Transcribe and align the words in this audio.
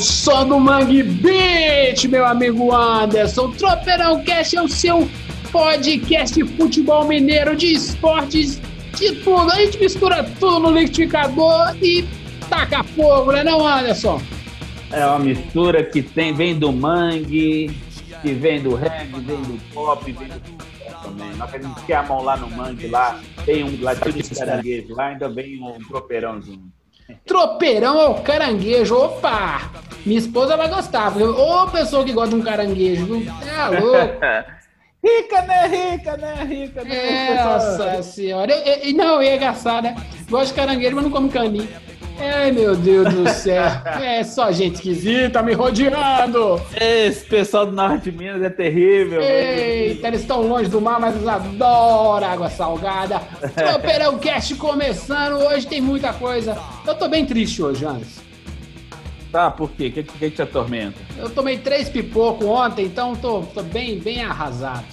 Som 0.00 0.46
do 0.48 0.60
Mangue 0.60 1.02
Beat, 1.02 2.04
meu 2.04 2.24
amigo 2.24 2.72
Anderson. 2.72 3.50
Tropeirão 3.52 4.22
Cash 4.24 4.54
é 4.54 4.62
o 4.62 4.68
seu 4.68 5.08
podcast 5.50 6.34
de 6.34 6.44
futebol 6.56 7.06
mineiro, 7.06 7.56
de 7.56 7.72
esportes, 7.72 8.60
de 8.94 9.16
tudo. 9.16 9.50
A 9.50 9.56
gente 9.56 9.78
mistura 9.78 10.22
tudo 10.38 10.60
no 10.60 10.70
liquidificador 10.70 11.76
e 11.82 12.06
taca 12.48 12.84
fogo, 12.84 13.32
né 13.32 13.42
não, 13.42 13.66
Anderson? 13.66 14.20
É 14.92 15.04
uma 15.04 15.18
mistura 15.18 15.82
que 15.82 16.02
tem, 16.02 16.32
vem 16.32 16.58
do 16.58 16.72
mangue, 16.72 17.76
que 18.22 18.32
vem 18.32 18.62
do 18.62 18.74
reggae, 18.74 19.12
vem 19.12 19.42
do 19.42 19.60
pop, 19.74 20.04
vem 20.04 20.28
do 20.28 20.40
pop 20.40 20.68
também. 21.02 21.34
Na 21.34 21.44
hora 21.44 21.52
que 21.52 21.58
a 21.58 21.68
gente 21.68 21.80
enfiar 21.80 22.04
a 22.04 22.08
mão 22.08 22.22
lá 22.22 22.36
no 22.36 22.50
mangue, 22.50 22.86
lá 22.86 23.20
tem 23.44 23.64
um 23.64 23.82
latino 23.82 24.22
de 24.22 24.30
caranguejo, 24.34 24.94
lá 24.94 25.06
ainda 25.06 25.28
vem 25.28 25.62
um 25.62 25.78
tropeirãozinho. 25.88 26.77
Tropeirão 27.26 28.00
é 28.00 28.06
o 28.08 28.22
caranguejo. 28.22 28.94
Opa! 28.96 29.70
Minha 30.04 30.18
esposa 30.18 30.56
vai 30.56 30.68
gostar. 30.68 31.16
Ô, 31.16 31.66
pessoa 31.68 32.04
que 32.04 32.12
gosta 32.12 32.30
de 32.34 32.40
um 32.40 32.44
caranguejo? 32.44 33.22
É 33.46 33.80
louco. 33.80 34.18
rica, 35.04 35.42
né? 35.42 35.66
Rica, 35.66 36.16
né? 36.16 36.34
Rica, 36.48 36.84
né? 36.84 37.34
Nossa 37.44 38.02
senhora. 38.02 38.52
E, 38.52 38.90
e- 38.90 38.92
não, 38.92 39.22
e 39.22 39.28
é 39.28 39.36
engraçado, 39.36 39.84
né? 39.84 39.96
Gosto 40.30 40.48
de 40.48 40.54
caranguejo, 40.54 40.94
mas 40.94 41.04
não 41.04 41.10
come 41.10 41.28
caninho. 41.28 41.68
Ai, 42.20 42.50
meu 42.50 42.74
Deus 42.74 43.14
do 43.14 43.28
céu. 43.28 43.62
É 44.02 44.24
só 44.24 44.50
gente 44.50 44.74
esquisita 44.74 45.40
me 45.40 45.52
rodeando. 45.52 46.60
Esse 46.74 47.24
pessoal 47.24 47.64
do 47.64 47.70
Norte 47.72 48.10
de 48.10 48.18
Minas 48.18 48.42
é 48.42 48.50
terrível. 48.50 49.20
Eita, 49.22 50.08
eles 50.08 50.22
estão 50.22 50.42
longe 50.42 50.68
do 50.68 50.80
mar, 50.80 50.98
mas 50.98 51.14
eles 51.14 51.28
adoram 51.28 52.26
água 52.26 52.50
salgada. 52.50 53.20
Tropeirão 53.54 54.18
Cast 54.18 54.52
começando. 54.56 55.34
Hoje 55.46 55.64
tem 55.68 55.80
muita 55.80 56.12
coisa. 56.12 56.58
Eu 56.84 56.94
tô 56.96 57.08
bem 57.08 57.24
triste 57.24 57.62
hoje, 57.62 57.84
Anderson. 57.84 58.27
Tá, 59.30 59.50
por 59.50 59.70
quê? 59.70 59.88
O 59.88 59.92
que, 59.92 60.02
que, 60.02 60.18
que 60.18 60.30
te 60.30 60.42
atormenta? 60.42 60.98
Eu 61.16 61.28
tomei 61.28 61.58
três 61.58 61.88
pipocos 61.88 62.46
ontem, 62.46 62.86
então 62.86 63.14
tô, 63.14 63.42
tô 63.42 63.62
bem, 63.62 63.98
bem 63.98 64.22
arrasado. 64.22 64.86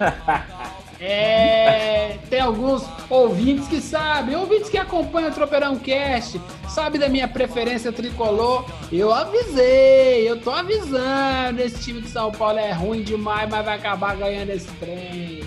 É, 1.04 2.16
tem 2.30 2.38
alguns 2.38 2.84
ouvintes 3.10 3.66
que 3.66 3.80
sabem, 3.80 4.36
ouvintes 4.36 4.70
que 4.70 4.78
acompanham 4.78 5.30
o 5.30 5.34
Tropeirão 5.34 5.76
Cast, 5.76 6.40
sabe 6.68 6.96
da 6.96 7.08
minha 7.08 7.26
preferência 7.26 7.90
tricolor. 7.90 8.64
Eu 8.92 9.12
avisei, 9.12 10.30
eu 10.30 10.40
tô 10.40 10.50
avisando. 10.50 11.60
Esse 11.60 11.82
time 11.82 12.02
de 12.02 12.08
São 12.08 12.30
Paulo 12.30 12.60
é 12.60 12.70
ruim 12.70 13.02
demais, 13.02 13.50
mas 13.50 13.64
vai 13.64 13.76
acabar 13.78 14.14
ganhando 14.14 14.50
esse 14.50 14.70
trem. 14.74 15.42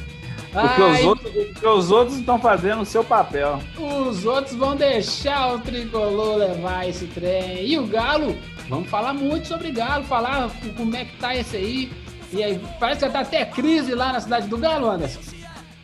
Porque 0.55 0.81
Ai, 0.81 1.01
os 1.01 1.05
outros, 1.05 1.31
porque 1.33 1.67
os 1.67 1.91
outros 1.91 2.17
estão 2.17 2.39
fazendo 2.39 2.81
o 2.81 2.85
seu 2.85 3.03
papel. 3.03 3.59
os 3.77 4.25
outros 4.25 4.55
vão 4.55 4.73
deixar 4.75 5.53
o 5.53 5.59
tricolor 5.59 6.37
levar 6.37 6.87
esse 6.87 7.07
trem. 7.07 7.65
E 7.67 7.77
o 7.77 7.85
Galo, 7.85 8.37
vamos 8.69 8.89
falar 8.89 9.13
muito 9.13 9.47
sobre 9.47 9.69
Galo, 9.71 10.05
falar 10.05 10.49
como 10.77 10.95
é 10.95 11.03
que 11.03 11.17
tá 11.17 11.35
esse 11.35 11.57
aí. 11.57 11.91
E 12.31 12.41
aí, 12.41 12.61
parece 12.79 13.01
que 13.01 13.05
já 13.07 13.11
tá 13.11 13.19
até 13.19 13.45
crise 13.45 13.93
lá 13.93 14.13
na 14.13 14.21
cidade 14.21 14.47
do 14.47 14.57
Galo, 14.57 14.89
Anderson. 14.89 15.19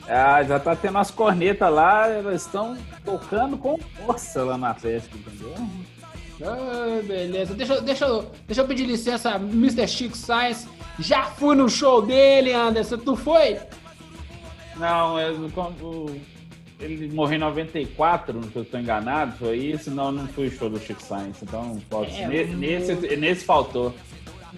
Ah, 0.08 0.42
já 0.44 0.60
tá 0.60 0.76
tendo 0.76 0.98
as 0.98 1.12
cornetas 1.12 1.72
lá, 1.72 2.08
elas 2.08 2.42
estão 2.46 2.78
tocando 3.04 3.58
com 3.58 3.78
força 4.06 4.44
lá 4.44 4.58
na 4.58 4.74
festa, 4.74 5.10
entendeu? 5.16 5.54
Ah, 6.44 7.02
beleza. 7.04 7.54
Deixa, 7.54 7.80
deixa, 7.82 8.26
deixa 8.48 8.62
eu 8.62 8.68
pedir 8.68 8.86
licença, 8.86 9.36
Mr. 9.36 9.88
Chico 9.88 10.18
Sainz. 10.18 10.68
Já 10.98 11.24
fui 11.24 11.56
no 11.56 11.70
show 11.70 12.02
dele, 12.02 12.54
Anderson. 12.54 12.98
Tu 12.98 13.16
foi? 13.16 13.58
Não, 14.78 15.20
eu, 15.20 15.50
quando 15.54 16.16
ele 16.80 17.14
morreu 17.14 17.36
em 17.38 17.40
94, 17.40 18.42
se 18.44 18.56
eu 18.56 18.64
estou 18.64 18.80
enganado, 18.80 19.38
foi 19.38 19.58
isso, 19.58 19.92
não, 19.92 20.12
não 20.12 20.28
fui 20.28 20.48
o 20.48 20.52
show 20.52 20.70
do 20.70 20.80
Chico 20.80 21.02
Sainz, 21.02 21.38
então 21.44 21.64
não 21.66 21.80
posso. 21.82 22.12
É, 22.16 22.28
Ne- 22.28 22.44
nesse, 22.56 22.94
nesse 23.18 23.46
faltou. 23.46 23.94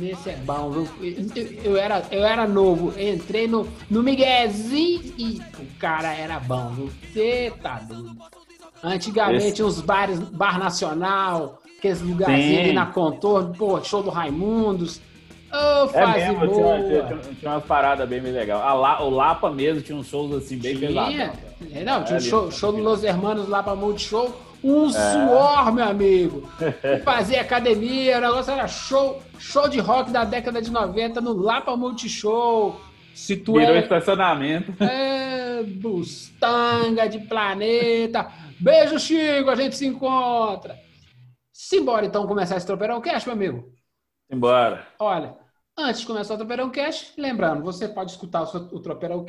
Esse 0.02 0.32
é 0.32 0.36
bom, 0.38 0.72
viu? 0.72 0.88
Eu, 1.36 1.46
eu 1.64 1.78
era, 1.78 2.04
eu 2.10 2.24
era 2.26 2.48
novo, 2.48 3.00
entrei 3.00 3.48
no, 3.48 3.68
no 3.90 4.02
Miguezinho 4.02 5.14
e 5.18 5.40
o 5.60 5.66
cara 5.78 6.12
era 6.14 6.40
bom, 6.40 6.70
viu? 6.70 6.90
Você 7.14 7.54
tá 7.62 7.76
doido. 7.80 8.18
Antigamente, 8.84 9.46
Esse- 9.46 9.64
uns 9.64 9.80
bares, 9.82 10.20
bar 10.20 10.58
nacional, 10.58 11.62
aqueles 11.78 12.02
lugarzinhos 12.02 12.60
ali 12.60 12.74
na 12.74 12.88
contorno, 12.88 13.54
pô, 13.56 13.82
show 13.84 14.02
do 14.02 14.10
Raimundos. 14.10 15.00
Ô, 15.54 15.90
É 15.94 16.08
mesmo, 16.08 16.46
boa. 16.48 16.78
tinha, 16.82 17.04
tinha, 17.06 17.20
tinha 17.36 17.52
umas 17.52 17.64
paradas 17.66 18.10
bem. 18.10 18.22
A 18.52 18.74
La- 18.74 19.04
o 19.04 19.10
Lapa 19.10 19.52
mesmo 19.52 19.82
tinha 19.82 19.98
uns 19.98 20.08
shows 20.08 20.32
assim 20.34 20.58
bem 20.58 20.78
pesados. 20.80 21.16
É, 21.72 21.84
não, 21.84 22.04
tinha 22.04 22.18
É, 22.18 22.22
um 22.22 22.22
show, 22.22 22.44
ali. 22.46 22.52
show 22.52 22.72
do 22.72 22.80
Los 22.82 23.04
Hermanos 23.04 23.48
lá 23.48 23.62
pra 23.62 23.76
Multishow. 23.76 24.34
Um 24.64 24.90
suor, 24.90 25.72
meu 25.74 25.86
amigo. 25.86 26.50
Fazia 27.04 27.42
academia, 27.42 28.18
o 28.18 28.22
negócio 28.22 28.52
era 28.54 28.68
show, 28.68 29.22
show 29.38 29.68
de 29.68 29.80
rock 29.80 30.10
da 30.10 30.24
década 30.24 30.62
de 30.62 30.72
90 30.72 31.20
no 31.22 31.34
Lapa 31.34 31.76
Multishow. 31.76 32.80
Se 33.14 33.36
tu 33.38 33.54
Virou 33.54 33.76
é, 33.76 33.80
estacionamento. 33.80 34.74
é 34.84 35.62
bustanga 35.64 37.08
de 37.08 37.20
planeta. 37.20 38.28
Beijo, 38.60 38.98
Chico, 39.00 39.50
a 39.50 39.56
gente 39.56 39.76
se 39.76 39.86
encontra. 39.86 40.76
Simbora 41.52 42.06
então 42.06 42.26
começar 42.26 42.58
esse 42.58 42.66
tropeirão 42.66 43.00
cash, 43.02 43.26
meu 43.26 43.34
amigo. 43.36 43.72
Embora. 44.32 44.88
Olha, 44.98 45.36
antes 45.78 46.02
de 46.02 46.08
começar 46.08 46.36
o 46.36 46.38
Tropeirão 46.38 46.70
Cash, 46.70 47.14
lembrando, 47.18 47.64
você 47.64 47.88
pode 47.88 48.12
escutar 48.12 48.44
o, 48.44 48.48
seu, 48.48 48.62
o 48.62 49.26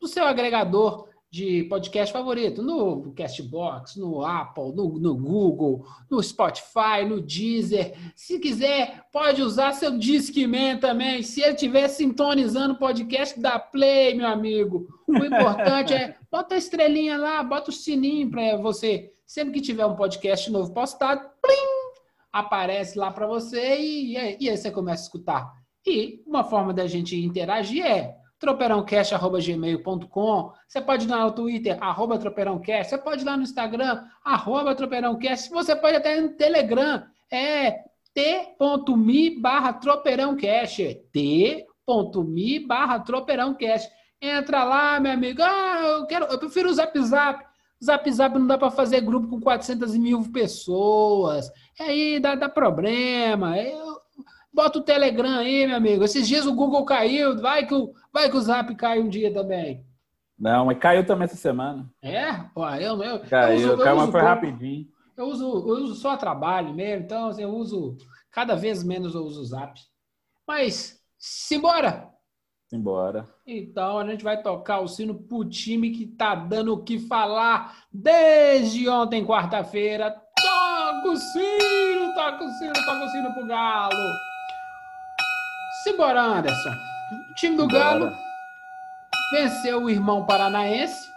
no 0.00 0.08
seu 0.08 0.24
agregador 0.24 1.08
de 1.32 1.64
podcast 1.64 2.12
favorito, 2.12 2.62
no 2.62 3.10
Castbox, 3.14 3.96
no 3.96 4.22
Apple, 4.22 4.74
no, 4.74 4.98
no 4.98 5.16
Google, 5.16 5.86
no 6.10 6.22
Spotify, 6.22 7.06
no 7.08 7.22
Deezer. 7.22 7.94
Se 8.14 8.38
quiser, 8.38 9.06
pode 9.10 9.40
usar 9.40 9.72
seu 9.72 9.96
Discman 9.96 10.76
também. 10.76 11.22
Se 11.22 11.40
ele 11.40 11.54
estiver 11.54 11.88
sintonizando 11.88 12.74
o 12.74 12.78
podcast, 12.78 13.40
dá 13.40 13.58
play, 13.58 14.14
meu 14.14 14.26
amigo. 14.26 14.86
O 15.08 15.16
importante 15.16 15.94
é 15.94 16.16
bota 16.30 16.54
a 16.54 16.58
estrelinha 16.58 17.16
lá, 17.16 17.42
bota 17.42 17.70
o 17.70 17.72
sininho 17.72 18.30
para 18.30 18.58
você. 18.58 19.10
Sempre 19.26 19.54
que 19.54 19.62
tiver 19.62 19.86
um 19.86 19.96
podcast 19.96 20.50
novo 20.50 20.74
postado, 20.74 21.30
plim, 21.40 21.94
aparece 22.30 22.98
lá 22.98 23.10
para 23.10 23.26
você 23.26 23.78
e, 23.80 24.18
e 24.18 24.36
e 24.38 24.50
aí 24.50 24.56
você 24.58 24.70
começa 24.70 25.02
a 25.02 25.06
escutar. 25.06 25.61
E 25.86 26.22
uma 26.26 26.42
forma 26.44 26.72
da 26.72 26.86
gente 26.86 27.14
interagir 27.16 27.84
é 27.84 28.16
tropeirãocast.gmail.com. 28.38 30.52
Você 30.66 30.80
pode 30.80 31.06
ir 31.06 31.10
lá 31.10 31.24
no 31.24 31.32
Twitter, 31.32 31.76
arroba 31.80 32.18
tropeirãocast. 32.18 32.90
Você 32.90 32.98
pode 32.98 33.22
ir 33.22 33.24
lá 33.24 33.36
no 33.36 33.44
Instagram, 33.44 34.04
arroba 34.24 34.74
tropeirãocast. 34.74 35.48
Você 35.50 35.76
pode 35.76 35.96
até 35.96 36.18
ir 36.18 36.22
no 36.22 36.30
Telegram, 36.30 37.04
é 37.30 37.84
t.me 38.12 39.40
barra 39.40 39.74
tropeirãocast. 39.74 40.82
É 40.82 40.94
t.me 41.12 42.58
barra 42.66 42.98
tropeirãocast. 43.00 43.88
Entra 44.20 44.64
lá, 44.64 45.00
meu 45.00 45.12
amigo. 45.12 45.40
Ah, 45.42 45.80
eu, 45.84 46.06
quero, 46.06 46.26
eu 46.26 46.38
prefiro 46.38 46.68
o 46.68 46.74
Zap 46.74 46.96
Zap. 47.00 47.44
Zap 47.84 48.12
Zap 48.12 48.38
não 48.38 48.46
dá 48.46 48.56
para 48.56 48.70
fazer 48.70 49.00
grupo 49.00 49.28
com 49.28 49.40
400 49.40 49.96
mil 49.96 50.22
pessoas. 50.30 51.50
Aí 51.80 52.20
dá, 52.20 52.36
dá 52.36 52.48
problema. 52.48 53.58
Eu, 53.58 53.91
Bota 54.52 54.78
o 54.78 54.82
Telegram 54.82 55.38
aí, 55.38 55.66
meu 55.66 55.76
amigo. 55.76 56.04
Esses 56.04 56.28
dias 56.28 56.46
o 56.46 56.54
Google 56.54 56.84
caiu, 56.84 57.40
vai 57.40 57.66
que 57.66 57.74
o, 57.74 57.92
vai 58.12 58.28
que 58.28 58.36
o 58.36 58.40
Zap 58.40 58.74
cai 58.74 59.00
um 59.00 59.08
dia 59.08 59.32
também. 59.32 59.84
Não, 60.38 60.66
mas 60.66 60.78
caiu 60.78 61.06
também 61.06 61.24
essa 61.24 61.36
semana. 61.36 61.88
É? 62.02 62.44
Ó, 62.54 62.74
eu, 62.74 63.02
eu, 63.02 63.20
Caiu, 63.20 63.50
eu 63.50 63.56
uso, 63.56 63.68
eu 63.68 63.78
caiu, 63.78 63.96
mas 63.96 64.10
foi 64.10 64.20
pouco. 64.20 64.26
rapidinho. 64.26 64.86
Eu 65.16 65.26
uso, 65.26 65.44
eu 65.44 65.84
uso 65.84 65.94
só 65.94 66.10
a 66.10 66.16
trabalho 66.16 66.74
mesmo, 66.74 67.04
então 67.04 67.28
assim, 67.28 67.42
eu 67.42 67.50
uso 67.50 67.96
cada 68.30 68.54
vez 68.54 68.82
menos 68.82 69.14
eu 69.14 69.22
uso 69.22 69.40
o 69.40 69.44
Zap. 69.44 69.80
Mas 70.46 71.00
simbora. 71.18 72.10
Embora. 72.72 73.28
Então 73.46 73.98
a 73.98 74.06
gente 74.06 74.24
vai 74.24 74.42
tocar 74.42 74.80
o 74.80 74.88
sino 74.88 75.14
pro 75.14 75.44
time 75.44 75.90
que 75.90 76.06
tá 76.06 76.34
dando 76.34 76.72
o 76.72 76.82
que 76.82 76.98
falar 76.98 77.84
desde 77.92 78.88
ontem, 78.88 79.24
quarta-feira. 79.24 80.10
Toca 80.10 81.08
o 81.08 81.16
sino, 81.16 82.14
toca 82.14 82.44
o 82.44 82.50
sino, 82.50 82.72
toca 82.72 83.04
o 83.04 83.08
sino 83.08 83.32
pro 83.34 83.46
Galo. 83.46 84.31
Simbora, 85.82 86.22
Anderson. 86.22 86.70
O 87.30 87.34
time 87.34 87.56
do 87.56 87.62
Simbora. 87.62 87.78
Galo 87.98 88.12
venceu 89.32 89.82
o 89.84 89.90
irmão 89.90 90.24
paranaense, 90.26 91.08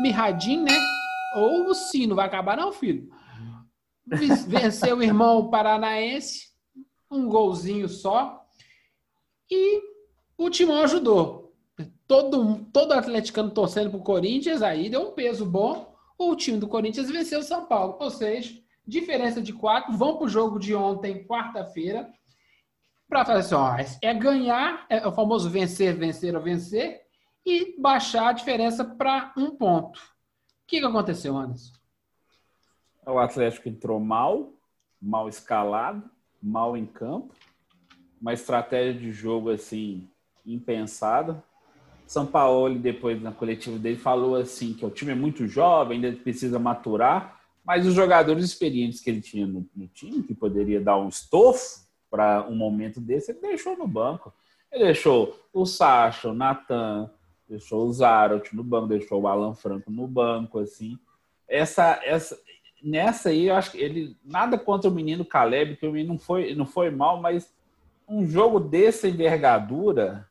Mirradinho, 0.00 0.62
né? 0.64 0.78
Ou 1.34 1.66
o 1.68 1.74
sino 1.74 2.14
vai 2.14 2.26
acabar, 2.26 2.56
não, 2.56 2.72
filho? 2.72 3.08
Ven- 4.06 4.28
Venceu 4.46 4.98
o 4.98 5.02
irmão 5.02 5.48
paranaense, 5.50 6.48
um 7.10 7.28
golzinho 7.28 7.88
só. 7.88 8.44
E 9.50 9.80
o 10.38 10.48
Timão 10.50 10.82
ajudou. 10.82 11.52
Todo, 12.06 12.64
todo 12.72 12.92
atleticano 12.92 13.50
torcendo 13.50 13.90
pro 13.90 13.98
Corinthians, 14.00 14.62
aí 14.62 14.88
deu 14.88 15.08
um 15.08 15.12
peso 15.12 15.44
bom. 15.44 15.94
O 16.18 16.34
time 16.36 16.58
do 16.58 16.68
Corinthians 16.68 17.10
venceu 17.10 17.40
o 17.40 17.42
São 17.42 17.66
Paulo. 17.66 17.96
Ou 18.00 18.10
seja, 18.10 18.54
diferença 18.86 19.42
de 19.42 19.52
quatro. 19.52 19.96
Vão 19.96 20.16
pro 20.16 20.28
jogo 20.28 20.58
de 20.58 20.74
ontem, 20.74 21.26
quarta-feira, 21.26 22.08
para 23.08 23.24
fazer 23.24 23.40
assim: 23.40 23.54
ó, 23.54 23.76
é 24.02 24.14
ganhar, 24.14 24.86
é 24.88 25.06
o 25.06 25.12
famoso 25.12 25.48
vencer, 25.48 25.96
vencer 25.96 26.34
ou 26.34 26.42
vencer, 26.42 27.02
e 27.44 27.80
baixar 27.80 28.28
a 28.28 28.32
diferença 28.32 28.84
para 28.84 29.32
um 29.36 29.50
ponto. 29.52 29.98
O 29.98 30.66
que, 30.66 30.80
que 30.80 30.86
aconteceu, 30.86 31.36
Anderson? 31.36 31.72
O 33.06 33.18
Atlético 33.18 33.68
entrou 33.68 34.00
mal, 34.00 34.52
mal 35.00 35.28
escalado, 35.28 36.02
mal 36.42 36.76
em 36.76 36.84
campo, 36.84 37.32
uma 38.20 38.32
estratégia 38.32 39.00
de 39.00 39.12
jogo 39.12 39.50
assim 39.50 40.08
impensada. 40.44 41.42
São 42.04 42.26
Paulo 42.26 42.76
depois 42.78 43.20
na 43.22 43.30
coletiva 43.30 43.78
dele 43.78 43.96
falou 43.96 44.34
assim 44.34 44.74
que 44.74 44.84
o 44.84 44.90
time 44.90 45.12
é 45.12 45.14
muito 45.14 45.46
jovem, 45.46 46.04
ainda 46.04 46.16
precisa 46.20 46.58
maturar, 46.58 47.40
mas 47.64 47.86
os 47.86 47.94
jogadores 47.94 48.44
experientes 48.44 49.00
que 49.00 49.10
ele 49.10 49.20
tinha 49.20 49.46
no, 49.46 49.68
no 49.74 49.86
time, 49.88 50.22
que 50.22 50.34
poderia 50.34 50.80
dar 50.80 50.96
um 50.96 51.08
estofo 51.08 51.85
para 52.10 52.46
um 52.48 52.54
momento 52.54 53.00
desse, 53.00 53.32
ele 53.32 53.40
deixou 53.40 53.76
no 53.76 53.86
banco. 53.86 54.32
Ele 54.72 54.84
deixou 54.84 55.38
o 55.52 55.64
Sacha, 55.64 56.28
o 56.28 56.34
Natan, 56.34 57.10
deixou 57.48 57.86
o 57.86 57.92
Zarot 57.92 58.54
no 58.54 58.64
banco, 58.64 58.88
deixou 58.88 59.22
o 59.22 59.28
Alan 59.28 59.54
Franco 59.54 59.90
no 59.90 60.06
banco, 60.06 60.58
assim. 60.58 60.98
Essa, 61.48 62.00
essa, 62.04 62.38
nessa 62.82 63.30
aí, 63.30 63.46
eu 63.48 63.54
acho 63.54 63.72
que 63.72 63.78
ele 63.78 64.16
nada 64.24 64.58
contra 64.58 64.90
o 64.90 64.94
menino 64.94 65.24
Caleb, 65.24 65.76
que 65.76 65.86
o 65.86 65.92
menino 65.92 66.14
não 66.14 66.18
foi, 66.18 66.54
não 66.54 66.66
foi 66.66 66.90
mal, 66.90 67.20
mas 67.20 67.54
um 68.08 68.26
jogo 68.26 68.60
dessa 68.60 69.08
envergadura 69.08 70.28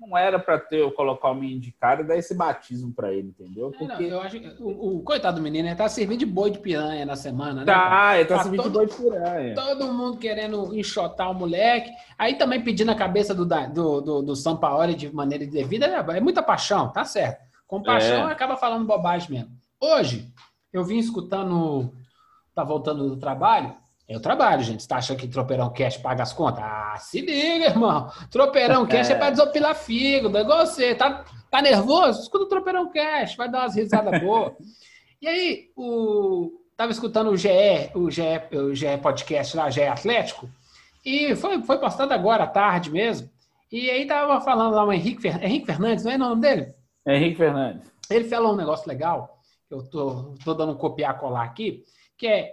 não 0.00 0.16
era 0.16 0.38
para 0.38 0.58
ter 0.58 0.80
eu 0.80 0.90
colocar 0.92 1.30
o 1.30 1.34
menino 1.34 1.60
de 1.60 1.72
cara 1.72 2.02
e 2.02 2.04
dar 2.04 2.16
esse 2.16 2.34
batismo 2.34 2.92
para 2.92 3.12
ele, 3.12 3.28
entendeu? 3.28 3.72
É, 3.74 3.78
não, 3.80 3.86
Porque 3.88 4.04
eu 4.04 4.20
acho 4.20 4.38
que 4.40 4.62
o, 4.62 4.96
o 4.98 5.02
coitado 5.02 5.36
do 5.38 5.42
menino 5.42 5.68
ele 5.68 5.74
tá 5.76 5.88
servindo 5.88 6.18
de 6.18 6.26
boi 6.26 6.50
de 6.50 6.58
piranha 6.58 7.04
na 7.06 7.16
semana, 7.16 7.60
né? 7.60 7.64
tá, 7.66 8.16
ele 8.18 8.28
tá 8.28 8.36
Tá 8.36 8.42
servindo 8.42 8.62
de 8.64 8.70
todo- 8.70 8.74
boi 8.74 8.86
de 8.86 8.94
piranha. 8.96 9.54
Todo 9.54 9.92
mundo 9.92 10.18
querendo 10.18 10.74
enxotar 10.76 11.30
o 11.30 11.34
moleque. 11.34 11.90
Aí 12.18 12.34
também 12.34 12.62
pedindo 12.62 12.90
a 12.90 12.94
cabeça 12.94 13.34
do, 13.34 13.44
do, 13.44 14.00
do, 14.00 14.22
do 14.22 14.36
São 14.36 14.56
Paulo 14.56 14.94
de 14.94 15.12
maneira 15.14 15.44
indevida. 15.44 15.86
É, 15.86 16.16
é 16.16 16.20
muita 16.20 16.42
paixão, 16.42 16.90
tá 16.92 17.04
certo. 17.04 17.44
Com 17.66 17.82
paixão 17.82 18.28
É. 18.28 18.32
acaba 18.32 18.56
falando 18.56 18.86
bobagem 18.86 19.30
mesmo. 19.30 19.50
Hoje, 19.80 20.28
eu 20.72 20.84
vim 20.84 20.98
escutando. 20.98 21.92
Tá 22.54 22.64
voltando 22.64 23.08
do 23.08 23.16
trabalho. 23.16 23.74
Eu 24.08 24.20
trabalho, 24.20 24.62
gente. 24.62 24.82
Você 24.82 24.88
tá 24.88 24.96
achando 24.96 25.18
que 25.18 25.26
Tropeirão 25.26 25.72
Cash 25.72 25.96
paga 25.96 26.22
as 26.22 26.32
contas? 26.32 26.62
Ah, 26.62 26.96
se 26.98 27.20
liga, 27.20 27.66
irmão. 27.66 28.08
Tropeirão 28.30 28.86
Cash 28.88 29.10
é, 29.10 29.14
pra 29.16 29.30
desopilar 29.30 29.74
fígado. 29.74 30.38
É 30.38 30.42
igual 30.42 30.64
você. 30.64 30.94
Tá, 30.94 31.24
tá 31.50 31.60
nervoso? 31.60 32.22
Escuta 32.22 32.44
o 32.44 32.48
Tropeirão 32.48 32.90
Cash. 32.90 33.34
Vai 33.34 33.50
dar 33.50 33.62
umas 33.62 33.74
risadas 33.74 34.18
boas. 34.22 34.52
E 35.20 35.26
aí, 35.26 35.70
o... 35.76 36.60
tava 36.76 36.92
escutando 36.92 37.30
o 37.30 37.36
GE, 37.36 37.48
o 37.94 38.10
GE, 38.10 38.22
o 38.52 38.74
GE 38.74 38.98
Podcast 39.02 39.56
lá, 39.56 39.70
GE 39.70 39.82
Atlético, 39.82 40.48
e 41.04 41.34
foi, 41.34 41.62
foi 41.62 41.78
postado 41.78 42.12
agora 42.12 42.44
à 42.44 42.46
tarde 42.46 42.90
mesmo. 42.90 43.30
E 43.72 43.90
aí 43.90 44.06
tava 44.06 44.40
falando 44.40 44.74
lá 44.74 44.84
o 44.84 44.92
Henrique, 44.92 45.22
Fer... 45.22 45.42
Henrique 45.42 45.66
Fernandes, 45.66 46.04
não 46.04 46.12
é 46.12 46.16
o 46.16 46.18
nome 46.18 46.42
dele? 46.42 46.74
Henrique 47.06 47.36
Fernandes. 47.38 47.90
Ele 48.10 48.28
falou 48.28 48.52
um 48.52 48.56
negócio 48.56 48.86
legal, 48.88 49.40
que 49.68 49.74
eu 49.74 49.82
tô, 49.84 50.34
tô 50.44 50.54
dando 50.54 50.72
um 50.72 50.76
copiar-colar 50.76 51.44
aqui, 51.44 51.82
que 52.16 52.26
é 52.26 52.52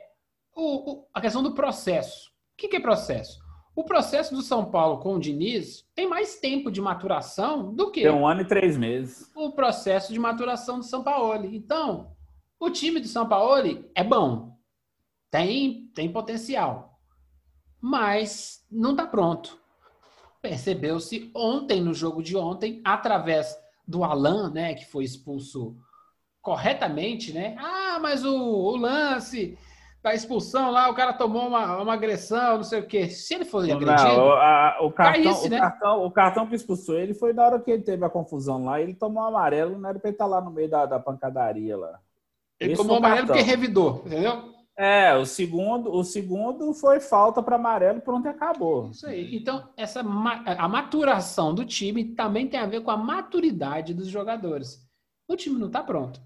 o, 0.56 0.92
o- 0.92 1.08
a 1.14 1.22
questão 1.22 1.42
do 1.44 1.54
processo. 1.54 2.30
O 2.54 2.58
que, 2.58 2.68
que 2.68 2.76
é 2.78 2.80
processo? 2.80 3.42
O 3.76 3.84
processo 3.84 4.36
do 4.36 4.42
São 4.44 4.66
Paulo 4.70 5.00
com 5.00 5.16
o 5.16 5.20
Diniz 5.20 5.84
tem 5.96 6.08
mais 6.08 6.36
tempo 6.40 6.70
de 6.72 6.80
maturação 6.80 7.74
do 7.74 7.90
que 7.90 8.02
Tem 8.02 8.12
um 8.12 8.28
ano 8.28 8.42
e 8.42 8.46
três 8.48 8.78
meses. 8.78 9.32
o 9.36 9.52
processo 9.52 10.14
de 10.14 10.20
maturação 10.20 10.78
do 10.80 10.86
São 10.86 11.04
Paulo. 11.04 11.46
Então, 11.46 12.16
o 12.60 12.70
time 12.70 13.00
do 13.00 13.08
São 13.08 13.28
Paulo 13.28 13.84
é 13.96 14.04
bom, 14.04 14.56
tem, 15.32 15.88
tem 15.96 16.12
potencial, 16.12 17.00
mas 17.82 18.64
não 18.72 18.92
está 18.92 19.08
pronto. 19.08 19.60
Percebeu-se 20.42 21.32
ontem, 21.36 21.82
no 21.82 21.94
jogo 21.94 22.22
de 22.22 22.36
ontem, 22.38 22.82
através 22.86 23.58
do 23.88 24.04
Alan, 24.04 24.52
né, 24.52 24.74
que 24.76 24.86
foi 24.86 25.04
expulso 25.04 25.76
corretamente, 26.42 27.32
né? 27.34 27.56
Ah, 27.58 27.98
mas 28.02 28.24
o, 28.26 28.36
o 28.36 28.76
lance 28.76 29.58
da 30.04 30.14
expulsão 30.14 30.70
lá, 30.70 30.90
o 30.90 30.94
cara 30.94 31.14
tomou 31.14 31.48
uma, 31.48 31.82
uma 31.82 31.94
agressão, 31.94 32.58
não 32.58 32.64
sei 32.64 32.82
o 32.82 32.88
quê. 32.88 33.10
Se 33.10 33.34
ele 33.36 33.46
for 33.46 33.64
agredido, 33.64 33.86
Não, 33.88 34.32
a- 34.34 34.78
o, 34.82 34.92
cartão, 34.92 35.44
o, 35.46 35.50
né? 35.50 35.60
cartão, 35.60 36.06
o 36.06 36.12
cartão 36.12 36.48
que 36.48 36.56
expulsou 36.56 36.96
ele 37.00 37.14
foi 37.14 37.32
na 37.32 37.46
hora 37.46 37.60
que 37.60 37.72
ele 37.72 37.84
teve 37.84 38.04
a 38.04 38.10
confusão 38.10 38.66
lá. 38.66 38.82
Ele 38.82 38.94
tomou 38.94 39.24
um 39.24 39.28
amarelo, 39.28 39.80
não 39.80 39.90
era 39.90 39.98
pra 40.00 40.10
ele 40.10 40.16
estar 40.16 40.26
lá 40.26 40.42
no 40.42 40.52
meio 40.52 40.70
da, 40.70 40.86
da 40.86 41.00
pancadaria 41.00 41.78
lá. 41.78 42.00
ele 42.60 42.74
Esse 42.74 42.82
tomou 42.82 42.98
amarelo 42.98 43.28
cartão. 43.28 43.36
porque 43.38 43.50
revidou, 43.50 44.04
entendeu? 44.06 44.52
É, 44.78 45.16
o 45.16 45.26
segundo, 45.26 45.94
o 45.94 46.04
segundo 46.04 46.74
foi 46.74 47.00
falta 47.00 47.42
para 47.44 47.56
amarelo, 47.56 48.02
pronto, 48.02 48.26
e 48.26 48.30
acabou. 48.30 48.90
Isso 48.90 49.06
aí. 49.08 49.36
Então, 49.36 49.70
essa, 49.78 50.02
a 50.02 50.68
maturação 50.68 51.54
do 51.54 51.64
time 51.64 52.04
também 52.16 52.48
tem 52.48 52.60
a 52.60 52.66
ver 52.66 52.82
com 52.82 52.92
a 52.92 52.98
maturidade 52.98 53.94
dos 53.94 54.08
jogadores. 54.08 54.86
O 55.30 55.36
time 55.38 55.60
não 55.60 55.68
está 55.68 55.82
pronto. 55.84 56.20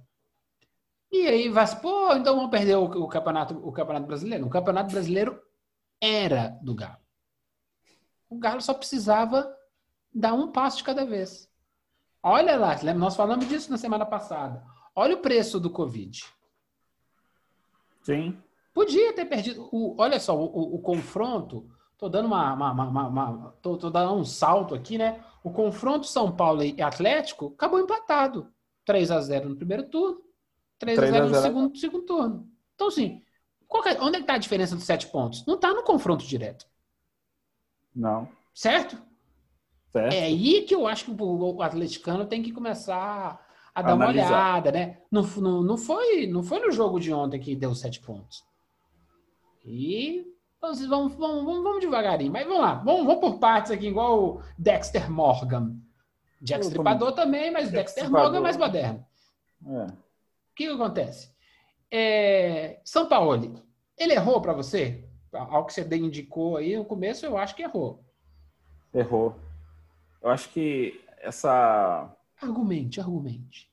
E 1.11 1.25
aí 1.27 1.49
vai, 1.49 1.65
pô, 1.79 2.13
então 2.15 2.35
vamos 2.35 2.51
perder 2.51 2.75
o, 2.75 2.83
o 2.83 3.07
campeonato, 3.07 3.55
o 3.65 3.71
campeonato 3.71 4.05
brasileiro. 4.07 4.45
O 4.45 4.49
campeonato 4.49 4.91
brasileiro 4.91 5.41
era 6.01 6.57
do 6.61 6.75
Galo. 6.75 6.97
O 8.29 8.37
Galo 8.37 8.61
só 8.61 8.73
precisava 8.73 9.49
dar 10.13 10.33
um 10.33 10.51
passo 10.51 10.77
de 10.77 10.83
cada 10.83 11.05
vez. 11.05 11.49
Olha 12.21 12.57
lá, 12.57 12.71
lembra? 12.75 12.95
nós 12.95 13.15
falamos 13.15 13.47
disso 13.47 13.71
na 13.71 13.77
semana 13.77 14.05
passada. 14.05 14.63
Olha 14.93 15.15
o 15.15 15.19
preço 15.21 15.59
do 15.59 15.69
Covid. 15.69 16.25
Sim. 18.01 18.37
Podia 18.73 19.13
ter 19.13 19.25
perdido. 19.25 19.67
O, 19.71 19.95
olha 19.99 20.19
só, 20.19 20.35
o, 20.37 20.45
o- 20.45 20.75
o 20.75 20.79
confronto. 20.81 21.69
Tô 21.97 22.07
dando 22.07 22.25
uma- 22.27 22.53
uma- 22.53 22.71
uma- 22.71 23.07
uma- 23.07 23.51
tô, 23.61 23.75
tô 23.77 23.89
dando 23.89 24.13
um 24.13 24.23
salto 24.25 24.75
aqui, 24.75 24.97
né? 24.97 25.23
O 25.43 25.51
confronto 25.51 26.05
São 26.05 26.35
Paulo 26.35 26.63
e 26.63 26.79
Atlético 26.81 27.53
acabou 27.55 27.79
empatado. 27.79 28.51
3 28.85 29.09
a 29.09 29.19
0 29.19 29.49
no 29.49 29.55
primeiro 29.55 29.89
turno, 29.89 30.21
3 30.79 30.99
a 30.99 31.01
0 31.01 31.11
no 31.11 31.29
3 31.31 31.37
a 31.37 31.41
0. 31.41 31.53
segundo, 31.53 31.77
segundo 31.77 32.05
turno. 32.05 32.51
Então, 32.75 32.87
assim, 32.87 33.21
é- 33.85 34.01
onde 34.01 34.17
é 34.17 34.19
que 34.21 34.27
tá 34.27 34.33
a 34.35 34.39
diferença 34.39 34.75
dos 34.75 34.85
sete 34.85 35.07
pontos? 35.07 35.45
Não 35.45 35.57
tá 35.57 35.73
no 35.73 35.83
confronto 35.83 36.25
direto, 36.25 36.65
Não. 37.95 38.27
certo? 38.53 38.97
Certo? 39.91 40.13
É 40.13 40.23
aí 40.23 40.61
que 40.63 40.75
eu 40.75 40.85
acho 40.87 41.05
que 41.05 41.11
o, 41.21 41.61
atleticano 41.61 42.25
tem 42.25 42.43
que 42.43 42.51
começar 42.51 43.43
a 43.73 43.81
dar 43.81 43.95
uma 43.95 44.05
Analisar. 44.05 44.27
olhada, 44.27 44.71
né? 44.71 45.01
Não, 45.11 45.23
não, 45.23 45.63
não, 45.63 45.77
foi, 45.77 46.27
não 46.27 46.43
foi 46.43 46.59
no 46.59 46.71
jogo 46.71 46.99
de 46.99 47.13
ontem 47.13 47.39
que 47.39 47.55
deu 47.55 47.73
sete 47.73 47.99
pontos. 47.99 48.43
E 49.65 50.25
vamos, 50.61 50.85
vamos, 50.85 51.13
vamos, 51.15 51.63
vamos, 51.63 51.79
devagarinho. 51.81 52.31
Mas 52.31 52.45
vamos 52.45 52.61
lá, 52.61 52.75
vamos, 52.75 53.05
vamos 53.05 53.19
por 53.21 53.39
partes 53.39 53.71
aqui, 53.71 53.87
igual 53.87 54.23
o 54.23 54.41
Dexter 54.57 55.09
Morgan. 55.11 55.75
Jack 56.41 56.65
Stripador 56.65 57.13
também, 57.13 57.51
mas 57.51 57.69
o 57.69 57.71
Jack 57.71 57.85
Dexter. 57.85 58.09
Morgan 58.11 58.37
é 58.37 58.41
mais 58.41 58.57
moderno. 58.57 59.05
É. 59.65 59.87
O 60.57 60.59
que, 60.59 60.65
que 60.65 60.73
acontece? 60.73 61.29
É, 61.91 62.81
São 62.83 63.07
Paulo, 63.07 63.63
ele 63.95 64.13
errou 64.13 64.41
para 64.41 64.53
você? 64.53 65.07
Ao 65.31 65.63
que 65.67 65.71
você 65.71 65.83
indicou 65.95 66.57
aí 66.57 66.75
no 66.75 66.83
começo, 66.83 67.23
eu 67.23 67.37
acho 67.37 67.55
que 67.55 67.61
errou. 67.61 68.03
Errou. 68.91 69.35
Eu 70.19 70.31
acho 70.31 70.49
que 70.49 70.99
essa 71.19 72.11
Argumente, 72.41 72.99
argumente. 72.99 73.69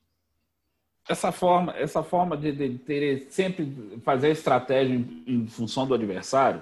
essa 1.09 1.31
forma, 1.31 1.75
essa 1.75 2.03
forma 2.03 2.37
de, 2.37 2.51
de 2.51 2.77
ter 2.77 3.31
sempre 3.31 3.99
fazer 4.03 4.29
estratégia 4.29 4.93
em, 4.93 5.23
em 5.25 5.47
função 5.47 5.87
do 5.87 5.95
adversário, 5.95 6.61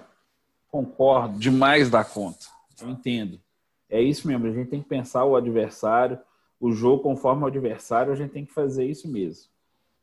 Concordo 0.69 1.37
demais 1.37 1.89
da 1.89 2.05
conta. 2.05 2.45
Eu 2.81 2.89
entendo. 2.89 3.41
É 3.89 4.01
isso 4.01 4.25
mesmo, 4.25 4.47
a 4.47 4.51
gente 4.51 4.69
tem 4.69 4.81
que 4.81 4.87
pensar 4.87 5.25
o 5.25 5.35
adversário, 5.35 6.17
o 6.61 6.71
jogo 6.71 7.03
conforme 7.03 7.43
o 7.43 7.47
adversário, 7.47 8.13
a 8.13 8.15
gente 8.15 8.31
tem 8.31 8.45
que 8.45 8.53
fazer 8.53 8.85
isso 8.85 9.11
mesmo. 9.11 9.52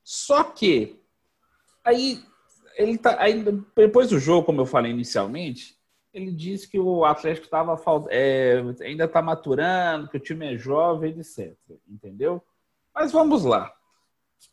Só 0.03 0.45
que 0.45 1.01
aí 1.85 2.23
ele 2.77 2.97
tá 2.99 3.17
aí, 3.21 3.45
depois 3.77 4.11
do 4.11 4.19
jogo, 4.19 4.47
como 4.47 4.61
eu 4.61 4.67
falei 4.67 4.91
inicialmente, 4.91 5.79
ele 6.13 6.33
disse 6.33 6.69
que 6.69 6.79
o 6.79 7.05
Atlético 7.05 7.45
estava 7.45 7.79
é, 8.09 8.63
ainda 8.83 9.05
está 9.05 9.23
maturando, 9.23 10.09
que 10.09 10.17
o 10.17 10.21
time 10.21 10.55
é 10.55 10.59
jovem, 10.59 11.19
etc. 11.19 11.57
Entendeu? 11.89 12.43
Mas 12.95 13.13
vamos 13.13 13.45
lá. 13.45 13.73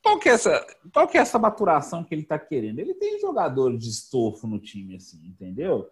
Qual 0.04 0.20
que 0.20 0.30
é 0.30 0.34
essa, 0.34 0.66
qual 0.94 1.08
que 1.08 1.18
é 1.18 1.22
essa 1.22 1.39
maturação 1.39 2.04
que 2.04 2.13
ele 2.13 2.22
está 2.22 2.38
querendo? 2.38 2.80
Ele 2.80 2.94
tem 2.94 3.20
jogadores 3.20 3.80
de 3.80 3.89
estofo 3.89 4.46
no 4.46 4.60
time, 4.60 4.96
assim, 4.96 5.25
entendeu? 5.25 5.89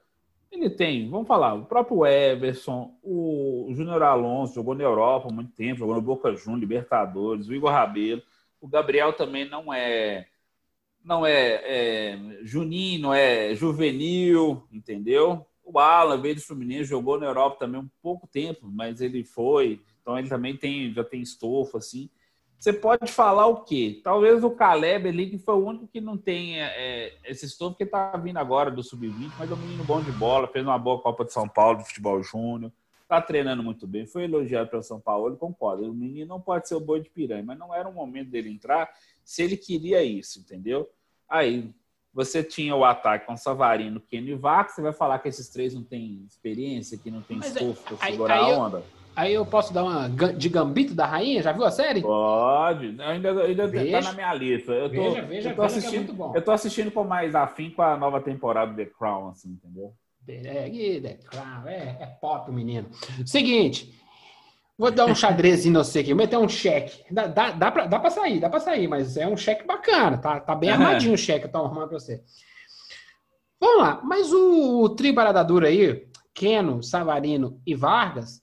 Ele 0.51 0.69
tem, 0.69 1.09
vamos 1.09 1.27
falar, 1.27 1.53
o 1.53 1.65
próprio 1.65 2.05
Everson, 2.05 2.97
o 3.03 3.67
Júnior 3.73 4.03
Alonso 4.03 4.53
jogou 4.53 4.75
na 4.75 4.83
Europa 4.83 5.27
há 5.29 5.31
muito 5.31 5.51
tempo, 5.53 5.79
jogou 5.79 5.95
no 5.95 6.01
Boca 6.01 6.33
Juniors, 6.35 6.61
Libertadores, 6.61 7.47
o 7.47 7.53
Igor 7.53 7.71
Rabelo, 7.71 8.21
o 8.65 8.67
Gabriel 8.67 9.13
também 9.13 9.47
não 9.47 9.71
é 9.71 10.27
não 11.03 11.23
é, 11.23 11.61
é 11.63 12.19
juninho, 12.41 12.99
não 12.99 13.13
é 13.13 13.53
juvenil, 13.53 14.67
entendeu? 14.71 15.45
O 15.63 15.77
Alan 15.77 16.19
veio 16.19 16.33
do 16.33 16.41
Fluminense, 16.41 16.85
jogou 16.85 17.19
na 17.19 17.27
Europa 17.27 17.59
também 17.59 17.79
um 17.79 17.89
pouco 18.01 18.27
tempo, 18.27 18.67
mas 18.67 19.01
ele 19.01 19.23
foi, 19.23 19.83
então 20.01 20.17
ele 20.17 20.27
também 20.27 20.57
tem 20.57 20.91
já 20.91 21.03
tem 21.03 21.21
estofo 21.21 21.77
assim. 21.77 22.09
Você 22.57 22.73
pode 22.73 23.11
falar 23.11 23.45
o 23.45 23.63
quê? 23.63 24.01
Talvez 24.03 24.43
o 24.43 24.49
Caleb 24.49 25.09
ali, 25.09 25.29
que 25.29 25.37
foi 25.37 25.53
o 25.53 25.65
único 25.67 25.87
que 25.87 26.01
não 26.01 26.17
tem 26.17 26.59
é, 26.59 27.15
esse 27.25 27.45
estofo, 27.45 27.77
que 27.77 27.83
está 27.83 28.17
vindo 28.17 28.37
agora 28.37 28.71
do 28.71 28.81
Sub-20, 28.81 29.31
mas 29.37 29.51
é 29.51 29.53
um 29.53 29.57
menino 29.57 29.83
bom 29.83 30.01
de 30.01 30.11
bola, 30.13 30.47
fez 30.47 30.65
uma 30.65 30.79
boa 30.79 30.99
Copa 30.99 31.23
de 31.23 31.33
São 31.33 31.47
Paulo 31.47 31.77
de 31.77 31.85
futebol 31.85 32.23
júnior, 32.23 32.71
está 33.05 33.21
treinando 33.21 33.63
muito 33.63 33.87
bem, 33.87 34.05
foi 34.05 34.23
elogiado 34.23 34.69
pelo 34.69 34.83
São 34.83 34.99
Paulo, 34.99 35.29
ele 35.29 35.37
concorda. 35.37 35.83
O 35.83 35.93
menino 35.93 36.27
não 36.27 36.41
pode 36.41 36.67
ser 36.67 36.75
o 36.75 36.79
boi 36.79 36.99
de 36.99 37.09
piranha, 37.09 37.43
mas 37.43 37.57
não 37.57 37.73
era 37.73 37.87
o 37.87 37.93
momento 37.93 38.29
dele 38.29 38.49
entrar 38.49 38.89
se 39.23 39.43
ele 39.43 39.55
queria 39.55 40.03
isso, 40.03 40.39
entendeu? 40.39 40.89
Aí 41.29 41.73
você 42.13 42.43
tinha 42.43 42.75
o 42.75 42.83
ataque 42.83 43.25
com 43.25 43.37
Savarino, 43.37 43.99
Kenny 43.99 44.31
e 44.31 44.35
Vaca, 44.35 44.71
você 44.71 44.81
vai 44.81 44.93
falar 44.93 45.19
que 45.19 45.27
esses 45.27 45.49
três 45.49 45.73
não 45.73 45.83
têm 45.83 46.25
experiência, 46.27 46.97
que 46.97 47.11
não 47.11 47.21
tem 47.21 47.37
é, 47.43 47.47
estofo 47.47 47.95
para 47.95 48.09
segurar 48.09 48.37
a 48.37 48.47
onda? 48.47 48.77
Eu 48.77 49.05
Aí 49.15 49.33
eu 49.33 49.45
posso 49.45 49.73
dar 49.73 49.83
uma 49.83 50.09
de 50.09 50.49
Gambito 50.49 50.93
da 50.93 51.05
Rainha? 51.05 51.41
Já 51.41 51.53
viu 51.53 51.63
a 51.63 51.71
série? 51.71 52.01
Pode. 52.01 53.01
Ainda, 53.01 53.43
ainda 53.43 53.65
veja, 53.65 54.01
tá 54.01 54.09
na 54.09 54.13
minha 54.13 54.33
lista. 54.33 54.73
Eu 54.73 54.89
tô, 54.89 54.95
veja, 54.95 55.21
veja, 55.21 55.49
eu 55.51 55.55
tô 55.55 55.61
assistindo, 55.61 55.93
é 55.93 55.97
muito 55.99 56.13
bom. 56.13 56.33
Eu 56.35 56.41
tô 56.41 56.51
assistindo 56.51 56.91
com 56.91 57.03
mais 57.05 57.33
afim 57.33 57.69
com 57.69 57.81
a 57.81 57.95
nova 57.95 58.19
temporada 58.19 58.71
do 58.71 58.75
The 58.75 58.85
Crown, 58.85 59.29
assim, 59.29 59.51
entendeu? 59.51 59.93
É, 60.27 61.17
Crown, 61.29 61.67
é, 61.67 61.97
é 61.99 62.17
pop, 62.19 62.51
menino. 62.51 62.89
Seguinte, 63.25 63.93
vou 64.77 64.91
dar 64.91 65.05
um 65.05 65.15
xadrezinho 65.15 65.73
no 65.73 65.83
você 65.83 65.99
aqui, 65.99 66.13
vou 66.13 66.17
meter 66.17 66.37
um 66.37 66.49
cheque. 66.49 67.03
Dá, 67.13 67.27
dá, 67.27 67.51
dá, 67.51 67.71
pra, 67.71 67.85
dá 67.85 67.99
pra 67.99 68.09
sair, 68.09 68.39
dá 68.39 68.49
pra 68.49 68.59
sair, 68.59 68.87
mas 68.87 69.17
é 69.17 69.27
um 69.27 69.37
cheque 69.37 69.65
bacana, 69.65 70.17
tá, 70.17 70.39
tá 70.39 70.55
bem 70.55 70.71
armadinho 70.71 71.13
o 71.13 71.17
cheque 71.17 71.41
que 71.41 71.45
eu 71.47 71.51
tô 71.51 71.59
arrumando 71.59 71.89
pra 71.89 71.99
você. 71.99 72.23
Vamos 73.59 73.81
lá, 73.81 74.01
mas 74.03 74.31
o, 74.33 74.81
o 74.83 74.89
trio 74.89 75.15
aí, 75.65 76.07
Keno, 76.33 76.83
Savarino 76.83 77.61
e 77.65 77.73
Vargas, 77.73 78.41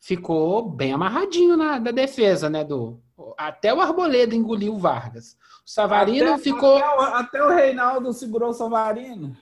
ficou 0.00 0.68
bem 0.68 0.92
amarradinho 0.92 1.56
na, 1.56 1.78
na 1.78 1.90
defesa, 1.92 2.50
né? 2.50 2.64
Do, 2.64 3.00
até 3.38 3.72
o 3.72 3.80
Arboleda 3.80 4.34
engoliu 4.34 4.74
o 4.74 4.78
Vargas. 4.78 5.36
O 5.64 5.70
Savarino 5.70 6.34
até, 6.34 6.42
ficou. 6.42 6.76
Até 6.76 6.88
o, 6.88 7.00
até 7.00 7.44
o, 7.44 7.48
Reinaldo 7.54 8.12
segurou 8.12 8.50
o 8.50 8.54
Savarino. 8.54 9.36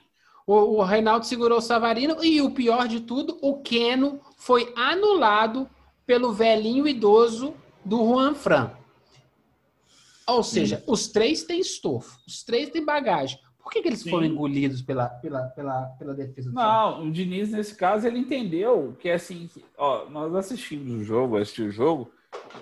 O, 0.45 0.53
o 0.53 0.83
Reinaldo 0.83 1.25
segurou 1.25 1.59
o 1.59 1.61
Savarino 1.61 2.23
e 2.23 2.41
o 2.41 2.51
pior 2.51 2.87
de 2.87 3.01
tudo, 3.01 3.37
o 3.41 3.61
Keno 3.61 4.19
foi 4.37 4.73
anulado 4.75 5.69
pelo 6.05 6.33
velhinho 6.33 6.87
idoso 6.87 7.53
do 7.85 7.97
Juan 7.97 8.33
Fran. 8.33 8.71
Ou 10.27 10.43
seja, 10.43 10.77
Sim. 10.77 10.83
os 10.87 11.07
três 11.07 11.43
têm 11.43 11.59
estofo, 11.59 12.19
os 12.27 12.43
três 12.43 12.69
têm 12.69 12.83
bagagem. 12.83 13.39
Por 13.61 13.71
que, 13.71 13.81
que 13.81 13.87
eles 13.87 14.01
Sim. 14.01 14.09
foram 14.09 14.25
engolidos 14.25 14.81
pela, 14.81 15.07
pela, 15.07 15.43
pela, 15.49 15.83
pela 15.97 16.13
defesa 16.13 16.49
do 16.49 16.55
Não, 16.55 17.05
o 17.05 17.11
Diniz, 17.11 17.51
nesse 17.51 17.75
caso, 17.75 18.07
ele 18.07 18.19
entendeu 18.19 18.95
que, 18.99 19.09
assim, 19.09 19.49
ó, 19.77 20.09
nós 20.09 20.33
assistimos 20.33 20.91
o 20.91 21.03
jogo, 21.03 21.37
assistiu 21.37 21.67
o 21.67 21.71
jogo, 21.71 22.11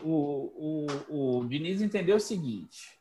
o, 0.04 0.86
o, 1.10 1.40
o 1.40 1.46
Diniz 1.48 1.82
entendeu 1.82 2.18
o 2.18 2.20
seguinte, 2.20 2.99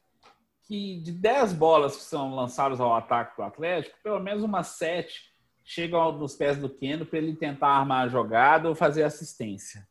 que 0.69 1.01
de 1.01 1.13
10 1.13 1.55
bolas 1.55 1.97
que 1.97 2.03
são 2.03 2.35
lançadas 2.37 2.79
ao 2.79 2.95
ataque 2.95 3.35
do 3.37 3.43
Atlético, 3.43 3.97
pelo 4.03 4.21
menos 4.21 4.45
umas 4.45 4.67
7 4.69 5.33
chegam 5.65 6.13
nos 6.13 6.37
pés 6.37 6.59
do 6.59 6.69
Keno 6.69 7.07
para 7.07 7.19
ele 7.19 7.35
tentar 7.35 7.69
armar 7.69 8.05
a 8.05 8.09
jogada 8.09 8.69
ou 8.69 8.75
fazer 8.75 9.03
assistência. 9.03 9.89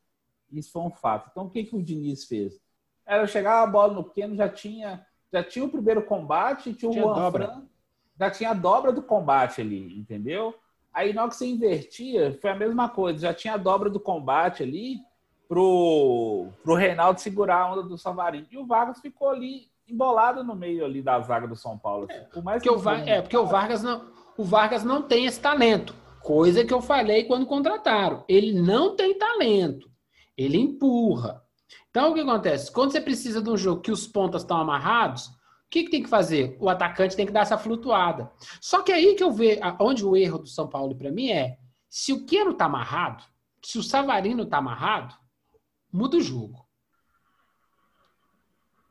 Isso 0.52 0.72
foi 0.72 0.84
um 0.84 0.92
fato. 0.92 1.30
Então, 1.32 1.46
o 1.46 1.50
que, 1.50 1.64
que 1.64 1.76
o 1.76 1.82
Diniz 1.82 2.26
fez? 2.26 2.62
Era 3.06 3.26
chegar 3.26 3.64
a 3.64 3.68
bola 3.68 3.94
no 3.94 4.04
Keno, 4.04 4.36
já 4.36 4.48
tinha, 4.48 5.06
já 5.34 5.44
tinha 5.44 5.66
o 5.66 5.70
primeiro 5.70 6.04
combate, 6.04 6.74
tinha 6.74 6.90
o 6.90 6.94
tinha 6.94 7.04
Juan 7.04 7.32
Fran, 7.32 7.64
já 8.20 8.30
tinha 8.30 8.52
a 8.52 8.54
dobra 8.54 8.92
do 8.92 9.02
combate 9.02 9.62
ali, 9.62 9.98
entendeu? 9.98 10.54
Aí 10.94 11.12
na 11.12 11.24
hora 11.24 11.32
que 11.32 11.38
você 11.38 11.48
invertia, 11.48 12.38
foi 12.40 12.52
a 12.52 12.56
mesma 12.56 12.88
coisa, 12.88 13.20
já 13.20 13.34
tinha 13.34 13.56
a 13.56 13.58
dobra 13.58 13.90
do 13.90 14.00
combate 14.00 14.62
ali 14.62 15.00
pro, 15.48 16.50
pro 16.64 16.76
Reinaldo 16.76 17.20
segurar 17.20 17.62
a 17.62 17.74
onda 17.74 17.84
do 17.84 17.98
Savarino. 17.98 18.48
E 18.52 18.58
o 18.58 18.66
Vargas 18.66 19.00
ficou 19.00 19.30
ali 19.30 19.70
embolado 19.88 20.44
no 20.44 20.56
meio 20.56 20.84
ali 20.86 21.02
da 21.02 21.20
zaga 21.20 21.48
do 21.48 21.56
São 21.56 21.78
Paulo. 21.78 22.08
Assim. 22.10 22.24
Por 22.32 22.44
mais 22.44 22.62
que 22.62 22.70
o 22.70 22.78
Va 22.78 22.98
é, 23.00 23.22
porque 23.22 23.38
o 23.38 23.46
Vargas 23.46 23.82
não, 23.82 24.10
o 24.38 24.44
Vargas 24.44 24.84
não 24.84 25.02
tem 25.02 25.26
esse 25.26 25.40
talento. 25.40 25.96
Coisa 26.22 26.66
que 26.66 26.74
eu 26.74 26.82
falei 26.82 27.24
quando 27.24 27.46
contrataram. 27.46 28.24
Ele 28.28 28.60
não 28.60 28.96
tem 28.96 29.18
talento. 29.18 29.90
Ele 30.38 30.58
empurra. 30.58 31.42
Então 31.90 32.12
o 32.12 32.14
que 32.14 32.20
acontece? 32.20 32.72
Quando 32.72 32.92
você 32.92 33.02
precisa 33.02 33.42
de 33.42 33.50
um 33.50 33.58
jogo 33.58 33.82
que 33.82 33.92
os 33.92 34.06
pontas 34.06 34.42
estão 34.42 34.58
amarrados, 34.58 35.28
o 35.28 35.70
que, 35.70 35.84
que, 35.84 35.90
tem 35.90 36.04
que 36.04 36.10
fazer? 36.10 36.56
O 36.60 36.70
atacante 36.70 37.16
tem 37.16 37.26
que 37.26 37.32
dar 37.32 37.42
essa 37.42 37.58
flutuada. 37.58 38.32
Só 38.62 38.84
que 38.84 38.92
aí 38.92 39.16
que 39.16 39.24
eu 39.24 39.32
vejo, 39.32 39.60
onde 39.80 40.06
o 40.06 40.16
erro 40.16 40.40
do 40.40 40.48
São 40.48 40.68
Paulo 40.68 40.96
para 40.96 41.12
mim 41.12 41.32
é, 41.32 41.58
se 41.90 42.14
o 42.14 42.26
Queiro 42.26 42.54
tá 42.54 42.66
amarrado, 42.66 43.24
se 43.64 43.78
o 43.78 43.84
Savarino 43.84 44.46
tá 44.46 44.58
amarrado, 44.58 45.16
muda 45.92 46.18
o 46.18 46.22
jogo. 46.22 46.67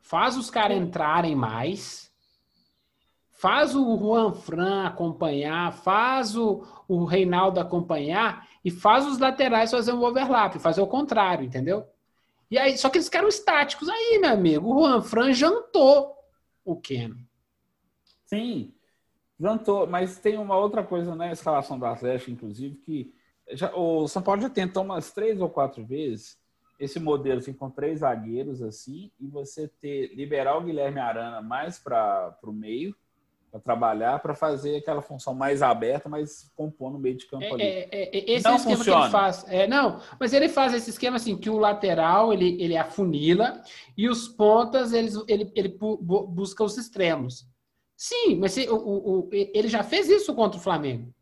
Faz 0.07 0.37
os 0.37 0.49
caras 0.49 0.77
entrarem 0.77 1.35
mais, 1.35 2.13
faz 3.29 3.75
o 3.75 3.99
Juan 3.99 4.33
Fran 4.33 4.87
acompanhar, 4.87 5.73
faz 5.73 6.37
o, 6.37 6.65
o 6.87 7.05
Reinaldo 7.05 7.59
acompanhar 7.59 8.49
e 8.65 8.71
faz 8.71 9.05
os 9.05 9.19
laterais 9.19 9.73
fazer 9.73 9.93
um 9.93 10.05
overlap, 10.05 10.61
fazer 10.61 10.81
o 10.81 10.87
contrário, 10.87 11.45
entendeu? 11.45 11.89
E 12.49 12.57
aí, 12.57 12.79
só 12.79 12.89
que 12.89 12.99
eles 12.99 13.09
ficaram 13.09 13.27
estáticos. 13.27 13.89
Aí, 13.89 14.21
meu 14.21 14.31
amigo, 14.31 14.73
o 14.73 14.79
Juan 14.79 15.03
Fran 15.03 15.33
jantou 15.33 16.17
o 16.65 16.77
Keno. 16.77 17.19
Sim, 18.27 18.73
jantou, 19.41 19.89
mas 19.89 20.21
tem 20.21 20.39
uma 20.39 20.57
outra 20.57 20.85
coisa 20.85 21.17
na 21.17 21.33
escalação 21.33 21.81
do 21.81 21.85
Atlético, 21.85 22.31
inclusive, 22.31 22.77
que 22.77 23.13
já, 23.51 23.75
o 23.75 24.07
São 24.07 24.23
Paulo 24.23 24.41
já 24.41 24.51
tentou 24.51 24.85
umas 24.85 25.11
três 25.11 25.41
ou 25.41 25.51
quatro 25.51 25.85
vezes 25.85 26.39
esse 26.79 27.01
modelo 27.01 27.39
assim, 27.39 27.53
com 27.53 27.71
três 27.71 28.01
zagueiros 28.01 28.63
assim, 28.63 29.11
e 29.19 29.27
você 29.27 29.69
ter 29.81 30.15
liberar 30.15 30.57
o 30.57 30.65
Guilherme 30.65 31.01
Arana 31.01 31.41
mais 31.41 31.79
para 31.79 32.37
o 32.43 32.53
meio 32.53 32.95
para 33.51 33.61
trabalhar, 33.61 34.19
para 34.21 34.35
fazer 34.35 34.77
aquela 34.77 35.01
função 35.01 35.35
mais 35.35 35.63
aberta, 35.63 36.09
mas 36.09 36.51
compor 36.55 36.93
no 36.93 36.99
meio 36.99 37.17
de 37.17 37.27
campo 37.27 37.45
é, 37.45 37.51
ali. 37.51 37.63
É, 37.63 37.89
é, 37.91 38.19
é 38.19 38.33
esse 38.33 38.45
não 38.45 38.53
é 38.53 38.55
o 38.55 38.59
esquema 38.59 38.77
funciona. 38.77 38.99
que 38.99 39.05
ele 39.05 39.13
faz. 39.13 39.45
É, 39.49 39.67
não, 39.67 40.01
mas 40.19 40.33
ele 40.33 40.49
faz 40.49 40.75
esse 40.75 40.91
esquema 40.91 41.17
assim, 41.17 41.37
que 41.37 41.51
o 41.51 41.59
lateral 41.59 42.33
ele, 42.33 42.61
ele 42.61 42.77
afunila 42.77 43.63
e 43.97 44.09
os 44.09 44.29
pontas 44.29 44.93
eles, 44.93 45.15
ele, 45.29 45.51
ele 45.55 45.77
busca 45.79 46.65
os 46.65 46.77
extremos. 46.77 47.47
Sim, 47.97 48.37
mas 48.37 48.53
se, 48.53 48.69
o, 48.69 48.77
o, 48.77 49.31
ele 49.33 49.69
já 49.69 49.83
fez 49.83 50.09
isso 50.09 50.35
contra 50.35 50.59
o 50.59 50.63
Flamengo. 50.63 51.15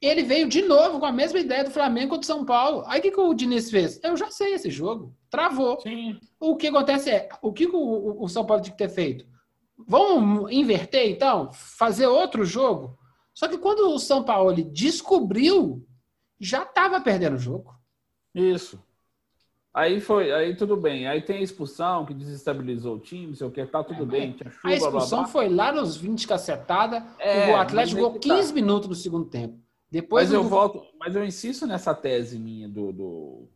Ele 0.00 0.22
veio 0.22 0.48
de 0.48 0.62
novo 0.62 1.00
com 1.00 1.06
a 1.06 1.12
mesma 1.12 1.38
ideia 1.38 1.64
do 1.64 1.70
Flamengo 1.70 2.10
contra 2.10 2.24
o 2.24 2.26
São 2.26 2.44
Paulo. 2.44 2.84
Aí 2.86 3.00
o 3.00 3.02
que, 3.02 3.10
que 3.10 3.20
o 3.20 3.34
Diniz 3.34 3.70
fez? 3.70 4.00
Eu 4.02 4.16
já 4.16 4.30
sei 4.30 4.54
esse 4.54 4.70
jogo. 4.70 5.14
Travou. 5.30 5.80
Sim. 5.80 6.18
O 6.38 6.56
que 6.56 6.68
acontece 6.68 7.10
é, 7.10 7.28
o 7.40 7.52
que 7.52 7.66
o, 7.66 8.22
o 8.22 8.28
São 8.28 8.44
Paulo 8.44 8.62
tinha 8.62 8.72
que 8.72 8.78
ter 8.78 8.90
feito? 8.90 9.26
Vamos 9.78 10.50
inverter 10.50 11.10
então? 11.10 11.50
Fazer 11.52 12.06
outro 12.06 12.44
jogo? 12.44 12.98
Só 13.34 13.46
que 13.46 13.58
quando 13.58 13.90
o 13.90 13.98
São 13.98 14.22
Paulo 14.22 14.54
descobriu, 14.54 15.86
já 16.40 16.62
estava 16.62 17.00
perdendo 17.00 17.36
o 17.36 17.40
jogo. 17.40 17.74
Isso. 18.34 18.82
Aí 19.76 20.00
foi, 20.00 20.32
aí 20.32 20.56
tudo 20.56 20.74
bem. 20.74 21.06
Aí 21.06 21.20
tem 21.20 21.36
a 21.36 21.42
expulsão 21.42 22.06
que 22.06 22.14
desestabilizou 22.14 22.96
o 22.96 22.98
time, 22.98 23.36
sei 23.36 23.46
o 23.46 23.50
que, 23.50 23.64
tá 23.66 23.84
tudo 23.84 24.04
é, 24.04 24.06
bem. 24.06 24.34
Chuva, 24.38 24.50
a 24.64 24.72
expulsão 24.72 25.18
blá, 25.18 25.24
blá. 25.24 25.26
foi 25.26 25.48
lá 25.50 25.70
nos 25.70 25.98
20 25.98 26.26
cacetada. 26.26 27.06
É, 27.18 27.52
o 27.52 27.56
Atlético 27.56 28.00
jogou 28.00 28.18
15 28.18 28.48
tá. 28.48 28.54
minutos 28.54 28.88
no 28.88 28.94
segundo 28.94 29.26
tempo. 29.26 29.58
Depois 29.90 30.28
mas 30.28 30.34
eu 30.34 30.42
volto, 30.42 30.84
mas 30.98 31.14
eu 31.14 31.24
insisto 31.24 31.66
nessa 31.66 31.94
tese 31.94 32.38
minha 32.38 32.68
do, 32.68 32.92
do 32.92 33.48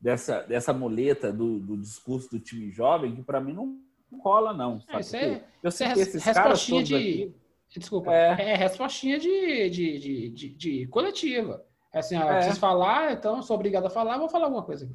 dessa, 0.00 0.40
dessa 0.42 0.72
muleta 0.72 1.32
do, 1.32 1.58
do 1.58 1.76
discurso 1.76 2.30
do 2.30 2.40
time 2.40 2.70
jovem, 2.70 3.14
que 3.14 3.22
para 3.22 3.40
mim 3.40 3.52
não 3.52 3.78
cola, 4.18 4.52
não. 4.52 4.80
É, 4.88 5.00
isso 5.00 5.16
é, 5.16 5.42
eu 5.62 5.70
sei 5.70 5.86
é 5.86 5.94
que 5.94 6.00
esses 6.00 6.22
caras 6.22 6.66
todos 6.66 6.88
de, 6.88 6.94
aqui... 6.94 7.34
Desculpa, 7.74 8.12
é, 8.12 8.50
é 8.50 8.54
respostinha 8.54 9.18
de, 9.18 9.70
de, 9.70 9.98
de, 9.98 10.28
de, 10.28 10.48
de 10.50 10.86
coletiva. 10.88 11.64
É 11.92 12.00
assim, 12.00 12.16
ah, 12.16 12.26
é. 12.26 12.34
preciso 12.36 12.60
falar, 12.60 13.12
então 13.12 13.42
sou 13.42 13.56
obrigado 13.56 13.86
a 13.86 13.90
falar, 13.90 14.18
vou 14.18 14.28
falar 14.28 14.44
alguma 14.46 14.62
coisa 14.62 14.84
aqui. 14.84 14.94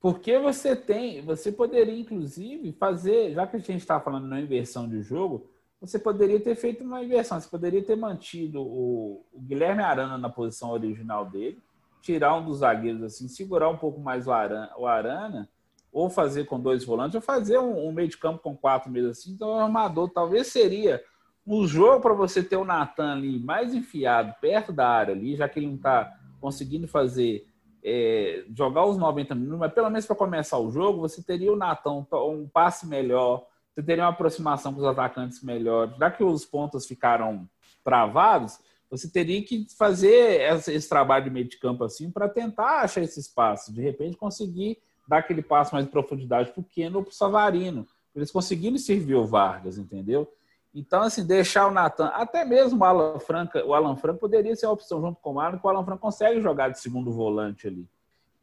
Porque 0.00 0.36
você 0.36 0.74
tem, 0.74 1.22
você 1.22 1.52
poderia, 1.52 1.96
inclusive, 1.96 2.72
fazer, 2.72 3.32
já 3.34 3.46
que 3.46 3.54
a 3.54 3.60
gente 3.60 3.76
está 3.76 4.00
falando 4.00 4.26
na 4.26 4.40
inversão 4.40 4.88
de 4.88 5.00
jogo, 5.00 5.48
você 5.82 5.98
poderia 5.98 6.38
ter 6.38 6.54
feito 6.54 6.84
uma 6.84 7.02
inversão. 7.02 7.40
Você 7.40 7.48
poderia 7.48 7.82
ter 7.82 7.96
mantido 7.96 8.62
o, 8.62 9.26
o 9.32 9.40
Guilherme 9.40 9.82
Arana 9.82 10.16
na 10.16 10.28
posição 10.28 10.70
original 10.70 11.26
dele, 11.26 11.58
tirar 12.00 12.36
um 12.36 12.44
dos 12.44 12.58
zagueiros 12.58 13.02
assim, 13.02 13.26
segurar 13.26 13.68
um 13.68 13.76
pouco 13.76 14.00
mais 14.00 14.28
o 14.28 14.32
Arana, 14.32 14.70
o 14.78 14.86
Arana 14.86 15.48
ou 15.92 16.08
fazer 16.08 16.46
com 16.46 16.58
dois 16.58 16.84
volantes, 16.84 17.16
ou 17.16 17.20
fazer 17.20 17.58
um, 17.58 17.88
um 17.88 17.92
meio 17.92 18.08
de 18.08 18.16
campo 18.16 18.38
com 18.38 18.56
quatro 18.56 18.90
meios 18.90 19.10
assim. 19.10 19.32
Então, 19.32 19.48
o 19.48 19.58
armador 19.58 20.08
talvez 20.08 20.46
seria 20.46 21.02
um 21.44 21.66
jogo 21.66 22.00
para 22.00 22.14
você 22.14 22.42
ter 22.42 22.56
o 22.56 22.64
Natan 22.64 23.12
ali 23.12 23.38
mais 23.40 23.74
enfiado 23.74 24.34
perto 24.40 24.72
da 24.72 24.88
área 24.88 25.12
ali, 25.12 25.36
já 25.36 25.48
que 25.48 25.58
ele 25.58 25.66
não 25.66 25.74
está 25.74 26.16
conseguindo 26.40 26.86
fazer 26.86 27.46
é, 27.84 28.44
jogar 28.56 28.86
os 28.86 28.96
90 28.96 29.34
minutos, 29.34 29.58
mas 29.58 29.72
pelo 29.72 29.90
menos 29.90 30.06
para 30.06 30.16
começar 30.16 30.58
o 30.58 30.70
jogo, 30.70 31.00
você 31.00 31.22
teria 31.22 31.52
o 31.52 31.56
Natan 31.56 32.06
um 32.12 32.48
passe 32.48 32.86
melhor, 32.86 33.44
você 33.74 33.82
teria 33.82 34.04
uma 34.04 34.10
aproximação 34.10 34.72
com 34.72 34.80
os 34.80 34.86
atacantes 34.86 35.42
melhor. 35.42 35.94
Já 35.98 36.10
que 36.10 36.22
os 36.22 36.44
pontos 36.44 36.86
ficaram 36.86 37.48
travados, 37.82 38.58
você 38.90 39.08
teria 39.08 39.42
que 39.42 39.66
fazer 39.78 40.42
esse, 40.68 40.88
trabalho 40.88 41.24
de 41.24 41.30
meio 41.30 41.48
de 41.48 41.58
campo 41.58 41.82
assim 41.82 42.10
para 42.10 42.28
tentar 42.28 42.82
achar 42.82 43.00
esse 43.02 43.18
espaço, 43.18 43.72
de 43.72 43.80
repente 43.80 44.16
conseguir 44.16 44.78
dar 45.08 45.18
aquele 45.18 45.42
passo 45.42 45.74
mais 45.74 45.86
de 45.86 45.90
profundidade 45.90 46.52
para 46.52 46.60
o 46.60 46.64
Keno 46.64 46.98
ou 46.98 47.04
para 47.04 47.10
o 47.10 47.14
Savarino. 47.14 47.86
Eles 48.14 48.30
conseguiram 48.30 48.76
servir 48.76 49.14
o 49.14 49.26
Vargas, 49.26 49.78
entendeu? 49.78 50.30
Então, 50.74 51.02
assim, 51.02 51.26
deixar 51.26 51.66
o 51.66 51.70
Natan, 51.70 52.06
até 52.08 52.44
mesmo 52.44 52.80
o 52.80 52.84
Alan 52.84 53.18
Franca, 53.18 53.64
o 53.64 53.74
Alan 53.74 53.96
Franco 53.96 54.20
poderia 54.20 54.54
ser 54.54 54.66
uma 54.66 54.72
opção 54.72 55.00
junto 55.00 55.20
com 55.20 55.30
o 55.30 55.34
Marlon, 55.34 55.58
que 55.58 55.66
o 55.66 55.70
Alan 55.70 55.84
Franco 55.84 56.00
consegue 56.00 56.40
jogar 56.40 56.68
de 56.68 56.80
segundo 56.80 57.10
volante 57.10 57.66
ali. 57.66 57.86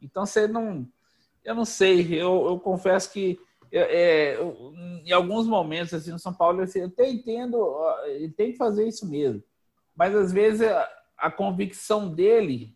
Então, 0.02 0.26
você 0.26 0.46
não. 0.46 0.86
Eu 1.44 1.54
não 1.54 1.64
sei, 1.64 2.12
eu, 2.14 2.46
eu 2.46 2.60
confesso 2.60 3.10
que 3.12 3.38
é, 3.78 4.36
eu, 4.36 4.72
em 5.04 5.12
alguns 5.12 5.46
momentos, 5.46 5.94
assim, 5.94 6.10
no 6.10 6.18
São 6.18 6.32
Paulo, 6.32 6.60
assim, 6.62 6.80
eu 6.80 6.86
até 6.86 7.08
entendo, 7.08 7.76
ele 8.06 8.30
tem 8.30 8.52
que 8.52 8.58
fazer 8.58 8.86
isso 8.86 9.08
mesmo. 9.08 9.42
Mas 9.96 10.14
às 10.14 10.32
vezes 10.32 10.62
a, 10.62 10.88
a 11.16 11.30
convicção 11.30 12.08
dele 12.08 12.74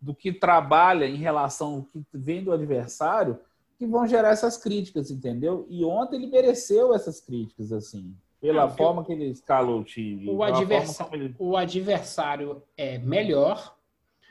do 0.00 0.14
que 0.14 0.32
trabalha 0.32 1.06
em 1.06 1.16
relação 1.16 1.74
ao 1.74 1.82
que 1.82 2.04
vem 2.12 2.44
do 2.44 2.52
adversário 2.52 3.38
que 3.78 3.86
vão 3.86 4.06
gerar 4.06 4.30
essas 4.30 4.56
críticas, 4.56 5.10
entendeu? 5.10 5.66
E 5.68 5.84
ontem 5.84 6.16
ele 6.16 6.26
mereceu 6.26 6.94
essas 6.94 7.20
críticas, 7.20 7.72
assim. 7.72 8.14
Pela 8.40 8.66
Não, 8.66 8.76
forma 8.76 9.04
que 9.04 9.12
ele 9.12 9.26
escalou 9.26 9.80
o 9.80 9.84
time. 9.84 10.28
O, 10.28 10.42
adversário, 10.42 11.14
ele... 11.14 11.34
o 11.38 11.56
adversário 11.56 12.62
é 12.76 12.98
melhor, 12.98 13.76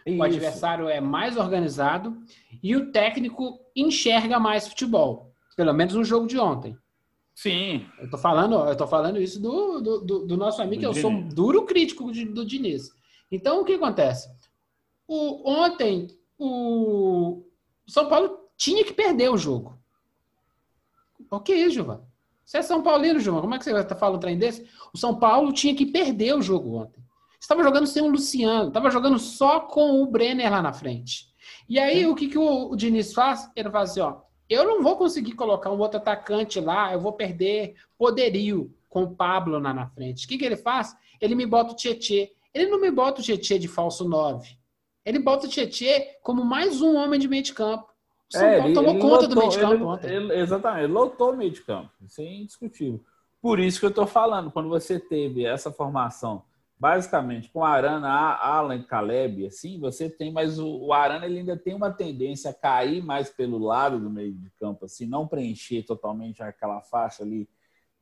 Isso. 0.06 0.18
o 0.18 0.24
adversário 0.24 0.88
é 0.88 1.02
mais 1.02 1.36
organizado 1.36 2.16
e 2.62 2.76
o 2.76 2.92
técnico 2.92 3.60
enxerga 3.76 4.40
mais 4.40 4.68
futebol. 4.68 5.33
Pelo 5.56 5.74
menos 5.74 5.94
no 5.94 6.04
jogo 6.04 6.28
de 6.28 6.38
ontem. 6.38 6.78
Sim. 7.36 7.86
Eu 8.00 8.10
tô 8.10 8.18
falando, 8.18 8.56
eu 8.68 8.76
tô 8.76 8.88
falando 8.88 9.20
isso 9.20 9.42
do, 9.42 9.82
do, 9.82 10.26
do 10.26 10.38
nosso 10.38 10.62
amigo, 10.62 10.82
do 10.82 10.88
eu 10.88 10.92
Diniz. 10.92 11.02
sou 11.02 11.12
um 11.12 11.28
duro 11.28 11.66
crítico 11.66 12.12
de, 12.12 12.26
do 12.26 12.46
Diniz. 12.46 12.90
Então, 13.32 13.62
o 13.62 13.66
que 13.66 13.74
acontece? 13.74 14.30
O, 15.08 15.50
ontem, 15.50 16.08
o 16.38 17.44
São 17.88 18.08
Paulo 18.08 18.40
tinha 18.56 18.84
que 18.84 18.94
perder 18.94 19.30
o 19.30 19.38
jogo. 19.38 19.78
O 21.30 21.40
que 21.40 21.52
é 21.52 21.58
isso, 21.58 21.76
Gilvan? 21.76 22.02
Você 22.46 22.58
é 22.58 22.62
São 22.62 22.84
Paulino, 22.84 23.20
João. 23.20 23.42
Como 23.42 23.56
é 23.56 23.58
que 23.58 23.64
você 23.64 23.72
vai 23.72 23.82
estar 23.82 23.96
falando 23.96 24.18
um 24.18 24.20
trem 24.20 24.38
desse? 24.38 24.68
O 24.94 24.98
São 24.98 25.18
Paulo 25.18 25.52
tinha 25.52 25.76
que 25.76 25.86
perder 25.86 26.36
o 26.36 26.42
jogo 26.42 26.76
ontem. 26.76 27.04
Estava 27.40 27.64
jogando 27.64 27.88
sem 27.88 28.04
o 28.04 28.08
Luciano, 28.08 28.68
estava 28.68 28.90
jogando 28.90 29.18
só 29.20 29.62
com 29.62 30.02
o 30.02 30.08
Brenner 30.08 30.52
lá 30.52 30.62
na 30.62 30.72
frente. 30.72 31.28
E 31.68 31.80
aí, 31.80 32.06
o 32.06 32.16
que, 32.16 32.28
que 32.28 32.38
o, 32.38 32.72
o 32.72 32.76
Diniz 32.76 33.14
faz? 33.14 33.50
Ele 33.56 33.70
faz 33.70 33.92
assim: 33.92 34.02
ó, 34.02 34.22
eu 34.54 34.66
não 34.66 34.82
vou 34.82 34.98
conseguir 34.98 35.34
colocar 35.34 35.72
um 35.72 35.80
outro 35.80 35.98
atacante 35.98 36.60
lá, 36.60 36.94
eu 36.94 37.00
vou 37.00 37.14
perder 37.14 37.76
poderio 37.98 38.74
com 38.90 39.04
o 39.04 39.16
Pablo 39.16 39.60
lá 39.60 39.74
na 39.74 39.88
frente. 39.88 40.26
O 40.26 40.30
que, 40.30 40.38
que 40.38 40.46
ele 40.46 40.56
faz? 40.58 40.96
Ele 41.20 41.36
me 41.36 41.46
bota 41.46 41.74
o 41.74 41.76
Tietê. 41.76 42.32
Ele 42.54 42.70
não 42.70 42.80
me 42.80 42.92
bota 42.92 43.22
o 43.22 43.24
Tietê 43.24 43.58
de 43.58 43.68
falso 43.68 44.08
9. 44.08 44.58
Ele 45.06 45.20
bota 45.20 45.48
o 45.48 45.50
Tietê 45.50 46.18
como 46.22 46.46
mais 46.46 46.82
um 46.82 46.96
homem 46.96 47.20
de 47.20 47.28
meio 47.28 47.44
de 47.44 47.54
campo. 47.54 47.92
São 48.30 48.46
é, 48.46 48.58
Paulo 48.58 48.68
ele, 48.68 48.74
tomou 48.74 48.92
ele 48.92 49.02
conta 49.02 49.14
lotou, 49.14 49.30
do 49.30 49.36
meio 49.36 49.50
de 49.50 49.60
campo 49.60 49.74
ele, 49.74 49.84
ontem. 49.84 50.12
Ele, 50.12 50.34
exatamente, 50.40 50.84
ele 50.84 50.94
lotou 50.94 51.32
o 51.32 51.38
meio 51.38 51.52
de 51.52 51.62
campo, 51.62 51.92
isso 52.02 52.22
é 52.22 52.26
indiscutível. 52.26 53.00
Por 53.42 53.60
isso 53.60 53.80
que 53.80 53.86
eu 53.86 53.90
estou 53.90 54.08
falando, 54.08 54.50
quando 54.50 54.70
você 54.70 55.00
teve 55.00 55.46
essa 55.46 55.72
formação, 55.72 56.44
basicamente, 56.84 57.50
com 57.50 57.64
Arana, 57.64 58.10
Alan 58.10 58.84
Caleb, 58.84 59.46
assim, 59.46 59.80
você 59.80 60.10
tem, 60.10 60.34
mas 60.34 60.60
o, 60.60 60.68
o 60.68 60.92
Arana 60.92 61.26
ele 61.26 61.40
ainda 61.40 61.56
tem 61.56 61.74
uma 61.74 61.90
tendência 61.90 62.52
a 62.52 62.54
cair 62.54 63.02
mais 63.02 63.30
pelo 63.30 63.58
lado 63.58 63.98
do 64.02 64.10
meio 64.10 64.34
de 64.34 64.50
campo, 64.60 64.84
assim, 64.84 65.06
não 65.06 65.26
preencher 65.26 65.84
totalmente 65.84 66.44
aquela 66.44 66.82
faixa 66.82 67.24
ali 67.24 67.48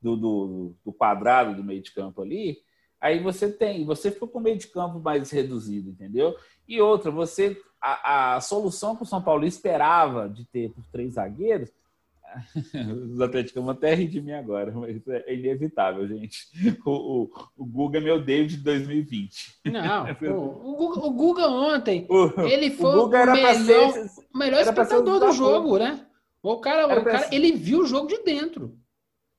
do, 0.02 0.18
do, 0.18 0.76
do 0.84 0.92
quadrado 0.92 1.56
do 1.56 1.64
meio 1.64 1.80
de 1.80 1.94
campo 1.94 2.24
ali. 2.24 2.58
Aí 3.00 3.22
você 3.22 3.52
tem, 3.52 3.86
você 3.86 4.10
ficou 4.10 4.28
com 4.28 4.40
o 4.40 4.42
meio 4.42 4.58
de 4.58 4.66
campo 4.66 5.00
mais 5.00 5.30
reduzido, 5.30 5.92
entendeu? 5.92 6.36
E 6.68 6.82
outra, 6.82 7.12
você 7.12 7.56
a, 7.80 8.38
a 8.38 8.42
solução 8.42 8.96
que 8.96 9.04
o 9.04 9.06
São 9.06 9.22
Paulo 9.22 9.46
esperava 9.46 10.28
de 10.28 10.44
ter 10.44 10.72
por 10.72 10.84
três 10.92 11.14
zagueiros, 11.14 11.72
os 13.14 13.22
Atléticos 13.22 13.62
vão 13.62 13.72
até 13.72 13.94
rir 13.94 14.08
de 14.08 14.22
mim 14.22 14.34
agora, 14.34 14.72
mas 14.72 15.02
é 15.08 15.34
inevitável, 15.34 16.08
gente. 16.08 16.48
O, 16.86 16.92
o, 16.92 17.32
o 17.58 17.66
Guga 17.66 17.98
é 17.98 18.02
meu 18.02 18.24
David 18.24 18.58
de 18.58 18.64
2020. 18.64 19.60
Não, 19.66 20.06
o, 20.36 20.72
o, 20.72 20.76
Guga, 20.78 21.06
o 21.06 21.12
Guga 21.12 21.48
ontem, 21.48 22.06
o, 22.10 22.42
ele 22.42 22.72
foi 22.72 22.96
o, 22.96 23.08
melhor, 23.08 23.54
ser, 23.56 24.12
melhor 24.34 24.62
espectador 24.62 25.20
do 25.20 25.32
jogo, 25.32 25.78
né? 25.78 26.06
O 26.44 26.58
cara, 26.60 26.88
o 26.88 27.04
cara 27.04 27.28
ele 27.32 27.52
viu 27.52 27.82
o 27.82 27.86
jogo 27.86 28.08
de 28.08 28.24
dentro. 28.24 28.76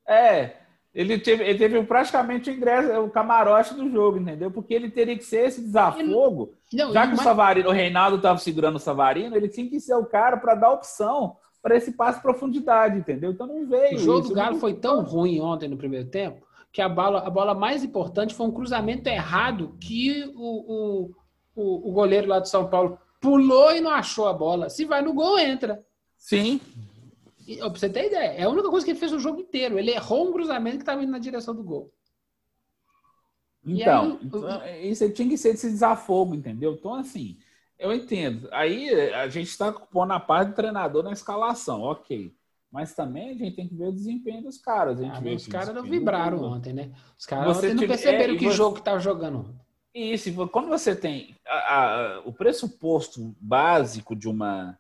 É, 0.06 0.56
ele 0.94 1.18
teve, 1.18 1.42
ele 1.42 1.58
teve 1.58 1.82
praticamente 1.84 2.50
o 2.50 2.52
ingresso, 2.52 3.00
o 3.00 3.10
camarote 3.10 3.74
do 3.74 3.90
jogo, 3.90 4.18
entendeu? 4.18 4.50
Porque 4.50 4.74
ele 4.74 4.90
teria 4.90 5.16
que 5.16 5.24
ser 5.24 5.46
esse 5.46 5.62
desafogo. 5.62 6.54
Não, 6.72 6.92
já 6.92 7.06
que 7.06 7.14
o 7.14 7.16
Savarino, 7.16 7.70
o 7.70 7.72
Reinaldo 7.72 8.16
estava 8.16 8.38
segurando 8.38 8.76
o 8.76 8.80
Savarino, 8.80 9.34
ele 9.34 9.48
tinha 9.48 9.68
que 9.68 9.80
ser 9.80 9.94
o 9.94 10.04
cara 10.04 10.36
para 10.36 10.54
dar 10.54 10.70
opção 10.70 11.36
para 11.62 11.76
esse 11.76 11.92
passe 11.92 12.18
de 12.18 12.22
profundidade, 12.22 12.98
entendeu? 12.98 13.30
Então 13.30 13.46
não 13.46 13.66
veio. 13.66 13.96
O 13.96 14.00
jogo 14.00 14.20
isso, 14.20 14.28
do 14.30 14.34
Galo 14.34 14.56
foi 14.58 14.74
tão 14.74 15.02
ruim 15.02 15.40
ontem 15.40 15.68
no 15.68 15.76
primeiro 15.76 16.08
tempo 16.08 16.44
que 16.72 16.80
a 16.80 16.88
bola, 16.88 17.20
a 17.20 17.30
bola 17.30 17.54
mais 17.54 17.84
importante 17.84 18.34
foi 18.34 18.46
um 18.46 18.50
cruzamento 18.50 19.06
errado 19.06 19.76
que 19.78 20.24
o, 20.34 20.40
o, 20.72 21.14
o, 21.54 21.90
o 21.90 21.92
goleiro 21.92 22.26
lá 22.26 22.40
de 22.40 22.48
São 22.48 22.68
Paulo 22.68 22.98
pulou 23.20 23.76
e 23.76 23.80
não 23.80 23.90
achou 23.90 24.26
a 24.26 24.32
bola. 24.32 24.70
Se 24.70 24.86
vai 24.86 25.02
no 25.02 25.12
gol, 25.12 25.38
entra. 25.38 25.84
Sim. 26.16 26.60
Pra 27.58 27.68
você 27.68 27.90
ter 27.90 28.06
ideia, 28.06 28.32
é 28.32 28.42
a 28.44 28.48
única 28.48 28.70
coisa 28.70 28.86
que 28.86 28.92
ele 28.92 28.98
fez 28.98 29.12
o 29.12 29.20
jogo 29.20 29.40
inteiro. 29.40 29.78
Ele 29.78 29.90
errou 29.90 30.28
um 30.28 30.32
cruzamento 30.32 30.78
que 30.78 30.82
estava 30.82 31.02
indo 31.02 31.12
na 31.12 31.18
direção 31.18 31.54
do 31.54 31.62
gol. 31.62 31.92
Então, 33.64 34.12
aí, 34.12 34.26
então, 34.26 34.60
isso 34.80 35.10
tinha 35.10 35.28
que 35.28 35.36
ser 35.36 35.50
esse 35.50 35.70
desafogo, 35.70 36.34
entendeu? 36.34 36.72
Então, 36.72 36.94
assim, 36.94 37.36
eu 37.82 37.92
entendo. 37.92 38.48
Aí 38.52 38.88
a 39.12 39.28
gente 39.28 39.48
está 39.48 39.72
pondo 39.72 40.12
a 40.12 40.20
parte 40.20 40.50
do 40.50 40.54
treinador 40.54 41.02
na 41.02 41.10
escalação, 41.10 41.82
ok. 41.82 42.32
Mas 42.70 42.94
também 42.94 43.30
a 43.30 43.34
gente 43.34 43.56
tem 43.56 43.68
que 43.68 43.74
ver 43.74 43.88
o 43.88 43.92
desempenho 43.92 44.44
dos 44.44 44.56
caras. 44.56 45.00
A 45.00 45.02
gente 45.02 45.28
ah, 45.28 45.34
os 45.34 45.46
caras 45.48 45.74
não 45.74 45.82
vibraram 45.82 46.42
ontem, 46.44 46.72
né? 46.72 46.92
Os 47.18 47.26
caras 47.26 47.58
ontem 47.58 47.74
não 47.74 47.86
perceberam 47.86 48.34
é, 48.34 48.36
que 48.38 48.44
você... 48.44 48.56
jogo 48.56 48.74
que 48.74 48.80
estava 48.80 49.00
jogando 49.00 49.58
Isso, 49.92 50.48
quando 50.48 50.68
você 50.68 50.94
tem 50.94 51.34
a, 51.44 51.56
a, 51.56 52.20
o 52.20 52.32
pressuposto 52.32 53.34
básico 53.40 54.14
de 54.14 54.28
uma, 54.28 54.78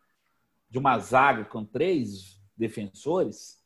de 0.70 0.78
uma 0.78 0.96
zaga 1.00 1.44
com 1.44 1.64
três 1.64 2.40
defensores, 2.56 3.60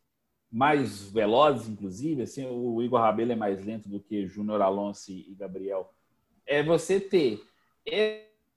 mais 0.51 1.03
velozes, 1.11 1.69
inclusive, 1.69 2.23
assim, 2.23 2.47
o 2.47 2.83
Igor 2.83 3.01
Rabelo 3.01 3.33
é 3.33 3.37
mais 3.37 3.63
lento 3.63 3.89
do 3.89 4.01
que 4.01 4.27
Júnior 4.27 4.63
Alonso 4.63 5.13
e 5.13 5.37
Gabriel, 5.39 5.93
é 6.47 6.63
você 6.63 6.99
ter 6.99 7.45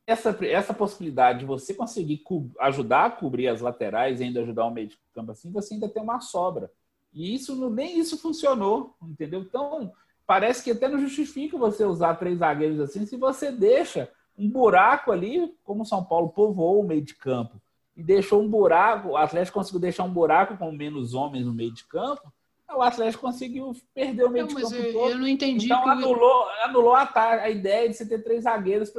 essa, 0.09 0.37
essa 0.45 0.73
possibilidade 0.73 1.39
de 1.39 1.45
você 1.45 1.73
conseguir 1.73 2.23
ajudar 2.59 3.05
a 3.05 3.11
cobrir 3.11 3.47
as 3.47 3.61
laterais 3.61 4.19
e 4.19 4.23
ainda 4.23 4.41
ajudar 4.41 4.65
o 4.65 4.71
meio 4.71 4.87
de 4.87 4.97
campo 5.13 5.31
assim, 5.31 5.51
você 5.51 5.75
ainda 5.75 5.87
tem 5.87 6.01
uma 6.01 6.19
sobra. 6.19 6.71
E 7.13 7.33
isso 7.33 7.69
nem 7.69 7.99
isso 7.99 8.17
funcionou, 8.17 8.95
entendeu? 9.01 9.41
Então, 9.41 9.91
parece 10.25 10.63
que 10.63 10.71
até 10.71 10.87
não 10.87 10.99
justifica 10.99 11.57
você 11.57 11.85
usar 11.85 12.15
três 12.15 12.39
zagueiros 12.39 12.79
assim 12.79 13.05
se 13.05 13.17
você 13.17 13.51
deixa 13.51 14.11
um 14.37 14.49
buraco 14.49 15.11
ali, 15.11 15.53
como 15.63 15.83
o 15.83 15.85
São 15.85 16.03
Paulo 16.03 16.29
povoou 16.29 16.81
o 16.81 16.87
meio 16.87 17.01
de 17.03 17.13
campo 17.13 17.61
e 17.95 18.01
deixou 18.01 18.41
um 18.41 18.47
buraco, 18.47 19.09
o 19.09 19.17
Atlético 19.17 19.59
conseguiu 19.59 19.81
deixar 19.81 20.05
um 20.05 20.13
buraco 20.13 20.57
com 20.57 20.71
menos 20.71 21.13
homens 21.13 21.45
no 21.45 21.53
meio 21.53 21.73
de 21.73 21.83
campo, 21.83 22.31
o 22.77 22.81
Atlético 22.81 23.23
conseguiu 23.25 23.73
perder 23.93 24.23
o 24.25 24.29
meio 24.29 24.45
Não, 24.47 24.55
de 24.55 24.61
campo 24.61 24.75
eu, 24.75 24.93
todo. 24.93 25.09
eu 25.11 25.17
não 25.17 25.27
entendi. 25.27 25.65
Então 25.65 25.83
que 25.83 25.89
anulou, 25.89 26.43
anulou 26.63 26.93
a, 26.95 27.09
a 27.15 27.49
ideia 27.49 27.89
de 27.89 27.95
você 27.95 28.07
ter 28.07 28.23
três 28.23 28.43
zagueiros 28.43 28.91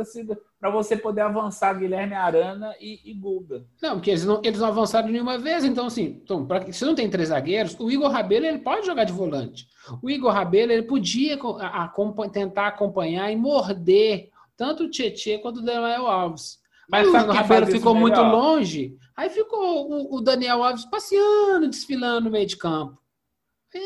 para 0.61 0.71
você 0.71 0.97
poder 0.97 1.21
avançar 1.23 1.73
Guilherme 1.79 2.15
Arana 2.15 2.75
e, 2.81 3.01
e 3.11 3.15
Guga. 3.15 3.65
Não, 3.81 3.95
porque 3.95 4.11
eles 4.11 4.25
não, 4.25 4.41
eles 4.45 4.59
não 4.61 4.69
avançaram 4.69 5.09
nenhuma 5.09 5.39
vez, 5.39 5.65
então 5.65 5.87
assim, 5.87 6.21
então, 6.23 6.45
pra, 6.47 6.71
se 6.73 6.85
não 6.85 6.95
tem 6.95 7.09
três 7.09 7.29
zagueiros, 7.29 7.77
o 7.79 7.91
Igor 7.91 8.11
Rabelo 8.11 8.45
ele 8.47 8.59
pode 8.59 8.85
jogar 8.87 9.05
de 9.05 9.13
volante. 9.13 9.67
O 10.03 10.11
Igor 10.11 10.33
Rabelo 10.33 10.73
ele 10.73 10.83
podia 10.83 11.39
a- 11.61 11.85
acompa- 11.85 12.29
tentar 12.29 12.67
acompanhar 12.67 13.31
e 13.31 13.37
morder 13.37 14.31
tanto 14.57 14.85
o 14.85 14.91
Tietchan 14.91 15.39
quanto 15.39 15.59
o 15.61 15.63
Daniel 15.63 16.07
Alves. 16.07 16.59
Mas 16.91 17.07
o 17.07 17.17
Igor 17.17 17.35
Rabelo 17.35 17.67
ficou 17.67 17.95
muito 17.95 18.17
melhor? 18.17 18.33
longe, 18.33 18.97
aí 19.17 19.31
ficou 19.31 19.89
o, 19.89 20.17
o 20.17 20.21
Daniel 20.21 20.63
Alves 20.65 20.85
passeando, 20.85 21.69
desfilando 21.69 22.23
no 22.25 22.31
meio 22.31 22.47
de 22.47 22.57
campo. 22.57 22.99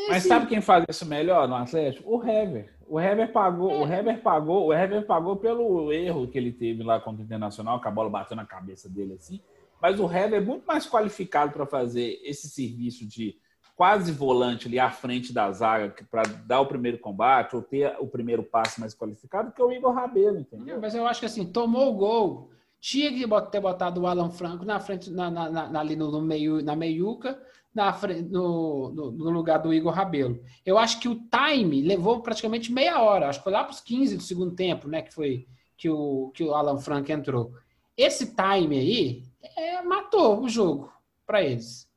Mas 0.07 0.17
Esse- 0.17 0.27
sabe 0.27 0.47
quem 0.47 0.61
faz 0.61 0.83
isso 0.89 1.05
melhor 1.05 1.47
no 1.47 1.55
Atlético? 1.55 2.09
O 2.17 2.23
Hever. 2.23 2.73
O 2.87 2.99
Hever 2.99 3.31
pagou, 3.31 3.71
É. 3.71 3.77
o 3.77 3.85
Hever 3.93 4.21
pagou, 4.21 4.65
o 4.67 4.73
Hever 4.73 5.05
pagou 5.05 5.35
pelo 5.35 5.91
erro 5.91 6.27
que 6.27 6.37
ele 6.37 6.51
teve 6.51 6.83
lá 6.83 6.99
contra 6.99 7.21
o 7.21 7.25
Internacional, 7.25 7.79
que 7.81 7.87
a 7.87 7.91
bola 7.91 8.09
bateu 8.09 8.35
na 8.35 8.45
cabeça 8.45 8.89
dele 8.89 9.13
assim. 9.13 9.39
Mas 9.81 9.99
o 9.99 10.05
Hever 10.11 10.41
é 10.41 10.45
muito 10.45 10.65
mais 10.65 10.87
qualificado 10.87 11.51
para 11.51 11.65
fazer 11.65 12.19
esse 12.23 12.49
serviço 12.49 13.07
de 13.07 13.35
quase 13.75 14.11
volante 14.11 14.67
ali 14.67 14.79
à 14.79 14.89
frente 14.89 15.33
da 15.33 15.51
zaga 15.51 15.93
para 16.09 16.23
dar 16.47 16.61
o 16.61 16.65
primeiro 16.65 16.97
combate 16.97 17.55
ou 17.55 17.61
ter 17.61 17.93
o 17.99 18.07
primeiro 18.07 18.41
passe 18.41 18.79
mais 18.79 18.95
qualificado 18.95 19.51
que 19.51 19.61
o 19.61 19.71
Igor 19.71 19.91
Rabelo, 19.93 20.39
entendeu? 20.39 20.79
Mas 20.79 20.95
eu 20.95 21.05
acho 21.05 21.19
que 21.19 21.25
assim, 21.25 21.45
tomou 21.45 21.91
o 21.91 21.95
gol, 21.97 22.51
tinha 22.79 23.11
que 23.11 23.27
ter 23.51 23.59
botado 23.59 24.01
o 24.01 24.07
Alan 24.07 24.29
Franco 24.29 24.63
na 24.63 24.79
frente, 24.79 25.11
na, 25.11 25.29
na- 25.29 25.49
na- 25.69 25.79
ali 25.79 25.95
no, 25.95 26.09
no 26.09 26.21
meio, 26.21 26.63
na 26.63 26.75
meiuca, 26.75 27.37
na 27.75 27.91
frente, 27.93 28.23
no, 28.23 28.89
no- 28.91 29.11
no 29.11 29.29
lugar 29.29 29.59
do 29.59 29.73
Igor 29.73 29.93
Rabelo. 29.93 30.41
Eu 30.65 30.77
acho 30.77 30.99
que 30.99 31.09
o 31.09 31.15
time 31.29 31.81
levou 31.81 32.21
praticamente 32.21 32.71
meia 32.71 33.01
hora, 33.01 33.29
acho 33.29 33.39
que 33.39 33.43
foi 33.43 33.53
lá 33.53 33.63
para 33.63 33.73
os 33.73 33.81
15 33.81 34.17
do 34.17 34.23
segundo 34.23 34.55
tempo, 34.55 34.87
né? 34.87 35.01
Que 35.01 35.13
foi 35.13 35.47
que 35.77 35.89
o, 35.89 36.31
que 36.33 36.43
o 36.43 36.53
Alan 36.55 36.77
Franco 36.79 37.11
entrou. 37.11 37.53
Esse 37.97 38.33
time 38.35 38.77
aí 38.79 39.23
é, 39.57 39.81
matou 39.81 40.41
o 40.41 40.49
jogo 40.49 40.91
para 41.27 41.43
eles. 41.43 41.87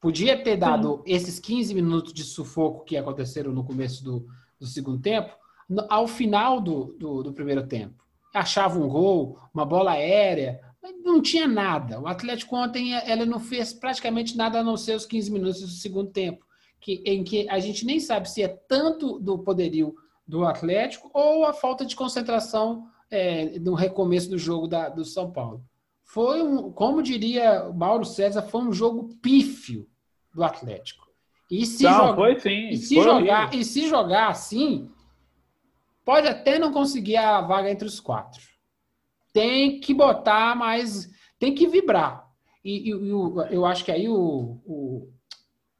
Podia 0.00 0.42
ter 0.42 0.56
dado 0.56 1.02
esses 1.06 1.38
15 1.38 1.74
minutos 1.74 2.12
de 2.12 2.24
sufoco 2.24 2.84
que 2.84 2.96
aconteceram 2.96 3.52
no 3.52 3.64
começo 3.64 4.02
do, 4.02 4.26
do 4.58 4.66
segundo 4.66 5.00
tempo, 5.00 5.30
no- 5.68 5.86
ao 5.90 6.06
final 6.06 6.60
do, 6.60 6.94
do, 6.98 7.22
do 7.22 7.32
primeiro 7.32 7.66
tempo. 7.66 8.02
Achava 8.34 8.78
um 8.78 8.88
gol, 8.88 9.38
uma 9.52 9.64
bola 9.66 9.92
aérea, 9.92 10.60
mas 10.82 10.94
não 11.02 11.20
tinha 11.20 11.46
nada. 11.46 12.00
O 12.00 12.06
Atlético 12.06 12.56
ontem 12.56 12.92
ele 12.94 13.26
não 13.26 13.38
fez 13.40 13.72
praticamente 13.72 14.36
nada 14.36 14.60
a 14.60 14.64
não 14.64 14.76
ser 14.76 14.94
os 14.96 15.04
15 15.06 15.30
minutos 15.30 15.60
do 15.60 15.68
segundo 15.68 16.10
tempo, 16.10 16.44
que, 16.80 17.02
em 17.04 17.22
que 17.22 17.48
a 17.48 17.58
gente 17.58 17.84
nem 17.84 18.00
sabe 18.00 18.30
se 18.30 18.42
é 18.42 18.48
tanto 18.48 19.18
do 19.18 19.38
poderio 19.38 19.94
do 20.26 20.44
Atlético 20.44 21.10
ou 21.12 21.44
a 21.44 21.52
falta 21.52 21.84
de 21.84 21.94
concentração 21.96 22.86
é, 23.10 23.58
no 23.58 23.74
recomeço 23.74 24.30
do 24.30 24.38
jogo 24.38 24.66
da, 24.68 24.88
do 24.88 25.04
São 25.04 25.30
Paulo. 25.30 25.62
Foi 26.04 26.42
um, 26.42 26.72
como 26.72 27.02
diria 27.02 27.64
o 27.68 27.74
Mauro 27.74 28.04
César, 28.04 28.42
foi 28.42 28.62
um 28.62 28.72
jogo 28.72 29.14
pífio 29.20 29.86
do 30.34 30.42
Atlético. 30.42 31.08
E 31.50 31.66
se, 31.66 31.82
Não, 31.82 31.92
joga- 31.92 32.14
foi 32.14 32.38
sim. 32.40 32.68
e 32.70 32.76
se 32.76 32.94
jogar, 32.94 33.42
horrível. 33.48 33.60
e 33.60 33.64
se 33.64 33.88
jogar 33.88 34.28
assim, 34.28 34.88
pode 36.04 36.26
até 36.28 36.58
não 36.58 36.72
conseguir 36.72 37.16
a 37.16 37.40
vaga 37.40 37.70
entre 37.70 37.86
os 37.86 37.98
quatro. 38.00 38.40
Tem 39.32 39.80
que 39.80 39.94
botar 39.94 40.54
mais, 40.56 41.10
tem 41.38 41.54
que 41.54 41.66
vibrar. 41.68 42.28
E, 42.64 42.90
e- 42.90 42.94
e 42.94 43.10
eu 43.54 43.64
acho 43.64 43.84
que 43.84 43.92
aí 43.92 44.08
o, 44.08 44.60
o- 44.66 45.12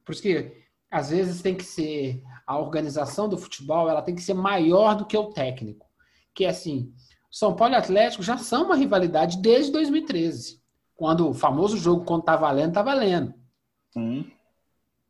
por 0.04 0.12
isso 0.12 0.22
que 0.22 0.52
às 0.90 1.10
vezes 1.10 1.42
tem 1.42 1.54
que 1.54 1.64
ser 1.64 2.22
a 2.46 2.58
organização 2.58 3.28
do 3.28 3.38
futebol, 3.38 3.88
ela 3.88 4.02
tem 4.02 4.14
que 4.14 4.22
ser 4.22 4.34
maior 4.34 4.94
do 4.96 5.06
que 5.06 5.16
o 5.16 5.30
técnico. 5.32 5.86
Que 6.34 6.44
é 6.44 6.48
assim, 6.48 6.92
São 7.30 7.54
Paulo 7.54 7.74
e 7.74 7.76
Atlético 7.76 8.22
já 8.22 8.36
são 8.38 8.64
uma 8.64 8.76
rivalidade 8.76 9.38
desde 9.40 9.70
2013, 9.72 10.60
quando 10.96 11.28
o 11.28 11.34
famoso 11.34 11.76
jogo 11.76 12.04
quando 12.04 12.22
tá 12.24 12.36
valendo, 12.36 12.72
tá 12.72 12.82
valendo 12.82 13.34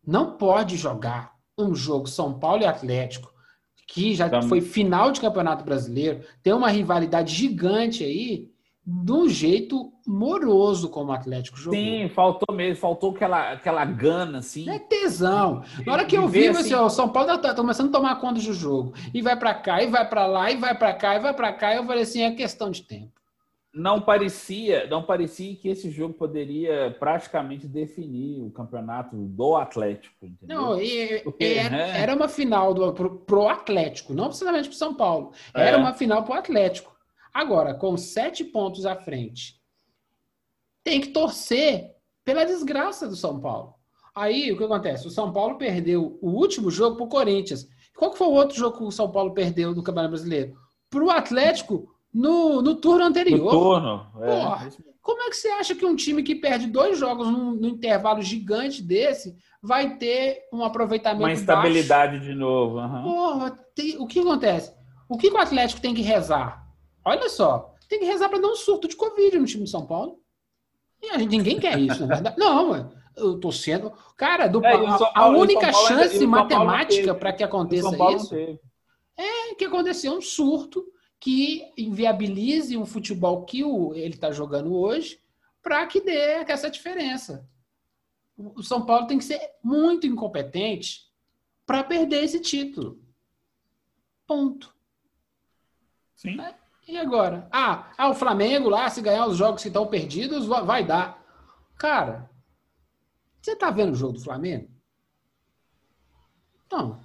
não 0.07 0.37
pode 0.37 0.77
jogar 0.77 1.35
um 1.59 1.75
jogo 1.75 2.07
São 2.09 2.39
Paulo 2.39 2.63
e 2.63 2.67
Atlético, 2.67 3.33
que 3.93 4.15
já 4.15 4.29
Tam- 4.29 4.43
foi 4.43 4.61
final 4.61 5.11
de 5.11 5.21
Campeonato 5.21 5.65
Brasileiro, 5.65 6.21
tem 6.43 6.53
uma 6.53 6.71
rivalidade 6.71 7.35
gigante 7.35 8.05
aí, 8.05 8.49
de 8.87 9.13
um 9.13 9.29
jeito 9.29 9.93
moroso 10.07 10.89
como 10.89 11.11
o 11.11 11.15
Atlético 11.15 11.59
jogou. 11.59 11.79
Sim, 11.79 12.09
faltou 12.09 12.55
mesmo, 12.55 12.77
faltou 12.81 13.11
aquela, 13.11 13.53
aquela 13.53 13.85
gana, 13.85 14.39
assim. 14.39 14.69
É 14.71 14.79
tesão. 14.79 15.63
Na 15.85 15.93
hora 15.93 16.05
que 16.05 16.17
eu 16.17 16.27
vi, 16.29 16.49
assim, 16.49 16.61
assim- 16.61 16.75
o 16.75 16.89
São 16.89 17.09
Paulo 17.09 17.29
tá, 17.29 17.39
tá 17.39 17.55
começando 17.55 17.89
a 17.89 17.93
tomar 17.99 18.17
conta 18.21 18.41
do 18.41 18.53
jogo. 18.53 18.95
E 19.13 19.21
vai 19.21 19.37
pra 19.37 19.55
cá, 19.55 19.83
e 19.83 19.87
vai 19.89 20.09
pra 20.09 20.27
lá, 20.27 20.51
e 20.51 20.57
vai 20.57 20.75
pra 20.77 20.93
cá, 20.95 21.17
e 21.17 21.21
vai 21.21 21.35
pra 21.35 21.53
cá. 21.53 21.75
Eu 21.75 21.85
falei 21.85 22.03
assim, 22.03 22.23
é 22.23 22.31
questão 22.33 22.71
de 22.71 22.83
tempo. 22.83 23.20
Não 23.73 24.01
parecia, 24.01 24.89
não 24.89 25.03
parecia 25.05 25.55
que 25.55 25.69
esse 25.69 25.91
jogo 25.91 26.13
poderia 26.15 26.91
praticamente 26.99 27.69
definir 27.69 28.43
o 28.43 28.51
campeonato 28.51 29.15
do 29.17 29.55
Atlético, 29.55 30.27
entendeu? 30.27 30.57
Não, 30.61 30.81
e, 30.83 31.21
Porque, 31.21 31.45
era, 31.45 31.71
né? 31.71 32.01
era 32.03 32.15
uma 32.17 32.27
final 32.29 32.75
do, 32.75 32.93
pro, 32.93 33.19
pro 33.21 33.49
Atlético, 33.49 34.13
não 34.13 34.27
precisamente 34.27 34.69
pro 34.69 34.77
São 34.77 34.93
Paulo. 34.95 35.33
Era 35.55 35.77
É. 35.77 35.81
uma 35.81 35.95
final 35.95 36.25
pro 36.25 36.35
Atlético. 36.35 36.93
Agora, 37.33 37.73
com 37.73 37.97
sete 37.97 38.43
pontos 38.45 38.85
à 38.85 38.97
frente, 38.97 39.61
tem 40.83 41.01
que 41.01 41.09
torcer 41.09 41.95
pela 42.25 42.45
desgraça 42.45 43.07
do 43.07 43.15
São 43.15 43.39
Paulo. 43.41 43.75
Aí, 44.15 44.51
o 44.51 44.59
que 44.59 44.65
acontece? 44.65 45.07
O 45.07 45.11
São 45.11 45.33
Paulo 45.33 45.57
perdeu 45.57 46.19
o 46.21 46.31
último 46.31 46.73
jogo 46.73 46.97
pro 46.97 47.07
Corinthians. 47.07 47.69
Qual 47.97 48.11
que 48.11 48.19
foi 48.19 48.27
o 48.27 48.33
outro 48.33 48.57
jogo 48.57 48.79
que 48.79 48.83
o 48.85 48.91
São 48.91 49.13
Paulo 49.13 49.33
perdeu 49.33 49.73
do 49.73 49.83
Campeonato 49.83 50.11
Brasileiro? 50.15 50.57
Pro 50.91 51.09
Atlético 51.11 51.95
no, 52.13 52.61
no 52.63 52.75
turno 52.77 53.01
No 53.01 53.07
anterior. 53.07 53.51
turno. 53.51 54.07
é. 54.23 54.27
Porra. 54.27 54.69
Como 55.03 55.23
é 55.23 55.31
que 55.31 55.37
você 55.37 55.49
acha 55.49 55.75
que 55.75 55.85
um 55.87 55.97
time 55.97 56.23
que 56.23 56.35
perde 56.35 56.67
dois 56.67 56.99
jogos 56.99 57.27
num, 57.27 57.53
num 57.53 57.69
intervalo 57.69 58.21
gigante 58.21 58.83
desse 58.83 59.35
vai 59.63 59.97
ter 59.97 60.43
um 60.53 60.63
aproveitamento 60.63 61.23
Uma 61.23 61.29
baixo? 61.29 61.41
instabilidade 61.41 62.21
de 62.21 62.35
novo. 62.35 62.79
aham. 62.79 63.03
Porra, 63.03 63.59
tem- 63.75 63.97
o 63.99 64.07
que 64.07 64.21
acontece? 64.21 64.73
O 65.09 65.17
que, 65.17 65.29
o 65.31 65.39
Atlético 65.39 65.81
tem 65.81 65.95
que 65.95 66.03
rezar? 66.03 66.65
Olha 67.05 67.29
só, 67.31 67.75
tem 67.89 67.99
que 67.99 68.05
rezar 68.05 68.29
para 68.29 68.39
dar 68.41 68.49
um 68.49 68.55
surto 68.55 68.87
de 68.87 68.95
Covid 68.95 69.39
no 69.39 69.47
time 69.47 69.65
de 69.65 69.71
São 69.71 69.87
Paulo. 69.87 70.19
E 71.03 71.09
a 71.11 71.19
gente, 71.19 71.31
ninguém 71.31 71.59
quer 71.59 71.79
isso, 71.79 72.07
na 72.07 72.15
verdade. 72.17 72.37
Não, 72.39 72.71
ué, 72.71 72.87
eu 73.17 73.41
tô 73.41 73.51
sendo. 73.51 73.91
Cara, 74.17 74.47
do, 74.47 74.65
É, 74.65 74.75
a, 74.87 74.95
a 74.97 75.09
Paulo- 75.13 75.39
o 75.39 75.41
única 75.41 75.71
o 75.71 75.73
chance 75.73 76.19
não 76.21 76.29
matemática 76.29 77.15
para 77.15 77.33
que 77.33 77.43
aconteça 77.43 77.91
não 77.91 78.11
isso 78.17 78.29
teve. 78.29 78.61
é 79.17 79.55
que 79.55 79.65
acontecer 79.65 80.11
um 80.11 80.21
surto 80.21 80.85
que 81.21 81.71
inviabilize 81.77 82.77
um 82.77 82.87
futebol 82.87 83.45
que 83.45 83.63
o, 83.63 83.95
ele 83.95 84.15
está 84.15 84.33
jogando 84.33 84.75
hoje 84.75 85.21
para 85.63 85.87
que 85.87 86.01
dê 86.01 86.17
essa 86.49 86.71
diferença. 86.71 87.47
O 88.37 88.63
São 88.63 88.87
Paulo 88.87 89.07
tem 89.07 89.19
que 89.19 89.25
ser 89.25 89.39
muito 89.63 90.07
incompetente 90.07 91.11
para 91.67 91.85
perder 91.85 92.25
esse 92.25 92.41
título. 92.41 93.05
Ponto. 94.27 94.75
Sim. 96.17 96.39
E 96.89 96.97
agora? 96.97 97.47
Ah, 97.53 97.93
ah, 97.99 98.09
o 98.09 98.15
Flamengo 98.15 98.71
lá, 98.71 98.89
se 98.89 99.03
ganhar 99.03 99.27
os 99.27 99.37
jogos 99.37 99.61
que 99.63 99.69
estão 99.69 99.87
perdidos, 99.87 100.47
va- 100.47 100.63
vai 100.63 100.85
dar. 100.85 101.23
Cara, 101.77 102.31
você 103.43 103.55
tá 103.55 103.71
vendo 103.71 103.93
o 103.93 103.97
jogo 103.97 104.15
do 104.15 104.21
Flamengo? 104.25 104.71
Não. 106.73 106.99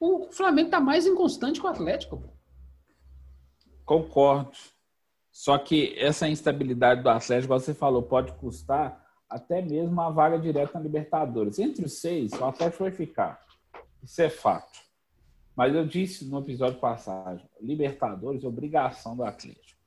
O 0.00 0.28
Flamengo 0.32 0.70
tá 0.70 0.80
mais 0.80 1.06
inconstante 1.06 1.60
que 1.60 1.66
o 1.66 1.70
Atlético. 1.70 2.18
pô. 2.18 2.33
Concordo. 3.84 4.52
Só 5.30 5.58
que 5.58 5.94
essa 5.98 6.28
instabilidade 6.28 7.02
do 7.02 7.08
Atlético, 7.08 7.52
você 7.52 7.74
falou, 7.74 8.02
pode 8.02 8.32
custar 8.34 9.04
até 9.28 9.60
mesmo 9.60 10.00
a 10.00 10.08
vaga 10.10 10.38
direta 10.38 10.78
na 10.78 10.84
Libertadores. 10.84 11.58
Entre 11.58 11.84
os 11.84 11.94
seis, 12.00 12.32
o 12.32 12.44
Atlético 12.44 12.84
vai 12.84 12.92
ficar. 12.92 13.40
Isso 14.02 14.22
é 14.22 14.30
fato. 14.30 14.78
Mas 15.56 15.74
eu 15.74 15.86
disse 15.86 16.24
no 16.24 16.38
episódio 16.38 16.78
passado, 16.78 17.42
Libertadores 17.60 18.44
é 18.44 18.46
obrigação 18.46 19.16
do 19.16 19.24
Atlético. 19.24 19.80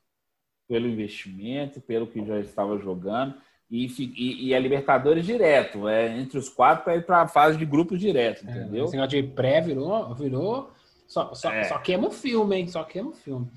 Pelo 0.68 0.88
investimento, 0.88 1.80
pelo 1.80 2.08
que 2.08 2.26
já 2.26 2.40
estava 2.40 2.78
jogando. 2.78 3.36
E, 3.70 3.86
e, 3.86 4.48
e 4.48 4.54
é 4.54 4.60
Libertadores 4.60 5.26
direto. 5.26 5.88
É 5.88 6.18
entre 6.18 6.38
os 6.38 6.50
quatro 6.50 6.84
para 6.84 6.96
ir 6.98 7.06
para 7.06 7.22
a 7.22 7.28
fase 7.28 7.58
de 7.58 7.66
grupos 7.66 8.00
direto, 8.00 8.44
entendeu? 8.44 8.86
Esse 8.86 8.96
negócio 8.96 9.22
de 9.22 9.28
pré 9.30 9.62
virou. 9.62 10.14
virou 10.14 10.72
só, 11.06 11.34
só, 11.34 11.52
É. 11.54 11.64
só 11.66 11.78
queima 11.80 12.08
o 12.08 12.12
filme, 12.12 12.58
hein? 12.58 12.68
Só 12.68 12.84
queima 12.84 13.10
o 13.10 13.14
filme. 13.14 13.50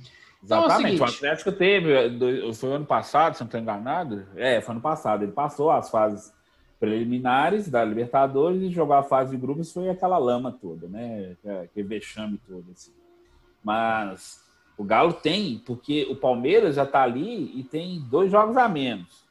Então 0.42 0.59
é 0.59 0.61
o 0.61 0.64
Exatamente. 0.66 1.00
o 1.00 1.05
Atlético 1.05 1.53
teve, 1.53 2.09
do- 2.11 2.55
foi 2.55 2.72
ano 2.72 2.87
passado, 2.87 3.35
se 3.35 3.40
não 3.42 3.46
estou 3.46 3.61
enganado. 3.61 4.26
É, 4.37 4.61
foi 4.61 4.72
ano 4.72 4.81
passado. 4.81 5.22
Ele 5.22 5.33
passou 5.33 5.70
as 5.70 5.90
fases 5.90 6.33
preliminares 6.79 7.68
da 7.68 7.85
Libertadores 7.85 8.62
e 8.62 8.70
jogou 8.70 8.96
a 8.96 9.03
fase 9.03 9.33
de 9.33 9.37
grupos 9.37 9.70
foi 9.70 9.90
aquela 9.90 10.16
lama 10.16 10.50
toda, 10.50 10.88
né? 10.88 11.37
Aquele 11.62 11.87
vexame 11.88 12.38
todo. 12.48 12.64
Assim. 12.72 12.92
Mas 13.62 14.42
o 14.79 14.83
Galo 14.85 15.12
tem, 15.12 15.59
porque 15.66 16.07
o 16.11 16.16
Palmeiras 16.16 16.76
já 16.76 16.85
está 16.85 17.03
ali 17.03 17.53
e 17.55 17.62
tem 17.62 18.00
dois 18.09 18.31
jogos 18.31 18.57
a 18.57 18.66
menos. 18.66 19.29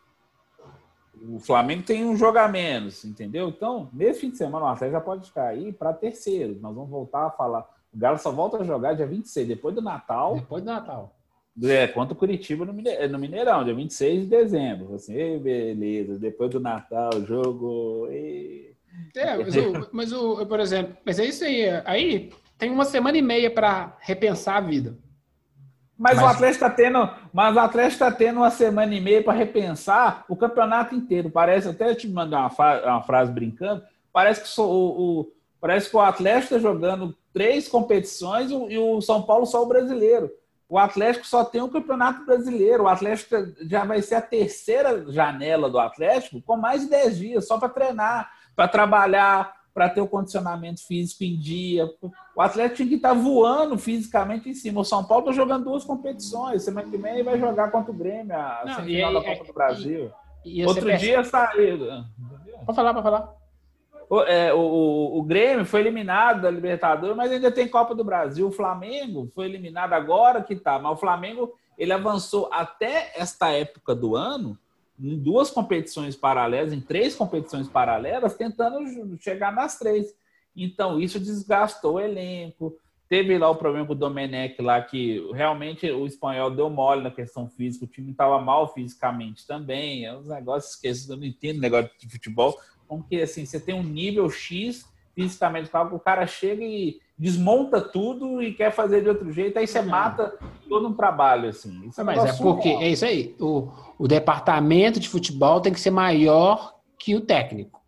O 1.27 1.39
Flamengo 1.39 1.83
tem 1.83 2.05
um 2.05 2.15
jogo 2.15 2.37
a 2.37 2.47
menos, 2.47 3.03
entendeu? 3.03 3.49
Então, 3.49 3.89
nesse 3.91 4.21
fim 4.21 4.29
de 4.29 4.37
semana, 4.37 4.65
o 4.65 4.69
Atlético 4.69 4.99
já 4.99 5.01
pode 5.01 5.31
cair 5.31 5.73
para 5.73 5.91
terceiro. 5.91 6.57
Nós 6.61 6.73
vamos 6.75 6.89
voltar 6.89 7.25
a 7.25 7.31
falar. 7.31 7.67
O 7.93 7.97
Galo 7.97 8.17
só 8.17 8.31
volta 8.31 8.57
a 8.57 8.63
jogar 8.63 8.93
dia 8.93 9.07
26, 9.07 9.47
depois 9.47 9.73
do 9.73 9.81
Natal. 9.81 10.35
Depois 10.35 10.63
do 10.63 10.67
Natal. 10.67 11.15
É, 11.61 11.87
contra 11.87 12.13
o 12.13 12.17
Curitiba 12.17 12.63
no, 12.65 12.73
Mineirão, 13.19 13.65
dia 13.65 13.73
26 13.73 14.21
de 14.21 14.27
dezembro. 14.27 14.95
Assim, 14.95 15.37
beleza, 15.39 16.17
depois 16.17 16.49
do 16.49 16.59
Natal, 16.59 17.09
jogo. 17.25 18.07
E... 18.11 18.73
É, 19.15 19.37
mas, 19.37 19.55
o, 19.55 19.89
mas 19.91 20.13
o, 20.13 20.45
por 20.45 20.59
exemplo, 20.59 20.95
mas 21.05 21.19
é 21.19 21.25
isso 21.25 21.43
aí. 21.43 21.65
Aí 21.85 22.31
tem 22.57 22.69
uma 22.69 22.85
semana 22.85 23.17
e 23.17 23.21
meia 23.21 23.51
para 23.51 23.97
repensar 23.99 24.57
a 24.57 24.61
vida. 24.61 24.97
Mas, 25.97 26.15
mas, 26.15 26.23
o 26.23 26.27
Atlético 26.27 26.63
está 26.63 26.69
tendo, 26.69 27.09
mas 27.33 27.55
o 27.55 27.59
Atlético 27.59 27.93
está 27.93 28.11
tendo 28.11 28.37
uma 28.37 28.51
semana 28.51 28.95
e 28.95 29.01
meia 29.01 29.21
para 29.21 29.37
repensar 29.37 30.23
o 30.29 30.35
campeonato 30.35 30.95
inteiro. 30.95 31.29
Parece 31.29 31.67
até 31.67 31.93
te 31.93 32.07
mandar 32.07 32.49
uma, 32.57 32.81
uma, 32.83 33.03
frase 33.03 33.33
brincando. 33.33 33.83
Parece 34.13 34.41
que 34.41 34.61
o, 34.61 34.63
o, 34.63 35.33
parece 35.59 35.89
que 35.89 35.97
o 35.97 35.99
Atlético 35.99 36.55
está 36.55 36.59
jogando 36.59 37.13
três 37.33 37.67
competições 37.67 38.51
e 38.51 38.77
o 38.77 39.01
São 39.01 39.21
Paulo 39.21 39.45
só 39.45 39.63
o 39.63 39.67
brasileiro. 39.67 40.31
O 40.67 40.77
Atlético 40.77 41.25
só 41.25 41.43
tem 41.43 41.61
o 41.61 41.65
um 41.65 41.69
campeonato 41.69 42.23
brasileiro. 42.25 42.83
O 42.83 42.87
Atlético 42.87 43.35
já 43.61 43.83
vai 43.83 44.03
ser 44.03 44.15
a 44.15 44.21
terceira 44.21 45.11
janela 45.11 45.69
do 45.69 45.79
Atlético 45.79 46.41
com 46.41 46.55
mais 46.55 46.83
de 46.83 46.89
10 46.89 47.17
dias 47.17 47.47
só 47.47 47.57
para 47.57 47.69
treinar, 47.69 48.31
para 48.55 48.67
trabalhar, 48.67 49.51
para 49.73 49.89
ter 49.89 50.01
o 50.01 50.07
condicionamento 50.07 50.85
físico 50.85 51.23
em 51.23 51.39
dia. 51.39 51.89
O 52.35 52.41
Atlético 52.41 52.77
tinha 52.77 52.89
que 52.89 52.95
estar 52.95 53.09
tá 53.09 53.15
voando 53.15 53.79
fisicamente 53.79 54.47
em 54.47 54.53
cima. 54.53 54.81
O 54.81 54.85
São 54.85 55.03
Paulo 55.03 55.23
está 55.23 55.33
jogando 55.33 55.65
duas 55.65 55.83
competições. 55.83 56.63
Semana 56.63 56.87
que 56.87 56.97
vem 56.97 57.23
vai 57.23 57.39
jogar 57.39 57.71
contra 57.71 57.91
o 57.91 57.95
Grêmio, 57.95 58.35
a 58.35 58.61
Não, 58.63 58.75
semifinal 58.75 59.13
da 59.13 59.23
Copa 59.23 59.45
do 59.45 59.53
Brasil. 59.53 60.11
E, 60.45 60.61
e 60.61 60.65
Outro 60.67 60.95
dia 60.97 61.23
saiu. 61.23 61.79
Pode 62.65 62.75
falar, 62.75 62.93
pode 62.93 63.03
falar. 63.03 63.33
O, 64.09 64.21
é, 64.23 64.51
o, 64.51 65.19
o, 65.19 65.21
Grêmio 65.21 65.63
foi 65.63 65.81
eliminado 65.81 66.41
da 66.41 66.49
Libertadores, 66.49 67.15
mas 67.15 67.31
ainda 67.31 67.51
tem 67.51 67.67
Copa 67.67 67.93
do 67.93 68.03
Brasil. 68.03 68.47
O 68.47 68.51
Flamengo 68.51 69.31
foi 69.35 69.45
eliminado 69.45 69.93
agora 69.93 70.41
que 70.41 70.55
tá, 70.55 70.79
mas 70.79 70.93
o 70.93 70.99
Flamengo 70.99 71.53
ele 71.77 71.93
avançou 71.93 72.49
até 72.51 73.13
esta 73.15 73.49
época 73.51 73.93
do 73.93 74.15
ano 74.15 74.57
em 74.99 75.17
duas 75.17 75.51
competições 75.51 76.15
paralelas, 76.15 76.73
em 76.73 76.81
três 76.81 77.15
competições 77.15 77.69
paralelas, 77.69 78.35
tentando 78.35 78.79
chegar 79.19 79.53
nas 79.53 79.77
três. 79.77 80.13
Então, 80.55 80.99
isso 80.99 81.19
desgastou 81.19 81.93
o 81.93 81.99
elenco. 81.99 82.75
Teve 83.07 83.37
lá 83.37 83.49
o 83.49 83.55
problema 83.55 83.87
com 83.87 83.93
o 83.93 83.95
Domenech 83.95 84.61
lá, 84.61 84.81
que 84.81 85.25
realmente 85.33 85.89
o 85.89 86.05
espanhol 86.05 86.51
deu 86.51 86.69
mole 86.69 87.01
na 87.01 87.11
questão 87.11 87.47
física, 87.47 87.85
o 87.85 87.87
time 87.87 88.11
estava 88.11 88.39
mal 88.41 88.73
fisicamente 88.73 89.47
também. 89.47 90.05
É 90.05 90.15
uns 90.15 90.27
negócios 90.27 90.75
que 90.75 90.87
eu 90.87 91.17
não 91.17 91.25
entendo 91.25 91.61
negócio 91.61 91.89
de 91.97 92.09
futebol, 92.09 92.59
como 92.89 93.03
que 93.03 93.21
assim, 93.21 93.45
você 93.45 93.59
tem 93.59 93.75
um 93.75 93.83
nível 93.83 94.29
X 94.29 94.89
fisicamente, 95.13 95.69
o 95.91 95.99
cara 95.99 96.25
chega 96.25 96.63
e 96.63 96.99
desmonta 97.17 97.81
tudo 97.81 98.41
e 98.41 98.53
quer 98.53 98.71
fazer 98.71 99.01
de 99.03 99.09
outro 99.09 99.31
jeito, 99.31 99.59
aí 99.59 99.67
você 99.67 99.81
mata 99.81 100.33
todo 100.67 100.87
um 100.87 100.93
trabalho, 100.93 101.49
assim. 101.49 101.87
Isso 101.87 101.99
é 101.99 102.03
Mas 102.03 102.23
é 102.23 102.41
porque, 102.41 102.69
é 102.69 102.89
isso 102.89 103.05
aí, 103.05 103.35
o, 103.39 103.69
o 103.97 104.07
departamento 104.07 104.99
de 104.99 105.09
futebol 105.09 105.59
tem 105.59 105.73
que 105.73 105.79
ser 105.79 105.91
maior 105.91 106.75
que 106.97 107.15
o 107.15 107.21
técnico. 107.21 107.79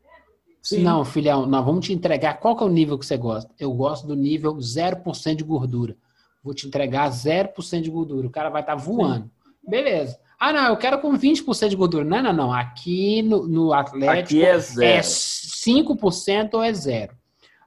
Sim. 0.61 0.83
Não, 0.83 1.03
filhão, 1.03 1.45
nós 1.45 1.65
vamos 1.65 1.85
te 1.85 1.93
entregar. 1.93 2.39
Qual 2.39 2.55
que 2.55 2.63
é 2.63 2.65
o 2.65 2.69
nível 2.69 2.99
que 2.99 3.05
você 3.05 3.17
gosta? 3.17 3.49
Eu 3.57 3.73
gosto 3.73 4.05
do 4.05 4.15
nível 4.15 4.53
0% 4.57 5.35
de 5.35 5.43
gordura. 5.43 5.95
Vou 6.43 6.53
te 6.53 6.67
entregar 6.67 7.09
0% 7.09 7.81
de 7.81 7.89
gordura. 7.89 8.27
O 8.27 8.31
cara 8.31 8.49
vai 8.49 8.61
estar 8.61 8.75
tá 8.75 8.81
voando. 8.81 9.23
Sim. 9.23 9.69
Beleza. 9.69 10.19
Ah, 10.43 10.51
não, 10.51 10.69
eu 10.69 10.75
quero 10.75 10.97
com 10.97 11.15
20% 11.15 11.69
de 11.69 11.75
gordura. 11.75 12.03
Não, 12.03 12.19
não, 12.19 12.33
não. 12.33 12.51
Aqui 12.51 13.21
no, 13.21 13.47
no 13.47 13.73
Atlético 13.73 14.39
Aqui 14.39 14.43
é, 14.43 14.57
zero. 14.57 14.97
é 14.97 14.99
5% 14.99 16.49
ou 16.55 16.63
é 16.63 16.73
zero. 16.73 17.13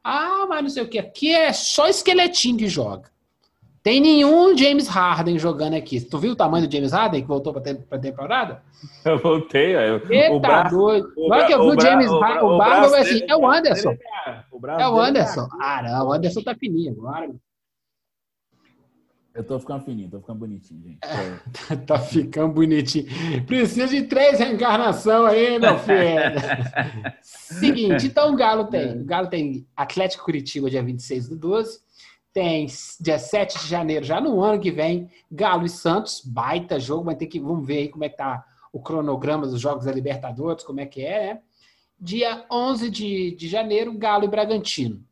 Ah, 0.03 0.45
mas 0.49 0.63
não 0.63 0.69
sei 0.71 0.83
o 0.83 0.89
que. 0.89 0.99
Aqui 0.99 1.33
é 1.33 1.53
só 1.53 1.87
esqueletinho 1.87 2.59
que 2.59 2.67
joga. 2.67 3.09
Tem 3.81 4.01
nenhum 4.01 4.59
James 4.59 4.89
Harden 4.89 5.39
jogando 5.39 5.75
aqui. 5.75 6.01
Tu 6.01 6.19
viu 6.19 6.33
o 6.33 6.37
tamanho 6.37 6.67
do 6.67 6.73
James 6.73 6.91
Harden 6.91 7.23
que 7.23 7.29
voltou 7.29 7.53
para 7.53 7.77
a 7.93 7.99
temporada? 7.99 8.61
Eu 9.05 9.19
voltei. 9.19 9.77
Eu, 9.77 10.11
Eita, 10.11 10.35
o 10.35 10.41
braço, 10.41 10.77
doido. 10.77 11.13
Na 11.29 11.45
que 11.45 11.55
eu 11.55 11.71
vi 11.71 11.77
o 11.77 11.81
James 11.81 12.11
Harden, 12.11 12.43
o, 12.43 12.55
o 12.55 12.59
Barba 12.59 12.89
vai 12.89 13.03
assim, 13.03 13.25
é 13.29 13.37
o 13.37 13.49
Anderson. 13.49 13.91
É, 14.27 14.43
o 14.51 14.67
é 14.67 14.89
o 14.89 14.99
Anderson. 14.99 15.49
Ah, 15.61 15.81
não, 15.81 16.09
o 16.09 16.13
Anderson 16.13 16.43
tá 16.43 16.57
fininho 16.57 16.91
agora. 16.91 17.31
Eu 19.35 19.43
tô 19.43 19.59
ficando 19.59 19.85
fininho, 19.85 20.09
tô 20.09 20.21
ficando 20.21 20.39
bonitinho, 20.39 20.81
gente. 20.81 20.99
É, 21.03 21.77
tá 21.85 21.99
ficando 21.99 22.55
bonitinho. 22.55 23.07
Precisa 23.45 23.89
de 23.89 24.03
três 24.05 24.39
reencarnação 24.39 25.27
aí, 25.27 25.59
meu 25.59 25.77
filho. 25.81 27.19
Seguinte, 27.21 28.07
então 28.07 28.33
o 28.33 28.37
Galo 28.37 28.67
tem. 28.67 29.01
O 29.01 29.05
Galo 29.05 29.27
tem 29.27 29.67
Atlético 29.77 30.25
Curitiba, 30.25 30.71
dia 30.71 30.85
26 30.85 31.31
do 31.31 31.37
12. 31.37 31.81
Tem 32.33 32.67
dia 33.01 33.19
7 33.19 33.59
de 33.59 33.67
janeiro, 33.67 34.05
já 34.05 34.21
no 34.21 34.41
ano 34.43 34.61
que 34.61 34.71
vem, 34.71 35.09
Galo 35.31 35.65
e 35.65 35.69
Santos, 35.69 36.21
baita 36.25 36.79
jogo, 36.79 37.05
vai 37.05 37.17
ter 37.17 37.27
que. 37.27 37.41
Vamos 37.41 37.67
ver 37.67 37.79
aí 37.79 37.89
como 37.89 38.05
é 38.05 38.09
que 38.09 38.17
tá 38.17 38.45
o 38.73 38.81
cronograma 38.81 39.47
dos 39.47 39.61
Jogos 39.61 39.85
da 39.85 39.93
Libertadores, 39.93 40.65
como 40.65 40.81
é 40.81 40.87
que 40.87 41.03
é, 41.03 41.35
né? 41.35 41.41
Dia 41.99 42.45
11 42.51 42.91
de, 42.91 43.35
de 43.37 43.49
janeiro, 43.49 43.97
Galo 43.97 44.25
e 44.25 44.29
Bragantino. 44.29 45.05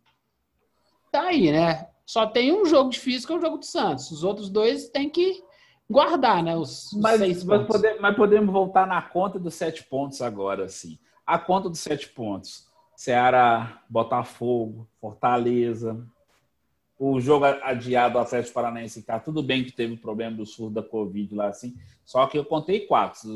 Tá 1.11 1.29
aí, 1.29 1.53
né? 1.53 1.87
Só 2.07 2.27
tem 2.27 2.53
um 2.53 2.65
jogo 2.65 2.91
difícil 2.91 3.27
que 3.27 3.33
é 3.33 3.37
o 3.37 3.41
jogo 3.41 3.59
do 3.59 3.65
Santos. 3.65 4.11
Os 4.11 4.25
outros 4.25 4.51
dois 4.51 4.89
tem 4.89 5.09
que 5.09 5.43
guardar, 5.91 6.43
né? 6.43 6.57
Os, 6.57 6.93
os 6.93 7.01
mas, 7.01 7.19
seis 7.19 7.45
mas, 7.45 7.67
podemos, 7.67 8.01
mas 8.01 8.17
podemos 8.17 8.53
voltar 8.53 8.87
na 8.87 9.01
conta 9.03 9.39
dos 9.39 9.55
sete 9.55 9.85
pontos 9.85 10.21
agora, 10.21 10.69
sim. 10.69 10.99
A 11.27 11.39
conta 11.39 11.69
dos 11.69 11.81
sete 11.81 12.09
pontos. 12.09 12.67
Ceará, 12.97 13.83
Botafogo, 13.89 14.89
Fortaleza. 15.01 16.05
O 16.99 17.21
jogo 17.21 17.45
adiado 17.47 18.15
do 18.15 18.19
Atlético 18.21 18.55
Paranaense 18.55 19.03
tá 19.03 19.19
tudo 19.19 19.43
bem 19.43 19.65
que 19.65 19.73
teve 19.73 19.97
problema 19.97 20.37
do 20.37 20.47
surdo 20.47 20.75
da 20.75 20.83
Covid 20.83 21.35
lá, 21.35 21.49
assim. 21.49 21.75
Só 22.05 22.27
que 22.27 22.39
eu 22.39 22.45
contei 22.45 22.87
quatro. 22.87 23.29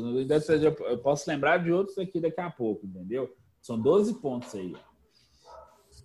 Eu 0.85 0.97
posso 0.99 1.29
lembrar 1.29 1.57
de 1.57 1.71
outros 1.71 1.97
aqui 1.97 2.19
daqui 2.19 2.39
a 2.39 2.49
pouco, 2.49 2.85
entendeu? 2.85 3.33
São 3.61 3.77
12 3.77 4.21
pontos 4.21 4.55
aí. 4.55 4.73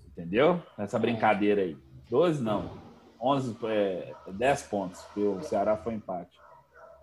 Entendeu? 0.08 0.60
Essa 0.76 0.98
brincadeira 0.98 1.62
aí. 1.62 1.76
12 2.12 2.42
não. 2.42 2.70
11, 3.18 3.56
é, 3.64 4.12
10 4.28 4.62
pontos, 4.64 5.00
porque 5.00 5.20
o 5.20 5.40
Ceará 5.40 5.78
foi 5.78 5.94
empate. 5.94 6.38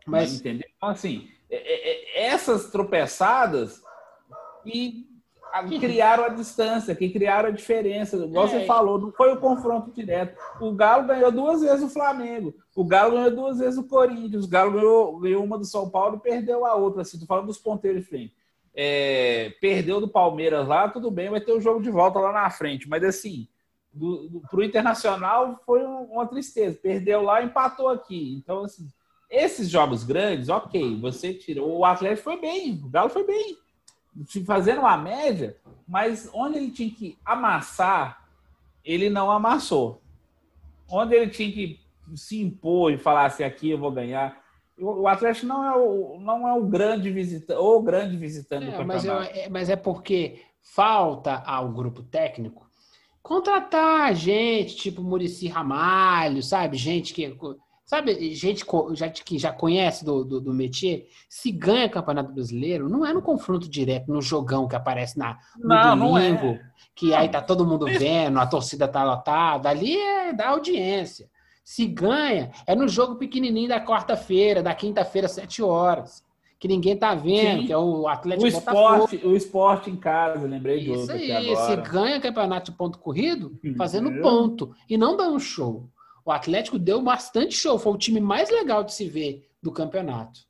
Mas, 0.05 0.35
entendeu? 0.35 0.69
Então, 0.77 0.89
assim, 0.89 1.27
é, 1.49 1.55
é, 1.55 2.21
é 2.21 2.27
essas 2.27 2.69
tropeçadas 2.69 3.81
que 4.63 5.07
criaram 5.79 6.25
a 6.25 6.29
distância, 6.29 6.93
que 6.93 7.09
criaram 7.09 7.49
a 7.49 7.51
diferença. 7.51 8.17
Igual 8.17 8.45
é. 8.45 8.49
você 8.49 8.65
falou, 8.67 8.99
não 8.99 9.11
foi 9.11 9.33
o 9.33 9.39
confronto 9.39 9.91
direto. 9.91 10.37
O 10.61 10.73
Galo 10.73 11.07
ganhou 11.07 11.31
duas 11.31 11.61
vezes 11.61 11.83
o 11.83 11.89
Flamengo. 11.89 12.53
O 12.75 12.85
Galo 12.85 13.15
ganhou 13.15 13.31
duas 13.31 13.57
vezes 13.57 13.79
o 13.79 13.87
Corinthians. 13.87 14.45
O 14.45 14.49
Galo 14.49 14.73
ganhou, 14.73 15.19
ganhou 15.19 15.43
uma 15.43 15.57
do 15.57 15.65
São 15.65 15.89
Paulo 15.89 16.17
e 16.17 16.29
perdeu 16.29 16.67
a 16.67 16.75
outra. 16.75 17.01
Assim, 17.01 17.17
tô 17.17 17.25
falando 17.25 17.47
dos 17.47 17.57
ponteiros 17.57 18.03
de 18.03 18.07
frente. 18.07 18.35
É, 18.75 19.55
perdeu 19.59 19.99
do 19.99 20.07
Palmeiras 20.07 20.67
lá, 20.67 20.87
tudo 20.87 21.09
bem, 21.09 21.31
vai 21.31 21.41
ter 21.41 21.51
o 21.51 21.59
jogo 21.59 21.81
de 21.81 21.89
volta 21.89 22.19
lá 22.19 22.31
na 22.31 22.49
frente. 22.51 22.87
Mas 22.87 23.03
assim, 23.03 23.47
para 24.49 24.59
o 24.59 24.63
Internacional 24.63 25.61
foi 25.65 25.83
uma 25.83 26.27
tristeza. 26.27 26.77
Perdeu 26.81 27.21
lá, 27.21 27.43
empatou 27.43 27.89
aqui. 27.89 28.35
Então, 28.37 28.63
assim, 28.63 28.87
esses 29.29 29.69
jogos 29.69 30.03
grandes, 30.03 30.49
ok, 30.49 30.99
você 30.99 31.33
tirou. 31.33 31.79
O 31.79 31.85
Atlético 31.85 32.23
foi 32.23 32.39
bem, 32.39 32.81
o 32.83 32.89
Galo 32.89 33.09
foi 33.09 33.25
bem, 33.25 33.57
fazendo 34.45 34.79
uma 34.79 34.97
média, 34.97 35.57
mas 35.87 36.29
onde 36.33 36.57
ele 36.57 36.71
tinha 36.71 36.89
que 36.89 37.17
amassar, 37.23 38.27
ele 38.83 39.09
não 39.09 39.29
amassou. 39.29 40.01
Onde 40.89 41.15
ele 41.15 41.29
tinha 41.29 41.51
que 41.51 41.79
se 42.15 42.41
impor 42.41 42.91
e 42.91 42.97
falar 42.97 43.25
assim, 43.25 43.43
aqui 43.43 43.69
eu 43.69 43.77
vou 43.77 43.91
ganhar. 43.91 44.39
O 44.77 45.07
Atlético 45.07 45.45
não 45.45 45.63
é 45.63 45.75
o, 45.75 46.19
não 46.19 46.47
é 46.47 46.53
o 46.53 46.65
grande 46.65 47.11
visitante, 47.11 47.59
ou 47.59 47.83
grande 47.83 48.17
visitante 48.17 48.63
é, 48.63 48.71
do 48.71 48.77
campeonato. 48.77 49.07
Mas, 49.07 49.37
é, 49.37 49.49
mas 49.49 49.69
é 49.69 49.75
porque 49.75 50.41
falta 50.61 51.35
ao 51.45 51.69
grupo 51.69 52.01
técnico 52.01 52.68
contratar 53.21 54.13
gente, 54.15 54.75
tipo 54.75 55.01
Murici 55.01 55.47
Ramalho, 55.47 56.41
sabe? 56.41 56.77
Gente 56.77 57.13
que. 57.13 57.37
Sabe, 57.85 58.35
gente 58.35 58.63
já, 58.93 59.09
que 59.09 59.39
já 59.39 59.51
conhece 59.51 60.05
do, 60.05 60.23
do, 60.23 60.39
do 60.39 60.53
métier, 60.53 61.07
se 61.27 61.51
ganha 61.51 61.89
Campeonato 61.89 62.31
Brasileiro, 62.31 62.87
não 62.87 63.03
é 63.03 63.11
no 63.11 63.19
confronto 63.19 63.67
direto, 63.67 64.13
no 64.13 64.21
jogão 64.21 64.67
que 64.67 64.75
aparece 64.75 65.17
na, 65.17 65.39
no 65.57 65.69
não, 65.69 65.97
domingo, 65.97 66.45
não 66.45 66.53
é. 66.53 66.71
que 66.93 67.15
aí 67.15 67.27
tá 67.27 67.41
todo 67.41 67.65
mundo 67.65 67.87
vendo, 67.87 68.39
a 68.39 68.45
torcida 68.45 68.87
tá 68.87 69.03
lotada, 69.03 69.69
ali 69.69 69.97
é 69.97 70.31
da 70.31 70.49
audiência. 70.49 71.31
Se 71.63 71.87
ganha, 71.87 72.51
é 72.67 72.75
no 72.75 72.87
jogo 72.87 73.15
pequenininho 73.15 73.69
da 73.69 73.83
quarta-feira, 73.83 74.61
da 74.61 74.75
quinta-feira, 74.75 75.27
sete 75.27 75.63
horas 75.63 76.23
que 76.59 76.67
ninguém 76.67 76.97
tá 76.97 77.15
vendo, 77.15 77.61
Sim. 77.61 77.67
que 77.67 77.71
é 77.73 77.77
o 77.77 78.07
Atlético 78.07 78.45
o 78.45 78.47
esporte, 78.49 78.75
Botafogo. 79.15 79.27
O 79.29 79.35
esporte 79.35 79.89
em 79.89 79.95
casa, 79.95 80.45
lembrei 80.45 80.79
de 80.81 80.91
Isso 80.91 81.11
aí, 81.11 81.55
se 81.55 81.75
ganha 81.77 82.19
campeonato 82.19 82.69
de 82.71 82.77
ponto 82.77 82.99
corrido, 82.99 83.57
fazendo 83.77 84.21
ponto, 84.21 84.75
e 84.89 84.97
não 84.97 85.15
dá 85.15 85.29
um 85.29 85.39
show. 85.39 85.89
O 86.25 86.31
Atlético 86.31 86.77
deu 86.77 87.01
bastante 87.01 87.55
show, 87.55 87.79
foi 87.79 87.93
o 87.93 87.97
time 87.97 88.19
mais 88.19 88.49
legal 88.49 88.83
de 88.83 88.93
se 88.93 89.07
ver 89.07 89.49
do 89.63 89.71
campeonato. 89.71 90.41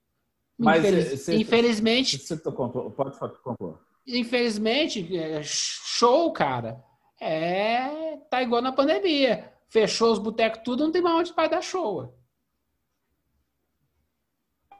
Mas 0.57 0.83
Infeliz- 0.83 1.21
você- 1.21 1.35
infelizmente, 1.37 2.17
Você 2.17 2.35
tocou, 2.37 2.91
pode 2.91 3.17
concluir. 3.43 3.75
infelizmente, 4.05 5.15
é, 5.15 5.41
show, 5.43 6.31
cara, 6.33 6.83
é 7.21 8.17
tá 8.29 8.41
igual 8.41 8.61
na 8.61 8.71
pandemia. 8.71 9.53
Fechou 9.69 10.11
os 10.11 10.19
botecos 10.19 10.61
tudo, 10.65 10.83
não 10.83 10.91
tem 10.91 11.01
mais 11.01 11.15
onde 11.19 11.33
vai 11.33 11.47
dar 11.47 11.61
show. 11.61 12.13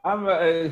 Ah, 0.03 0.15
mas, 0.15 0.41
é, 0.41 0.71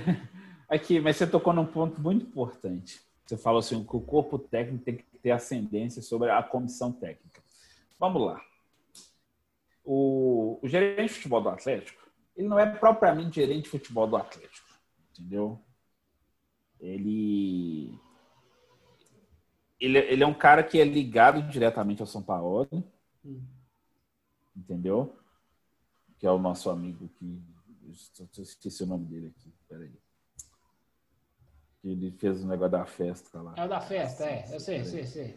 aqui, 0.67 0.99
mas 0.99 1.17
você 1.17 1.27
tocou 1.27 1.53
num 1.53 1.65
ponto 1.65 1.99
muito 2.01 2.25
importante. 2.25 3.01
Você 3.25 3.37
falou 3.37 3.59
assim 3.59 3.83
que 3.83 3.95
o 3.95 4.01
corpo 4.01 4.39
técnico 4.39 4.83
tem 4.83 4.97
que 4.97 5.03
ter 5.19 5.31
ascendência 5.31 6.01
sobre 6.01 6.29
a 6.29 6.41
comissão 6.41 6.91
técnica. 6.91 7.41
Vamos 7.99 8.21
lá. 8.21 8.41
O, 9.83 10.59
o 10.61 10.67
gerente 10.67 11.09
de 11.09 11.15
futebol 11.15 11.41
do 11.41 11.49
Atlético, 11.49 12.07
ele 12.35 12.47
não 12.47 12.59
é 12.59 12.65
propriamente 12.65 13.35
gerente 13.35 13.63
de 13.63 13.69
futebol 13.69 14.07
do 14.07 14.17
Atlético, 14.17 14.67
entendeu? 15.11 15.59
Ele, 16.79 17.99
ele, 19.79 19.97
ele 19.97 20.23
é 20.23 20.27
um 20.27 20.33
cara 20.33 20.63
que 20.63 20.79
é 20.79 20.83
ligado 20.83 21.41
diretamente 21.49 22.01
ao 22.01 22.07
São 22.07 22.21
Paulo, 22.21 22.67
Hum. 23.25 23.43
entendeu? 24.55 25.17
Que 26.17 26.25
é 26.25 26.31
o 26.31 26.39
nosso 26.39 26.69
amigo 26.69 27.09
que 27.09 27.41
eu 28.37 28.43
esqueci 28.43 28.83
o 28.83 28.87
nome 28.87 29.05
dele 29.05 29.33
aqui. 29.35 29.53
Peraí. 29.67 29.91
Ele 31.91 32.11
fez 32.11 32.43
o 32.43 32.47
negócio 32.47 32.71
da 32.71 32.85
festa 32.85 33.41
lá. 33.41 33.53
É 33.57 33.65
o 33.65 33.69
da 33.69 33.79
festa, 33.81 34.25
é. 34.25 34.45
Eu 34.51 34.59
sei, 34.59 34.83
sei, 34.83 35.05
sei. 35.05 35.35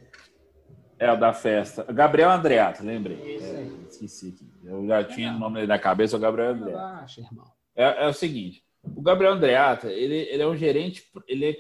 É 0.99 1.11
o 1.13 1.17
da 1.19 1.33
festa. 1.33 1.85
Gabriel 1.93 2.31
Andreato, 2.31 2.85
lembrei. 2.85 3.37
Isso 3.37 3.47
É, 3.47 3.57
aí. 3.59 3.87
esqueci 3.89 4.29
aqui. 4.35 4.51
Eu 4.65 4.87
já 4.87 5.03
tinha 5.05 5.33
o 5.33 5.39
nome 5.39 5.57
dele 5.57 5.67
na 5.69 5.79
cabeça, 5.79 6.17
o 6.17 6.21
Gabriel 6.21 6.51
Andreato. 6.51 6.71
Relaxa, 6.77 7.21
irmão. 7.21 7.47
É, 7.75 8.05
é 8.05 8.09
o 8.09 8.13
seguinte, 8.13 8.63
o 8.85 9.01
Gabriel 9.01 9.33
Andreata, 9.33 9.89
ele, 9.91 10.15
ele 10.17 10.43
é 10.43 10.47
um 10.47 10.57
gerente, 10.57 11.05
ele, 11.27 11.47
é- 11.51 11.57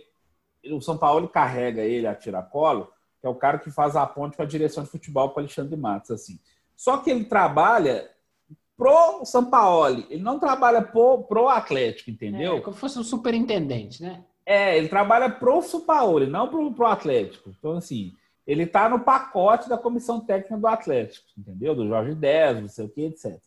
ele- 0.62 0.74
o 0.74 0.80
São 0.80 0.98
Paulo 0.98 1.28
carrega 1.28 1.82
ele 1.82 2.06
a 2.06 2.14
tiracolo, 2.14 2.92
que 3.20 3.26
é 3.26 3.30
o 3.30 3.34
cara 3.34 3.58
que 3.58 3.70
faz 3.70 3.96
a 3.96 4.06
ponte 4.06 4.36
com 4.36 4.42
a 4.42 4.46
direção 4.46 4.82
de 4.84 4.90
futebol 4.90 5.30
com 5.30 5.38
o 5.38 5.42
Alexandre 5.42 5.76
Matos, 5.76 6.10
assim. 6.10 6.38
Só 6.76 6.98
que 6.98 7.10
ele 7.10 7.24
trabalha 7.24 8.10
pro 8.76 9.24
São 9.24 9.44
Paulo, 9.48 10.04
ele 10.10 10.22
não 10.22 10.38
trabalha 10.38 10.82
pro, 10.82 11.22
pro 11.24 11.48
Atlético, 11.48 12.10
entendeu? 12.10 12.56
É 12.56 12.60
como 12.60 12.74
se 12.74 12.80
fosse 12.80 12.98
um 12.98 13.04
superintendente, 13.04 14.02
né? 14.02 14.24
É, 14.50 14.76
ele 14.76 14.88
trabalha 14.88 15.30
pro 15.30 15.62
São 15.62 15.82
Paulo, 15.82 16.26
não 16.26 16.48
pro, 16.48 16.74
pro 16.74 16.86
Atlético. 16.86 17.50
Então, 17.56 17.76
assim, 17.76 18.16
ele 18.44 18.66
tá 18.66 18.88
no 18.88 18.98
pacote 18.98 19.68
da 19.68 19.78
comissão 19.78 20.18
técnica 20.18 20.56
do 20.56 20.66
Atlético, 20.66 21.24
entendeu? 21.38 21.72
Do 21.72 21.86
Jorge 21.86 22.16
Dez, 22.16 22.60
não 22.60 22.68
sei 22.68 22.86
o 22.86 22.88
que, 22.88 23.02
etc. 23.02 23.40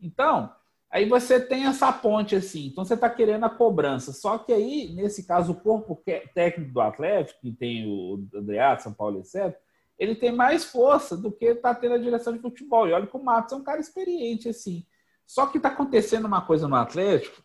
Então, 0.00 0.50
aí 0.90 1.06
você 1.06 1.38
tem 1.38 1.66
essa 1.66 1.92
ponte 1.92 2.34
assim. 2.34 2.68
Então, 2.68 2.82
você 2.82 2.94
está 2.94 3.10
querendo 3.10 3.44
a 3.44 3.50
cobrança. 3.50 4.10
Só 4.10 4.38
que 4.38 4.54
aí, 4.54 4.90
nesse 4.94 5.26
caso, 5.26 5.52
o 5.52 5.60
corpo 5.60 6.02
técnico 6.34 6.72
do 6.72 6.80
Atlético, 6.80 7.38
que 7.42 7.52
tem 7.52 7.86
o 7.86 8.26
Andreato, 8.34 8.84
São 8.84 8.94
Paulo, 8.94 9.18
etc., 9.18 9.54
ele 9.98 10.14
tem 10.14 10.32
mais 10.32 10.64
força 10.64 11.14
do 11.14 11.30
que 11.30 11.44
está 11.44 11.74
tendo 11.74 11.94
a 11.96 11.98
direção 11.98 12.32
de 12.32 12.38
futebol. 12.38 12.88
E 12.88 12.92
olha 12.94 13.06
que 13.06 13.14
o 13.14 13.22
Matos 13.22 13.52
é 13.52 13.56
um 13.56 13.62
cara 13.62 13.80
experiente, 13.80 14.48
assim. 14.48 14.82
Só 15.26 15.46
que 15.46 15.58
está 15.58 15.68
acontecendo 15.68 16.24
uma 16.24 16.40
coisa 16.40 16.66
no 16.66 16.74
Atlético 16.74 17.44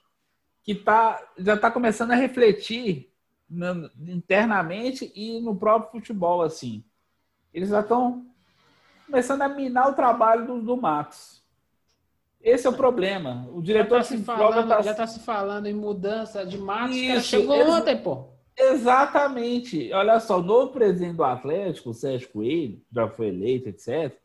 que 0.64 0.76
tá, 0.76 1.20
já 1.38 1.56
está 1.56 1.72
começando 1.72 2.12
a 2.12 2.16
refletir 2.16 3.12
na- 3.50 3.90
internamente 4.08 5.12
e 5.16 5.40
no 5.42 5.56
próprio 5.56 5.92
futebol, 5.92 6.42
assim. 6.42 6.84
Eles 7.54 7.70
já 7.70 7.82
estão 7.82 8.26
começando 9.06 9.42
a 9.42 9.50
minar 9.50 9.90
o 9.90 9.94
trabalho 9.94 10.46
do, 10.48 10.62
do 10.62 10.78
Matos. 10.78 11.42
Esse 12.42 12.66
é 12.66 12.70
o 12.70 12.74
problema. 12.74 13.48
O 13.52 13.58
Já 13.58 13.62
diretor 13.66 13.98
tá, 14.00 14.04
se 14.04 14.18
de 14.18 14.24
falando, 14.24 14.52
prova 14.54 14.68
tá- 14.68 14.82
já 14.82 14.94
tá 14.96 15.06
se 15.06 15.20
falando 15.20 15.68
em 15.68 15.74
mudança 15.74 16.46
de 16.46 16.58
Matos, 16.58 16.96
Isso, 16.96 17.22
chegou 17.28 17.56
exa- 17.56 17.72
ontem, 17.80 17.98
pô. 18.02 18.30
Exatamente. 18.58 19.92
Olha 19.94 20.20
só, 20.20 20.40
o 20.40 20.44
novo 20.44 20.72
presidente 20.72 21.16
do 21.16 21.24
Atlético, 21.24 21.90
o 21.92 21.94
Sérgio 21.94 22.30
Coelho, 22.30 22.82
já 22.92 23.08
foi 23.08 23.28
eleito, 23.28 23.70
etc. 23.70 24.16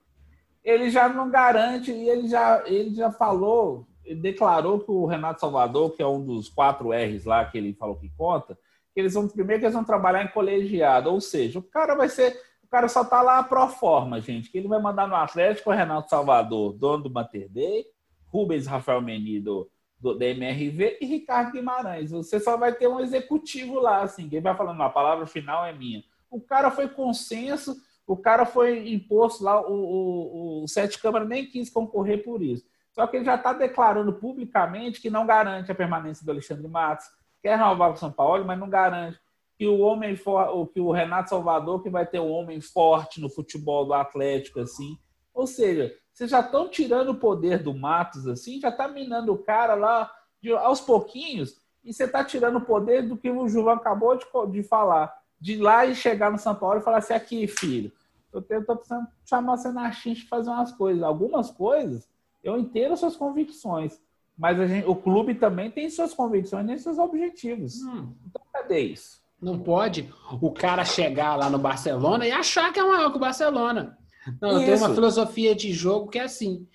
Ele 0.64 0.90
já 0.90 1.08
não 1.08 1.30
garante, 1.30 1.92
e 1.92 2.08
ele 2.08 2.28
já, 2.28 2.62
ele 2.66 2.94
já 2.94 3.10
falou, 3.10 3.86
declarou 4.14 4.80
que 4.80 4.90
o 4.90 5.06
Renato 5.06 5.40
Salvador, 5.40 5.92
que 5.92 6.02
é 6.02 6.06
um 6.06 6.24
dos 6.24 6.48
quatro 6.48 6.90
R's 6.90 7.24
lá 7.24 7.44
que 7.44 7.58
ele 7.58 7.74
falou 7.74 7.96
que 7.96 8.10
conta, 8.16 8.58
que 8.94 9.00
eles 9.00 9.14
vão 9.14 9.28
primeiro 9.28 9.60
que 9.60 9.66
eles 9.66 9.74
vão 9.74 9.84
trabalhar 9.84 10.24
em 10.24 10.28
colegiado, 10.28 11.10
ou 11.10 11.20
seja, 11.20 11.58
o 11.58 11.62
cara 11.62 11.94
vai 11.94 12.08
ser, 12.08 12.40
o 12.62 12.68
cara 12.68 12.88
só 12.88 13.04
tá 13.04 13.20
lá 13.20 13.42
pro 13.42 13.68
forma, 13.68 14.20
gente, 14.20 14.50
que 14.50 14.58
ele 14.58 14.68
vai 14.68 14.80
mandar 14.80 15.06
no 15.06 15.14
Atlético 15.14 15.70
o 15.70 15.72
Renato 15.74 16.08
Salvador, 16.08 16.72
dono 16.72 17.04
do 17.04 17.10
Mater 17.10 17.48
Dei, 17.50 17.84
Rubens 18.26 18.66
Rafael 18.66 19.00
Menido 19.02 19.70
do, 19.98 20.18
da 20.18 20.26
MRV 20.26 20.98
e 21.00 21.06
Ricardo 21.06 21.52
Guimarães. 21.52 22.10
Você 22.10 22.38
só 22.38 22.56
vai 22.56 22.74
ter 22.74 22.88
um 22.88 23.00
executivo 23.00 23.78
lá, 23.80 24.02
assim, 24.02 24.28
quem 24.28 24.40
vai 24.40 24.56
falando, 24.56 24.82
a 24.82 24.90
palavra 24.90 25.26
final 25.26 25.64
é 25.64 25.72
minha. 25.72 26.02
O 26.30 26.40
cara 26.40 26.70
foi 26.70 26.88
consenso, 26.88 27.76
o 28.06 28.16
cara 28.16 28.44
foi 28.44 28.92
imposto 28.92 29.42
lá, 29.42 29.60
o, 29.60 29.72
o, 29.72 30.64
o 30.64 30.68
Sete 30.68 31.00
Câmara 31.00 31.24
nem 31.24 31.46
quis 31.46 31.68
concorrer 31.70 32.22
por 32.24 32.42
isso. 32.42 32.64
Só 32.96 33.06
que 33.06 33.18
ele 33.18 33.26
já 33.26 33.34
está 33.34 33.52
declarando 33.52 34.10
publicamente 34.14 35.02
que 35.02 35.10
não 35.10 35.26
garante 35.26 35.70
a 35.70 35.74
permanência 35.74 36.24
do 36.24 36.30
Alexandre 36.32 36.66
Matos, 36.66 37.04
quer 37.42 37.58
renovar 37.58 37.92
o 37.92 37.96
São 37.96 38.10
Paulo, 38.10 38.46
mas 38.46 38.58
não 38.58 38.70
garante 38.70 39.20
que 39.58 39.66
o 39.66 39.80
homem 39.80 40.16
for, 40.16 40.66
que 40.68 40.80
o 40.80 40.90
Renato 40.90 41.28
Salvador 41.28 41.82
que 41.82 41.90
vai 41.90 42.06
ter 42.06 42.20
um 42.20 42.30
homem 42.30 42.58
forte 42.58 43.20
no 43.20 43.28
futebol 43.28 43.84
do 43.84 43.92
Atlético 43.92 44.60
assim. 44.60 44.98
Ou 45.34 45.46
seja, 45.46 45.94
vocês 46.10 46.30
já 46.30 46.40
estão 46.40 46.70
tirando 46.70 47.10
o 47.10 47.14
poder 47.14 47.62
do 47.62 47.74
Matos 47.74 48.26
assim, 48.26 48.58
já 48.58 48.70
está 48.70 48.88
minando 48.88 49.34
o 49.34 49.38
cara 49.38 49.74
lá 49.74 50.10
de- 50.40 50.52
aos 50.52 50.80
pouquinhos 50.80 51.60
e 51.84 51.92
você 51.92 52.04
está 52.04 52.24
tirando 52.24 52.56
o 52.56 52.64
poder 52.64 53.02
do 53.02 53.16
que 53.16 53.30
o 53.30 53.46
João 53.46 53.74
acabou 53.74 54.16
de, 54.16 54.24
de 54.50 54.62
falar, 54.62 55.14
de 55.38 55.56
lá 55.56 55.84
e 55.84 55.94
chegar 55.94 56.32
no 56.32 56.38
São 56.38 56.54
Paulo 56.54 56.80
e 56.80 56.82
falar 56.82 56.98
assim 56.98 57.12
aqui, 57.12 57.46
filho, 57.46 57.92
eu 58.32 58.64
tô 58.64 58.74
precisando 58.74 59.06
chamar 59.26 59.58
você 59.58 59.70
na 59.70 59.92
xincha 59.92 60.26
fazer 60.28 60.48
umas 60.50 60.72
coisas. 60.72 61.02
Algumas 61.02 61.50
coisas 61.50 62.08
eu 62.46 62.58
entendo 62.58 62.92
as 62.92 63.00
suas 63.00 63.16
convicções, 63.16 64.00
mas 64.38 64.56
gente- 64.68 64.86
o 64.86 64.94
clube 64.94 65.34
também 65.34 65.70
tem 65.70 65.88
suas 65.90 66.14
convicções 66.14 66.68
e 66.70 66.78
seus 66.78 66.98
objetivos. 66.98 67.82
Hum, 67.82 68.12
Então, 68.26 68.42
cadê 68.52 68.80
isso? 68.80 69.24
não 69.40 69.58
pode 69.58 70.08
o 70.40 70.50
cara 70.50 70.84
chegar 70.84 71.36
lá 71.36 71.50
no 71.50 71.58
Barcelona 71.58 72.26
e 72.26 72.32
achar 72.32 72.72
que 72.72 72.80
é 72.80 72.84
maior 72.84 73.10
que 73.10 73.16
o 73.18 73.20
Barcelona. 73.20 73.96
Não, 74.40 74.60
Isso. 74.62 74.82
uma 74.84 74.94
filosofia 74.94 75.54
de 75.54 75.72
jogo 75.72 76.08
que 76.08 76.18
é 76.18 76.22
assim: 76.22 76.66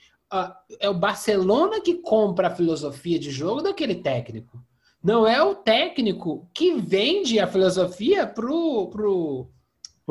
é 0.80 0.88
o 0.90 0.94
Barcelona 0.94 1.82
que 1.82 1.96
compra 1.96 2.48
a 2.48 2.56
filosofia 2.56 3.20
de 3.20 3.30
jogo 3.32 3.62
daquele 3.62 3.96
técnico. 3.96 4.58
Não 5.04 5.28
é 5.28 5.42
o 5.44 5.56
técnico 5.56 6.48
que 6.54 6.76
vende 6.76 7.40
a 7.40 7.48
filosofia 7.48 8.26
pro, 8.28 8.88
pro, 8.90 9.50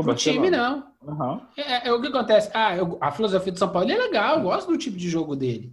Pro 0.03 0.13
pro 0.15 0.15
time, 0.23 0.51
não. 0.51 0.85
Aham. 1.07 1.41
É, 1.57 1.89
é 1.89 1.93
o 1.93 2.01
que 2.01 2.09
acontece. 2.09 2.51
Ah, 2.55 2.77
eu- 2.77 2.99
a 3.01 3.11
filosofia 3.11 3.53
do 3.53 3.59
São 3.59 3.69
Paulo 3.71 3.91
é 3.91 3.97
legal, 3.97 4.37
eu 4.37 4.43
gosto 4.43 4.71
do 4.71 4.79
tipo 4.79 4.97
de 4.97 5.09
jogo 5.09 5.35
dele. 5.37 5.73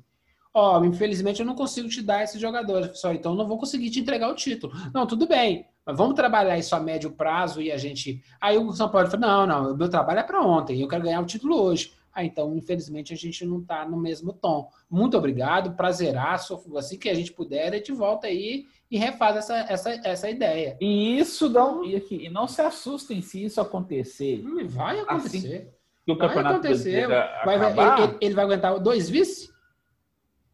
Ó, 0.53 0.83
infelizmente 0.83 1.39
eu 1.39 1.45
não 1.45 1.53
consigo 1.53 1.87
te 1.87 2.01
dar 2.01 2.23
esses 2.23 2.41
jogadores, 2.41 2.99
só 2.99 3.11
então 3.13 3.33
eu 3.33 3.37
não 3.37 3.47
vou 3.47 3.59
conseguir 3.59 3.89
te 3.91 3.99
entregar 3.99 4.29
o 4.29 4.35
título. 4.35 4.73
Não, 4.93 5.05
tudo 5.05 5.27
bem, 5.27 5.67
mas 5.85 5.95
vamos 5.95 6.15
trabalhar 6.15 6.57
isso 6.57 6.75
a 6.75 6.79
médio 6.79 7.11
prazo 7.11 7.61
e 7.61 7.71
a 7.71 7.77
gente. 7.77 8.23
Aí 8.41 8.57
o 8.57 8.71
São 8.73 8.89
Paulo 8.89 9.07
falou: 9.07 9.27
não, 9.27 9.45
não, 9.45 9.73
o 9.73 9.77
meu 9.77 9.89
trabalho 9.89 10.19
é 10.19 10.23
para 10.23 10.41
ontem, 10.41 10.81
eu 10.81 10.87
quero 10.87 11.03
ganhar 11.03 11.21
o 11.21 11.25
título 11.25 11.61
hoje. 11.61 11.93
Ah, 12.11 12.25
então, 12.25 12.55
infelizmente, 12.55 13.13
a 13.13 13.15
gente 13.15 13.45
não 13.45 13.59
está 13.59 13.87
no 13.87 13.95
mesmo 13.95 14.33
tom. 14.33 14.67
Muito 14.89 15.15
obrigado, 15.15 15.73
prazeraço. 15.75 16.59
Assim 16.75 16.97
que 16.97 17.07
a 17.09 17.13
gente 17.13 17.31
puder, 17.31 17.71
a 17.71 17.77
gente 17.77 17.91
volta 17.91 18.25
aí 18.25 18.65
e 18.89 18.97
refaz 18.97 19.35
essa, 19.35 19.55
essa, 19.69 19.89
essa 20.07 20.29
ideia. 20.29 20.77
E 20.79 21.19
isso 21.19 21.49
não, 21.49 21.83
e, 21.83 21.95
aqui, 21.95 22.25
e 22.25 22.29
não 22.29 22.47
se 22.47 22.61
assustem 22.61 23.21
se 23.21 23.43
isso 23.43 23.59
acontecer. 23.59 24.43
Hum, 24.45 24.67
Vai 24.67 24.99
acontecer. 24.99 25.73
Que 26.05 26.11
o 26.11 26.17
vai 26.17 26.27
campeonato 26.27 26.55
acontecer. 26.55 27.07
Vai- 27.07 27.73
vai- 27.73 28.03
ele, 28.03 28.17
ele 28.21 28.33
vai 28.33 28.45
aguentar 28.45 28.79
dois 28.79 29.09
vice? 29.09 29.49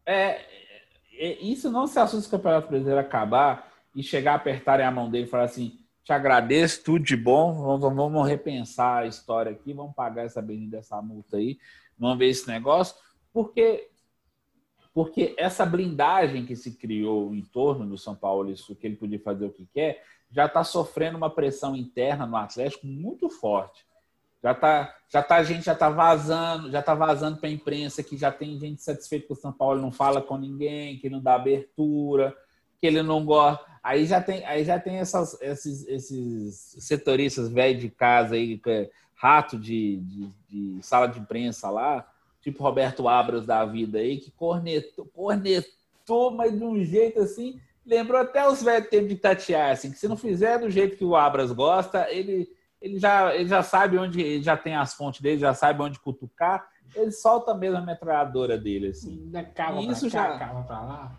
é, 0.06 0.40
é, 1.16 1.32
isso 1.40 1.70
não 1.70 1.86
se 1.86 1.98
assusta 1.98 2.22
se 2.22 2.28
o 2.28 2.30
campeonato 2.30 2.68
brasileiro 2.68 3.00
acabar 3.00 3.72
e 3.94 4.02
chegar 4.02 4.32
a 4.32 4.36
apertarem 4.36 4.84
a 4.84 4.90
mão 4.90 5.08
dele 5.08 5.24
e 5.24 5.30
falar 5.30 5.44
assim: 5.44 5.78
te 6.02 6.12
agradeço, 6.12 6.82
tudo 6.82 7.04
de 7.04 7.16
bom, 7.16 7.54
vamos, 7.54 7.94
vamos 7.94 8.28
repensar 8.28 9.02
a 9.04 9.06
história 9.06 9.52
aqui, 9.52 9.72
vamos 9.72 9.94
pagar 9.94 10.24
essa 10.24 10.42
bendita 10.42 10.76
dessa 10.78 11.00
multa 11.00 11.36
aí, 11.36 11.58
vamos 11.98 12.18
ver 12.18 12.26
esse 12.28 12.48
negócio, 12.48 12.96
porque 13.32 13.88
porque 14.94 15.34
essa 15.36 15.66
blindagem 15.66 16.46
que 16.46 16.54
se 16.54 16.70
criou 16.70 17.34
em 17.34 17.42
torno 17.42 17.84
do 17.84 17.98
São 17.98 18.14
Paulo, 18.14 18.50
isso 18.50 18.76
que 18.76 18.86
ele 18.86 18.94
podia 18.94 19.18
fazer 19.18 19.44
o 19.44 19.50
que 19.50 19.66
quer, 19.66 20.04
já 20.30 20.46
está 20.46 20.62
sofrendo 20.62 21.16
uma 21.16 21.28
pressão 21.28 21.74
interna 21.74 22.24
no 22.24 22.36
Atlético 22.36 22.86
muito 22.86 23.28
forte. 23.28 23.84
Já 24.40 24.54
tá, 24.54 24.94
já 25.08 25.22
tá, 25.22 25.36
a 25.36 25.42
gente 25.42 25.64
já 25.64 25.74
tá 25.74 25.88
vazando, 25.88 26.70
já 26.70 26.80
tá 26.80 26.94
vazando 26.94 27.38
para 27.38 27.48
a 27.48 27.52
imprensa 27.52 28.02
que 28.02 28.16
já 28.16 28.30
tem 28.30 28.58
gente 28.58 28.82
satisfeita 28.82 29.26
que 29.26 29.32
o 29.32 29.36
São 29.36 29.52
Paulo 29.52 29.80
não 29.80 29.90
fala 29.90 30.22
com 30.22 30.36
ninguém, 30.36 30.98
que 30.98 31.10
não 31.10 31.20
dá 31.20 31.34
abertura, 31.34 32.36
que 32.80 32.86
ele 32.86 33.02
não 33.02 33.24
gosta. 33.24 33.64
Aí 33.82 34.06
já 34.06 34.20
tem, 34.20 34.44
aí 34.44 34.64
já 34.64 34.78
tem 34.78 34.96
essas, 34.96 35.40
esses, 35.40 35.86
esses 35.88 36.76
setoristas 36.78 37.48
velhos 37.48 37.80
de 37.80 37.88
casa 37.88 38.34
aí, 38.34 38.60
é 38.66 38.90
rato 39.14 39.58
de, 39.58 39.96
de, 39.96 40.30
de 40.48 40.82
sala 40.82 41.06
de 41.06 41.18
imprensa 41.18 41.70
lá, 41.70 42.06
tipo 42.44 42.62
Roberto 42.62 43.08
Abras 43.08 43.46
da 43.46 43.64
vida 43.64 43.98
aí, 43.98 44.18
que 44.18 44.30
cornetou, 44.30 45.06
cornetou, 45.06 46.30
mas 46.30 46.52
de 46.56 46.62
um 46.62 46.84
jeito 46.84 47.20
assim, 47.20 47.58
lembrou 47.84 48.20
até 48.20 48.46
os 48.46 48.62
velhos 48.62 48.88
tempos 48.88 49.08
de 49.08 49.16
tatear, 49.16 49.72
assim, 49.72 49.90
que 49.90 49.98
se 49.98 50.06
não 50.06 50.16
fizer 50.16 50.58
do 50.58 50.70
jeito 50.70 50.96
que 50.96 51.04
o 51.04 51.16
Abras 51.16 51.50
gosta, 51.50 52.06
ele, 52.10 52.46
ele, 52.82 52.98
já, 52.98 53.34
ele 53.34 53.48
já 53.48 53.62
sabe 53.62 53.96
onde, 53.98 54.20
ele 54.20 54.42
já 54.42 54.56
tem 54.58 54.76
as 54.76 54.92
fontes 54.92 55.22
dele, 55.22 55.38
já 55.40 55.54
sabe 55.54 55.82
onde 55.82 55.98
cutucar, 55.98 56.68
ele 56.94 57.10
solta 57.10 57.54
mesmo 57.54 57.78
a 57.78 57.80
metralhadora 57.80 58.58
dele, 58.58 58.88
assim. 58.88 59.32
Cava 59.54 59.80
E 59.80 59.88
isso 59.90 60.08
pra 60.10 60.22
cá, 60.22 60.32
já- 60.32 60.38
cava 60.38 60.62
pra 60.64 60.80
lá. 60.82 61.18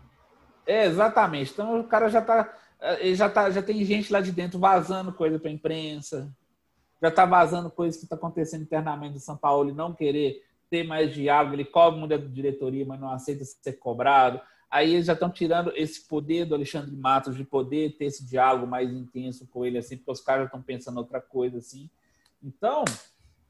É, 0.64 0.86
exatamente. 0.86 1.52
Então 1.52 1.80
o 1.80 1.84
cara 1.84 2.08
já 2.08 2.22
tá, 2.22 2.52
ele 2.98 3.14
já 3.16 3.28
tá, 3.28 3.50
já 3.50 3.62
tem 3.62 3.84
gente 3.84 4.12
lá 4.12 4.20
de 4.20 4.30
dentro 4.32 4.58
vazando 4.58 5.12
coisa 5.12 5.38
para 5.38 5.50
imprensa, 5.50 6.32
já 7.02 7.10
tá 7.10 7.26
vazando 7.26 7.70
coisas 7.70 7.98
que 7.98 8.04
está 8.04 8.16
acontecendo 8.16 8.62
internamente 8.62 9.14
no 9.14 9.20
São 9.20 9.36
Paulo 9.36 9.70
e 9.70 9.74
não 9.74 9.92
querer 9.92 10.42
ter 10.76 10.84
mais 10.84 11.14
diálogo. 11.14 11.54
Ele 11.54 11.64
cobra 11.64 11.98
muito 11.98 12.10
da 12.10 12.16
diretoria, 12.16 12.84
mas 12.84 13.00
não 13.00 13.10
aceita 13.10 13.44
ser 13.44 13.72
cobrado. 13.74 14.40
Aí 14.70 14.94
eles 14.94 15.06
já 15.06 15.14
estão 15.14 15.30
tirando 15.30 15.72
esse 15.74 16.06
poder 16.06 16.44
do 16.44 16.54
Alexandre 16.54 16.94
Matos 16.94 17.36
de 17.36 17.44
poder 17.44 17.96
ter 17.96 18.06
esse 18.06 18.26
diálogo 18.26 18.66
mais 18.66 18.92
intenso 18.92 19.46
com 19.46 19.64
ele, 19.64 19.78
assim, 19.78 19.96
porque 19.96 20.10
os 20.10 20.20
caras 20.20 20.42
já 20.42 20.46
estão 20.46 20.62
pensando 20.62 20.98
outra 20.98 21.20
coisa, 21.20 21.58
assim. 21.58 21.88
Então, 22.42 22.84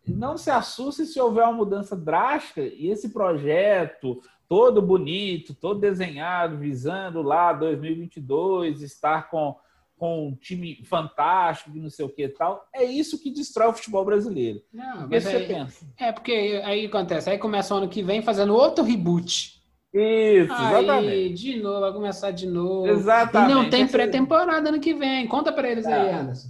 não 0.07 0.37
se 0.37 0.51
assuste 0.51 1.07
se 1.07 1.21
houver 1.21 1.43
uma 1.45 1.53
mudança 1.53 1.97
drástica 1.97 2.61
e 2.61 2.91
esse 2.91 3.09
projeto 3.09 4.21
todo 4.49 4.81
bonito, 4.81 5.55
todo 5.55 5.81
desenhado, 5.81 6.59
visando 6.59 7.23
lá 7.23 7.53
2022, 7.53 8.83
estar 8.83 9.29
com, 9.29 9.57
com 9.97 10.29
um 10.29 10.35
time 10.35 10.83
fantástico 10.85 11.71
não 11.77 11.89
sei 11.91 12.05
o 12.05 12.09
que 12.09 12.25
e 12.25 12.29
tal, 12.29 12.67
é 12.75 12.85
isso 12.85 13.21
que 13.23 13.31
destrói 13.31 13.69
o 13.69 13.73
futebol 13.73 14.05
brasileiro. 14.05 14.61
Não, 14.73 15.09
mas 15.09 15.25
você 15.25 15.37
aí, 15.37 15.47
pensa? 15.47 15.87
é 15.99 16.13
porque 16.13 16.61
aí 16.65 16.87
acontece, 16.87 17.31
aí 17.31 17.39
começa 17.39 17.75
o 17.75 17.79
ano 17.79 17.89
que 17.89 18.03
vem 18.03 18.23
fazendo 18.23 18.55
outro 18.55 18.85
reboot. 18.85 19.57
Isso, 19.95 20.53
Aí, 20.53 20.67
exatamente. 20.83 21.35
de 21.35 21.57
novo, 21.63 21.81
vai 21.81 21.93
começar 21.93 22.31
de 22.31 22.47
novo. 22.47 22.87
Exatamente. 22.87 23.51
E 23.51 23.55
não 23.55 23.71
tem 23.71 23.83
Esse- 23.83 23.93
pré-temporada 23.93 24.69
ano 24.69 24.79
que 24.81 24.93
vem. 24.93 25.27
Conta 25.27 25.51
pra 25.51 25.71
eles 25.71 25.87
aí, 25.87 26.11
Ah. 26.11 26.21
Anderson. 26.21 26.49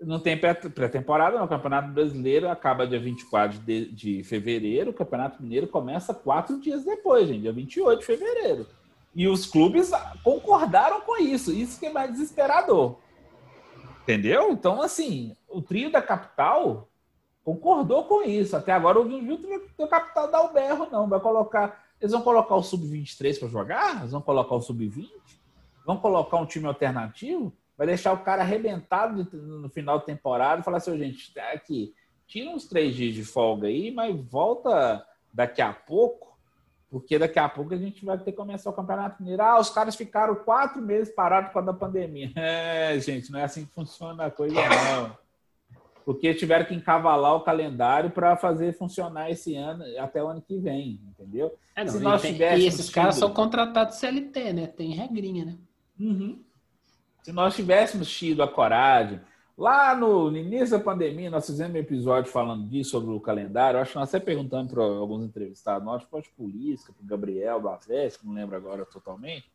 Não 0.00 0.20
tem 0.20 0.38
pré- 0.38 0.54
pré-temporada, 0.54 1.36
não. 1.36 1.44
O 1.46 1.48
Campeonato 1.48 1.88
Brasileiro 1.92 2.48
acaba 2.48 2.86
dia 2.86 3.00
24 3.00 3.58
de, 3.60 3.90
de 3.90 4.22
fevereiro. 4.22 4.90
O 4.90 4.94
Campeonato 4.94 5.42
Mineiro 5.42 5.66
começa 5.66 6.14
quatro 6.14 6.60
dias 6.60 6.84
depois, 6.84 7.26
gente, 7.26 7.40
dia 7.40 7.52
28 7.52 7.98
de 8.00 8.06
fevereiro. 8.06 8.66
E 9.14 9.28
os 9.28 9.46
clubes 9.46 9.90
concordaram 10.22 11.00
com 11.02 11.16
isso. 11.20 11.52
Isso 11.52 11.78
que 11.78 11.86
é 11.86 11.92
mais 11.92 12.10
desesperador. 12.10 12.96
Entendeu? 14.02 14.50
Então, 14.50 14.82
assim, 14.82 15.36
o 15.48 15.62
trio 15.62 15.90
da 15.90 16.02
capital 16.02 16.88
concordou 17.44 18.04
com 18.04 18.22
isso. 18.22 18.56
Até 18.56 18.72
agora 18.72 18.98
eu 18.98 19.04
não 19.04 19.22
vi 19.22 19.32
o 19.32 19.38
trio 19.38 19.62
da 19.78 19.86
capital 19.86 20.30
dar 20.30 20.42
o 20.42 20.52
berro, 20.52 20.88
não. 20.90 21.08
Vai 21.08 21.20
colocar. 21.20 21.84
Eles 22.00 22.12
vão 22.12 22.22
colocar 22.22 22.56
o 22.56 22.62
sub-23 22.62 23.38
para 23.38 23.48
jogar? 23.48 23.98
Eles 24.00 24.12
vão 24.12 24.20
colocar 24.20 24.54
o 24.54 24.60
sub-20? 24.60 25.08
Vão 25.86 25.96
colocar 25.96 26.38
um 26.38 26.46
time 26.46 26.66
alternativo? 26.66 27.52
Vai 27.76 27.86
deixar 27.86 28.12
o 28.12 28.18
cara 28.18 28.42
arrebentado 28.42 29.26
no 29.32 29.68
final 29.68 29.98
da 29.98 30.04
temporada 30.04 30.60
e 30.60 30.64
falar 30.64 30.78
assim, 30.78 30.92
"Ô, 30.92 30.98
gente, 30.98 31.32
tá 31.34 31.52
aqui, 31.52 31.94
tira 32.26 32.50
uns 32.50 32.66
três 32.66 32.94
dias 32.94 33.14
de 33.14 33.24
folga 33.24 33.68
aí, 33.68 33.90
mas 33.90 34.14
volta 34.28 35.04
daqui 35.32 35.60
a 35.60 35.72
pouco, 35.72 36.33
porque 36.94 37.18
daqui 37.18 37.40
a 37.40 37.48
pouco 37.48 37.74
a 37.74 37.76
gente 37.76 38.04
vai 38.04 38.16
ter 38.16 38.30
que 38.30 38.36
começar 38.36 38.70
o 38.70 38.72
Campeonato 38.72 39.20
Mineiro. 39.20 39.42
Ah, 39.42 39.58
os 39.58 39.68
caras 39.68 39.96
ficaram 39.96 40.32
quatro 40.36 40.80
meses 40.80 41.12
parados 41.12 41.48
por 41.48 41.54
causa 41.54 41.66
da 41.72 41.74
pandemia. 41.76 42.30
É, 42.38 42.96
gente, 43.00 43.32
não 43.32 43.40
é 43.40 43.42
assim 43.42 43.66
que 43.66 43.72
funciona 43.74 44.26
a 44.26 44.30
coisa, 44.30 44.54
não. 44.54 45.18
Porque 46.04 46.32
tiveram 46.34 46.64
que 46.64 46.72
encavalar 46.72 47.34
o 47.34 47.40
calendário 47.40 48.10
para 48.12 48.36
fazer 48.36 48.74
funcionar 48.78 49.28
esse 49.28 49.56
ano, 49.56 49.82
até 49.98 50.22
o 50.22 50.28
ano 50.28 50.40
que 50.40 50.56
vem, 50.56 51.00
entendeu? 51.08 51.58
É, 51.74 51.82
não, 51.82 51.92
Se 51.94 51.98
nós 51.98 52.22
tem- 52.22 52.32
tivéssemos 52.34 52.62
e 52.64 52.68
esses 52.68 52.90
caras 52.90 53.14
tido- 53.16 53.24
são 53.26 53.34
contratados 53.34 53.96
CLT, 53.96 54.52
né? 54.52 54.66
Tem 54.68 54.92
regrinha, 54.92 55.46
né? 55.46 55.56
Uhum. 55.98 56.38
Se 57.24 57.32
nós 57.32 57.56
tivéssemos 57.56 58.08
tido 58.08 58.40
a 58.40 58.46
coragem, 58.46 59.20
lá 59.56 59.94
no, 59.94 60.36
início 60.36 60.76
da 60.76 60.84
pandemia, 60.84 61.30
nós 61.30 61.46
fizemos 61.46 61.74
um 61.74 61.78
episódio 61.78 62.30
falando 62.30 62.68
disso, 62.68 62.90
sobre 62.90 63.14
o 63.14 63.20
calendário. 63.20 63.78
Eu 63.78 63.82
acho 63.82 63.92
que 63.92 63.98
nós 63.98 64.08
até 64.08 64.24
perguntando 64.24 64.74
para 64.74 64.82
alguns 64.82 65.24
entrevistados, 65.24 65.84
nós, 65.84 66.04
pode 66.04 66.28
política, 66.30 66.92
para 66.92 67.04
o 67.04 67.06
Gabriel 67.06 67.60
do 67.60 67.68
Atlético, 67.68 68.26
não 68.26 68.34
lembro 68.34 68.56
agora 68.56 68.84
totalmente, 68.84 69.50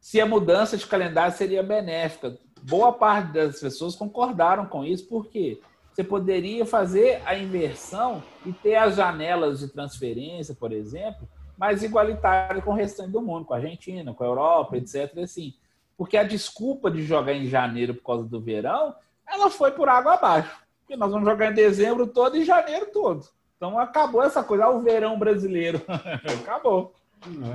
se 0.00 0.20
a 0.20 0.26
mudança 0.26 0.76
de 0.76 0.86
calendário 0.86 1.34
seria 1.34 1.62
benéfica. 1.62 2.38
Boa 2.62 2.92
parte 2.92 3.32
das 3.32 3.60
pessoas 3.60 3.96
concordaram 3.96 4.66
com 4.66 4.84
isso, 4.84 5.08
porque 5.08 5.60
você 5.90 6.04
poderia 6.04 6.66
fazer 6.66 7.22
a 7.24 7.38
inversão 7.38 8.22
e 8.44 8.52
ter 8.52 8.74
as 8.76 8.96
janelas 8.96 9.60
de 9.60 9.68
transferência, 9.68 10.54
por 10.54 10.72
exemplo, 10.72 11.28
mais 11.56 11.82
igualitárias 11.82 12.64
com 12.64 12.72
o 12.72 12.74
restante 12.74 13.12
do 13.12 13.22
mundo, 13.22 13.46
com 13.46 13.54
a 13.54 13.58
Argentina, 13.58 14.12
com 14.12 14.24
a 14.24 14.26
Europa, 14.26 14.76
etc. 14.76 15.16
Assim, 15.18 15.54
porque 15.96 16.16
a 16.16 16.24
desculpa 16.24 16.90
de 16.90 17.04
jogar 17.04 17.32
em 17.32 17.46
janeiro 17.46 17.94
por 17.94 18.04
causa 18.04 18.24
do 18.24 18.40
verão, 18.40 18.94
ela 19.26 19.50
foi 19.50 19.70
por 19.70 19.88
água 19.88 20.14
abaixo. 20.14 20.64
Porque 20.80 20.96
nós 20.96 21.10
vamos 21.10 21.28
jogar 21.28 21.50
em 21.50 21.54
dezembro 21.54 22.06
todo 22.06 22.36
e 22.36 22.44
janeiro 22.44 22.86
todo. 22.92 23.26
Então 23.56 23.78
acabou 23.78 24.22
essa 24.22 24.42
coisa, 24.42 24.66
ah, 24.66 24.70
o 24.70 24.82
verão 24.82 25.18
brasileiro. 25.18 25.80
acabou. 26.42 26.94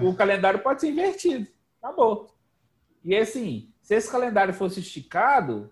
O 0.01 0.15
calendário 0.15 0.59
pode 0.59 0.81
ser 0.81 0.89
invertido. 0.89 1.47
Acabou. 1.81 2.29
E 3.03 3.15
assim, 3.15 3.69
se 3.81 3.95
esse 3.95 4.11
calendário 4.11 4.53
fosse 4.53 4.79
esticado, 4.79 5.69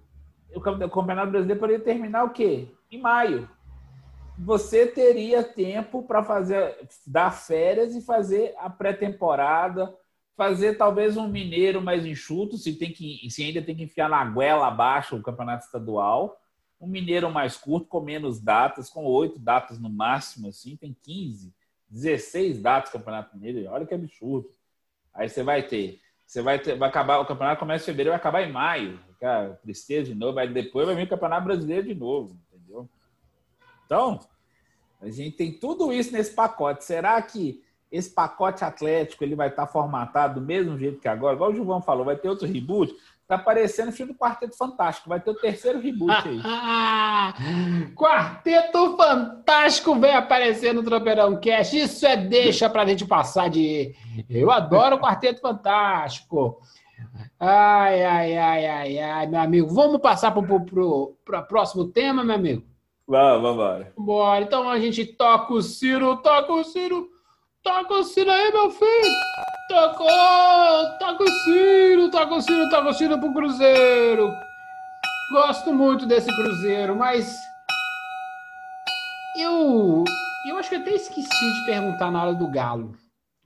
o 0.53 0.61
Campeonato 0.61 1.31
Brasileiro 1.31 1.59
poderia 1.59 1.83
terminar 1.83 2.23
o 2.23 2.29
quê? 2.29 2.67
Em 2.91 2.99
maio. 2.99 3.49
Você 4.37 4.85
teria 4.85 5.43
tempo 5.43 6.03
para 6.03 6.23
fazer 6.23 6.77
dar 7.05 7.31
férias 7.31 7.95
e 7.95 8.01
fazer 8.01 8.53
a 8.59 8.69
pré-temporada, 8.69 9.93
fazer 10.37 10.75
talvez 10.75 11.17
um 11.17 11.27
mineiro 11.27 11.81
mais 11.81 12.05
enxuto, 12.05 12.57
se 12.57 12.73
tem 12.73 12.93
que 12.93 13.27
se 13.29 13.43
ainda 13.43 13.61
tem 13.61 13.75
que 13.75 13.83
enfiar 13.83 14.07
na 14.07 14.23
goela 14.23 14.67
abaixo 14.67 15.15
o 15.15 15.21
campeonato 15.21 15.65
estadual, 15.65 16.39
um 16.79 16.87
mineiro 16.87 17.29
mais 17.31 17.57
curto 17.57 17.87
com 17.87 17.99
menos 17.99 18.39
datas, 18.39 18.89
com 18.89 19.03
oito 19.03 19.39
datas 19.39 19.79
no 19.79 19.89
máximo 19.89 20.47
assim, 20.47 20.77
tem 20.77 20.95
15, 21.03 21.51
16 21.89 22.61
datas 22.61 22.91
campeonato 22.91 23.35
mineiro, 23.35 23.69
olha 23.71 23.85
que 23.85 23.95
absurdo. 23.95 24.49
Aí 25.13 25.27
você 25.27 25.41
vai 25.41 25.63
ter 25.63 25.99
você 26.27 26.41
vai, 26.41 26.59
ter, 26.59 26.77
vai 26.77 26.89
acabar, 26.89 27.19
o 27.19 27.25
campeonato 27.25 27.59
começa 27.59 27.83
em 27.83 27.85
fevereiro, 27.85 28.09
vai 28.09 28.19
acabar 28.19 28.43
em 28.43 28.51
maio. 28.51 28.99
Cara, 29.17 29.57
tristeza 29.63 30.09
de 30.09 30.15
novo, 30.15 30.37
aí 30.37 30.51
depois 30.51 30.85
vai 30.85 30.93
vir 30.93 31.03
o 31.03 31.09
campeonato 31.09 31.45
brasileiro 31.45 31.87
de 31.87 31.95
novo, 31.95 32.37
entendeu? 32.51 32.87
Então, 33.85 34.19
a 35.01 35.09
gente 35.09 35.37
tem 35.37 35.53
tudo 35.53 35.91
isso 35.91 36.11
nesse 36.11 36.35
pacote. 36.35 36.83
Será 36.83 37.19
que 37.21 37.63
esse 37.91 38.09
pacote 38.09 38.63
atlético 38.63 39.23
ele 39.23 39.35
vai 39.35 39.49
estar 39.49 39.67
formatado 39.67 40.39
do 40.39 40.45
mesmo 40.45 40.77
jeito 40.77 40.99
que 40.99 41.07
agora? 41.07 41.35
Igual 41.35 41.51
o 41.51 41.53
Gilvão 41.53 41.81
falou, 41.81 42.05
vai 42.05 42.15
ter 42.15 42.29
outro 42.29 42.47
reboot? 42.47 42.93
Tá 43.27 43.37
parecendo 43.37 43.89
o 43.89 43.93
filme 43.93 44.13
do 44.13 44.17
Quarteto 44.17 44.57
Fantástico, 44.57 45.09
vai 45.09 45.19
ter 45.19 45.31
o 45.31 45.35
terceiro 45.35 45.81
reboot 45.81 46.29
aí. 46.29 46.39
Ah, 46.45 47.33
Quarteto 47.93 48.95
Fantástico 48.95 49.95
vem 49.95 50.15
aparecer 50.15 50.73
no 50.73 50.81
Tropeirão 50.81 51.37
Cash. 51.39 51.73
Isso 51.73 52.05
é 52.05 52.15
deixa 52.15 52.69
pra 52.69 52.85
gente 52.85 53.05
passar 53.05 53.49
de. 53.49 53.93
Eu 54.29 54.49
adoro 54.49 54.95
o 54.95 54.99
Quarteto 54.99 55.41
Fantástico. 55.41 56.61
Ai, 57.37 58.03
ai, 58.03 58.37
ai, 58.37 58.65
ai, 58.65 58.99
ai, 58.99 59.27
meu 59.27 59.41
amigo. 59.41 59.67
Vamos 59.73 59.99
passar 59.99 60.31
para 60.31 60.39
o 60.39 60.65
pro, 60.65 61.17
pro 61.25 61.43
próximo 61.43 61.85
tema, 61.85 62.23
meu 62.23 62.35
amigo? 62.35 62.63
Vamos, 63.05 63.41
vamos 63.41 63.53
embora. 63.53 63.93
Bora. 63.97 64.43
Então 64.43 64.69
a 64.69 64.79
gente 64.79 65.05
toca 65.05 65.53
o 65.53 65.61
Ciro, 65.61 66.17
toca 66.17 66.53
o 66.53 66.63
Ciro, 66.63 67.09
toca 67.67 67.93
o 67.95 68.03
Ciro 68.03 68.31
aí, 68.31 68.51
meu 68.51 68.71
filho. 68.71 69.15
Tocou, 69.67 70.07
toca 70.99 71.23
o 71.23 71.29
Ciro, 71.43 72.09
toca 72.09 72.35
o 72.35 72.41
Ciro, 72.41 72.69
toca 72.69 72.89
o 72.89 72.93
Ciro 72.93 73.19
pro 73.19 73.33
Cruzeiro. 73.33 74.31
Gosto 75.33 75.73
muito 75.73 76.05
desse 76.05 76.33
Cruzeiro, 76.33 76.95
mas 76.95 77.35
eu, 79.37 80.05
eu 80.49 80.57
acho 80.57 80.69
que 80.69 80.75
até 80.75 80.91
esqueci 80.91 81.27
de 81.27 81.65
perguntar 81.65 82.09
na 82.09 82.23
hora 82.23 82.33
do 82.33 82.49
Galo. 82.49 82.95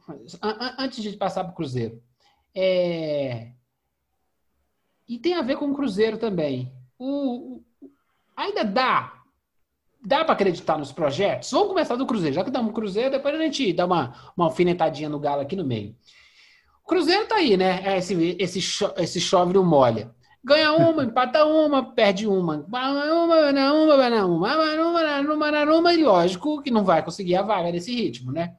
An- 0.08 0.58
an- 0.60 0.76
Antes 0.78 1.02
de 1.04 1.18
passar 1.18 1.44
pro 1.44 1.56
Cruzeiro. 1.56 2.00
É... 2.54 3.48
E 5.08 5.18
tem 5.18 5.34
a 5.34 5.42
ver 5.42 5.58
com 5.58 5.66
o 5.72 5.74
Cruzeiro 5.76 6.18
também. 6.20 6.72
O- 7.00 7.64
ainda 8.38 8.64
dá 8.64 9.14
dá 10.04 10.24
para 10.24 10.34
acreditar 10.34 10.78
nos 10.78 10.92
projetos? 10.92 11.52
Vamos 11.52 11.70
começar 11.70 11.96
do 11.96 12.06
Cruzeiro. 12.06 12.36
Já 12.36 12.44
que 12.44 12.52
damos 12.52 12.74
Cruzeiro, 12.74 13.12
depois 13.12 13.34
a 13.36 13.38
gente 13.38 13.72
dá 13.74 13.86
uma, 13.86 14.14
uma 14.36 14.46
alfinetadinha 14.46 15.10
no 15.10 15.20
Galo 15.20 15.42
aqui 15.42 15.56
no 15.56 15.66
meio. 15.66 15.96
O 16.84 16.88
Cruzeiro 16.88 17.28
tá 17.28 17.36
aí, 17.36 17.56
né? 17.56 17.82
É 17.86 17.98
Esse, 17.98 18.36
esse, 18.40 18.60
esse 18.98 19.20
chove 19.22 19.54
não 19.54 19.64
molha. 19.64 20.14
Ganha 20.44 20.74
uma, 20.74 21.04
empata 21.04 21.46
uma, 21.46 21.94
perde 21.94 22.28
uma. 22.28 22.66
Uma, 22.68 22.94
na 22.94 23.14
uma, 23.14 23.52
na 23.52 23.74
uma, 23.74 23.96
uma, 23.96 25.22
uma, 25.36 25.52
na 25.52 25.76
uma, 25.76 25.94
e 25.94 26.04
lógico 26.04 26.62
que 26.64 26.72
não 26.72 26.84
vai 26.84 27.04
conseguir 27.04 27.36
a 27.36 27.44
vaga 27.44 27.72
nesse 27.72 27.94
ritmo, 27.94 28.32
né? 28.32 28.56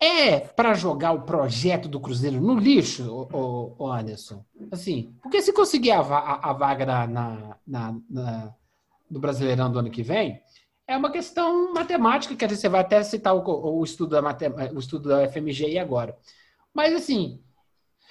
É 0.00 0.38
para 0.40 0.74
jogar 0.74 1.12
o 1.12 1.22
projeto 1.22 1.88
do 1.88 2.00
Cruzeiro 2.00 2.40
no 2.40 2.56
lixo, 2.58 3.28
ô 3.32 3.86
Anderson? 3.90 4.44
Assim, 4.70 5.14
porque 5.22 5.40
se 5.40 5.52
conseguir 5.52 5.92
a, 5.92 6.00
a- 6.00 6.50
a 6.50 6.52
vaga 6.52 6.84
na- 6.84 7.06
na- 7.06 7.56
na, 7.66 7.94
do 9.14 9.20
Brasileirão 9.20 9.70
do 9.70 9.78
ano 9.78 9.90
que 9.90 10.02
vem, 10.02 10.42
é 10.86 10.96
uma 10.96 11.10
questão 11.10 11.72
matemática, 11.72 12.34
que 12.36 12.48
você 12.56 12.68
vai 12.68 12.80
até 12.80 13.02
citar 13.02 13.34
o, 13.34 13.78
o 13.78 13.82
estudo 13.84 14.10
da 14.10 14.20
matem- 14.20 14.52
o 14.74 14.78
estudo 14.78 15.08
da 15.08 15.22
FMG 15.28 15.66
aí 15.66 15.78
agora. 15.78 16.18
Mas 16.74 16.92
assim, 16.94 17.40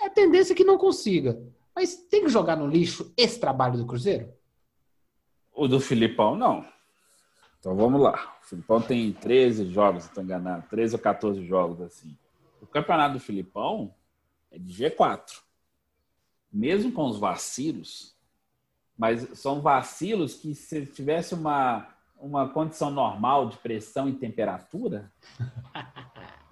É 0.02 0.10
tendência 0.10 0.56
que 0.56 0.64
não 0.64 0.78
consiga. 0.78 1.40
Mas 1.76 1.96
tem 1.96 2.24
que 2.24 2.30
jogar 2.30 2.56
no 2.56 2.68
lixo 2.68 3.14
esse 3.16 3.40
trabalho 3.40 3.78
do 3.78 3.86
Cruzeiro? 3.86 4.34
O 5.54 5.68
do 5.68 5.80
Filipão, 5.80 6.36
não. 6.36 6.66
Então 7.60 7.76
vamos 7.76 8.02
lá. 8.02 8.36
O 8.42 8.46
Filipão 8.46 8.82
tem 8.82 9.12
13 9.14 9.70
jogos, 9.72 10.04
se 10.04 10.10
estou 10.10 10.24
enganado, 10.24 10.68
13 10.70 10.96
ou 10.96 11.02
14 11.02 11.46
jogos 11.46 11.82
assim. 11.82 12.18
O 12.62 12.66
campeonato 12.66 13.14
do 13.14 13.20
Filipão 13.20 13.94
é 14.52 14.58
de 14.58 14.72
G4. 14.74 15.42
Mesmo 16.52 16.92
com 16.92 17.06
os 17.06 17.18
vacilos, 17.20 18.13
mas 18.98 19.28
são 19.34 19.62
vacilos 19.62 20.36
que 20.36 20.54
se 20.54 20.86
tivesse 20.86 21.34
uma, 21.34 21.88
uma 22.18 22.48
condição 22.48 22.90
normal 22.90 23.50
de 23.50 23.58
pressão 23.58 24.08
e 24.08 24.14
temperatura, 24.14 25.12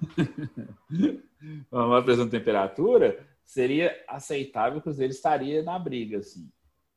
uma 1.72 2.02
pressão 2.02 2.26
e 2.26 2.30
temperatura, 2.30 3.26
seria 3.44 3.96
aceitável 4.08 4.80
o 4.80 4.82
Cruzeiro 4.82 5.12
estaria 5.12 5.62
na 5.64 5.78
briga, 5.78 6.20
assim. 6.20 6.50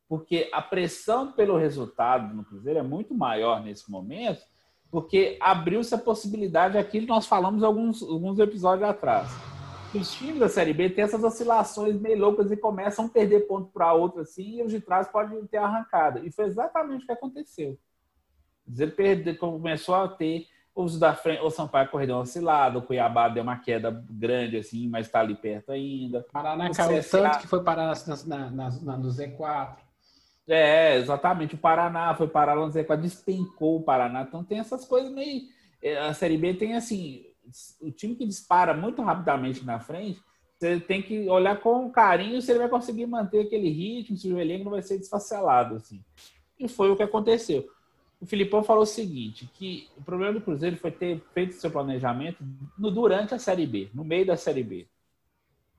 Porque 0.07 0.49
a 0.53 0.61
pressão 0.61 1.31
pelo 1.31 1.57
resultado 1.57 2.33
no 2.33 2.45
Cruzeiro 2.45 2.79
é 2.79 2.83
muito 2.83 3.13
maior 3.13 3.63
nesse 3.63 3.89
momento, 3.89 4.41
porque 4.91 5.37
abriu-se 5.41 5.93
a 5.93 5.97
possibilidade, 5.97 6.81
que 6.85 7.01
nós 7.01 7.25
falamos 7.25 7.63
alguns, 7.63 8.01
alguns 8.01 8.39
episódios 8.39 8.87
atrás. 8.87 9.54
Os 9.93 10.13
times 10.13 10.39
da 10.39 10.49
Série 10.49 10.73
B 10.73 10.89
têm 10.89 11.03
essas 11.03 11.23
oscilações 11.23 11.99
meio 11.99 12.19
loucas 12.19 12.51
e 12.51 12.57
começam 12.57 13.05
a 13.05 13.09
perder 13.09 13.41
ponto 13.41 13.69
para 13.71 13.93
outro 13.93 14.21
assim, 14.21 14.57
e 14.57 14.63
os 14.63 14.71
de 14.71 14.81
trás 14.81 15.07
podem 15.07 15.45
ter 15.47 15.57
arrancada. 15.57 16.19
E 16.19 16.31
foi 16.31 16.45
exatamente 16.45 17.03
o 17.03 17.05
que 17.05 17.13
aconteceu. 17.13 17.71
O 18.63 18.65
Cruzeiro 18.65 18.91
perdeu, 18.93 19.37
começou 19.37 19.95
a 19.95 20.07
ter 20.07 20.47
os 20.75 20.99
da 20.99 21.15
frente, 21.15 21.41
o 21.41 21.49
Sampaio 21.49 21.89
correu 21.89 22.17
oscilado, 22.17 22.79
o 22.79 22.81
Cuiabá 22.81 23.29
deu 23.29 23.43
uma 23.43 23.57
queda 23.57 24.03
grande, 24.09 24.57
assim, 24.57 24.89
mas 24.89 25.05
está 25.05 25.21
ali 25.21 25.33
perto 25.33 25.71
ainda. 25.71 26.25
Paraná 26.33 26.69
caiu 26.71 26.99
CSA... 26.99 27.21
tanto 27.21 27.39
que 27.39 27.47
foi 27.47 27.63
parar 27.63 27.93
na, 28.05 28.49
na, 28.49 28.71
na, 28.71 28.97
no 28.97 29.07
Z4. 29.07 29.77
É, 30.47 30.97
exatamente. 30.97 31.55
O 31.55 31.57
Paraná 31.57 32.13
foi 32.13 32.27
parar 32.27 32.55
no 32.55 32.67
Z4, 32.67 32.97
despencou 32.97 33.77
o 33.77 33.83
Paraná. 33.83 34.23
Então 34.23 34.43
tem 34.43 34.59
essas 34.59 34.85
coisas 34.85 35.11
meio. 35.11 35.43
É, 35.81 35.97
a 35.97 36.13
Série 36.13 36.37
B 36.37 36.53
tem 36.53 36.75
assim. 36.75 37.25
O 37.81 37.91
time 37.91 38.15
que 38.15 38.25
dispara 38.25 38.73
muito 38.73 39.01
rapidamente 39.01 39.65
na 39.65 39.79
frente, 39.79 40.21
você 40.57 40.79
tem 40.79 41.01
que 41.01 41.29
olhar 41.29 41.59
com 41.59 41.91
carinho 41.91 42.41
se 42.41 42.51
ele 42.51 42.59
vai 42.59 42.69
conseguir 42.69 43.05
manter 43.05 43.41
aquele 43.41 43.69
ritmo, 43.69 44.17
se 44.17 44.31
o 44.31 44.39
elenco 44.39 44.65
não 44.65 44.71
vai 44.71 44.81
ser 44.81 44.97
desfacelado. 44.97 45.75
Assim. 45.75 46.03
E 46.59 46.67
foi 46.67 46.89
o 46.89 46.95
que 46.95 47.03
aconteceu 47.03 47.69
o 48.19 48.25
Filipão 48.25 48.63
falou 48.63 48.83
o 48.83 48.87
seguinte, 48.87 49.49
que 49.53 49.87
o 49.97 50.01
problema 50.03 50.33
do 50.33 50.41
Cruzeiro 50.41 50.77
foi 50.77 50.91
ter 50.91 51.21
feito 51.33 51.53
seu 51.53 51.69
planejamento 51.69 52.43
no, 52.77 52.89
durante 52.89 53.33
a 53.33 53.39
Série 53.39 53.67
B, 53.67 53.89
no 53.93 54.03
meio 54.03 54.25
da 54.25 54.37
Série 54.37 54.63
B. 54.63 54.87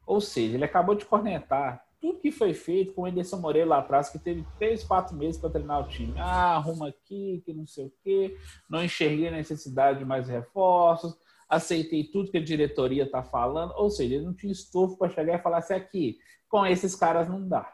Ou 0.07 0.21
seja, 0.21 0.55
ele 0.55 0.64
acabou 0.64 0.95
de 0.95 1.05
cornetar 1.05 1.85
tudo 2.01 2.21
que 2.21 2.31
foi 2.31 2.53
feito 2.53 2.93
com 2.93 3.03
o 3.03 3.07
Anderson 3.07 3.39
Moreira 3.39 3.69
lá 3.69 3.79
atrás, 3.79 4.11
que 4.11 4.19
teve 4.19 4.47
três, 4.59 4.85
quatro 4.85 5.17
meses 5.17 5.41
para 5.41 5.51
treinar 5.51 5.81
o 5.81 5.89
time. 5.89 6.14
Ah, 6.19 6.57
arruma 6.57 6.89
aqui, 6.89 7.43
que 7.45 7.53
não 7.53 7.67
sei 7.67 7.87
o 7.87 7.93
quê, 8.05 8.37
não 8.69 8.85
enxerguei 8.85 9.29
a 9.29 9.33
necessidade 9.33 9.99
de 9.99 10.05
mais 10.05 10.29
reforços, 10.29 11.19
aceitei 11.49 12.05
tudo 12.05 12.30
que 12.30 12.38
a 12.38 12.44
diretoria 12.44 13.05
está 13.05 13.22
falando. 13.22 13.72
Ou 13.76 13.90
seja, 13.90 14.20
não 14.22 14.34
tinha 14.34 14.53
estofo 14.53 14.97
para 14.97 15.12
chegar 15.12 15.38
e 15.38 15.42
falar 15.42 15.59
assim, 15.59 15.74
aqui, 15.74 16.18
com 16.49 16.66
esses 16.66 16.94
caras 16.94 17.28
não 17.28 17.47
dá. 17.47 17.72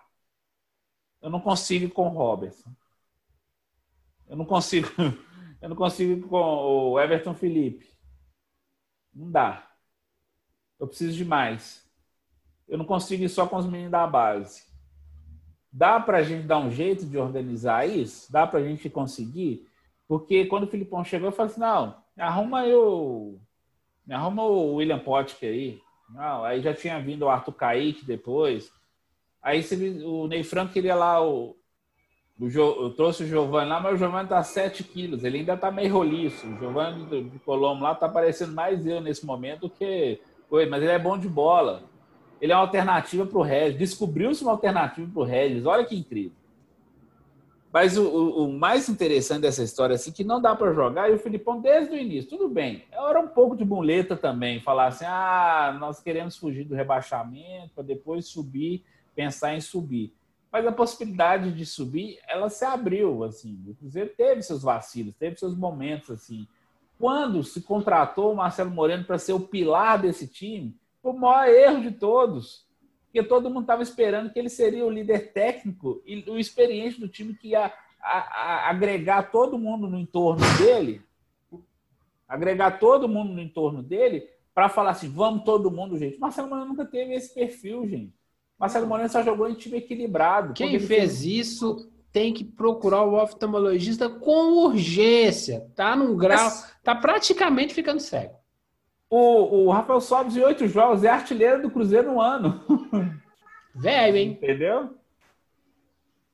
Eu 1.21 1.31
não 1.31 1.41
consigo 1.41 1.93
com 1.93 2.07
o 2.07 2.11
Robertson. 2.11 2.71
Eu 4.29 4.37
não 4.37 4.45
consigo. 4.45 4.89
Eu 5.61 5.69
não 5.69 5.77
consigo 5.77 6.27
com 6.27 6.37
o 6.37 6.99
Everton 6.99 7.35
Felipe. 7.35 7.89
Não 9.15 9.31
dá. 9.31 9.71
Eu 10.77 10.89
preciso 10.89 11.17
de 11.17 11.25
mais. 11.25 11.89
Eu 12.67 12.77
não 12.77 12.85
consigo 12.85 13.23
ir 13.23 13.29
só 13.29 13.47
com 13.47 13.57
os 13.57 13.67
meninos 13.67 13.93
da 13.93 14.05
base. 14.05 14.65
Dá 15.73 16.01
para 16.01 16.19
a 16.19 16.23
gente 16.23 16.49
dar 16.49 16.59
um 16.59 16.71
jeito 16.71 17.07
de 17.07 17.17
organizar 17.17 17.89
isso? 17.89 18.31
Dá 18.33 18.45
para 18.45 18.59
a 18.59 18.63
gente 18.65 18.91
conseguir? 18.91 19.69
Porque 20.09 20.47
quando 20.47 20.65
o 20.65 20.67
Filipão 20.67 21.05
chegou, 21.05 21.29
eu 21.29 21.33
falei 21.33 21.53
assim: 21.53 21.61
não, 21.61 22.03
arruma 22.19 22.67
eu. 22.67 23.41
Me 24.07 24.15
arruma 24.15 24.45
o 24.45 24.75
William 24.75 24.99
Potker 24.99 25.49
aí. 25.49 25.81
Não, 26.11 26.45
aí 26.45 26.61
já 26.61 26.75
tinha 26.75 27.01
vindo 27.01 27.23
o 27.23 27.29
Arthur 27.29 27.53
Kaique 27.53 28.05
depois. 28.05 28.73
Aí 29.43 29.65
o 30.05 30.27
Ney 30.29 30.43
Franco 30.45 30.73
queria 30.73 30.95
lá 30.95 31.25
o, 31.25 31.57
o 32.39 32.49
jo, 32.49 32.61
eu 32.61 32.91
trouxe 32.91 33.25
o 33.25 33.27
Giovanni 33.27 33.71
lá, 33.71 33.81
mas 33.81 33.95
o 33.95 33.97
Giovanni 33.97 34.29
tá 34.29 34.43
7 34.43 34.85
quilos, 34.85 35.25
ele 35.25 35.39
ainda 35.39 35.57
tá 35.57 35.71
meio 35.71 35.93
roliço. 35.93 36.47
O 36.47 36.59
Giovanni 36.59 37.31
de 37.31 37.39
Colombo 37.41 37.83
lá 37.83 37.95
tá 37.95 38.09
parecendo 38.09 38.53
mais 38.53 38.87
eu 38.87 39.01
nesse 39.01 39.25
momento 39.25 39.71
que 39.71 40.21
foi, 40.49 40.67
mas 40.67 40.83
ele 40.83 40.93
é 40.93 40.99
bom 40.99 41.19
de 41.19 41.29
bola. 41.29 41.85
Ele 42.41 42.53
é 42.53 42.57
uma 42.57 42.63
alternativa 42.63 43.25
para 43.25 43.39
o 43.39 43.43
Regis. 43.43 43.79
Descobriu-se 43.79 44.43
uma 44.43 44.53
alternativa 44.53 45.09
para 45.13 45.23
o 45.23 45.25
Regis. 45.25 45.65
Olha 45.65 45.85
que 45.85 45.97
incrível. 45.97 46.42
Mas 47.73 47.97
o, 47.97 48.05
o, 48.05 48.53
mais 48.53 48.89
interessante 48.89 49.43
dessa 49.43 49.63
história 49.63 49.95
assim 49.95 50.13
que 50.13 50.23
não 50.23 50.43
dá 50.43 50.55
para 50.55 50.75
jogar 50.75 51.11
e 51.11 51.15
o 51.15 51.19
Filipão 51.19 51.61
desde 51.61 51.95
o 51.95 51.99
início, 51.99 52.29
tudo 52.29 52.49
bem. 52.49 52.85
Era 52.93 53.19
um 53.19 53.29
pouco 53.29 53.57
de 53.57 53.65
muleta 53.65 54.15
também, 54.15 54.61
falar 54.61 54.89
assim: 54.89 55.07
"Ah, 55.07 55.75
nós 55.81 56.01
queremos 56.01 56.37
fugir 56.37 56.65
do 56.65 56.75
rebaixamento 56.75 57.71
para 57.75 57.83
depois 57.83 58.27
subir, 58.27 58.85
pensar 59.15 59.55
em 59.55 59.61
subir" 59.61 60.13
mas 60.53 60.67
a 60.67 60.73
possibilidade 60.73 61.51
de 61.51 61.65
subir, 61.65 62.19
ela 62.29 62.51
se 62.51 62.63
abriu, 62.63 63.25
assim. 63.25 63.59
O 63.67 63.75
Cruzeiro 63.75 64.11
teve 64.15 64.43
seus 64.43 64.63
vacilos, 64.63 65.15
teve 65.15 65.39
seus 65.39 65.57
momentos, 65.57 66.11
assim. 66.11 66.47
Quando 66.99 67.43
se 67.43 67.63
contratou 67.63 68.33
o 68.33 68.37
Marcelo 68.37 68.71
Moreno 68.71 69.03
para 69.05 69.19
ser 69.19 69.33
o 69.33 69.41
pilar 69.41 69.99
desse 69.99 70.29
time, 70.29 70.77
foi 71.01 71.13
o 71.13 71.19
maior 71.19 71.49
erro 71.49 71.81
de 71.81 71.93
todos. 71.93 72.67
Porque 73.13 73.29
todo 73.29 73.51
mundo 73.51 73.65
estava 73.65 73.83
esperando 73.83 74.33
que 74.33 74.39
ele 74.39 74.49
seria 74.49 74.87
o 74.87 74.91
líder 74.91 75.35
técnico 75.35 76.03
e 76.07 76.25
o 76.31 76.39
experiente 76.39 76.99
do 76.99 77.07
time 77.07 77.35
que 77.35 77.49
ia 77.49 77.71
a, 78.01 78.19
a, 78.19 78.71
agregar 78.71 79.31
todo 79.31 79.59
mundo 79.59 79.87
no 79.87 79.99
entorno 79.99 80.43
dele, 80.57 81.03
agregar 82.27 82.79
todo 82.79 83.07
mundo 83.07 83.35
no 83.35 83.41
entorno 83.43 83.83
dele 83.83 84.27
para 84.55 84.71
falar 84.71 84.93
assim, 84.93 85.11
vamos 85.11 85.45
todo 85.45 85.71
mundo, 85.71 85.99
gente. 85.99 86.19
Marcelo 86.19 86.49
Moreno 86.49 86.69
nunca 86.69 86.87
teve 86.87 87.13
esse 87.13 87.35
perfil, 87.35 87.87
gente. 87.87 88.15
Marcelo 88.59 88.87
Moreno 88.87 89.11
só 89.11 89.23
jogou 89.23 89.47
em 89.47 89.55
time 89.55 89.77
equilibrado. 89.77 90.55
Quem 90.55 90.81
fez 90.81 91.23
isso 91.23 91.87
tem 92.11 92.33
que 92.33 92.45
procurar 92.45 93.03
o 93.03 93.23
oftalmologista 93.23 94.09
com 94.09 94.65
urgência. 94.65 95.71
Tá 95.77 95.95
num 95.95 96.17
grau, 96.17 96.51
tá 96.83 96.95
praticamente 96.95 97.75
ficando 97.75 98.01
cego. 98.01 98.42
O, 99.15 99.67
o 99.67 99.71
Rafael 99.71 100.01
Sobres, 100.01 100.39
em 100.39 100.43
oito 100.43 100.67
jogos, 100.67 101.05
é 101.05 101.11
artilheiro 101.11 101.61
do 101.61 101.71
Cruzeiro 101.71 102.13
no 102.13 102.19
ano. 102.19 102.65
Velho, 103.77 104.17
hein? 104.17 104.31
Entendeu? 104.31 104.97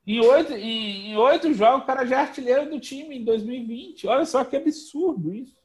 Em 0.06 0.20
oito, 0.20 0.52
em, 0.52 1.10
em 1.10 1.16
oito 1.16 1.52
jogos, 1.52 1.82
o 1.82 1.86
cara 1.86 2.06
já 2.06 2.18
é 2.18 2.20
artilheiro 2.20 2.70
do 2.70 2.78
time 2.78 3.18
em 3.18 3.24
2020. 3.24 4.06
Olha 4.06 4.24
só 4.24 4.44
que 4.44 4.54
absurdo 4.54 5.34
isso. 5.34 5.56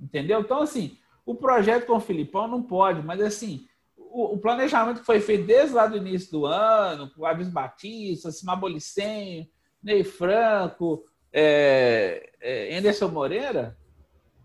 Entendeu? 0.00 0.40
Então, 0.40 0.60
assim, 0.62 0.98
o 1.24 1.32
projeto 1.32 1.86
com 1.86 1.94
o 1.94 2.00
Filipão 2.00 2.48
não 2.48 2.60
pode, 2.60 3.04
mas 3.04 3.20
assim, 3.20 3.64
o, 3.96 4.36
planejamento 4.36 4.98
que 4.98 5.06
foi 5.06 5.20
feito 5.20 5.46
desde 5.46 5.76
lá 5.76 5.86
do 5.86 5.96
início 5.96 6.32
do 6.32 6.44
ano, 6.44 7.08
com 7.14 7.22
o 7.22 7.26
Avis 7.26 7.48
Batista, 7.48 8.32
Simabolicenho, 8.32 9.46
Ney 9.80 10.02
Franco, 10.02 11.04
é, 11.32 12.32
é, 12.40 12.76
Anderson 12.76 13.10
Moreira, 13.10 13.78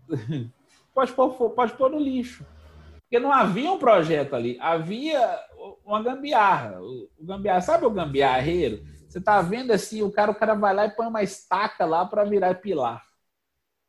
pode 0.94 1.12
pôr, 1.12 1.50
pode 1.50 1.72
pôr 1.74 1.90
no 1.90 1.98
lixo. 1.98 2.46
Porque 3.00 3.18
não 3.18 3.32
havia 3.32 3.70
um 3.70 3.78
projeto 3.78 4.34
ali, 4.34 4.58
havia 4.60 5.38
uma 5.84 6.02
gambiarra. 6.02 6.80
O, 6.80 7.08
gambiarra, 7.20 7.60
sabe 7.60 7.84
o 7.84 7.90
gambiarreiro? 7.90 8.82
Você 9.08 9.20
tá 9.20 9.42
vendo 9.42 9.70
assim, 9.72 10.02
o 10.02 10.10
cara, 10.10 10.30
o 10.30 10.34
cara 10.34 10.54
vai 10.54 10.74
lá 10.74 10.86
e 10.86 10.90
põe 10.90 11.06
uma 11.06 11.22
estaca 11.22 11.84
lá 11.84 12.06
para 12.06 12.24
virar 12.24 12.54
pilar. 12.54 13.02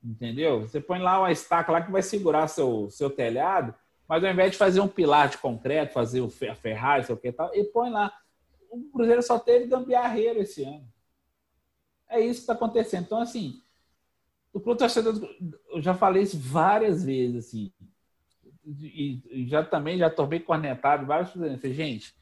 Entendeu? 0.03 0.61
Você 0.61 0.81
põe 0.81 0.99
lá 0.99 1.19
uma 1.19 1.31
estaca 1.31 1.71
lá 1.71 1.81
que 1.81 1.91
vai 1.91 2.01
segurar 2.01 2.47
seu, 2.47 2.89
seu 2.89 3.09
telhado 3.09 3.73
mas 4.07 4.23
ao 4.23 4.29
invés 4.29 4.51
de 4.51 4.57
fazer 4.57 4.79
um 4.79 4.87
pilar 4.87 5.29
de 5.29 5.39
concreto, 5.39 5.93
fazer 5.93 6.21
o 6.21 6.29
Ferrari, 6.29 7.03
sei 7.03 7.15
o 7.15 7.17
que 7.17 7.31
tal, 7.31 7.53
e 7.55 7.63
põe 7.63 7.89
lá. 7.89 8.13
O 8.69 8.79
Cruzeiro 8.91 9.21
só 9.23 9.39
teve 9.39 9.65
gambiarreiro 9.65 10.39
esse 10.39 10.63
ano. 10.63 10.87
É 12.09 12.19
isso 12.19 12.41
que 12.41 12.43
está 12.43 12.53
acontecendo. 12.53 13.05
Então, 13.05 13.19
assim, 13.19 13.61
o 14.53 14.75
torcedor, 14.75 15.19
eu 15.69 15.81
já 15.81 15.93
falei 15.95 16.23
isso 16.23 16.37
várias 16.37 17.03
vezes, 17.03 17.47
assim, 17.47 17.71
e, 18.65 19.45
já 19.47 19.63
também 19.63 19.97
já 19.97 20.09
bem 20.27 20.39
cornetado 20.39 21.05
vários 21.05 21.31
cruzeirenses. 21.31 21.75
Gente, 21.75 22.15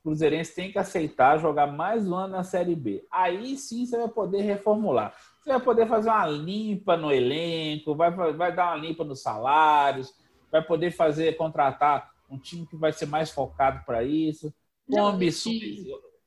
o 0.00 0.08
Cruzeirense 0.08 0.54
tem 0.54 0.70
que 0.70 0.78
aceitar 0.78 1.38
jogar 1.38 1.66
mais 1.66 2.06
um 2.06 2.14
ano 2.14 2.36
na 2.36 2.44
Série 2.44 2.74
B. 2.74 3.06
Aí 3.10 3.56
sim 3.56 3.84
você 3.84 3.96
vai 3.96 4.08
poder 4.08 4.42
reformular. 4.42 5.14
Você 5.42 5.50
vai 5.50 5.60
poder 5.60 5.86
fazer 5.86 6.08
uma 6.08 6.26
limpa 6.26 6.96
no 6.96 7.12
elenco, 7.12 7.94
vai, 7.94 8.10
vai 8.10 8.54
dar 8.54 8.74
uma 8.74 8.76
limpa 8.76 9.04
nos 9.04 9.20
salários, 9.20 10.14
vai 10.50 10.62
poder 10.62 10.90
fazer, 10.90 11.36
contratar 11.36 12.10
um 12.30 12.38
time 12.38 12.66
que 12.66 12.76
vai 12.76 12.92
ser 12.92 13.06
mais 13.06 13.30
focado 13.30 13.84
para 13.84 14.02
isso, 14.02 14.52
com 14.88 15.04
ambições 15.04 15.84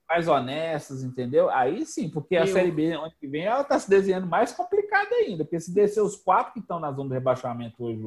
mais 0.08 0.28
honestas, 0.28 1.03
entendeu? 1.03 1.49
Aí 1.49 1.86
sim, 1.86 2.10
porque 2.10 2.36
a 2.36 2.47
Série 2.47 2.72
B 2.72 2.93
ano 2.93 3.12
que 3.20 3.28
vem 3.28 3.43
ela 3.43 3.62
está 3.62 3.78
se 3.78 3.89
desenhando 3.89 4.26
mais 4.26 4.53
complicada 4.53 5.14
ainda, 5.16 5.43
porque 5.43 5.60
se 5.60 5.74
descer 5.74 6.01
os 6.01 6.16
quatro 6.16 6.53
que 6.53 6.60
estão 6.60 6.80
na 6.80 6.91
zona 6.91 7.10
do 7.10 7.14
rebaixamento 7.14 7.84
hoje 7.84 8.01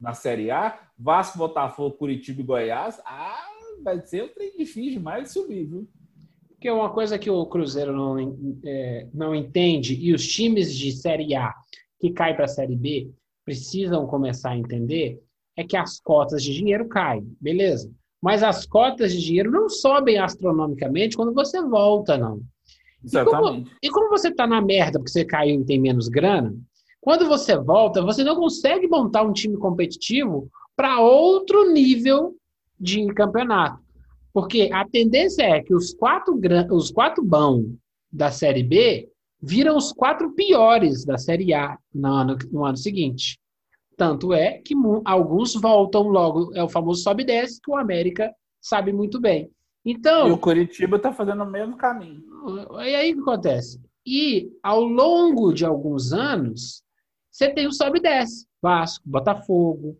na 0.00 0.14
Série 0.14 0.50
A, 0.50 0.78
Vasco, 0.98 1.38
Botafogo, 1.38 1.96
Curitiba 1.96 2.40
e 2.40 2.44
Goiás, 2.44 3.00
ah, 3.04 3.46
vai 3.82 4.00
ser 4.00 4.24
um 4.24 4.28
trem 4.28 4.56
difícil 4.56 4.92
demais 4.92 5.24
de 5.24 5.32
subir, 5.32 5.64
viu? 5.64 5.88
Porque 6.48 6.70
uma 6.70 6.90
coisa 6.90 7.18
que 7.18 7.28
o 7.28 7.44
Cruzeiro 7.46 7.92
não, 7.92 8.36
é, 8.64 9.08
não 9.12 9.34
entende, 9.34 9.94
e 9.94 10.14
os 10.14 10.26
times 10.26 10.72
de 10.72 10.92
Série 10.92 11.34
A 11.34 11.52
que 11.98 12.10
caem 12.10 12.34
para 12.34 12.44
a 12.44 12.48
Série 12.48 12.76
B 12.76 13.10
precisam 13.44 14.06
começar 14.06 14.50
a 14.50 14.56
entender, 14.56 15.20
é 15.56 15.64
que 15.64 15.76
as 15.76 16.00
cotas 16.00 16.42
de 16.42 16.54
dinheiro 16.54 16.88
caem, 16.88 17.36
beleza. 17.40 17.92
Mas 18.22 18.42
as 18.42 18.64
cotas 18.64 19.12
de 19.12 19.20
dinheiro 19.20 19.50
não 19.50 19.68
sobem 19.68 20.18
astronomicamente 20.18 21.16
quando 21.16 21.34
você 21.34 21.60
volta, 21.60 22.16
não. 22.16 22.40
Exatamente. 23.04 23.34
E 23.34 23.40
como, 23.40 23.68
e 23.82 23.90
como 23.90 24.08
você 24.10 24.28
está 24.28 24.46
na 24.46 24.60
merda 24.60 24.98
porque 24.98 25.10
você 25.10 25.24
caiu 25.24 25.60
e 25.60 25.64
tem 25.64 25.80
menos 25.80 26.08
grana, 26.08 26.54
quando 27.00 27.26
você 27.26 27.58
volta, 27.58 28.00
você 28.00 28.22
não 28.22 28.36
consegue 28.36 28.86
montar 28.86 29.24
um 29.24 29.32
time 29.32 29.56
competitivo 29.56 30.48
para 30.76 31.00
outro 31.00 31.72
nível 31.72 32.36
de 32.78 33.04
campeonato. 33.08 33.82
Porque 34.32 34.70
a 34.72 34.88
tendência 34.88 35.42
é 35.42 35.60
que 35.60 35.74
os 35.74 35.92
quatro, 35.92 36.40
os 36.70 36.92
quatro 36.92 37.24
bons 37.24 37.74
da 38.10 38.30
Série 38.30 38.62
B 38.62 39.08
viram 39.42 39.76
os 39.76 39.92
quatro 39.92 40.30
piores 40.32 41.04
da 41.04 41.18
Série 41.18 41.52
A 41.52 41.76
no 41.92 42.08
ano, 42.08 42.38
no 42.52 42.64
ano 42.64 42.76
seguinte. 42.76 43.38
Tanto 44.02 44.32
é 44.32 44.58
que 44.58 44.74
alguns 45.04 45.54
voltam 45.54 46.08
logo, 46.08 46.52
é 46.56 46.62
o 46.64 46.68
famoso 46.68 47.04
sobe 47.04 47.22
e 47.22 47.26
desce, 47.26 47.60
que 47.62 47.70
o 47.70 47.76
América 47.76 48.34
sabe 48.60 48.92
muito 48.92 49.20
bem. 49.20 49.48
Então, 49.84 50.26
e 50.26 50.32
o 50.32 50.38
Curitiba 50.38 50.96
está 50.96 51.12
fazendo 51.12 51.44
o 51.44 51.48
mesmo 51.48 51.76
caminho. 51.76 52.20
E 52.80 52.96
aí 52.96 53.12
o 53.12 53.14
que 53.14 53.20
acontece? 53.20 53.80
E 54.04 54.50
ao 54.60 54.82
longo 54.82 55.52
de 55.52 55.64
alguns 55.64 56.12
anos, 56.12 56.82
você 57.30 57.48
tem 57.50 57.68
o 57.68 57.72
sobe 57.72 58.00
e 58.00 58.02
desce, 58.02 58.44
Vasco, 58.60 59.08
Botafogo, 59.08 59.96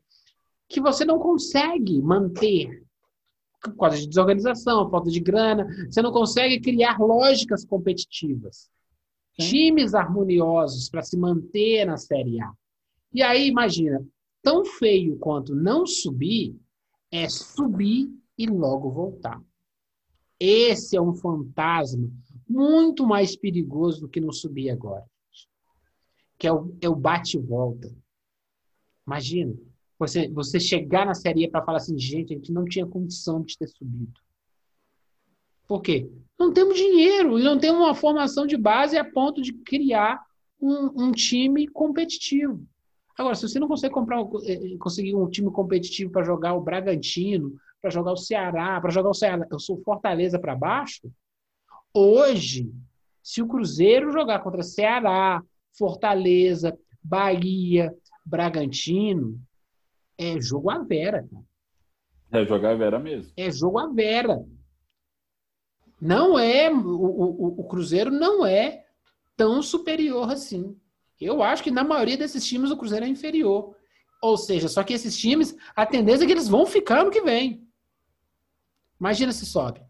que 0.68 0.80
você 0.80 1.05
não 1.05 1.20
consegue 1.20 2.03
manter 2.03 2.82
por 3.62 3.76
causa 3.76 3.98
de 3.98 4.09
desorganização, 4.09 4.90
falta 4.90 5.12
de 5.12 5.20
grana, 5.20 5.64
você 5.88 6.03
não 6.03 6.11
consegue 6.11 6.59
criar 6.59 6.98
lógicas 6.98 7.64
competitivas. 7.64 8.68
Sim. 9.40 9.48
Times 9.48 9.94
harmoniosos 9.94 10.90
para 10.90 11.03
se 11.03 11.16
manter 11.16 11.84
na 11.84 11.96
Série 11.96 12.40
A. 12.40 12.53
E 13.12 13.22
aí, 13.22 13.46
imagina, 13.46 14.04
tão 14.42 14.64
feio 14.64 15.18
quanto 15.18 15.54
não 15.54 15.86
subir 15.86 16.56
é 17.10 17.28
subir 17.28 18.10
e 18.38 18.46
logo 18.46 18.90
voltar. 18.90 19.40
Esse 20.40 20.96
é 20.96 21.00
um 21.00 21.14
fantasma 21.14 22.10
muito 22.48 23.06
mais 23.06 23.36
perigoso 23.36 24.00
do 24.00 24.08
que 24.08 24.20
não 24.20 24.32
subir 24.32 24.70
agora. 24.70 25.04
Que 26.38 26.46
é 26.46 26.52
o, 26.52 26.76
é 26.80 26.88
o 26.88 26.96
bate-volta. 26.96 27.94
Imagina, 29.06 29.54
você, 29.98 30.28
você 30.28 30.58
chegar 30.58 31.06
na 31.06 31.14
série 31.14 31.48
para 31.48 31.64
falar 31.64 31.78
assim, 31.78 31.98
gente, 31.98 32.32
a 32.32 32.36
gente 32.36 32.50
não 32.50 32.64
tinha 32.64 32.86
condição 32.86 33.42
de 33.42 33.56
ter 33.56 33.68
subido. 33.68 34.20
Por 35.68 35.80
quê? 35.80 36.10
Não 36.38 36.52
temos 36.52 36.76
dinheiro 36.76 37.38
e 37.38 37.42
não 37.42 37.58
temos 37.58 37.80
uma 37.80 37.94
formação 37.94 38.46
de 38.46 38.56
base 38.56 38.96
a 38.96 39.04
ponto 39.04 39.40
de 39.40 39.52
criar 39.52 40.20
um, 40.60 41.04
um 41.04 41.12
time 41.12 41.68
competitivo. 41.68 42.66
Agora, 43.16 43.34
se 43.34 43.48
você 43.48 43.58
não 43.58 43.68
consegue 43.68 43.92
comprar, 43.92 44.20
eh, 44.46 44.76
conseguir 44.78 45.14
um 45.14 45.28
time 45.28 45.50
competitivo 45.50 46.10
para 46.10 46.24
jogar 46.24 46.54
o 46.54 46.60
Bragantino, 46.60 47.54
para 47.80 47.90
jogar 47.90 48.12
o 48.12 48.16
Ceará, 48.16 48.80
para 48.80 48.90
jogar 48.90 49.10
o 49.10 49.14
Ceará, 49.14 49.46
eu 49.50 49.58
sou 49.58 49.82
Fortaleza 49.82 50.38
para 50.38 50.54
baixo, 50.54 51.12
hoje, 51.92 52.72
se 53.22 53.42
o 53.42 53.46
Cruzeiro 53.46 54.12
jogar 54.12 54.40
contra 54.40 54.62
Ceará, 54.62 55.42
Fortaleza, 55.76 56.76
Bahia, 57.02 57.94
Bragantino, 58.24 59.40
é 60.16 60.40
jogo 60.40 60.70
à 60.70 60.78
vera. 60.78 61.28
É 62.30 62.44
jogo 62.46 62.66
à 62.66 62.74
vera 62.74 62.98
mesmo. 62.98 63.32
É 63.36 63.50
jogo 63.50 63.78
à 63.78 63.88
vera. 63.88 64.42
Não 66.00 66.38
é 66.38 66.70
o, 66.70 66.88
o, 66.88 67.60
o 67.60 67.64
Cruzeiro 67.64 68.10
não 68.10 68.44
é 68.46 68.84
tão 69.36 69.62
superior 69.62 70.30
assim. 70.30 70.76
Eu 71.24 71.42
acho 71.42 71.62
que 71.62 71.70
na 71.70 71.84
maioria 71.84 72.16
desses 72.16 72.44
times 72.44 72.70
o 72.70 72.76
Cruzeiro 72.76 73.04
é 73.04 73.08
inferior. 73.08 73.74
Ou 74.22 74.36
seja, 74.36 74.68
só 74.68 74.84
que 74.84 74.92
esses 74.92 75.18
times, 75.18 75.56
a 75.74 75.84
tendência 75.84 76.24
é 76.24 76.26
que 76.26 76.32
eles 76.32 76.48
vão 76.48 76.64
ficar 76.64 77.04
no 77.04 77.10
que 77.10 77.20
vem. 77.20 77.66
Imagina 79.00 79.32
se 79.32 79.44
sobe. 79.44 79.82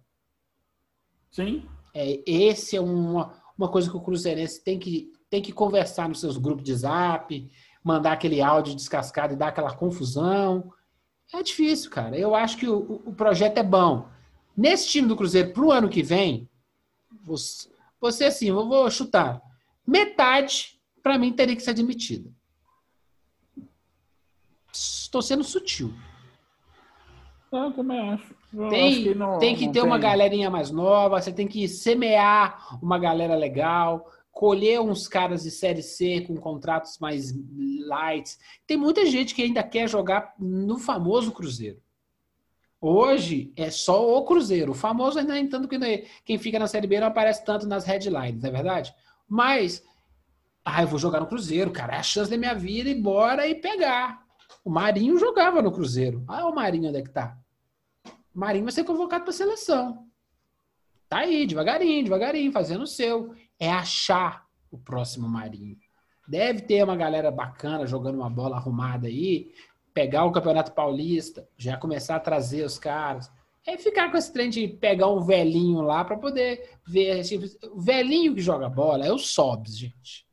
Sim. 1.30 1.68
É, 1.94 2.22
esse 2.26 2.76
é 2.76 2.80
uma, 2.80 3.34
uma 3.58 3.68
coisa 3.68 3.90
que 3.90 3.96
o 3.96 4.00
Cruzeirense 4.00 4.64
tem 4.64 4.78
que, 4.78 5.12
tem 5.28 5.42
que 5.42 5.52
conversar 5.52 6.08
nos 6.08 6.20
seus 6.20 6.38
grupos 6.38 6.64
de 6.64 6.74
zap, 6.74 7.50
mandar 7.84 8.12
aquele 8.12 8.40
áudio 8.40 8.74
descascado 8.74 9.34
e 9.34 9.36
dar 9.36 9.48
aquela 9.48 9.74
confusão. 9.74 10.72
É 11.32 11.42
difícil, 11.42 11.90
cara. 11.90 12.16
Eu 12.16 12.34
acho 12.34 12.56
que 12.56 12.66
o, 12.66 13.02
o 13.04 13.12
projeto 13.12 13.58
é 13.58 13.62
bom. 13.62 14.08
Nesse 14.56 14.88
time 14.88 15.08
do 15.08 15.16
Cruzeiro, 15.16 15.52
para 15.52 15.62
o 15.62 15.72
ano 15.72 15.88
que 15.88 16.02
vem, 16.02 16.48
você, 17.22 17.68
você 18.00 18.24
assim, 18.24 18.48
eu 18.48 18.66
vou 18.66 18.90
chutar. 18.90 19.42
Metade 19.86 20.80
para 21.02 21.18
mim, 21.18 21.32
teria 21.32 21.56
que 21.56 21.62
ser 21.62 21.70
admitida. 21.70 22.30
Estou 24.72 25.20
sendo 25.20 25.44
sutil. 25.44 25.92
Eu 27.52 27.72
também 27.72 28.00
acho. 28.10 28.34
Eu 28.54 28.68
tem 28.68 28.88
acho 28.88 29.02
que, 29.02 29.14
não, 29.14 29.38
tem 29.38 29.56
que 29.56 29.66
ter 29.66 29.72
tem. 29.72 29.82
uma 29.82 29.98
galerinha 29.98 30.50
mais 30.50 30.70
nova, 30.70 31.20
você 31.20 31.32
tem 31.32 31.46
que 31.46 31.68
semear 31.68 32.78
uma 32.82 32.98
galera 32.98 33.34
legal, 33.34 34.10
colher 34.30 34.80
uns 34.80 35.06
caras 35.06 35.42
de 35.42 35.50
série 35.50 35.82
C 35.82 36.22
com 36.26 36.36
contratos 36.36 36.98
mais 36.98 37.34
light. 37.86 38.38
Tem 38.66 38.76
muita 38.76 39.04
gente 39.06 39.34
que 39.34 39.42
ainda 39.42 39.62
quer 39.62 39.88
jogar 39.88 40.34
no 40.38 40.78
famoso 40.78 41.32
Cruzeiro. 41.32 41.80
Hoje 42.80 43.52
é 43.54 43.70
só 43.70 44.16
o 44.16 44.24
Cruzeiro. 44.24 44.72
O 44.72 44.74
famoso 44.74 45.18
ainda 45.18 45.34
nem 45.34 45.46
tanto 45.46 45.68
que 45.68 45.78
quem 46.24 46.38
fica 46.38 46.58
na 46.58 46.66
Série 46.66 46.86
B 46.86 46.98
não 46.98 47.06
aparece 47.06 47.44
tanto 47.44 47.66
nas 47.66 47.84
headlines, 47.84 48.42
não 48.42 48.48
é 48.48 48.52
verdade? 48.52 48.94
Mas 49.28 49.84
ah, 50.64 50.82
eu 50.82 50.88
vou 50.88 50.98
jogar 50.98 51.20
no 51.20 51.26
Cruzeiro, 51.26 51.70
cara. 51.70 51.94
É 51.94 51.98
a 51.98 52.02
chance 52.02 52.30
da 52.30 52.36
minha 52.36 52.54
vida 52.54 52.88
ir 52.88 52.96
embora 52.96 53.46
e 53.48 53.54
pegar. 53.54 54.22
O 54.64 54.70
Marinho 54.70 55.18
jogava 55.18 55.60
no 55.60 55.72
Cruzeiro. 55.72 56.24
Ah, 56.28 56.48
o 56.48 56.54
Marinho 56.54 56.88
onde 56.88 56.98
é 56.98 57.02
que 57.02 57.10
tá? 57.10 57.36
O 58.34 58.38
Marinho 58.38 58.64
vai 58.64 58.72
ser 58.72 58.84
convocado 58.84 59.24
para 59.24 59.32
seleção. 59.32 60.06
Tá 61.08 61.18
aí, 61.18 61.46
devagarinho, 61.46 62.04
devagarinho, 62.04 62.52
fazendo 62.52 62.82
o 62.82 62.86
seu. 62.86 63.34
É 63.58 63.70
achar 63.70 64.46
o 64.70 64.78
próximo 64.78 65.28
Marinho. 65.28 65.76
Deve 66.26 66.62
ter 66.62 66.82
uma 66.82 66.96
galera 66.96 67.30
bacana 67.30 67.86
jogando 67.86 68.14
uma 68.14 68.30
bola 68.30 68.56
arrumada 68.56 69.08
aí, 69.08 69.52
pegar 69.92 70.24
o 70.24 70.32
Campeonato 70.32 70.72
Paulista, 70.72 71.46
já 71.58 71.76
começar 71.76 72.16
a 72.16 72.20
trazer 72.20 72.64
os 72.64 72.78
caras. 72.78 73.30
É 73.66 73.76
ficar 73.76 74.10
com 74.10 74.16
esse 74.16 74.32
trem 74.32 74.48
de 74.48 74.66
pegar 74.66 75.08
um 75.08 75.20
velhinho 75.20 75.82
lá 75.82 76.04
para 76.04 76.16
poder 76.16 76.78
ver. 76.86 77.22
Tipo, 77.24 77.44
o 77.74 77.80
velhinho 77.80 78.34
que 78.34 78.40
joga 78.40 78.68
bola 78.68 79.04
é 79.04 79.12
o 79.12 79.18
Sobs, 79.18 79.76
gente. 79.76 80.26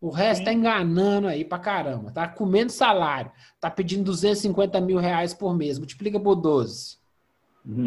O 0.00 0.10
resto 0.10 0.44
tá 0.44 0.52
enganando 0.52 1.28
aí 1.28 1.44
pra 1.44 1.58
caramba. 1.58 2.10
Tá 2.10 2.28
comendo 2.28 2.70
salário. 2.70 3.32
Tá 3.60 3.70
pedindo 3.70 4.04
250 4.04 4.80
mil 4.80 4.98
reais 4.98 5.32
por 5.32 5.54
mês. 5.56 5.78
Multiplica 5.78 6.20
por 6.20 6.34
12. 6.34 6.98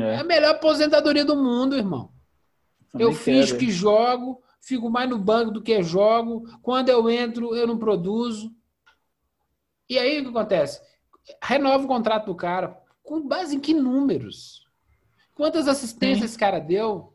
É, 0.02 0.16
é 0.16 0.18
a 0.18 0.24
melhor 0.24 0.56
aposentadoria 0.56 1.24
do 1.24 1.36
mundo, 1.36 1.76
irmão. 1.76 2.12
eu 2.98 3.14
fiz 3.14 3.52
que 3.52 3.70
jogo, 3.70 4.42
fico 4.60 4.90
mais 4.90 5.08
no 5.10 5.18
banco 5.18 5.52
do 5.52 5.62
que 5.62 5.84
jogo. 5.84 6.50
Quando 6.62 6.90
eu 6.90 7.10
entro, 7.10 7.56
eu 7.56 7.68
não 7.68 7.78
produzo. 7.78 8.52
E 9.90 9.98
aí 9.98 10.20
o 10.20 10.24
que 10.24 10.30
acontece? 10.30 10.82
Renova 11.42 11.84
o 11.84 11.88
contrato 11.88 12.26
do 12.26 12.36
cara. 12.36 12.78
Com 13.04 13.28
base 13.28 13.56
em 13.56 13.60
que 13.60 13.74
números? 13.74 14.68
Quantas 15.36 15.68
assistências 15.68 16.20
Sim. 16.20 16.26
esse 16.26 16.38
cara 16.38 16.60
deu? 16.60 17.14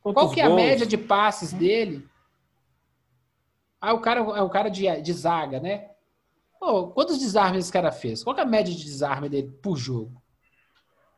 Quantos 0.00 0.22
Qual 0.22 0.32
que 0.32 0.40
é 0.40 0.44
a 0.44 0.50
média 0.50 0.86
de 0.86 0.96
passes 0.96 1.52
dele? 1.52 2.08
Ah, 3.80 3.94
o 3.94 4.00
cara 4.00 4.20
é 4.20 4.42
um 4.42 4.48
cara 4.48 4.68
de, 4.68 4.84
de 5.00 5.12
zaga, 5.12 5.58
né? 5.58 5.90
Pô, 6.58 6.88
quantos 6.88 7.18
desarmes 7.18 7.64
esse 7.64 7.72
cara 7.72 7.90
fez? 7.90 8.22
Qual 8.22 8.36
é 8.36 8.42
a 8.42 8.44
média 8.44 8.74
de 8.74 8.84
desarme 8.84 9.30
dele 9.30 9.50
por 9.62 9.76
jogo? 9.78 10.20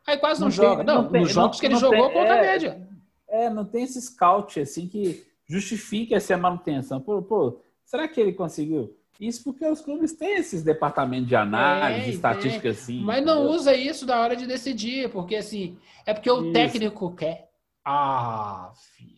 Aí 0.07 0.17
quase 0.17 0.39
não, 0.39 0.47
não 0.47 0.51
joga. 0.51 0.77
Tem, 0.77 0.85
não, 0.85 1.03
não 1.03 1.11
tem, 1.11 1.21
nos 1.21 1.31
jogos 1.31 1.57
não, 1.57 1.59
que 1.59 1.65
ele 1.65 1.75
jogou, 1.75 2.05
tem, 2.05 2.13
qual 2.13 2.25
é 2.25 2.39
a 2.39 2.41
média? 2.41 2.87
É, 3.27 3.49
não 3.49 3.65
tem 3.65 3.83
esse 3.83 4.01
scout 4.01 4.59
assim 4.59 4.87
que 4.87 5.25
justifique 5.45 6.15
essa 6.15 6.37
manutenção. 6.37 7.01
Pô, 7.01 7.21
pô, 7.21 7.59
será 7.83 8.07
que 8.07 8.21
ele 8.21 8.31
conseguiu? 8.31 8.95
Isso 9.19 9.43
porque 9.43 9.65
os 9.65 9.81
clubes 9.81 10.13
têm 10.13 10.35
esses 10.35 10.63
departamentos 10.63 11.27
de 11.27 11.35
análise, 11.35 12.07
é, 12.07 12.09
estatística 12.09 12.69
assim. 12.69 13.01
Mas 13.01 13.23
não 13.23 13.39
entendeu? 13.39 13.55
usa 13.55 13.75
isso 13.75 14.05
na 14.05 14.19
hora 14.19 14.35
de 14.35 14.47
decidir, 14.47 15.09
porque 15.11 15.35
assim, 15.35 15.77
é 16.05 16.13
porque 16.13 16.31
o 16.31 16.43
isso. 16.43 16.53
técnico 16.53 17.13
quer. 17.13 17.49
Ah, 17.85 18.71
filho 18.95 19.12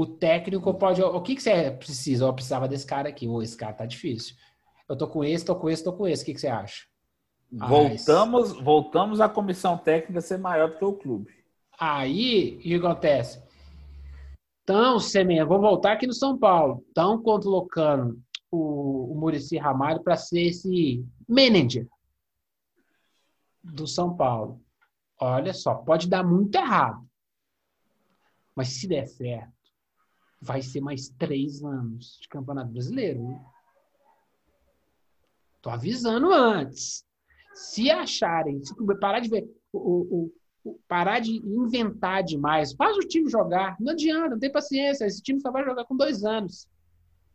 o 0.00 0.06
técnico 0.06 0.72
pode. 0.74 1.02
O 1.02 1.20
que, 1.20 1.34
que 1.34 1.42
você 1.42 1.70
precisa? 1.72 2.24
Eu 2.24 2.32
precisava 2.32 2.68
desse 2.68 2.86
cara 2.86 3.08
aqui. 3.08 3.26
Ou 3.26 3.42
esse 3.42 3.56
cara 3.56 3.72
tá 3.72 3.84
difícil. 3.84 4.36
Eu 4.88 4.96
tô 4.96 5.08
com 5.08 5.24
esse, 5.24 5.44
tô 5.44 5.56
com 5.56 5.68
esse, 5.68 5.82
tô 5.82 5.92
com 5.92 6.06
esse. 6.06 6.22
O 6.22 6.26
que, 6.26 6.34
que 6.34 6.40
você 6.40 6.48
acha? 6.48 6.86
Voltamos, 7.50 8.52
ah, 8.52 8.62
voltamos 8.62 9.20
à 9.20 9.28
comissão 9.28 9.76
técnica 9.76 10.20
ser 10.20 10.38
maior 10.38 10.70
do 10.70 10.78
que 10.78 10.84
o 10.84 10.92
clube. 10.92 11.32
Aí, 11.78 12.56
o 12.56 12.60
que 12.60 12.74
acontece? 12.74 13.42
Então, 14.62 15.00
Semenha, 15.00 15.46
vou 15.46 15.60
voltar 15.60 15.92
aqui 15.92 16.06
no 16.06 16.12
São 16.12 16.38
Paulo. 16.38 16.84
Estão 16.86 17.20
colocando 17.22 18.20
o, 18.50 19.12
o 19.12 19.14
Murici 19.18 19.56
Ramalho 19.56 20.02
para 20.02 20.16
ser 20.16 20.42
esse 20.42 21.04
manager 21.26 21.88
do 23.64 23.86
São 23.86 24.14
Paulo. 24.14 24.60
olha 25.20 25.52
só, 25.54 25.74
pode 25.74 26.08
dar 26.08 26.22
muito 26.22 26.54
errado. 26.54 27.02
Mas 28.54 28.68
se 28.68 28.86
der 28.86 29.06
certo, 29.06 29.57
vai 30.40 30.62
ser 30.62 30.80
mais 30.80 31.08
três 31.18 31.62
anos 31.62 32.18
de 32.20 32.28
Campeonato 32.28 32.70
Brasileiro. 32.70 33.22
Né? 33.22 33.44
Tô 35.60 35.70
avisando 35.70 36.32
antes. 36.32 37.04
Se 37.54 37.90
acharem, 37.90 38.62
se 38.62 38.72
parar 39.00 39.20
de 39.20 39.28
ver, 39.28 39.48
o, 39.72 39.78
o, 39.78 40.32
o, 40.64 40.80
parar 40.86 41.18
de 41.18 41.36
inventar 41.36 42.22
demais, 42.22 42.72
faz 42.72 42.96
o 42.96 43.00
time 43.00 43.28
jogar. 43.28 43.76
Não 43.80 43.92
adianta, 43.92 44.30
não 44.30 44.38
tem 44.38 44.52
paciência. 44.52 45.04
Esse 45.04 45.22
time 45.22 45.40
só 45.40 45.50
vai 45.50 45.64
jogar 45.64 45.84
com 45.84 45.96
dois 45.96 46.24
anos. 46.24 46.68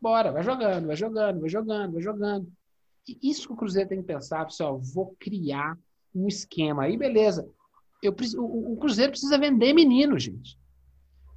Bora, 0.00 0.32
vai 0.32 0.42
jogando, 0.42 0.86
vai 0.86 0.96
jogando, 0.96 1.40
vai 1.40 1.48
jogando, 1.50 1.92
vai 1.92 2.02
jogando. 2.02 2.52
E 3.06 3.30
isso 3.30 3.46
que 3.46 3.52
o 3.52 3.56
Cruzeiro 3.56 3.88
tem 3.88 4.00
que 4.00 4.06
pensar, 4.06 4.46
pessoal. 4.46 4.78
Vou 4.78 5.14
criar 5.18 5.78
um 6.14 6.26
esquema. 6.26 6.84
Aí, 6.84 6.96
beleza. 6.96 7.46
Eu, 8.02 8.14
o, 8.38 8.72
o 8.72 8.76
Cruzeiro 8.78 9.12
precisa 9.12 9.38
vender 9.38 9.74
menino, 9.74 10.18
gente. 10.18 10.58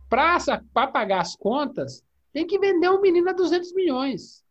Para 0.09 0.87
pagar 0.87 1.21
as 1.21 1.35
contas, 1.35 2.03
tem 2.33 2.45
que 2.45 2.59
vender 2.59 2.89
um 2.89 3.01
menino 3.01 3.29
a 3.29 3.33
200 3.33 3.73
milhões. 3.73 4.43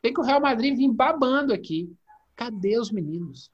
Tem 0.00 0.12
que 0.12 0.20
o 0.20 0.24
Real 0.24 0.40
Madrid 0.40 0.76
vir 0.76 0.90
babando 0.92 1.52
aqui. 1.52 1.92
Cadê 2.34 2.78
os 2.78 2.90
meninos? 2.90 3.50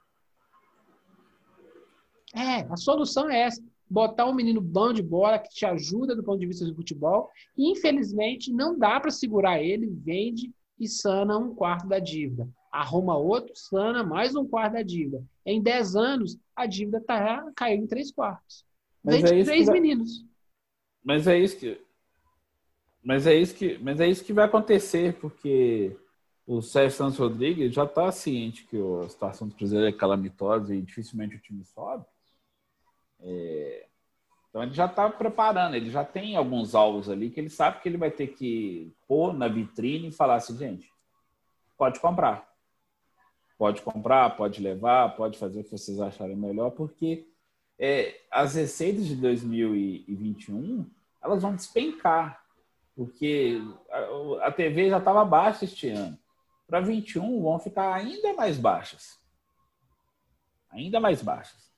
É, 2.34 2.60
a 2.70 2.76
solução 2.76 3.28
é 3.28 3.40
essa. 3.40 3.62
Botar 3.90 4.26
um 4.26 4.34
menino 4.34 4.60
bom 4.60 4.92
de 4.92 5.02
bola 5.02 5.38
que 5.38 5.48
te 5.48 5.64
ajuda 5.64 6.14
do 6.14 6.22
ponto 6.22 6.38
de 6.38 6.46
vista 6.46 6.64
do 6.64 6.74
futebol. 6.74 7.30
E, 7.56 7.70
infelizmente, 7.70 8.52
não 8.52 8.78
dá 8.78 9.00
para 9.00 9.10
segurar 9.10 9.62
ele, 9.62 9.86
vende 9.86 10.52
e 10.78 10.86
sana 10.86 11.36
um 11.36 11.54
quarto 11.54 11.88
da 11.88 11.98
dívida. 11.98 12.48
Arruma 12.70 13.16
outro, 13.16 13.52
sana 13.56 14.04
mais 14.04 14.36
um 14.36 14.46
quarto 14.46 14.74
da 14.74 14.82
dívida. 14.82 15.24
Em 15.44 15.62
10 15.62 15.96
anos, 15.96 16.38
a 16.54 16.66
dívida 16.66 17.00
tá, 17.00 17.50
caiu 17.56 17.82
em 17.82 17.86
3 17.86 18.12
quartos. 18.12 18.64
Vende 19.02 19.32
é 19.32 19.44
três 19.44 19.68
meninos. 19.68 20.27
Mas 21.08 21.26
é 21.26 21.38
isso 21.38 21.56
que. 21.56 21.80
Mas 23.02 23.26
é 23.26 23.34
isso 23.34 23.54
que, 23.54 23.78
mas 23.78 23.98
é 23.98 24.06
isso 24.06 24.22
que 24.22 24.34
vai 24.34 24.44
acontecer, 24.44 25.14
porque 25.14 25.96
o 26.46 26.60
Sérgio 26.60 26.98
Santos 26.98 27.16
Rodrigues 27.16 27.72
já 27.72 27.84
está 27.84 28.12
ciente 28.12 28.66
que 28.66 28.76
a 28.76 29.08
situação 29.08 29.48
do 29.48 29.54
Cruzeiro 29.54 29.86
é 29.86 29.92
calamitosa 29.92 30.74
e 30.74 30.82
dificilmente 30.82 31.36
o 31.36 31.40
time 31.40 31.64
sobe. 31.64 32.04
É... 33.20 33.86
Então 34.50 34.62
ele 34.62 34.74
já 34.74 34.84
está 34.84 35.08
preparando, 35.08 35.76
ele 35.76 35.90
já 35.90 36.04
tem 36.04 36.36
alguns 36.36 36.74
alvos 36.74 37.08
ali 37.08 37.30
que 37.30 37.40
ele 37.40 37.48
sabe 37.48 37.80
que 37.80 37.88
ele 37.88 37.96
vai 37.96 38.10
ter 38.10 38.26
que 38.26 38.92
pôr 39.06 39.32
na 39.32 39.48
vitrine 39.48 40.08
e 40.08 40.12
falar 40.12 40.34
assim, 40.34 40.58
gente, 40.58 40.92
pode 41.78 42.00
comprar. 42.00 42.46
Pode 43.56 43.80
comprar, 43.80 44.36
pode 44.36 44.60
levar, 44.60 45.16
pode 45.16 45.38
fazer 45.38 45.60
o 45.60 45.64
que 45.64 45.70
vocês 45.70 45.98
acharem 46.02 46.36
melhor, 46.36 46.70
porque 46.72 47.26
é, 47.78 48.20
as 48.30 48.56
receitas 48.56 49.06
de 49.06 49.16
2021 49.16 50.97
elas 51.28 51.42
vão 51.42 51.54
despencar, 51.54 52.42
porque 52.96 53.60
a, 53.90 54.48
a 54.48 54.52
TV 54.52 54.90
já 54.90 54.98
estava 54.98 55.24
baixa 55.24 55.64
este 55.64 55.88
ano. 55.88 56.18
Para 56.66 56.80
21 56.80 57.42
vão 57.42 57.58
ficar 57.58 57.94
ainda 57.94 58.34
mais 58.34 58.58
baixas. 58.58 59.18
Ainda 60.70 61.00
mais 61.00 61.22
baixas. 61.22 61.70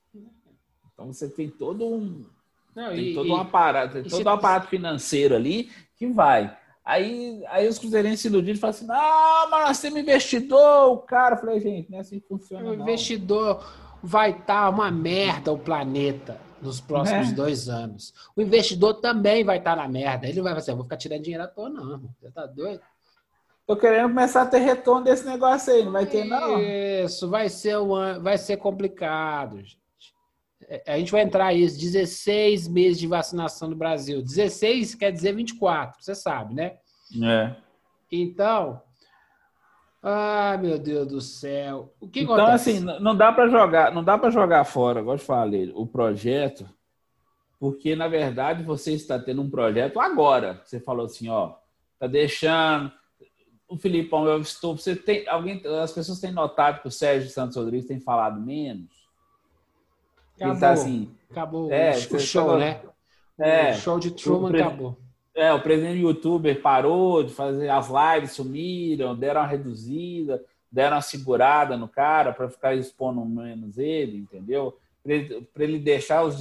Então 0.92 1.12
você 1.12 1.28
tem 1.28 1.48
todo 1.48 1.86
um 1.86 2.26
Não, 2.74 2.90
tem 2.90 3.10
e, 3.10 3.14
todo 3.14 3.30
um 3.30 3.36
aparato, 3.36 3.94
tem 3.94 4.02
todo 4.04 4.26
um 4.26 4.30
aparato 4.30 4.68
financeiro 4.68 5.34
ali 5.34 5.70
que 5.96 6.06
vai. 6.06 6.56
Aí, 6.84 7.44
aí 7.46 7.68
os 7.68 7.78
cruzeirenses 7.78 8.24
iludidos 8.24 8.60
falam 8.60 8.74
assim: 8.74 8.86
ah, 8.90 9.48
mas 9.50 9.68
nós 9.68 9.80
temos 9.80 10.00
investidor, 10.00 10.92
o 10.92 10.98
cara. 10.98 11.36
Eu 11.36 11.40
falei, 11.40 11.60
gente, 11.60 11.90
não 11.90 11.98
é 11.98 12.00
assim 12.00 12.18
que 12.18 12.26
funciona. 12.26 12.68
O 12.68 12.76
não. 12.76 12.82
investidor 12.82 13.64
vai 14.02 14.30
estar 14.30 14.64
tá 14.64 14.68
uma 14.70 14.90
merda 14.90 15.52
o 15.52 15.58
planeta 15.58 16.49
nos 16.60 16.80
próximos 16.80 17.30
é. 17.30 17.32
dois 17.32 17.68
anos. 17.68 18.12
O 18.36 18.42
investidor 18.42 18.94
também 18.94 19.44
vai 19.44 19.58
estar 19.58 19.76
tá 19.76 19.82
na 19.82 19.88
merda. 19.88 20.26
Ele 20.26 20.40
vai 20.40 20.52
fazer, 20.52 20.64
assim, 20.64 20.70
eu 20.72 20.76
vou 20.76 20.84
ficar 20.84 20.96
tirando 20.96 21.22
dinheiro 21.22 21.44
à 21.44 21.48
toa, 21.48 21.70
não. 21.70 22.10
Você 22.20 22.30
tá 22.30 22.46
doido? 22.46 22.80
Tô 23.66 23.76
querendo 23.76 24.08
começar 24.08 24.42
a 24.42 24.46
ter 24.46 24.58
retorno 24.58 25.04
desse 25.04 25.24
negócio 25.24 25.72
aí, 25.72 25.84
não 25.84 25.92
vai 25.92 26.04
ter, 26.04 26.24
não? 26.24 26.58
Isso, 26.60 27.30
vai 27.30 27.48
ser, 27.48 27.78
um, 27.78 28.20
vai 28.20 28.36
ser 28.36 28.56
complicado. 28.56 29.62
É, 30.68 30.94
a 30.94 30.98
gente 30.98 31.12
vai 31.12 31.22
entrar 31.22 31.46
aí 31.46 31.60
16 31.60 32.68
meses 32.68 32.98
de 32.98 33.06
vacinação 33.06 33.68
no 33.68 33.76
Brasil. 33.76 34.22
16 34.22 34.96
quer 34.96 35.12
dizer 35.12 35.34
24, 35.34 36.02
você 36.02 36.14
sabe, 36.14 36.54
né? 36.54 36.78
É. 37.22 37.54
Então, 38.10 38.82
ah, 40.02 40.58
meu 40.60 40.78
Deus 40.78 41.06
do 41.06 41.20
céu. 41.20 41.92
O 42.00 42.08
que 42.08 42.20
então, 42.20 42.34
acontece? 42.34 42.70
assim, 42.70 42.80
não 43.00 43.14
dá 43.14 43.32
para 43.32 43.48
jogar, 43.48 43.92
não 43.92 44.02
dá 44.02 44.16
para 44.16 44.30
jogar 44.30 44.64
fora, 44.64 45.00
igual 45.00 45.16
eu 45.16 45.20
falei, 45.20 45.70
o 45.74 45.86
projeto, 45.86 46.68
porque 47.58 47.94
na 47.94 48.08
verdade 48.08 48.62
você 48.62 48.92
está 48.92 49.18
tendo 49.18 49.42
um 49.42 49.50
projeto 49.50 50.00
agora. 50.00 50.60
Você 50.64 50.80
falou 50.80 51.06
assim, 51.06 51.28
ó, 51.28 51.54
tá 51.98 52.06
deixando 52.06 52.90
o 53.68 53.76
Filipão, 53.76 54.26
eu 54.26 54.40
estou, 54.40 54.76
você 54.76 54.96
tem 54.96 55.28
alguém, 55.28 55.62
as 55.82 55.92
pessoas 55.92 56.18
têm 56.18 56.32
notado 56.32 56.80
que 56.80 56.88
o 56.88 56.90
Sérgio 56.90 57.30
Santos 57.30 57.56
Rodrigues 57.56 57.86
tem 57.86 58.00
falado 58.00 58.40
menos 58.40 59.00
Tá 60.40 60.46
acabou, 60.46 60.60
tá 60.60 60.70
assim, 60.70 61.14
acabou 61.30 61.72
é, 61.72 61.90
o 61.90 62.18
show, 62.18 62.44
falou, 62.46 62.58
né? 62.58 62.80
É, 63.38 63.72
o 63.72 63.74
show 63.74 63.98
de 64.00 64.10
Truman 64.12 64.58
acabou. 64.58 64.96
É, 65.34 65.52
o 65.52 65.60
presidente 65.60 66.00
youtuber 66.00 66.60
parou 66.60 67.22
de 67.22 67.32
fazer 67.32 67.68
as 67.68 67.88
lives, 67.88 68.32
sumiram, 68.32 69.16
deram 69.16 69.40
uma 69.40 69.46
reduzida, 69.46 70.44
deram 70.70 70.96
uma 70.96 71.02
segurada 71.02 71.76
no 71.76 71.88
cara 71.88 72.32
para 72.32 72.48
ficar 72.48 72.74
expondo 72.74 73.24
menos 73.24 73.78
ele, 73.78 74.18
entendeu? 74.18 74.76
Para 75.02 75.14
ele, 75.14 75.48
ele, 75.58 75.78
deixar 75.78 76.24
os 76.24 76.36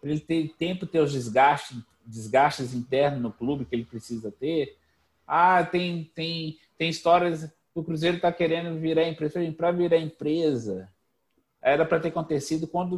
para 0.00 0.10
ele 0.10 0.20
ter 0.20 0.54
tempo 0.58 0.86
ter 0.86 1.00
os 1.00 1.12
desgastes, 1.12 1.78
desgastes 2.04 2.74
internos 2.74 3.22
no 3.22 3.32
clube 3.32 3.64
que 3.64 3.74
ele 3.74 3.86
precisa 3.86 4.30
ter. 4.30 4.76
Ah, 5.26 5.64
tem 5.64 6.10
tem 6.14 6.58
tem 6.76 6.90
histórias 6.90 7.50
o 7.74 7.82
Cruzeiro 7.82 8.16
está 8.16 8.30
querendo 8.30 8.78
virar 8.78 9.08
empresa 9.08 9.40
para 9.52 9.72
virar 9.72 9.98
empresa. 9.98 10.88
Era 11.60 11.84
para 11.84 11.98
ter 11.98 12.08
acontecido 12.08 12.68
quando 12.68 12.96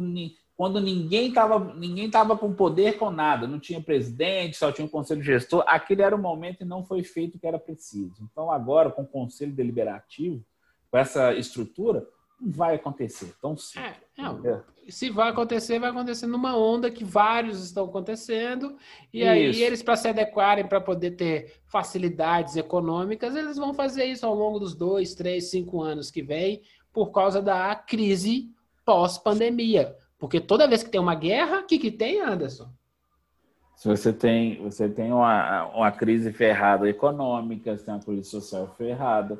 quando 0.57 0.81
ninguém 0.81 1.27
estava 1.29 1.59
ninguém 1.75 2.09
tava 2.09 2.35
com 2.35 2.51
poder 2.51 2.97
com 2.97 3.11
nada, 3.11 3.47
não 3.47 3.59
tinha 3.59 3.79
presidente, 3.79 4.57
só 4.57 4.71
tinha 4.71 4.85
um 4.85 4.89
conselho 4.89 5.21
gestor, 5.21 5.63
aquele 5.67 6.01
era 6.01 6.15
o 6.15 6.19
momento 6.19 6.61
e 6.61 6.65
não 6.65 6.83
foi 6.83 7.03
feito 7.03 7.35
o 7.35 7.39
que 7.39 7.45
era 7.45 7.59
preciso. 7.59 8.15
Então, 8.31 8.51
agora, 8.51 8.89
com 8.89 9.03
o 9.03 9.07
conselho 9.07 9.53
deliberativo, 9.53 10.43
com 10.89 10.97
essa 10.97 11.31
estrutura, 11.35 12.07
não 12.41 12.51
vai 12.51 12.75
acontecer 12.75 13.35
tão 13.39 13.55
cedo. 13.55 13.85
É, 14.17 14.23
é, 14.49 14.91
se 14.91 15.11
vai 15.11 15.29
acontecer, 15.29 15.77
vai 15.77 15.91
acontecer 15.91 16.25
numa 16.25 16.57
onda 16.57 16.89
que 16.89 17.03
vários 17.03 17.63
estão 17.63 17.85
acontecendo, 17.85 18.75
e 19.13 19.19
isso. 19.19 19.29
aí 19.29 19.61
eles, 19.61 19.83
para 19.83 19.95
se 19.95 20.07
adequarem, 20.07 20.65
para 20.65 20.81
poder 20.81 21.11
ter 21.11 21.53
facilidades 21.67 22.55
econômicas, 22.55 23.35
eles 23.35 23.57
vão 23.57 23.75
fazer 23.75 24.05
isso 24.05 24.25
ao 24.25 24.33
longo 24.33 24.57
dos 24.57 24.73
dois, 24.73 25.13
três, 25.13 25.51
cinco 25.51 25.83
anos 25.83 26.09
que 26.09 26.23
vem, 26.23 26.63
por 26.91 27.11
causa 27.11 27.43
da 27.43 27.75
crise 27.75 28.49
pós-pandemia 28.83 29.95
porque 30.17 30.39
toda 30.39 30.67
vez 30.67 30.83
que 30.83 30.89
tem 30.89 30.99
uma 30.99 31.15
guerra, 31.15 31.59
o 31.59 31.65
que, 31.65 31.77
que 31.77 31.91
tem, 31.91 32.21
Anderson? 32.21 32.69
Se 33.75 33.87
você 33.87 34.11
tem, 34.11 34.59
você 34.63 34.89
tem 34.89 35.11
uma, 35.11 35.65
uma 35.67 35.91
crise 35.91 36.33
ferrada 36.33 36.89
econômica, 36.89 37.77
você 37.77 37.85
tem 37.85 37.93
uma 37.93 37.99
polícia 37.99 38.41
social 38.41 38.73
ferrada, 38.75 39.39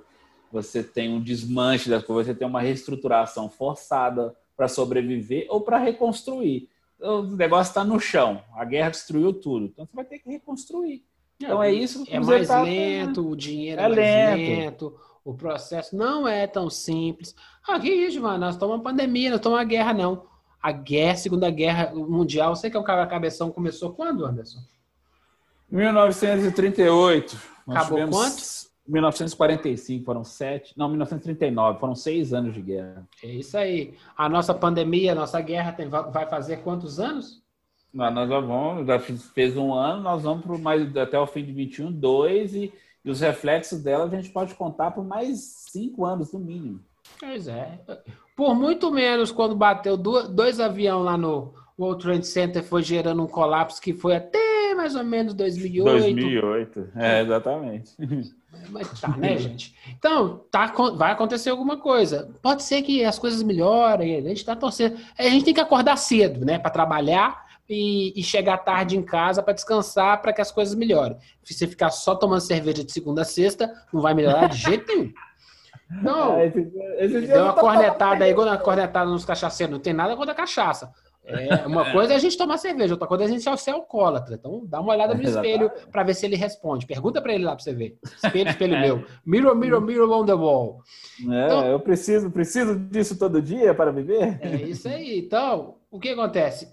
você 0.52 0.84
tem 0.84 1.12
um 1.12 1.20
desmanche 1.20 1.90
das 1.90 2.04
coisas, 2.04 2.28
você 2.28 2.38
tem 2.38 2.48
uma 2.48 2.62
reestruturação 2.62 3.50
forçada 3.50 4.36
para 4.56 4.68
sobreviver 4.68 5.48
ou 5.50 5.62
para 5.62 5.80
reconstruir. 5.80 6.70
O 7.00 7.24
negócio 7.24 7.72
está 7.72 7.84
no 7.84 8.00
chão, 8.00 8.44
a 8.56 8.64
guerra 8.64 8.92
destruiu 8.92 9.34
tudo, 9.34 9.66
então 9.66 9.86
você 9.86 9.96
vai 9.96 10.06
ter 10.06 10.20
que 10.20 10.30
reconstruir. 10.30 11.04
Então 11.40 11.62
é 11.62 11.74
isso 11.74 12.04
que 12.04 12.14
É 12.14 12.20
mais 12.20 12.48
tá 12.48 12.62
lento, 12.62 13.28
o 13.28 13.36
dinheiro 13.36 13.82
é, 13.82 13.86
é 13.86 13.88
mais 13.88 13.98
lento. 13.98 14.38
lento. 14.38 15.00
o 15.26 15.34
processo 15.34 15.96
não 15.96 16.28
é 16.28 16.46
tão 16.46 16.70
simples. 16.70 17.36
Aqui, 17.68 18.10
Giovanni, 18.12 18.40
nós 18.40 18.54
estamos 18.54 18.76
uma 18.76 18.84
pandemia, 18.84 19.32
não 19.32 19.38
estamos 19.38 19.58
uma 19.58 19.66
guerra, 19.66 19.94
não 19.96 20.27
a 20.62 20.72
guerra, 20.72 21.16
Segunda 21.16 21.50
Guerra 21.50 21.94
Mundial. 21.94 22.56
Você 22.56 22.70
que 22.70 22.78
é 22.78 22.80
um 22.80 22.84
cara 22.84 23.06
cabeção, 23.08 23.52
começou 23.52 23.92
quando, 23.94 24.26
Anderson? 24.26 24.60
1938. 25.70 27.38
Acabou 27.68 27.98
tivemos... 27.98 28.18
quanto? 28.18 28.68
1945, 28.88 30.06
foram 30.06 30.24
sete. 30.24 30.74
Não, 30.78 30.88
1939, 30.88 31.80
foram 31.80 31.94
seis 31.94 32.34
anos 32.34 32.54
de 32.54 32.62
guerra. 32.62 33.06
É 33.22 33.28
isso 33.28 33.58
aí. 33.58 33.94
A 34.16 34.30
nossa 34.30 34.54
pandemia, 34.54 35.12
a 35.12 35.16
nossa 35.16 35.42
guerra 35.42 35.74
tem, 35.74 35.90
vai 35.90 36.26
fazer 36.30 36.58
quantos 36.58 37.00
anos? 37.00 37.44
Nós, 37.94 38.14
nós 38.14 38.30
vamos, 38.30 38.88
já 38.88 39.00
fez 39.00 39.58
um 39.58 39.74
ano, 39.74 40.04
nós 40.04 40.24
vamos 40.24 40.46
para 40.46 40.58
mais 40.58 40.96
até 40.96 41.20
o 41.20 41.28
fim 41.28 41.44
de 41.44 41.52
21, 41.52 41.92
dois, 41.92 42.54
e, 42.54 42.74
e 43.04 43.10
os 43.10 43.20
reflexos 43.20 43.82
dela 43.82 44.06
a 44.06 44.10
gente 44.10 44.30
pode 44.30 44.56
contar 44.56 44.92
por 44.92 45.04
mais 45.04 45.40
cinco 45.70 46.06
anos, 46.06 46.32
no 46.32 46.40
mínimo. 46.40 46.80
Pois 47.20 47.48
é. 47.48 47.80
Por 48.38 48.54
muito 48.54 48.92
menos 48.92 49.32
quando 49.32 49.56
bateu 49.56 49.98
dois 49.98 50.60
aviões 50.60 51.04
lá 51.04 51.18
no 51.18 51.56
World 51.78 52.04
Trade 52.04 52.28
Center, 52.28 52.64
foi 52.64 52.84
gerando 52.84 53.24
um 53.24 53.28
colapso 53.28 53.82
que 53.82 53.94
foi 53.94 54.16
até 54.16 54.76
mais 54.76 54.94
ou 54.96 55.04
menos 55.04 55.34
2008. 55.34 56.02
2008, 56.04 56.90
é, 56.96 57.22
exatamente. 57.22 57.92
Mas 58.70 59.02
tá, 59.02 59.08
né, 59.18 59.38
gente? 59.38 59.76
Então, 59.98 60.46
tá, 60.52 60.72
vai 60.96 61.14
acontecer 61.14 61.50
alguma 61.50 61.78
coisa. 61.78 62.30
Pode 62.40 62.62
ser 62.62 62.84
que 62.84 63.04
as 63.04 63.18
coisas 63.18 63.42
melhorem, 63.42 64.16
a 64.18 64.22
gente 64.22 64.46
tá 64.46 64.56
torcendo. 64.56 65.00
A 65.18 65.24
gente 65.24 65.44
tem 65.44 65.54
que 65.56 65.60
acordar 65.60 65.98
cedo, 65.98 66.46
né, 66.46 66.60
para 66.60 66.70
trabalhar 66.70 67.44
e, 67.68 68.14
e, 68.16 68.24
chegar 68.24 68.60
tarde 68.60 68.96
em 68.96 69.02
casa 69.02 69.42
para 69.42 69.54
descansar 69.54 70.22
para 70.22 70.32
que 70.32 70.42
as 70.42 70.52
coisas 70.52 70.76
melhorem. 70.76 71.18
Se 71.44 71.56
você 71.56 71.66
ficar 71.66 71.90
só 71.90 72.14
tomando 72.14 72.42
cerveja 72.42 72.84
de 72.84 72.92
segunda 72.92 73.24
a 73.24 73.26
sexta, 73.26 73.74
não 73.92 74.00
vai 74.00 74.14
melhorar 74.14 74.48
de 74.48 74.58
jeito 74.58 74.86
nenhum. 74.88 75.12
Não, 75.90 76.38
é, 76.38 76.48
esse, 76.48 76.72
esse 76.98 77.28
deu 77.28 77.44
uma 77.44 77.54
cornetada 77.54 78.26
aí, 78.26 78.34
uma 78.34 78.58
cornetada 78.58 79.10
nos 79.10 79.26
cachaceiros. 79.26 79.72
Não 79.72 79.80
tem 79.80 79.94
nada 79.94 80.16
contra 80.16 80.34
a 80.34 80.36
cachaça. 80.36 80.92
É, 81.28 81.68
uma 81.68 81.92
coisa 81.92 82.14
é 82.14 82.16
a 82.16 82.20
gente 82.20 82.38
tomar 82.38 82.58
cerveja, 82.58 82.94
outra 82.94 83.08
coisa 83.08 83.26
é 83.26 83.28
a 83.28 83.30
gente 83.30 83.62
ser 83.62 83.72
alcoólatra. 83.72 84.36
Então, 84.36 84.66
dá 84.66 84.80
uma 84.80 84.94
olhada 84.94 85.14
no 85.14 85.22
espelho 85.22 85.70
para 85.92 86.04
ver 86.04 86.14
se 86.14 86.26
ele 86.26 86.38
responde. 86.38 86.88
Pergunta 86.88 87.22
para 87.22 87.34
ele 87.34 87.44
lá 87.44 87.54
para 87.54 87.64
você 87.64 87.74
ver. 87.74 88.00
Espelho, 88.24 88.50
espelho 88.50 88.76
é. 88.76 88.82
meu. 88.82 89.06
Mirror, 89.26 89.56
mirror, 89.56 89.82
mirror 89.82 90.10
on 90.10 90.26
the 90.26 90.34
wall. 90.34 90.82
É, 91.30 91.46
então, 91.46 91.66
eu 91.68 91.80
preciso, 91.82 92.32
preciso 92.32 92.80
disso 92.80 93.20
todo 93.20 93.42
dia 93.42 93.74
para 93.74 93.92
viver. 93.92 94.40
É 94.42 94.56
isso 94.56 94.88
aí. 94.88 95.20
Então, 95.20 95.76
o 95.92 96.00
que 96.00 96.10
acontece? 96.10 96.72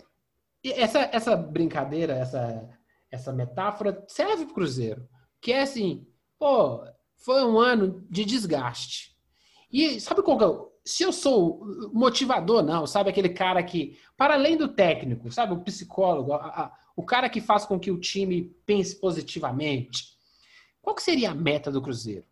Essa, 0.64 1.10
essa 1.12 1.36
brincadeira, 1.36 2.14
essa, 2.14 2.68
essa 3.10 3.32
metáfora 3.32 4.04
serve 4.06 4.44
para 4.44 4.52
o 4.52 4.54
Cruzeiro. 4.54 5.02
Que 5.40 5.52
é 5.52 5.62
assim, 5.62 6.06
pô, 6.38 6.84
foi 7.24 7.42
um 7.42 7.58
ano 7.58 8.06
de 8.10 8.22
desgaste. 8.22 9.16
E 9.72 9.98
sabe 9.98 10.22
qual 10.22 10.36
que 10.36 10.44
é? 10.44 10.74
Se 10.84 11.02
eu 11.02 11.10
sou 11.10 11.64
motivador, 11.90 12.62
não, 12.62 12.86
sabe? 12.86 13.08
Aquele 13.08 13.30
cara 13.30 13.62
que, 13.62 13.98
para 14.14 14.34
além 14.34 14.58
do 14.58 14.68
técnico, 14.68 15.32
sabe? 15.32 15.54
O 15.54 15.62
psicólogo, 15.62 16.34
a, 16.34 16.36
a, 16.36 16.72
o 16.94 17.02
cara 17.02 17.30
que 17.30 17.40
faz 17.40 17.64
com 17.64 17.80
que 17.80 17.90
o 17.90 17.98
time 17.98 18.54
pense 18.66 19.00
positivamente. 19.00 20.14
Qual 20.82 20.94
que 20.94 21.02
seria 21.02 21.30
a 21.30 21.34
meta 21.34 21.72
do 21.72 21.80
Cruzeiro? 21.80 22.26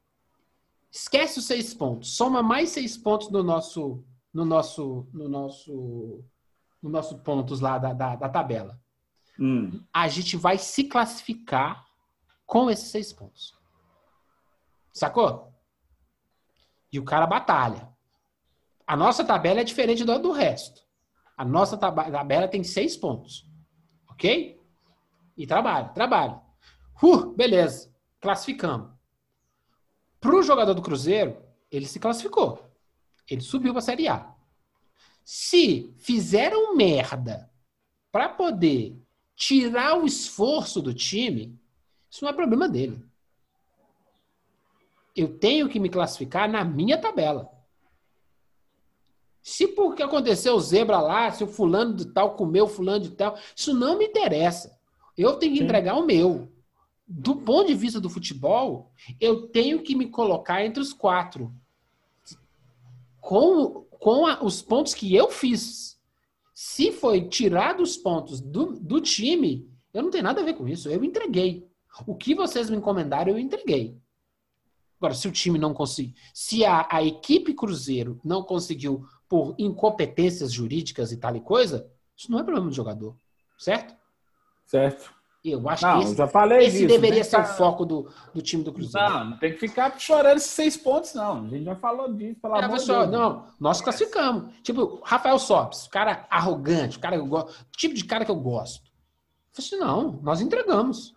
Esquece 0.91 1.39
os 1.39 1.47
seis 1.47 1.73
pontos. 1.73 2.15
Soma 2.15 2.43
mais 2.43 2.69
seis 2.69 2.95
pontos 2.95 3.31
no 3.31 3.43
nosso, 3.43 4.05
no 4.33 4.45
nosso, 4.45 5.09
no 5.11 5.27
nosso, 5.27 6.23
no 6.83 6.91
nosso 6.91 7.19
pontos 7.21 7.61
lá 7.61 7.79
da, 7.79 7.95
da, 7.95 8.17
da 8.17 8.29
tabela. 8.29 8.79
Hum. 9.41 9.81
A 9.91 10.07
gente 10.09 10.37
vai 10.37 10.59
se 10.59 10.85
classificar 10.85 11.87
com 12.45 12.71
esses 12.71 12.91
seis 12.91 13.11
pontos. 13.11 13.62
Sacou? 14.93 15.53
E 16.93 16.99
o 16.99 17.05
cara 17.05 17.27
batalha. 17.27 17.89
A 18.87 18.97
nossa 18.97 19.25
tabela 19.25 19.61
é 19.61 19.65
diferente 19.65 20.05
do, 20.05 20.19
do 20.19 20.33
resto. 20.33 20.83
A 21.37 21.45
nossa 21.45 21.79
tabela 21.79 22.47
tem 22.47 22.63
seis 22.63 22.97
pontos. 22.97 23.49
Ok? 24.11 24.61
E 25.37 25.47
trabalha, 25.47 25.89
trabalha. 25.89 26.43
Uh, 27.03 27.33
beleza. 27.33 27.91
Classificamos. 28.21 28.93
Para 30.21 30.37
o 30.37 30.43
jogador 30.43 30.75
do 30.75 30.83
Cruzeiro, 30.83 31.43
ele 31.71 31.87
se 31.87 31.99
classificou. 31.99 32.71
Ele 33.29 33.41
subiu 33.41 33.73
para 33.73 33.79
a 33.79 33.83
Série 33.83 34.09
A. 34.09 34.33
Se 35.25 35.95
fizeram 35.99 36.77
merda 36.77 37.51
para 38.11 38.29
poder 38.29 39.01
tirar 39.35 39.99
o 39.99 40.05
esforço 40.05 40.83
do 40.83 40.93
time, 40.93 41.59
isso 42.11 42.23
não 42.23 42.31
é 42.31 42.35
problema 42.35 42.69
dele 42.69 43.03
eu 45.15 45.39
tenho 45.39 45.69
que 45.69 45.79
me 45.79 45.89
classificar 45.89 46.49
na 46.51 46.65
minha 46.65 46.99
tabela. 46.99 47.51
Se 49.43 49.67
porque 49.67 50.03
aconteceu 50.03 50.59
zebra 50.61 51.01
lá, 51.01 51.31
se 51.31 51.43
o 51.43 51.49
fulano 51.49 51.95
de 51.95 52.07
tal 52.07 52.37
comeu 52.37 52.69
fulano 52.69 53.01
de 53.01 53.11
tal, 53.11 53.37
isso 53.55 53.75
não 53.75 53.99
me 53.99 54.07
interessa. 54.07 54.79
Eu 55.19 55.35
tenho 55.35 55.53
que 55.53 55.59
Sim. 55.59 55.65
entregar 55.65 55.97
o 55.97 56.07
meu. 56.07 56.49
Do 57.07 57.37
ponto 57.37 57.67
de 57.67 57.75
vista 57.75 58.01
do 58.01 58.09
futebol, 58.09 58.91
eu 59.21 59.49
tenho 59.49 59.83
que 59.83 59.95
me 59.95 60.07
colocar 60.07 60.65
entre 60.65 60.81
os 60.81 60.93
quatro. 60.93 61.53
Com, 63.21 63.85
com 63.91 64.27
a, 64.27 64.43
os 64.43 64.63
pontos 64.63 64.95
que 64.95 65.15
eu 65.15 65.29
fiz. 65.29 66.01
Se 66.55 66.93
foi 66.93 67.29
tirar 67.29 67.81
os 67.81 67.97
pontos 67.97 68.41
do, 68.41 68.73
do 68.79 69.01
time, 69.01 69.69
eu 69.93 70.03
não 70.03 70.11
tenho 70.11 70.25
nada 70.25 70.41
a 70.41 70.45
ver 70.45 70.55
com 70.55 70.69
isso. 70.69 70.89
Eu 70.89 71.03
entreguei. 71.05 71.69
O 72.07 72.15
que 72.15 72.35
vocês 72.35 72.71
me 72.71 72.77
encomendaram, 72.77 73.33
eu 73.33 73.39
entreguei. 73.39 73.97
Agora, 75.03 75.15
se 75.15 75.27
o 75.27 75.33
time 75.33 75.59
não 75.59 75.75
conseguiu, 75.75 76.15
se 76.33 76.65
a, 76.65 76.87
a 76.89 77.03
equipe 77.03 77.53
Cruzeiro 77.55 78.21
não 78.25 78.45
conseguiu 78.45 79.05
por 79.29 79.53
incompetências 79.59 80.53
jurídicas 80.53 81.11
e 81.11 81.17
tal 81.17 81.35
e 81.35 81.41
coisa, 81.41 81.91
isso 82.17 82.31
não 82.31 82.39
é 82.39 82.45
problema 82.45 82.69
do 82.69 82.73
jogador, 82.73 83.17
certo? 83.59 83.97
Certo. 84.65 85.13
Eu 85.45 85.69
acho 85.69 85.85
não, 85.85 85.99
que 85.99 86.05
esse, 86.05 86.15
já 86.15 86.29
falei 86.29 86.69
esse 86.69 86.87
deveria 86.87 87.25
ser 87.25 87.39
ficar... 87.39 87.53
o 87.53 87.57
foco 87.57 87.85
do, 87.85 88.09
do 88.33 88.41
time 88.41 88.63
do 88.63 88.73
Cruzeiro. 88.73 89.09
Não, 89.09 89.31
não 89.31 89.39
tem 89.39 89.53
que 89.53 89.59
ficar 89.59 89.99
chorando 89.99 90.37
esses 90.37 90.53
seis 90.53 90.77
pontos, 90.77 91.15
não. 91.15 91.47
A 91.47 91.49
gente 91.49 91.65
já 91.65 91.75
falou 91.75 92.15
disso, 92.15 92.39
pelo 92.41 92.55
é, 92.55 92.65
amor 92.65 92.79
de 92.79 92.87
Deus. 92.87 93.11
Não, 93.11 93.47
nós 93.59 93.81
classificamos. 93.81 94.55
Tipo, 94.63 95.01
Rafael 95.03 95.37
Sobes, 95.41 95.89
cara 95.89 96.29
arrogante, 96.31 96.97
o 96.97 97.01
cara 97.01 97.17
que 97.17 97.23
eu 97.23 97.27
gosto, 97.27 97.67
tipo 97.77 97.93
de 97.93 98.05
cara 98.05 98.25
que 98.25 98.31
eu 98.31 98.37
gosto. 98.37 98.85
Eu 98.87 99.65
falei 99.65 99.67
assim, 99.67 99.77
não, 99.79 100.21
nós 100.23 100.41
entregamos. 100.41 101.13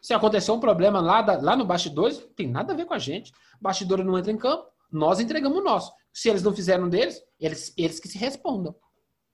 Se 0.00 0.14
acontecer 0.14 0.50
um 0.50 0.60
problema 0.60 1.00
lá, 1.00 1.20
da, 1.20 1.40
lá 1.40 1.56
no 1.56 1.64
bastidores, 1.64 2.20
não 2.20 2.28
tem 2.28 2.48
nada 2.48 2.72
a 2.72 2.76
ver 2.76 2.86
com 2.86 2.94
a 2.94 2.98
gente. 2.98 3.32
Bastidores 3.60 4.04
não 4.04 4.18
entra 4.18 4.32
em 4.32 4.38
campo, 4.38 4.66
nós 4.90 5.20
entregamos 5.20 5.58
o 5.58 5.62
nosso. 5.62 5.92
Se 6.12 6.28
eles 6.28 6.42
não 6.42 6.54
fizeram 6.54 6.88
deles, 6.88 7.22
eles, 7.38 7.72
eles 7.76 8.00
que 8.00 8.08
se 8.08 8.18
respondam. 8.18 8.74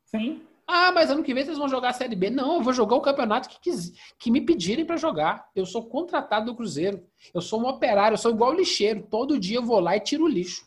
Sim. 0.04 0.42
Ah, 0.66 0.90
mas 0.90 1.10
ano 1.10 1.22
que 1.22 1.32
vem 1.32 1.44
vocês 1.44 1.58
vão 1.58 1.68
jogar 1.68 1.90
a 1.90 1.92
Série 1.92 2.16
B. 2.16 2.28
Não, 2.28 2.56
eu 2.56 2.62
vou 2.62 2.72
jogar 2.72 2.96
o 2.96 3.00
campeonato 3.00 3.48
que, 3.48 3.60
quis, 3.60 3.92
que 4.18 4.32
me 4.32 4.40
pedirem 4.40 4.84
para 4.84 4.96
jogar. 4.96 5.48
Eu 5.54 5.64
sou 5.64 5.86
contratado 5.86 6.46
do 6.46 6.56
Cruzeiro. 6.56 7.06
Eu 7.32 7.40
sou 7.40 7.60
um 7.60 7.68
operário, 7.68 8.14
eu 8.14 8.18
sou 8.18 8.32
igual 8.32 8.52
lixeiro. 8.52 9.06
Todo 9.08 9.38
dia 9.38 9.58
eu 9.58 9.62
vou 9.62 9.78
lá 9.78 9.96
e 9.96 10.00
tiro 10.00 10.24
o 10.24 10.28
lixo. 10.28 10.66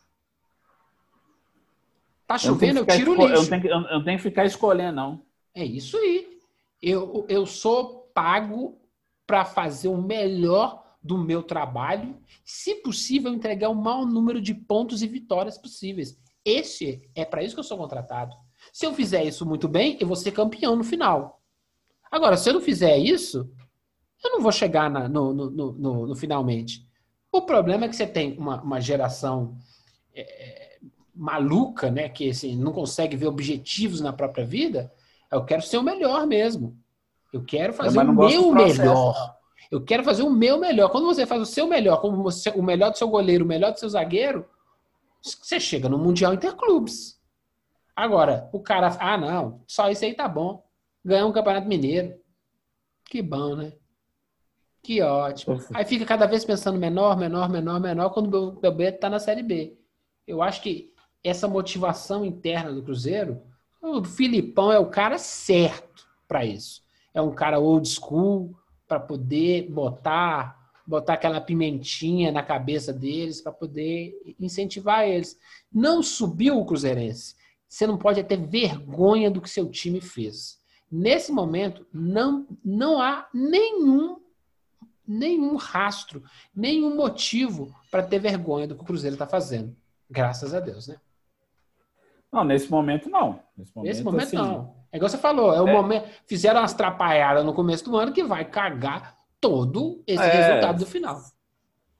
Tá 2.26 2.38
chovendo, 2.38 2.80
eu, 2.80 2.86
eu 2.86 2.96
tiro 2.96 3.12
o 3.12 3.28
lixo. 3.28 3.44
Eu 3.44 3.50
tenho, 3.50 3.62
que, 3.62 3.68
eu 3.68 3.82
não 3.82 4.04
tenho 4.04 4.18
que 4.18 4.24
ficar 4.24 4.46
escolhendo, 4.46 4.96
não. 4.96 5.22
É 5.54 5.66
isso 5.66 5.98
aí. 5.98 6.40
Eu, 6.82 7.26
eu 7.28 7.46
sou 7.46 8.10
pago 8.14 8.79
para 9.30 9.46
fazer 9.46 9.90
o 9.90 10.02
melhor 10.02 10.84
do 11.04 11.16
meu 11.16 11.44
trabalho, 11.44 12.18
se 12.44 12.74
possível, 12.82 13.32
entregar 13.32 13.70
o 13.70 13.76
maior 13.76 14.04
número 14.04 14.42
de 14.42 14.56
pontos 14.56 15.04
e 15.04 15.08
vitórias 15.08 15.56
possíveis. 15.56 16.20
Esse 16.44 17.08
é 17.14 17.24
para 17.24 17.44
isso 17.44 17.54
que 17.54 17.60
eu 17.60 17.64
sou 17.64 17.78
contratado. 17.78 18.36
Se 18.74 18.88
eu 18.88 18.94
fizer 18.96 19.24
isso 19.24 19.46
muito 19.46 19.68
bem, 19.68 20.00
eu 20.00 20.08
vou 20.08 20.16
ser 20.16 20.32
campeão 20.32 20.76
no 20.76 20.84
final. 20.84 21.44
Agora, 22.12 22.36
se 22.38 22.50
eu 22.50 22.56
não 22.56 22.62
fizer 22.62 22.98
isso, 22.98 23.48
eu 24.24 24.32
não 24.32 24.42
vou 24.42 24.52
chegar 24.52 24.90
na, 24.90 25.08
no, 25.08 25.32
no, 25.32 25.52
no, 25.52 26.08
no, 26.08 26.16
finalmente. 26.16 26.84
O 27.32 27.44
problema 27.44 27.86
é 27.86 27.88
que 27.88 27.96
você 27.96 28.08
tem 28.08 28.36
uma, 28.36 28.60
uma 28.64 28.82
geração 28.82 29.56
é, 30.12 30.80
maluca, 31.14 31.92
né, 31.92 32.10
que 32.10 32.32
assim, 32.32 32.56
não 32.56 32.74
consegue 32.74 33.16
ver 33.16 33.28
objetivos 33.28 34.02
na 34.02 34.12
própria 34.12 34.44
vida. 34.44 34.92
Eu 35.32 35.46
quero 35.46 35.62
ser 35.62 35.78
o 35.78 35.84
melhor 35.84 36.26
mesmo. 36.26 36.76
Eu 37.32 37.44
quero 37.44 37.74
fazer 37.74 38.00
o 38.00 38.14
meu 38.14 38.52
melhor. 38.52 39.38
Eu 39.72 39.84
quero 39.84 40.04
fazer 40.04 40.24
o 40.24 40.32
meu 40.32 40.58
melhor. 40.58 40.90
Quando 40.90 41.06
você 41.06 41.26
faz 41.26 41.42
o 41.42 41.46
seu 41.46 41.68
melhor, 41.68 42.02
como 42.02 42.24
você, 42.24 42.50
o 42.50 42.64
melhor 42.64 42.92
do 42.92 42.98
seu 42.98 43.08
goleiro, 43.08 43.46
o 43.46 43.48
melhor 43.48 43.72
do 43.72 43.80
seu 43.80 43.90
zagueiro, 43.90 44.48
você 45.22 45.60
chega 45.60 45.88
no 45.88 45.98
Mundial 45.98 46.34
Interclubes. 46.34 47.20
Agora, 47.96 48.50
o 48.52 48.60
cara, 48.60 48.98
ah, 49.00 49.18
não, 49.18 49.62
só 49.68 49.90
isso 49.90 50.06
aí 50.06 50.14
tá 50.14 50.28
bom. 50.28 50.66
Ganhar 51.06 51.26
um 51.26 51.32
Campeonato 51.32 51.68
Mineiro. 51.68 52.20
Que 53.06 53.22
bom, 53.22 53.56
né? 53.56 53.74
Que 54.82 55.02
ótimo. 55.02 55.60
Aí 55.74 55.86
fica 55.86 56.06
cada 56.06 56.26
vez 56.26 56.44
pensando 56.44 56.80
menor, 56.80 57.18
menor, 57.18 57.50
menor, 57.50 57.80
menor, 57.80 58.10
quando 58.10 58.34
o 58.34 58.52
bebê 58.54 58.92
tá 58.92 59.10
na 59.10 59.20
Série 59.20 59.44
B. 59.44 59.78
Eu 60.26 60.42
acho 60.42 60.62
que 60.62 60.94
essa 61.24 61.48
motivação 61.48 62.26
interna 62.26 62.72
do 62.72 62.82
Cruzeiro, 62.82 63.42
o 63.82 64.04
Filipão 64.04 64.72
é 64.72 64.80
o 64.80 64.90
cara 64.90 65.18
certo 65.18 66.08
para 66.28 66.46
isso 66.46 66.82
é 67.14 67.22
um 67.22 67.34
cara 67.34 67.60
old 67.60 67.88
school 67.88 68.56
para 68.88 69.00
poder 69.00 69.70
botar 69.70 70.58
botar 70.86 71.14
aquela 71.14 71.40
pimentinha 71.40 72.32
na 72.32 72.42
cabeça 72.42 72.92
deles 72.92 73.42
para 73.42 73.52
poder 73.52 74.36
incentivar 74.40 75.08
eles. 75.08 75.38
Não 75.72 76.02
subiu 76.02 76.58
o 76.58 76.66
Cruzeirense. 76.66 77.36
Você 77.68 77.86
não 77.86 77.96
pode 77.96 78.24
ter 78.24 78.38
vergonha 78.38 79.30
do 79.30 79.40
que 79.40 79.48
seu 79.48 79.70
time 79.70 80.02
fez. 80.02 80.58
Nesse 80.92 81.32
momento 81.32 81.86
não 81.94 82.48
não 82.66 83.00
há 83.00 83.30
nenhum 83.32 84.20
nenhum 85.08 85.56
rastro, 85.56 86.24
nenhum 86.56 86.96
motivo 86.96 87.74
para 87.92 88.04
ter 88.04 88.20
vergonha 88.20 88.68
do 88.68 88.76
que 88.76 88.82
o 88.82 88.86
Cruzeiro 88.86 89.16
está 89.16 89.28
fazendo. 89.28 89.76
Graças 90.10 90.54
a 90.54 90.60
Deus, 90.60 90.88
né? 90.88 90.98
Não, 92.32 92.44
nesse 92.44 92.70
momento 92.70 93.10
não. 93.10 93.40
Nesse 93.58 93.76
momento, 93.76 93.88
nesse 93.88 94.04
momento 94.04 94.24
assim, 94.24 94.38
não. 94.38 94.79
É 94.92 94.98
igual 94.98 95.10
você 95.10 95.18
falou, 95.18 95.54
é 95.54 95.62
o 95.62 95.68
é. 95.68 95.72
momento. 95.74 96.08
Fizeram 96.26 96.62
umas 96.62 96.74
trapalhadas 96.74 97.46
no 97.46 97.54
começo 97.54 97.86
do 97.86 97.96
ano 97.96 98.12
que 98.12 98.24
vai 98.24 98.46
cagar 98.46 99.18
todo 99.40 100.04
esse 100.08 100.24
é. 100.24 100.32
resultado 100.32 100.80
do 100.80 100.86
final. 100.86 101.22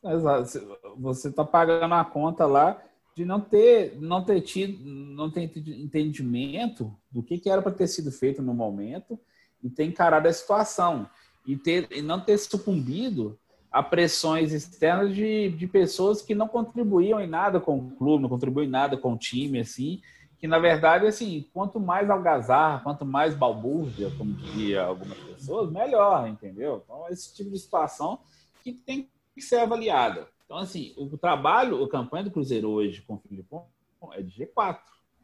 Exato. 0.04 0.78
Você 0.98 1.30
está 1.30 1.44
pagando 1.44 1.94
a 1.94 2.04
conta 2.06 2.46
lá 2.46 2.82
de 3.16 3.26
não 3.26 3.42
ter, 3.42 3.98
não 4.00 4.24
ter 4.24 4.42
tido, 4.42 4.84
não 4.84 5.30
ter 5.30 5.44
entendimento 5.44 6.96
do 7.12 7.22
que, 7.22 7.38
que 7.38 7.50
era 7.50 7.62
para 7.62 7.72
ter 7.72 7.88
sido 7.88 8.12
feito 8.12 8.42
no 8.42 8.54
momento 8.54 9.20
e 9.62 9.70
ter 9.70 9.84
encarado 9.84 10.28
a 10.28 10.34
situação. 10.34 11.08
e, 11.46 11.56
ter, 11.56 11.88
e 11.92 12.02
não 12.02 12.20
ter 12.20 12.38
sucumbido 12.38 13.38
a 13.72 13.84
pressões 13.84 14.52
externas 14.52 15.14
de, 15.14 15.50
de 15.50 15.68
pessoas 15.68 16.22
que 16.22 16.34
não 16.34 16.48
contribuíam 16.48 17.20
em 17.20 17.28
nada 17.28 17.60
com 17.60 17.78
o 17.78 17.92
clube, 17.92 18.22
não 18.22 18.30
contribuíam 18.30 18.68
em 18.68 18.72
nada 18.72 18.98
com 18.98 19.14
o 19.14 19.18
time, 19.18 19.60
assim, 19.60 20.02
que 20.40 20.48
na 20.48 20.58
verdade, 20.58 21.06
assim, 21.06 21.46
quanto 21.54 21.80
mais 21.80 22.10
algazarra, 22.10 22.80
quanto 22.82 23.06
mais 23.06 23.36
balbúrdia, 23.36 24.10
como 24.18 24.34
diria 24.34 24.84
algumas 24.84 25.18
pessoas, 25.18 25.70
melhor, 25.70 26.28
entendeu? 26.28 26.82
Então, 26.84 27.06
esse 27.10 27.36
tipo 27.36 27.52
de 27.52 27.60
situação 27.60 28.20
que 28.64 28.72
tem 28.72 29.10
que 29.36 29.42
ser 29.42 29.58
avaliada. 29.58 30.28
Então, 30.46 30.58
assim, 30.58 30.94
o 30.98 31.18
trabalho, 31.18 31.84
a 31.84 31.90
campanha 31.90 32.24
do 32.24 32.32
Cruzeiro 32.32 32.70
hoje 32.70 33.02
com 33.02 33.16
o 33.16 33.20
Filipão 33.20 33.66
é 34.14 34.22
de 34.22 34.32
G4, 34.46 34.80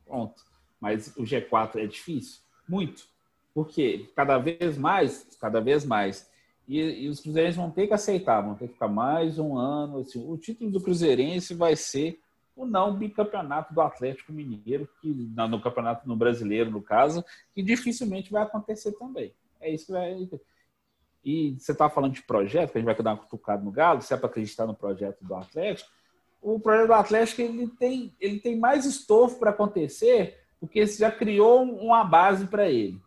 pronto. 0.05 0.43
Mas 0.80 1.07
o 1.16 1.24
G4 1.24 1.78
é 1.78 1.88
difícil, 1.88 2.41
muito. 2.68 3.07
Porque 3.53 4.11
cada 4.16 4.38
vez 4.38 4.78
mais, 4.78 5.26
cada 5.39 5.61
vez 5.61 5.86
mais, 5.86 6.30
e, 6.68 6.80
e, 7.05 7.09
os 7.09 7.22
cruzeirenses 7.22 7.55
vão 7.55 7.72
ter 7.72 7.88
que 7.88 7.93
aceitar, 7.93 8.41
vão 8.41 8.55
ter 8.55 8.68
que 8.68 8.74
ficar 8.74 8.88
mais 8.88 9.39
um 9.39 9.57
ano. 9.57 9.99
Assim, 9.99 10.24
o 10.28 10.38
título 10.38 10.70
do 10.72 10.82
Cruzeirense 10.82 11.53
vai 11.53 11.76
ser 11.76 12.20
o 12.56 12.66
não 12.66 12.95
bicampeonato 12.95 13.74
do 13.74 13.82
Atlético 13.82 14.32
Mineiro, 14.32 14.88
que 15.01 15.10
no 15.10 15.62
campeonato 15.62 16.08
no 16.08 16.16
brasileiro, 16.16 16.72
no 16.72 16.82
caso, 16.82 17.24
que 17.53 17.62
dificilmente 17.62 18.32
vai 18.32 18.43
acontecer 18.43 18.93
também. 18.93 19.34
É 19.60 19.70
isso 19.70 19.88
que 19.88 19.91
vai. 19.91 20.30
E 21.24 21.58
você 21.60 21.72
está 21.72 21.89
falando 21.89 22.14
de 22.14 22.22
projeto, 22.22 22.72
que 22.72 22.78
a 22.78 22.82
gente 22.82 22.86
vai 22.86 22.95
dar 22.95 23.14
uma 23.14 23.18
cutucada 23.18 23.64
no 23.64 23.72
Galo, 23.72 24.01
se 24.01 24.14
é 24.14 24.18
para 24.18 24.28
acreditar 24.28 24.66
no 24.66 24.76
projeto 24.76 25.24
do 25.24 25.36
Atlético. 25.36 25.89
O 26.41 26.60
projeto 26.60 26.88
do 26.88 26.93
Atlético 26.93 27.41
ele 27.41 27.68
tem, 27.68 28.16
ele 28.20 28.39
tem 28.39 28.58
mais 28.58 28.86
estofo 28.86 29.39
para 29.39 29.49
acontecer, 29.49 30.39
porque 30.60 30.86
você 30.86 30.99
já 30.99 31.12
criou 31.12 31.64
uma 31.64 32.03
base 32.03 32.45
para 32.45 32.70
ele. 32.70 33.01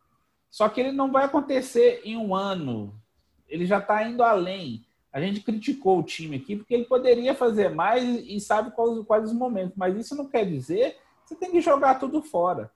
Só 0.50 0.68
que 0.68 0.80
ele 0.80 0.92
não 0.92 1.12
vai 1.12 1.24
acontecer 1.24 2.02
em 2.04 2.16
um 2.16 2.34
ano, 2.34 3.00
ele 3.46 3.64
já 3.64 3.78
está 3.78 4.02
indo 4.02 4.22
além. 4.22 4.84
A 5.18 5.26
gente 5.26 5.40
criticou 5.40 5.98
o 5.98 6.02
time 6.02 6.36
aqui 6.36 6.56
porque 6.56 6.74
ele 6.74 6.84
poderia 6.84 7.34
fazer 7.34 7.70
mais 7.70 8.04
e 8.04 8.38
sabe 8.40 8.70
quais, 8.70 9.04
quais 9.04 9.24
os 9.24 9.32
momentos, 9.32 9.76
mas 9.76 9.96
isso 9.96 10.14
não 10.14 10.26
quer 10.26 10.46
dizer 10.46 10.92
que 11.22 11.28
você 11.28 11.34
tem 11.34 11.50
que 11.50 11.60
jogar 11.60 11.96
tudo 11.96 12.22
fora. 12.22 12.70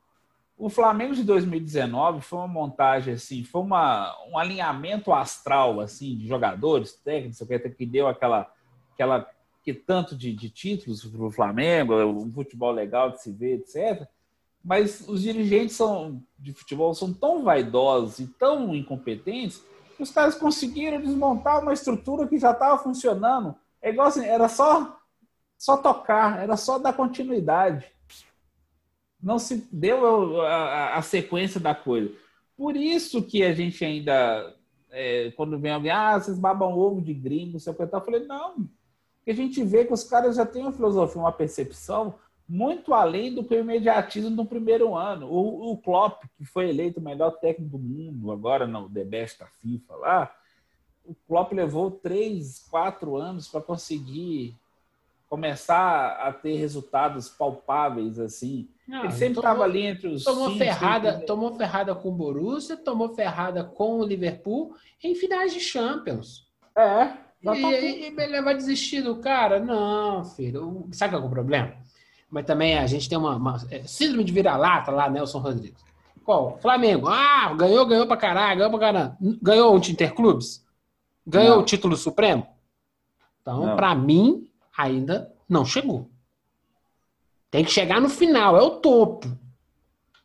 O 0.59 0.69
Flamengo 0.69 1.15
de 1.15 1.25
2019 1.25 2.21
foi 2.21 2.39
uma 2.41 2.49
montagem 2.49 3.15
assim, 3.15 3.45
foi 3.45 3.63
uma, 3.63 4.15
um 4.29 4.37
alinhamento 4.37 5.13
astral 5.13 5.81
assim 5.81 6.17
de 6.17 6.27
jogadores, 6.27 6.93
técnicos, 6.93 7.43
que 7.77 7.87
deu 7.87 8.07
aquela 8.07 8.53
aquela 8.93 9.29
que 9.63 9.73
tanto 9.73 10.17
de, 10.17 10.33
de 10.33 10.51
títulos 10.51 11.05
para 11.05 11.25
o 11.25 11.31
Flamengo, 11.31 11.95
um 11.95 12.33
futebol 12.33 12.73
legal 12.73 13.13
de 13.13 13.23
se 13.23 13.31
ver, 13.31 13.61
etc. 13.61 14.07
Mas 14.65 15.07
os 15.09 15.23
dirigentes 15.23 15.77
são, 15.77 16.23
de 16.39 16.53
futebol 16.53 16.93
são 16.95 17.13
tão 17.13 17.43
vaidosos 17.43 18.19
e 18.19 18.27
tão 18.27 18.75
incompetentes 18.75 19.65
os 19.99 20.11
caras 20.11 20.35
conseguiram 20.35 21.01
desmontar 21.01 21.63
uma 21.63 21.73
estrutura 21.73 22.27
que 22.27 22.39
já 22.39 22.53
estava 22.53 22.83
funcionando. 22.83 23.55
É 23.81 23.91
igual 23.91 24.09
assim, 24.09 24.25
era 24.25 24.49
só, 24.49 24.99
só 25.59 25.77
tocar, 25.77 26.43
era 26.43 26.57
só 26.57 26.79
dar 26.79 26.93
continuidade. 26.93 27.87
Não 29.23 29.39
se 29.39 29.69
deu 29.73 30.41
a, 30.41 30.49
a, 30.49 30.99
a 30.99 31.03
sequência 31.03 31.61
da 31.61 31.75
coisa. 31.75 32.13
Por 32.57 32.77
isso 32.77 33.23
que 33.23 33.43
a 33.43 33.53
gente 33.53 33.85
ainda, 33.85 34.55
é, 34.91 35.31
quando 35.37 35.59
vem 35.59 35.73
alguém, 35.73 35.91
ah, 35.91 36.19
vocês 36.19 36.39
babam 36.39 36.77
ovo 36.77 37.01
de 37.01 37.15
gringo, 37.15 37.59
sei 37.59 37.73
o 37.73 37.77
que 37.77 37.83
eu 37.83 38.01
falei, 38.01 38.27
não. 38.27 38.69
Porque 39.17 39.31
a 39.31 39.35
gente 39.35 39.63
vê 39.63 39.85
que 39.85 39.93
os 39.93 40.05
caras 40.05 40.37
já 40.37 40.45
têm 40.45 40.63
uma 40.63 40.73
filosofia, 40.73 41.21
uma 41.21 41.33
percepção 41.33 42.15
muito 42.49 42.93
além 42.93 43.35
do 43.35 43.45
que 43.45 43.55
o 43.55 43.61
imediatismo 43.61 44.31
no 44.31 44.47
primeiro 44.47 44.95
ano. 44.95 45.27
O, 45.27 45.73
o 45.73 45.77
Klopp, 45.79 46.25
que 46.37 46.45
foi 46.45 46.69
eleito 46.69 47.01
o 47.01 47.03
melhor 47.03 47.31
técnico 47.33 47.77
do 47.77 47.79
mundo 47.79 48.31
agora 48.31 48.67
no 48.67 48.89
The 48.89 49.05
Best 49.05 49.39
da 49.39 49.47
FIFA 49.47 49.97
lá, 49.97 50.35
o 51.05 51.15
Klopp 51.27 51.53
levou 51.53 51.91
três, 51.91 52.67
quatro 52.71 53.17
anos 53.17 53.49
para 53.49 53.61
conseguir 53.61 54.55
começar 55.29 56.19
a 56.21 56.31
ter 56.31 56.57
resultados 56.57 57.29
palpáveis 57.29 58.19
assim. 58.19 58.69
Não, 58.87 59.05
Ele 59.05 59.13
sempre 59.13 59.39
estava 59.39 59.65
ali 59.65 59.81
entre 59.87 60.09
os 60.09 60.25
tomou 60.25 60.49
cinco, 60.49 60.59
ferrada, 60.59 61.15
cinco... 61.15 61.27
tomou 61.27 61.55
ferrada 61.55 61.95
com 61.95 62.11
o 62.11 62.13
Borussia, 62.13 62.77
tomou 62.77 63.15
ferrada 63.15 63.65
com 63.65 63.99
o 63.99 64.05
Liverpool 64.05 64.77
em 65.03 65.15
finais 65.15 65.55
de 65.55 65.61
Champions. 65.61 66.47
É. 66.77 67.17
E, 67.43 67.49
e, 67.49 68.11
e 68.11 68.21
ele 68.21 68.43
vai 68.43 68.55
desistir 68.55 69.01
do 69.01 69.17
cara? 69.17 69.59
Não, 69.59 70.25
filho. 70.25 70.87
Sabe 70.93 71.15
qual 71.15 71.23
é 71.23 71.27
o 71.27 71.31
problema? 71.31 71.77
Mas 72.33 72.47
também 72.47 72.79
a 72.79 72.87
gente 72.87 73.11
tem 73.11 73.19
uma, 73.19 73.37
uma 73.37 73.63
é, 73.71 73.83
síndrome 73.83 74.25
de 74.25 74.33
vira-lata 74.33 74.91
lá, 74.91 75.11
Nelson 75.11 75.39
Rodrigues. 75.39 75.85
Qual? 76.25 76.59
Flamengo. 76.63 77.07
Ah, 77.07 77.53
ganhou, 77.53 77.85
ganhou 77.85 78.07
pra 78.07 78.17
caralho, 78.17 78.57
ganhou 78.57 78.71
pra 78.71 78.81
caralho. 78.81 79.17
Ganhou 79.43 79.75
o 79.75 79.77
Interclubes? 79.77 80.65
Ganhou 81.27 81.57
não. 81.57 81.63
o 81.63 81.65
título 81.65 81.95
supremo? 81.95 82.47
Então, 83.43 83.77
para 83.77 83.95
mim, 83.95 84.49
ainda 84.75 85.31
não 85.47 85.63
chegou. 85.67 86.09
Tem 87.51 87.63
que 87.63 87.71
chegar 87.71 88.01
no 88.01 88.09
final, 88.09 88.57
é 88.57 88.63
o 88.63 88.77
topo. 88.77 89.29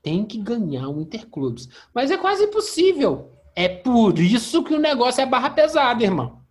Tem 0.01 0.23
que 0.23 0.37
ganhar 0.37 0.87
o 0.87 1.01
Interclubes. 1.01 1.67
Mas 1.93 2.09
é 2.09 2.17
quase 2.17 2.45
impossível. 2.45 3.33
É 3.53 3.67
por 3.67 4.17
isso 4.17 4.63
que 4.63 4.73
o 4.73 4.79
negócio 4.79 5.19
é 5.19 5.25
barra 5.25 5.49
pesada, 5.49 6.01
irmão. 6.01 6.41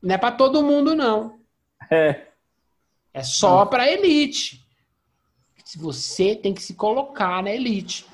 Não 0.00 0.14
é 0.14 0.16
para 0.16 0.34
todo 0.34 0.62
mundo, 0.62 0.94
não. 0.94 1.40
É. 1.90 2.27
É 3.12 3.22
só 3.22 3.64
para 3.64 3.90
elite. 3.90 4.66
Você 5.76 6.34
tem 6.34 6.54
que 6.54 6.62
se 6.62 6.74
colocar 6.74 7.42
na 7.42 7.50
elite. 7.50 8.06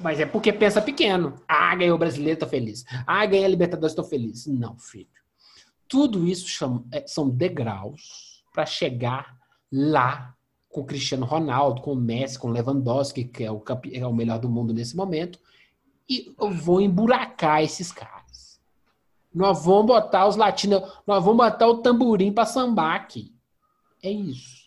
Mas 0.00 0.20
é 0.20 0.26
porque 0.26 0.52
pensa 0.52 0.80
pequeno. 0.80 1.34
Ah, 1.48 1.74
ganhou 1.74 1.96
o 1.96 1.98
brasileiro, 1.98 2.40
tô 2.40 2.46
feliz. 2.46 2.84
Ah, 3.06 3.24
ganhei 3.26 3.44
a 3.44 3.48
Libertadores, 3.48 3.94
tô 3.94 4.04
feliz. 4.04 4.46
Não, 4.46 4.78
filho. 4.78 5.08
Tudo 5.88 6.26
isso 6.26 6.46
é, 6.92 7.06
são 7.06 7.28
degraus 7.28 8.44
para 8.52 8.66
chegar 8.66 9.36
lá 9.70 10.34
com 10.68 10.80
o 10.80 10.84
Cristiano 10.84 11.24
Ronaldo, 11.24 11.80
com 11.80 11.92
o 11.92 11.96
Messi, 11.96 12.38
com 12.38 12.48
o 12.48 12.50
Lewandowski, 12.50 13.24
que 13.24 13.44
é 13.44 13.50
o, 13.50 13.62
é 13.92 14.06
o 14.06 14.12
melhor 14.12 14.38
do 14.38 14.48
mundo 14.48 14.74
nesse 14.74 14.96
momento. 14.96 15.38
E 16.08 16.34
eu 16.38 16.50
vou 16.50 16.80
emburacar 16.80 17.62
esses 17.62 17.90
caras. 17.90 18.60
Nós 19.34 19.64
vamos 19.64 19.86
botar 19.86 20.26
os 20.26 20.36
latinos, 20.36 20.82
nós 21.06 21.24
vamos 21.24 21.44
botar 21.44 21.66
o 21.66 21.78
tamborim 21.78 22.32
para 22.32 22.46
sambar 22.46 22.94
aqui. 22.94 23.35
É 24.02 24.10
isso. 24.10 24.66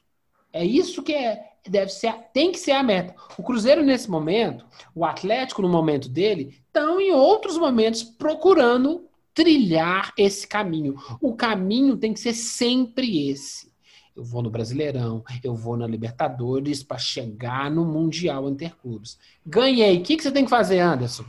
É 0.52 0.66
isso 0.66 1.04
que 1.04 1.14
é, 1.14 1.54
deve 1.68 1.92
ser, 1.92 2.14
tem 2.34 2.52
que 2.52 2.60
ser 2.60 2.72
a 2.72 2.84
meta. 2.84 3.16
O 3.38 3.44
Cruzeiro 3.44 3.84
nesse 3.84 4.10
momento, 4.10 4.66
o 4.96 5.06
Atlético 5.06 5.62
no 5.62 5.70
momento 5.70 6.10
dele, 6.10 6.60
estão 6.66 7.00
em 7.00 7.12
outros 7.12 7.58
momentos 7.58 8.04
procurando 8.04 9.06
trilhar 9.34 10.12
esse 10.18 10.48
caminho. 10.48 10.96
O 11.22 11.36
caminho 11.36 11.98
tem 11.98 12.14
que 12.14 12.20
ser 12.20 12.34
sempre 12.34 13.30
esse. 13.30 13.70
Eu 14.16 14.24
vou 14.24 14.42
no 14.42 14.50
Brasileirão, 14.50 15.24
eu 15.44 15.56
vou 15.56 15.78
na 15.78 15.88
Libertadores 15.88 16.84
para 16.84 16.98
chegar 16.98 17.72
no 17.72 17.86
Mundial 17.86 18.50
Interclubes. 18.50 19.18
Ganhei. 19.46 20.00
O 20.00 20.04
que, 20.04 20.18
que 20.18 20.24
você 20.24 20.32
tem 20.32 20.44
que 20.44 20.50
fazer, 20.50 20.80
Anderson? 20.80 21.24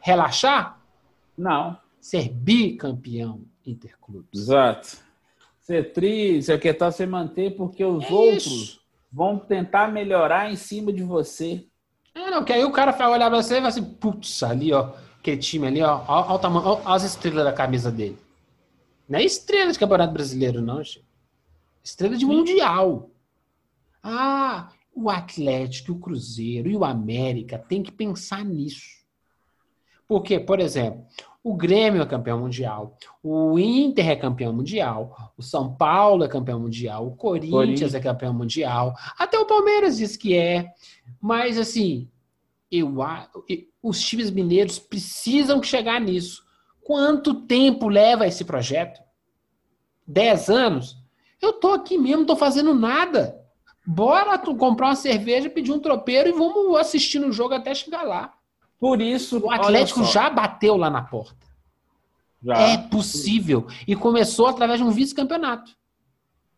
Relaxar? 0.00 0.80
Não. 1.36 1.76
Ser 2.00 2.28
bicampeão 2.28 3.40
Interclubes. 3.66 4.42
Exato 4.42 5.04
ser 5.64 5.92
triste, 5.92 6.46
ser 6.46 6.60
que 6.60 6.72
tal, 6.72 6.92
você 6.92 7.06
manter, 7.06 7.56
porque 7.56 7.84
os 7.84 8.04
é 8.04 8.12
outros 8.12 8.46
isso. 8.46 8.80
vão 9.10 9.38
tentar 9.38 9.90
melhorar 9.90 10.52
em 10.52 10.56
cima 10.56 10.92
de 10.92 11.02
você. 11.02 11.66
É, 12.14 12.30
não, 12.30 12.44
que 12.44 12.52
aí 12.52 12.64
o 12.64 12.70
cara 12.70 12.92
vai 12.92 13.08
olhar 13.08 13.30
pra 13.30 13.42
você 13.42 13.56
e 13.56 13.60
vai 13.60 13.70
assim, 13.70 13.82
putz, 13.82 14.42
ali, 14.42 14.72
ó, 14.72 14.92
aquele 15.18 15.38
time 15.38 15.66
ali, 15.66 15.82
ó, 15.82 16.04
ó, 16.06 16.34
ó, 16.34 16.38
tamanho, 16.38 16.66
ó, 16.66 16.94
as 16.94 17.02
estrelas 17.02 17.44
da 17.44 17.52
camisa 17.52 17.90
dele. 17.90 18.18
Não 19.08 19.18
é 19.18 19.24
estrela 19.24 19.72
de 19.72 19.78
campeonato 19.78 20.12
brasileiro, 20.12 20.60
não, 20.60 20.84
Chico. 20.84 21.04
Estrela 21.82 22.16
de 22.16 22.24
mundial. 22.24 23.10
Ah, 24.02 24.70
o 24.94 25.10
Atlético, 25.10 25.92
o 25.92 25.98
Cruzeiro 25.98 26.68
e 26.68 26.76
o 26.76 26.84
América 26.84 27.58
tem 27.58 27.82
que 27.82 27.90
pensar 27.90 28.44
nisso. 28.44 29.02
Porque, 30.06 30.38
por 30.38 30.60
exemplo, 30.60 31.04
o 31.44 31.54
Grêmio 31.54 32.00
é 32.00 32.06
campeão 32.06 32.40
mundial, 32.40 32.96
o 33.22 33.58
Inter 33.58 34.08
é 34.08 34.16
campeão 34.16 34.50
mundial, 34.50 35.32
o 35.36 35.42
São 35.42 35.74
Paulo 35.74 36.24
é 36.24 36.28
campeão 36.28 36.58
mundial, 36.58 37.06
o 37.06 37.14
Corinthians, 37.14 37.52
Corinthians. 37.52 37.94
é 37.94 38.00
campeão 38.00 38.32
mundial, 38.32 38.94
até 39.18 39.38
o 39.38 39.44
Palmeiras 39.44 39.98
diz 39.98 40.16
que 40.16 40.34
é. 40.34 40.72
Mas 41.20 41.58
assim, 41.58 42.08
eu, 42.70 42.94
os 43.82 44.00
times 44.00 44.30
mineiros 44.30 44.78
precisam 44.78 45.62
chegar 45.62 46.00
nisso. 46.00 46.42
Quanto 46.82 47.42
tempo 47.42 47.88
leva 47.88 48.26
esse 48.26 48.42
projeto? 48.42 49.02
Dez 50.06 50.48
anos? 50.48 50.96
Eu 51.42 51.52
tô 51.52 51.72
aqui 51.72 51.98
mesmo, 51.98 52.20
não 52.20 52.26
tô 52.26 52.36
fazendo 52.36 52.74
nada. 52.74 53.38
Bora 53.86 54.38
comprar 54.38 54.88
uma 54.88 54.96
cerveja, 54.96 55.50
pedir 55.50 55.72
um 55.72 55.78
tropeiro 55.78 56.30
e 56.30 56.32
vamos 56.32 56.74
assistir 56.78 57.18
no 57.18 57.30
jogo 57.30 57.52
até 57.52 57.74
chegar 57.74 58.02
lá. 58.02 58.32
Por 58.78 59.00
isso. 59.00 59.38
O 59.38 59.50
Atlético 59.50 60.04
já 60.04 60.28
bateu 60.28 60.76
lá 60.76 60.90
na 60.90 61.02
porta. 61.02 61.44
Já. 62.42 62.54
É 62.58 62.76
possível. 62.76 63.66
E 63.88 63.96
começou 63.96 64.46
através 64.46 64.78
de 64.78 64.84
um 64.84 64.90
vice-campeonato. 64.90 65.72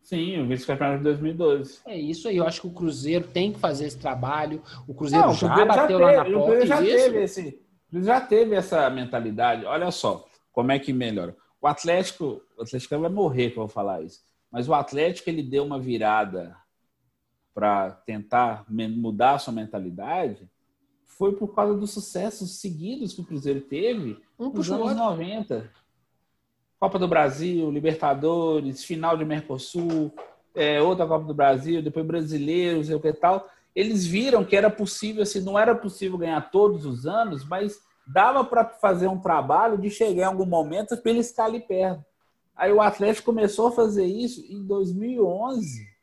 Sim, 0.01 0.41
o 0.41 0.47
vice-campeonato 0.47 0.99
de 0.99 1.03
2012. 1.05 1.79
É 1.85 1.97
isso 1.97 2.27
aí. 2.27 2.37
Eu 2.37 2.45
acho 2.45 2.61
que 2.61 2.67
o 2.67 2.71
Cruzeiro 2.71 3.27
tem 3.27 3.53
que 3.53 3.59
fazer 3.59 3.85
esse 3.85 3.97
trabalho. 3.97 4.61
O 4.87 4.93
Cruzeiro 4.93 5.27
Não, 5.27 5.33
já 5.33 5.47
o 5.53 5.65
bateu 5.67 5.99
já 5.99 6.05
lá 6.05 6.11
na 6.11 6.23
porta. 6.23 6.37
O 6.37 6.43
Cruzeiro 6.43 6.67
já 6.67 6.77
teve 6.77 7.23
esse, 7.23 7.61
Já 7.93 8.21
teve 8.21 8.55
essa 8.55 8.89
mentalidade. 8.89 9.65
Olha 9.65 9.91
só, 9.91 10.25
como 10.51 10.71
é 10.71 10.79
que 10.79 10.91
melhora. 10.91 11.35
O 11.61 11.67
Atlético, 11.67 12.41
o 12.57 12.61
Atlético 12.61 12.99
vai 12.99 13.09
morrer 13.09 13.51
quando 13.51 13.67
eu 13.67 13.73
falar 13.73 14.01
isso. 14.01 14.21
Mas 14.51 14.67
o 14.67 14.73
Atlético 14.73 15.29
ele 15.29 15.43
deu 15.43 15.63
uma 15.65 15.79
virada 15.79 16.55
para 17.53 17.91
tentar 17.91 18.65
mudar 18.69 19.35
a 19.35 19.39
sua 19.39 19.53
mentalidade 19.53 20.49
foi 21.07 21.33
por 21.33 21.55
causa 21.55 21.73
dos 21.73 21.91
sucessos 21.91 22.59
seguidos 22.59 23.13
que 23.13 23.21
o 23.21 23.25
Cruzeiro 23.25 23.61
teve 23.61 24.19
um 24.37 24.49
nos 24.49 24.69
anos 24.69 24.89
outro. 24.89 24.97
90. 24.97 25.71
Copa 26.79 26.99
do 26.99 27.07
Brasil, 27.07 27.71
Libertadores, 27.71 28.83
final 28.83 29.17
de 29.17 29.25
Mercosul, 29.25 30.13
é, 30.53 30.79
outra 30.81 31.07
Copa 31.07 31.25
do 31.25 31.33
Brasil, 31.33 31.81
depois 31.81 32.05
brasileiros, 32.05 32.89
o 32.89 32.99
que 32.99 33.11
tal. 33.13 33.47
Eles 33.75 34.05
viram 34.05 34.45
que 34.45 34.55
era 34.55 34.69
possível, 34.69 35.23
assim, 35.23 35.39
não 35.39 35.57
era 35.57 35.73
possível 35.73 36.17
ganhar 36.17 36.51
todos 36.51 36.85
os 36.85 37.07
anos, 37.07 37.43
mas 37.43 37.79
dava 38.05 38.43
para 38.43 38.65
fazer 38.65 39.07
um 39.07 39.19
trabalho 39.19 39.77
de 39.77 39.89
chegar 39.89 40.23
em 40.23 40.25
algum 40.25 40.45
momento 40.45 40.95
para 40.97 41.11
ele 41.11 41.19
estar 41.19 41.45
ali 41.45 41.59
perto. 41.59 42.03
Aí 42.55 42.71
o 42.71 42.81
Atlético 42.81 43.25
começou 43.25 43.67
a 43.67 43.71
fazer 43.71 44.05
isso 44.05 44.43
em 44.49 44.63
2011. 44.65 45.96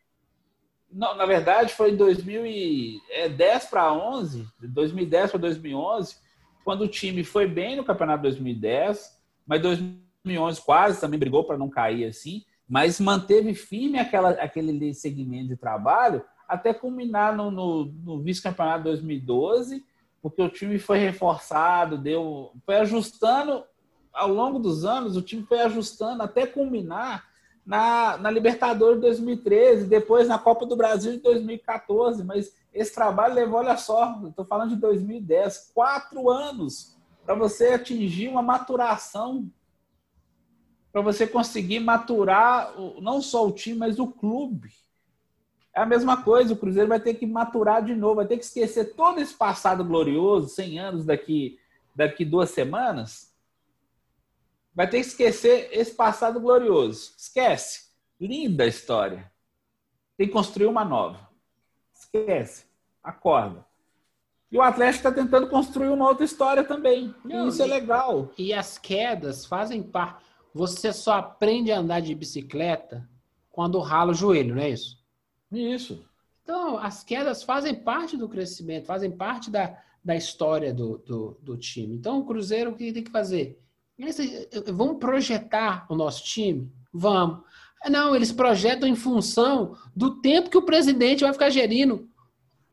Não, 0.94 1.16
na 1.16 1.26
verdade, 1.26 1.74
foi 1.74 1.90
em 1.90 1.96
2010 1.96 3.64
para 3.64 3.92
11, 3.92 4.46
2010 4.60 5.32
para 5.32 5.40
2011, 5.40 6.16
quando 6.64 6.82
o 6.82 6.88
time 6.88 7.24
foi 7.24 7.48
bem 7.48 7.74
no 7.74 7.84
campeonato 7.84 8.22
2010, 8.22 9.20
mas 9.44 9.60
2011 9.60 10.62
quase 10.62 11.00
também 11.00 11.18
brigou 11.18 11.42
para 11.42 11.58
não 11.58 11.68
cair 11.68 12.04
assim, 12.04 12.44
mas 12.68 13.00
manteve 13.00 13.54
firme 13.54 13.98
aquela, 13.98 14.30
aquele 14.30 14.94
segmento 14.94 15.48
de 15.48 15.56
trabalho 15.56 16.24
até 16.48 16.72
culminar 16.72 17.36
no, 17.36 17.50
no, 17.50 17.86
no 17.86 18.20
vice-campeonato 18.22 18.84
2012 18.84 19.84
porque 20.24 20.40
o 20.40 20.48
time 20.48 20.78
foi 20.78 20.96
reforçado, 20.96 21.98
deu, 21.98 22.52
foi 22.64 22.76
ajustando 22.76 23.62
ao 24.10 24.28
longo 24.28 24.58
dos 24.58 24.82
anos, 24.82 25.18
o 25.18 25.22
time 25.22 25.42
foi 25.42 25.60
ajustando 25.60 26.22
até 26.22 26.46
culminar 26.46 27.28
na, 27.64 28.18
na 28.18 28.30
Libertadores 28.30 28.96
de 28.96 29.02
2013, 29.02 29.86
depois 29.86 30.28
na 30.28 30.38
Copa 30.38 30.66
do 30.66 30.76
Brasil 30.76 31.12
de 31.12 31.18
2014. 31.18 32.22
Mas 32.24 32.54
esse 32.72 32.94
trabalho 32.94 33.34
levou, 33.34 33.60
olha 33.60 33.76
só, 33.76 34.20
estou 34.26 34.44
falando 34.44 34.70
de 34.70 34.76
2010, 34.76 35.70
quatro 35.74 36.28
anos 36.28 36.94
para 37.24 37.34
você 37.34 37.68
atingir 37.68 38.28
uma 38.28 38.42
maturação, 38.42 39.50
para 40.92 41.00
você 41.00 41.26
conseguir 41.26 41.80
maturar 41.80 42.72
não 43.00 43.20
só 43.20 43.46
o 43.46 43.52
time, 43.52 43.78
mas 43.78 43.98
o 43.98 44.06
clube. 44.06 44.70
É 45.74 45.80
a 45.80 45.86
mesma 45.86 46.22
coisa, 46.22 46.52
o 46.52 46.56
Cruzeiro 46.56 46.88
vai 46.88 47.00
ter 47.00 47.14
que 47.14 47.26
maturar 47.26 47.82
de 47.82 47.94
novo, 47.96 48.16
vai 48.16 48.26
ter 48.26 48.36
que 48.36 48.44
esquecer 48.44 48.94
todo 48.94 49.20
esse 49.20 49.34
passado 49.34 49.84
glorioso, 49.84 50.48
100 50.48 50.78
anos 50.78 51.04
daqui, 51.04 51.58
daqui 51.96 52.24
duas 52.24 52.50
semanas. 52.50 53.33
Vai 54.74 54.88
ter 54.88 55.00
que 55.00 55.06
esquecer 55.06 55.68
esse 55.72 55.94
passado 55.94 56.40
glorioso. 56.40 57.14
Esquece. 57.16 57.90
Linda 58.20 58.66
história. 58.66 59.30
Tem 60.16 60.26
que 60.26 60.32
construir 60.32 60.66
uma 60.66 60.84
nova. 60.84 61.28
Esquece. 61.94 62.66
Acorda. 63.02 63.64
E 64.50 64.56
o 64.56 64.62
Atlético 64.62 65.08
está 65.08 65.12
tentando 65.12 65.48
construir 65.48 65.88
uma 65.88 66.08
outra 66.08 66.24
história 66.24 66.64
também. 66.64 67.14
Não, 67.24 67.46
e 67.46 67.48
isso 67.48 67.62
é 67.62 67.66
legal. 67.66 68.30
E 68.38 68.52
as 68.52 68.78
quedas 68.78 69.44
fazem 69.44 69.82
parte. 69.82 70.24
Você 70.52 70.92
só 70.92 71.14
aprende 71.14 71.72
a 71.72 71.78
andar 71.78 72.00
de 72.00 72.14
bicicleta 72.14 73.08
quando 73.50 73.80
rala 73.80 74.12
o 74.12 74.14
joelho, 74.14 74.54
não 74.54 74.62
é 74.62 74.70
isso? 74.70 75.02
Isso. 75.50 76.04
Então, 76.42 76.78
as 76.78 77.02
quedas 77.02 77.42
fazem 77.42 77.74
parte 77.74 78.16
do 78.16 78.28
crescimento, 78.28 78.86
fazem 78.86 79.10
parte 79.10 79.50
da, 79.50 79.76
da 80.04 80.14
história 80.14 80.72
do, 80.72 80.98
do, 80.98 81.38
do 81.42 81.56
time. 81.56 81.96
Então, 81.96 82.20
o 82.20 82.24
Cruzeiro, 82.24 82.70
o 82.70 82.76
que 82.76 82.92
tem 82.92 83.02
que 83.02 83.10
fazer? 83.10 83.60
Eles, 83.98 84.18
vamos 84.72 84.98
projetar 84.98 85.86
o 85.88 85.94
nosso 85.94 86.24
time? 86.24 86.70
Vamos. 86.92 87.40
Não, 87.88 88.16
eles 88.16 88.32
projetam 88.32 88.88
em 88.88 88.96
função 88.96 89.76
do 89.94 90.20
tempo 90.20 90.50
que 90.50 90.56
o 90.56 90.64
presidente 90.64 91.22
vai 91.22 91.32
ficar 91.32 91.50
gerindo. 91.50 92.08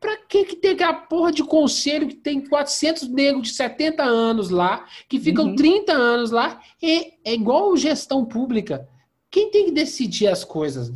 Para 0.00 0.16
que, 0.16 0.44
que 0.44 0.56
tem 0.56 0.72
aquela 0.72 0.94
porra 0.94 1.30
de 1.30 1.44
conselho 1.44 2.08
que 2.08 2.16
tem 2.16 2.44
400 2.44 3.08
negros 3.08 3.48
de 3.48 3.54
70 3.54 4.02
anos 4.02 4.50
lá, 4.50 4.84
que 5.08 5.20
ficam 5.20 5.46
uhum. 5.46 5.54
30 5.54 5.92
anos 5.92 6.30
lá? 6.32 6.60
É, 6.82 7.30
é 7.30 7.34
igual 7.34 7.76
gestão 7.76 8.24
pública. 8.24 8.88
Quem 9.32 9.50
tem 9.50 9.64
que 9.64 9.70
decidir 9.70 10.28
as 10.28 10.44
coisas 10.44 10.92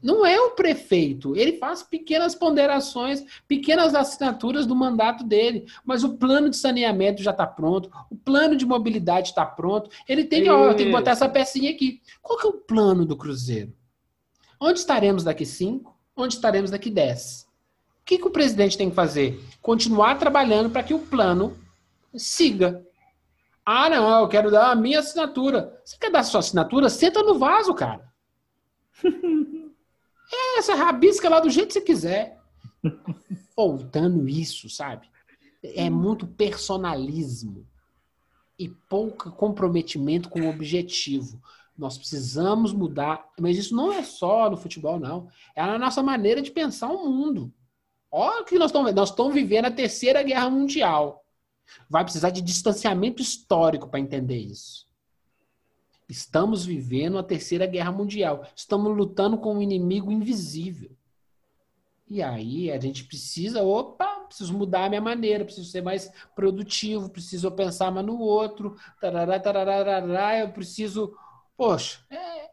não 0.00 0.24
é 0.24 0.40
o 0.40 0.52
prefeito. 0.52 1.34
Ele 1.34 1.54
faz 1.54 1.82
pequenas 1.82 2.36
ponderações, 2.36 3.24
pequenas 3.48 3.96
assinaturas 3.96 4.64
do 4.64 4.76
mandato 4.76 5.24
dele. 5.24 5.66
Mas 5.84 6.04
o 6.04 6.16
plano 6.16 6.48
de 6.48 6.56
saneamento 6.56 7.20
já 7.20 7.32
está 7.32 7.44
pronto, 7.44 7.90
o 8.08 8.14
plano 8.14 8.54
de 8.54 8.64
mobilidade 8.64 9.30
está 9.30 9.44
pronto. 9.44 9.90
Ele 10.08 10.22
tem 10.22 10.44
que, 10.44 10.48
ó, 10.48 10.72
tem 10.72 10.86
que 10.86 10.92
botar 10.92 11.10
essa 11.10 11.28
pecinha 11.28 11.72
aqui. 11.72 12.00
Qual 12.22 12.38
que 12.38 12.46
é 12.46 12.50
o 12.50 12.52
plano 12.52 13.04
do 13.04 13.16
Cruzeiro? 13.16 13.72
Onde 14.60 14.78
estaremos 14.78 15.24
daqui 15.24 15.44
cinco? 15.44 15.98
Onde 16.16 16.34
estaremos 16.34 16.70
daqui 16.70 16.90
dez? 16.90 17.44
O 18.02 18.04
que, 18.04 18.18
que 18.18 18.28
o 18.28 18.30
presidente 18.30 18.78
tem 18.78 18.88
que 18.88 18.94
fazer? 18.94 19.42
Continuar 19.60 20.16
trabalhando 20.16 20.70
para 20.70 20.84
que 20.84 20.94
o 20.94 21.00
plano 21.00 21.56
siga. 22.14 22.86
Ah, 23.72 23.88
não, 23.88 24.22
eu 24.22 24.26
quero 24.26 24.50
dar 24.50 24.72
a 24.72 24.74
minha 24.74 24.98
assinatura. 24.98 25.80
Você 25.84 25.96
quer 25.96 26.10
dar 26.10 26.18
a 26.18 26.24
sua 26.24 26.40
assinatura? 26.40 26.88
Senta 26.88 27.22
no 27.22 27.38
vaso, 27.38 27.72
cara. 27.72 28.12
é, 29.06 30.58
essa 30.58 30.74
rabisca 30.74 31.28
lá 31.28 31.38
do 31.38 31.48
jeito 31.48 31.68
que 31.68 31.74
você 31.74 31.80
quiser. 31.80 32.40
Faltando 33.54 34.28
isso, 34.28 34.68
sabe? 34.68 35.08
É 35.62 35.88
muito 35.88 36.26
personalismo 36.26 37.64
e 38.58 38.68
pouco 38.68 39.30
comprometimento 39.30 40.28
com 40.28 40.40
o 40.40 40.50
objetivo. 40.50 41.40
Nós 41.78 41.96
precisamos 41.96 42.72
mudar, 42.72 43.24
mas 43.38 43.56
isso 43.56 43.76
não 43.76 43.92
é 43.92 44.02
só 44.02 44.50
no 44.50 44.56
futebol, 44.56 44.98
não. 44.98 45.28
É 45.54 45.62
a 45.62 45.78
nossa 45.78 46.02
maneira 46.02 46.42
de 46.42 46.50
pensar 46.50 46.88
o 46.88 47.08
mundo. 47.08 47.54
Olha 48.10 48.42
o 48.42 48.44
que 48.44 48.58
nós 48.58 48.72
estamos 48.72 48.92
Nós 48.92 49.10
estamos 49.10 49.32
vivendo 49.32 49.66
a 49.66 49.70
terceira 49.70 50.24
guerra 50.24 50.50
mundial. 50.50 51.24
Vai 51.88 52.04
precisar 52.04 52.30
de 52.30 52.40
distanciamento 52.40 53.20
histórico 53.22 53.88
para 53.88 54.00
entender 54.00 54.38
isso. 54.38 54.86
Estamos 56.08 56.64
vivendo 56.64 57.18
a 57.18 57.22
terceira 57.22 57.66
guerra 57.66 57.92
mundial. 57.92 58.44
Estamos 58.54 58.96
lutando 58.96 59.38
com 59.38 59.54
um 59.54 59.62
inimigo 59.62 60.10
invisível. 60.10 60.90
E 62.08 62.20
aí 62.20 62.72
a 62.72 62.80
gente 62.80 63.04
precisa, 63.04 63.62
opa, 63.62 64.04
preciso 64.26 64.52
mudar 64.52 64.86
a 64.86 64.88
minha 64.88 65.00
maneira, 65.00 65.44
preciso 65.44 65.70
ser 65.70 65.80
mais 65.80 66.10
produtivo, 66.34 67.08
preciso 67.08 67.48
pensar 67.52 67.92
mais 67.92 68.04
no 68.04 68.18
outro, 68.18 68.76
tarará, 69.00 69.38
tarará, 69.38 70.38
eu 70.38 70.50
preciso. 70.50 71.14
Poxa, 71.56 72.00
é... 72.10 72.50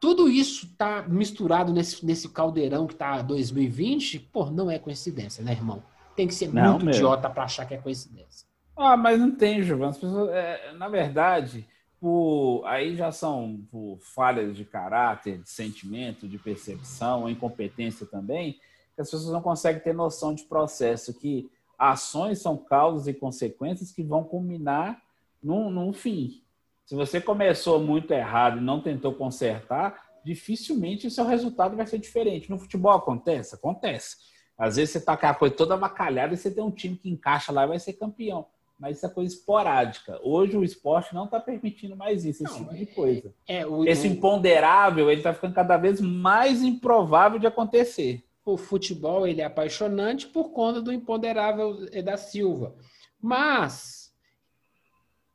tudo 0.00 0.28
isso 0.28 0.66
está 0.66 1.02
misturado 1.08 1.72
nesse, 1.72 2.06
nesse 2.06 2.28
caldeirão 2.28 2.86
que 2.86 2.92
está 2.92 3.20
2020, 3.22 4.20
pô, 4.20 4.46
não 4.50 4.70
é 4.70 4.78
coincidência, 4.78 5.42
né, 5.42 5.50
irmão? 5.50 5.82
Tem 6.16 6.26
que 6.26 6.34
ser 6.34 6.52
não, 6.52 6.72
muito 6.72 6.86
mesmo. 6.86 7.00
idiota 7.00 7.28
para 7.30 7.44
achar 7.44 7.66
que 7.66 7.74
é 7.74 7.78
coincidência. 7.78 8.46
Ah, 8.76 8.96
mas 8.96 9.20
não 9.20 9.30
tem, 9.30 9.62
Giovanni. 9.62 9.94
Pessoas, 9.94 10.30
é, 10.30 10.72
na 10.72 10.88
verdade, 10.88 11.66
por, 12.00 12.64
aí 12.66 12.96
já 12.96 13.12
são 13.12 13.60
por 13.70 13.98
falhas 14.00 14.56
de 14.56 14.64
caráter, 14.64 15.38
de 15.38 15.48
sentimento, 15.48 16.28
de 16.28 16.38
percepção, 16.38 17.28
incompetência 17.28 18.06
também, 18.06 18.54
que 18.94 19.00
as 19.00 19.10
pessoas 19.10 19.32
não 19.32 19.42
conseguem 19.42 19.82
ter 19.82 19.94
noção 19.94 20.34
de 20.34 20.44
processo, 20.44 21.14
que 21.14 21.50
ações 21.78 22.40
são 22.40 22.56
causas 22.56 23.06
e 23.06 23.14
consequências 23.14 23.92
que 23.92 24.02
vão 24.02 24.24
culminar 24.24 25.00
num, 25.42 25.70
num 25.70 25.92
fim. 25.92 26.42
Se 26.84 26.94
você 26.94 27.20
começou 27.20 27.80
muito 27.80 28.12
errado 28.12 28.58
e 28.58 28.62
não 28.62 28.80
tentou 28.80 29.12
consertar, 29.12 30.02
dificilmente 30.24 31.06
o 31.06 31.10
seu 31.10 31.24
resultado 31.24 31.76
vai 31.76 31.86
ser 31.86 31.98
diferente. 31.98 32.50
No 32.50 32.58
futebol 32.58 32.92
acontece? 32.92 33.54
Acontece. 33.54 34.16
Às 34.58 34.76
vezes 34.76 34.92
você 34.92 35.00
tá 35.00 35.16
com 35.16 35.26
a 35.26 35.34
coisa 35.34 35.54
toda 35.54 35.74
avacalhada 35.74 36.34
e 36.34 36.36
você 36.36 36.50
tem 36.50 36.64
um 36.64 36.70
time 36.70 36.96
que 36.96 37.10
encaixa 37.10 37.52
lá 37.52 37.64
e 37.64 37.68
vai 37.68 37.78
ser 37.78 37.92
campeão. 37.94 38.46
Mas 38.78 38.98
isso 38.98 39.06
é 39.06 39.08
coisa 39.08 39.34
esporádica. 39.34 40.20
Hoje 40.22 40.56
o 40.56 40.64
esporte 40.64 41.14
não 41.14 41.24
está 41.24 41.40
permitindo 41.40 41.96
mais 41.96 42.24
isso, 42.24 42.44
esse 42.44 42.52
não, 42.52 42.64
tipo 42.64 42.74
de 42.74 42.86
coisa. 42.86 43.34
É, 43.48 43.60
é, 43.60 43.66
o, 43.66 43.84
esse 43.84 44.06
imponderável, 44.06 45.10
ele 45.10 45.20
está 45.20 45.32
ficando 45.32 45.54
cada 45.54 45.76
vez 45.76 46.00
mais 46.00 46.62
improvável 46.62 47.38
de 47.38 47.46
acontecer. 47.46 48.22
O 48.44 48.56
futebol 48.56 49.26
ele 49.26 49.40
é 49.40 49.44
apaixonante 49.44 50.26
por 50.26 50.50
conta 50.50 50.80
do 50.80 50.92
imponderável 50.92 51.86
da 52.04 52.16
Silva. 52.16 52.74
Mas 53.20 54.14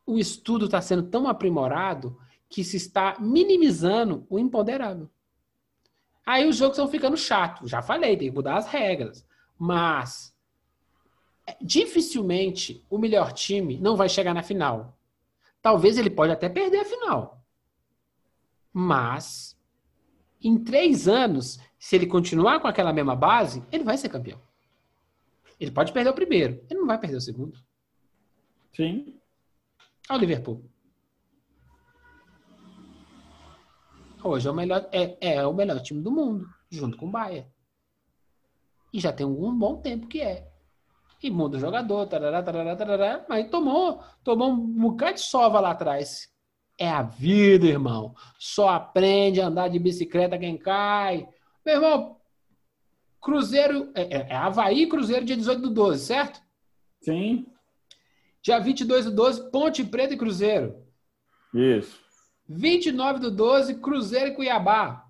o 0.05 0.17
estudo 0.17 0.65
está 0.65 0.81
sendo 0.81 1.03
tão 1.03 1.27
aprimorado 1.27 2.17
que 2.47 2.63
se 2.63 2.77
está 2.77 3.17
minimizando 3.19 4.25
o 4.29 4.37
imponderável. 4.37 5.09
Aí 6.25 6.47
os 6.47 6.57
jogos 6.57 6.77
estão 6.77 6.89
ficando 6.89 7.17
chatos. 7.17 7.69
Já 7.69 7.81
falei, 7.81 8.15
tem 8.15 8.29
que 8.29 8.35
mudar 8.35 8.57
as 8.57 8.67
regras. 8.67 9.25
Mas 9.57 10.35
dificilmente 11.59 12.85
o 12.89 12.97
melhor 12.97 13.33
time 13.33 13.79
não 13.79 13.95
vai 13.95 14.07
chegar 14.07 14.33
na 14.33 14.43
final. 14.43 14.97
Talvez 15.61 15.97
ele 15.97 16.09
pode 16.09 16.31
até 16.31 16.49
perder 16.49 16.79
a 16.79 16.85
final. 16.85 17.43
Mas 18.73 19.57
em 20.41 20.57
três 20.57 21.07
anos, 21.07 21.59
se 21.77 21.95
ele 21.95 22.07
continuar 22.07 22.59
com 22.59 22.67
aquela 22.67 22.93
mesma 22.93 23.15
base, 23.15 23.63
ele 23.71 23.83
vai 23.83 23.97
ser 23.97 24.09
campeão. 24.09 24.41
Ele 25.59 25.71
pode 25.71 25.91
perder 25.91 26.09
o 26.09 26.15
primeiro, 26.15 26.63
ele 26.69 26.79
não 26.79 26.87
vai 26.87 26.97
perder 26.97 27.17
o 27.17 27.21
segundo. 27.21 27.59
Sim. 28.73 29.15
Olha 30.09 30.17
o 30.17 30.21
Liverpool. 30.21 30.70
Hoje 34.23 34.47
é 34.47 34.51
o 34.51 34.53
melhor, 34.53 34.87
é, 34.91 35.17
é 35.19 35.45
o 35.45 35.53
melhor 35.53 35.79
time 35.81 36.01
do 36.01 36.11
mundo, 36.11 36.47
junto 36.69 36.97
com 36.97 37.07
o 37.07 37.11
Bayern. 37.11 37.47
E 38.93 38.99
já 38.99 39.11
tem 39.11 39.25
um 39.25 39.57
bom 39.57 39.77
tempo 39.77 40.07
que 40.07 40.21
é. 40.21 40.47
E 41.23 41.29
muda 41.29 41.57
o 41.57 41.59
jogador, 41.59 42.07
tarará, 42.07 42.41
tarará, 42.41 42.75
tarará, 42.75 43.25
mas 43.29 43.49
tomou, 43.49 44.03
tomou 44.23 44.51
um 44.51 44.89
bocado 44.89 45.15
de 45.15 45.21
sova 45.21 45.59
lá 45.59 45.71
atrás. 45.71 46.29
É 46.77 46.89
a 46.89 47.03
vida, 47.03 47.67
irmão. 47.67 48.15
Só 48.39 48.69
aprende 48.69 49.39
a 49.39 49.47
andar 49.47 49.67
de 49.69 49.77
bicicleta 49.77 50.37
quem 50.37 50.57
cai. 50.57 51.27
Meu 51.63 51.75
irmão, 51.75 52.17
Cruzeiro, 53.21 53.91
é, 53.93 54.01
é, 54.01 54.27
é 54.29 54.35
Havaí 54.35 54.87
Cruzeiro 54.87 55.23
dia 55.23 55.37
18 55.37 55.61
do 55.61 55.69
12, 55.69 56.05
certo? 56.05 56.41
Sim. 57.01 57.45
Dia 58.41 58.59
22 58.59 59.05
do 59.05 59.11
12, 59.11 59.51
Ponte 59.51 59.83
Preta 59.83 60.15
e 60.15 60.17
Cruzeiro. 60.17 60.83
Isso. 61.53 62.00
29 62.53 63.19
do 63.19 63.31
12, 63.31 63.75
Cruzeiro 63.75 64.27
e 64.27 64.35
Cuiabá. 64.35 65.05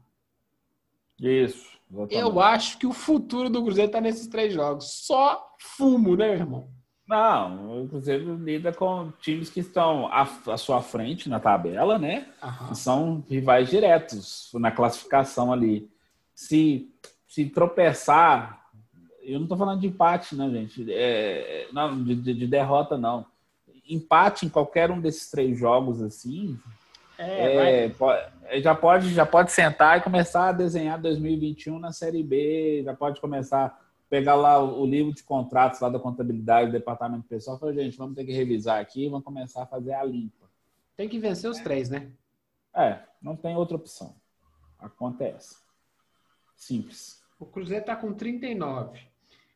Isso. 1.19 1.71
Exatamente. 1.91 2.15
Eu 2.15 2.39
acho 2.39 2.77
que 2.77 2.87
o 2.87 2.93
futuro 2.93 3.49
do 3.49 3.63
Cruzeiro 3.63 3.89
está 3.89 3.99
nesses 3.99 4.27
três 4.27 4.53
jogos. 4.53 5.05
Só 5.05 5.55
fumo, 5.59 6.15
né, 6.15 6.33
irmão? 6.33 6.69
Não, 7.07 7.83
o 7.83 7.89
Cruzeiro 7.89 8.35
lida 8.35 8.71
com 8.71 9.11
times 9.19 9.49
que 9.49 9.59
estão 9.59 10.07
à, 10.07 10.21
à 10.21 10.57
sua 10.57 10.81
frente 10.81 11.27
na 11.27 11.41
tabela, 11.41 11.99
né? 11.99 12.27
Que 12.69 12.77
são 12.77 13.23
rivais 13.29 13.69
diretos 13.69 14.49
na 14.53 14.71
classificação 14.71 15.51
ali. 15.51 15.89
Se, 16.33 16.89
se 17.27 17.45
tropeçar, 17.47 18.65
eu 19.21 19.39
não 19.39 19.43
estou 19.43 19.57
falando 19.57 19.81
de 19.81 19.87
empate, 19.87 20.35
né, 20.35 20.49
gente? 20.49 20.85
É, 20.89 21.67
não, 21.73 22.01
de, 22.01 22.15
de 22.15 22.47
derrota, 22.47 22.97
não. 22.97 23.25
Empate 23.89 24.45
em 24.45 24.49
qualquer 24.49 24.89
um 24.89 25.01
desses 25.01 25.29
três 25.29 25.59
jogos, 25.59 26.01
assim, 26.01 26.57
é, 27.21 27.85
é 27.85 27.89
pode, 27.89 28.61
já, 28.61 28.75
pode, 28.75 29.13
já 29.13 29.25
pode 29.25 29.51
sentar 29.51 29.97
e 29.97 30.01
começar 30.01 30.49
a 30.49 30.51
desenhar 30.51 30.99
2021 31.01 31.79
na 31.79 31.91
Série 31.91 32.23
B, 32.23 32.81
já 32.83 32.95
pode 32.95 33.21
começar 33.21 33.65
a 33.65 33.77
pegar 34.09 34.35
lá 34.35 34.61
o, 34.61 34.81
o 34.81 34.85
livro 34.85 35.13
de 35.13 35.23
contratos 35.23 35.79
lá 35.79 35.89
da 35.89 35.99
contabilidade 35.99 36.67
do 36.67 36.73
departamento 36.73 37.23
pessoal 37.27 37.57
e 37.57 37.59
falar, 37.59 37.73
gente, 37.73 37.97
vamos 37.97 38.15
ter 38.15 38.25
que 38.25 38.33
revisar 38.33 38.79
aqui 38.79 39.07
vamos 39.07 39.25
começar 39.25 39.63
a 39.63 39.67
fazer 39.67 39.93
a 39.93 40.03
limpa. 40.03 40.49
Tem 40.97 41.07
que 41.07 41.19
vencer 41.19 41.49
os 41.49 41.59
três, 41.59 41.89
né? 41.89 42.11
É, 42.75 42.99
não 43.21 43.35
tem 43.35 43.55
outra 43.55 43.75
opção. 43.75 44.15
Acontece. 44.79 45.57
Simples. 46.55 47.21
O 47.39 47.45
Cruzeiro 47.45 47.81
está 47.81 47.95
com 47.95 48.13
39. 48.13 48.99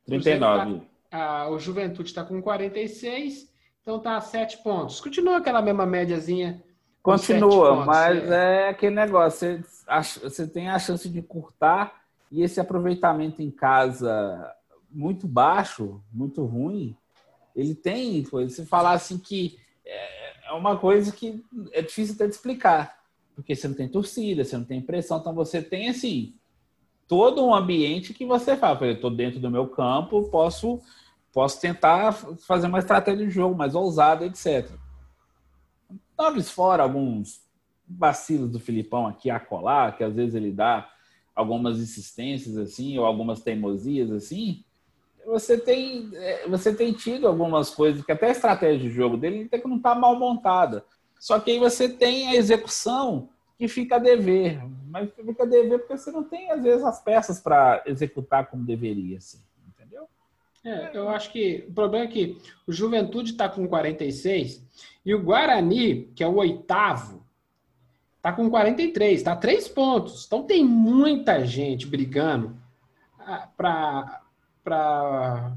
39. 0.05 0.81
Tá, 1.09 1.17
a, 1.17 1.49
o 1.49 1.59
Juventude 1.59 2.09
está 2.09 2.23
com 2.23 2.41
46, 2.41 3.51
então 3.81 3.97
está 3.97 4.17
a 4.17 4.21
7 4.21 4.63
pontos. 4.63 4.99
Continua 4.99 5.37
aquela 5.37 5.61
mesma 5.61 5.85
médiazinha 5.85 6.63
Continua, 7.05 7.85
mas 7.85 8.31
é. 8.31 8.63
é. 8.63 8.69
aquele 8.69 8.95
negócio, 8.95 9.63
você, 9.63 10.19
você 10.19 10.47
tem 10.47 10.69
a 10.69 10.79
chance 10.79 11.07
de 11.07 11.21
curtar 11.21 12.01
e 12.31 12.41
esse 12.41 12.59
aproveitamento 12.59 13.43
em 13.43 13.51
casa 13.51 14.51
muito 14.89 15.27
baixo, 15.27 16.01
muito 16.11 16.43
ruim, 16.43 16.97
ele 17.55 17.75
tem, 17.75 18.25
se 18.49 18.65
falar 18.65 18.93
assim 18.93 19.19
que 19.19 19.59
é, 19.85 20.47
é 20.49 20.51
uma 20.53 20.77
coisa 20.77 21.11
que 21.11 21.45
é 21.71 21.83
difícil 21.83 22.15
até 22.15 22.25
de 22.25 22.33
explicar, 22.33 22.97
porque 23.35 23.55
você 23.55 23.67
não 23.67 23.75
tem 23.75 23.87
torcida, 23.87 24.43
você 24.43 24.57
não 24.57 24.65
tem 24.65 24.81
pressão, 24.81 25.19
então 25.19 25.35
você 25.35 25.61
tem 25.61 25.89
assim 25.89 26.33
todo 27.07 27.45
um 27.45 27.53
ambiente 27.53 28.15
que 28.15 28.25
você 28.25 28.57
fala, 28.57 28.83
eu 28.83 28.93
estou 28.93 29.11
dentro 29.11 29.39
do 29.39 29.51
meu 29.51 29.67
campo, 29.67 30.23
posso 30.31 30.81
posso 31.31 31.61
tentar 31.61 32.13
fazer 32.47 32.65
uma 32.65 32.79
estratégia 32.79 33.27
de 33.27 33.31
jogo 33.31 33.55
mais 33.55 33.75
ousada, 33.75 34.25
etc. 34.25 34.71
Talvez 36.15 36.49
fora 36.49 36.83
alguns 36.83 37.41
vacilos 37.87 38.49
do 38.49 38.59
Filipão 38.59 39.07
aqui 39.07 39.29
a 39.29 39.39
colar, 39.39 39.95
que 39.97 40.03
às 40.03 40.13
vezes 40.13 40.35
ele 40.35 40.51
dá 40.51 40.89
algumas 41.35 41.79
insistências 41.79 42.57
assim, 42.57 42.97
ou 42.97 43.05
algumas 43.05 43.41
teimosias 43.41 44.11
assim, 44.11 44.63
você 45.25 45.57
tem, 45.57 46.09
é, 46.13 46.47
você 46.47 46.73
tem 46.73 46.93
tido 46.93 47.27
algumas 47.27 47.69
coisas 47.69 48.05
que 48.05 48.11
até 48.11 48.27
a 48.27 48.31
estratégia 48.31 48.87
de 48.87 48.95
jogo 48.95 49.17
dele 49.17 49.45
até 49.45 49.59
que 49.59 49.67
não 49.67 49.77
está 49.77 49.95
mal 49.95 50.17
montada. 50.17 50.85
Só 51.19 51.39
que 51.39 51.51
aí 51.51 51.59
você 51.59 51.89
tem 51.89 52.29
a 52.29 52.35
execução 52.35 53.29
que 53.57 53.67
fica 53.67 53.95
a 53.95 53.99
dever. 53.99 54.61
Mas 54.87 55.09
fica 55.13 55.43
a 55.43 55.47
dever 55.47 55.79
porque 55.79 55.97
você 55.97 56.11
não 56.11 56.23
tem, 56.23 56.51
às 56.51 56.61
vezes, 56.61 56.83
as 56.83 57.01
peças 57.01 57.39
para 57.39 57.83
executar 57.85 58.47
como 58.47 58.63
deveria. 58.63 59.17
Assim? 59.17 59.39
É, 60.65 60.97
eu 60.97 61.07
acho 61.09 61.31
que 61.31 61.63
o 61.69 61.73
problema 61.73 62.05
é 62.05 62.07
que 62.07 62.41
o 62.65 62.73
Juventude 62.73 63.31
está 63.31 63.47
com 63.47 63.67
46 63.67 64.65
e 65.05 65.13
o 65.13 65.21
Guarani, 65.21 66.11
que 66.15 66.23
é 66.23 66.27
o 66.27 66.37
oitavo, 66.37 67.23
está 68.17 68.33
com 68.33 68.49
43, 68.49 69.19
está 69.19 69.35
três 69.35 69.67
pontos. 69.67 70.25
Então 70.25 70.41
tem 70.41 70.65
muita 70.65 71.45
gente 71.45 71.85
brigando 71.85 72.57
ah, 73.19 73.47
para 73.55 75.55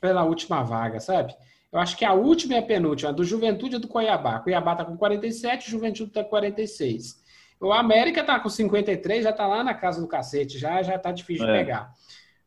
pela 0.00 0.24
última 0.24 0.62
vaga, 0.62 1.00
sabe? 1.00 1.34
Eu 1.72 1.78
acho 1.78 1.96
que 1.96 2.04
a 2.04 2.12
última 2.12 2.54
e 2.54 2.58
a 2.58 2.62
penúltima, 2.62 3.10
a 3.10 3.12
do 3.12 3.24
Juventude 3.24 3.76
e 3.76 3.78
do 3.78 3.88
Cuiabá. 3.88 4.40
Cuiabá 4.40 4.72
está 4.72 4.84
com 4.84 4.96
47, 4.96 5.70
Juventude 5.70 6.10
está 6.10 6.22
com 6.22 6.30
46. 6.30 7.22
O 7.58 7.72
América 7.72 8.20
está 8.20 8.38
com 8.38 8.48
53, 8.48 9.24
já 9.24 9.30
está 9.30 9.46
lá 9.46 9.64
na 9.64 9.72
casa 9.72 10.00
do 10.00 10.06
cacete, 10.06 10.58
já 10.58 10.82
já 10.82 10.96
está 10.96 11.10
difícil 11.10 11.48
é. 11.48 11.52
de 11.52 11.58
pegar. 11.58 11.94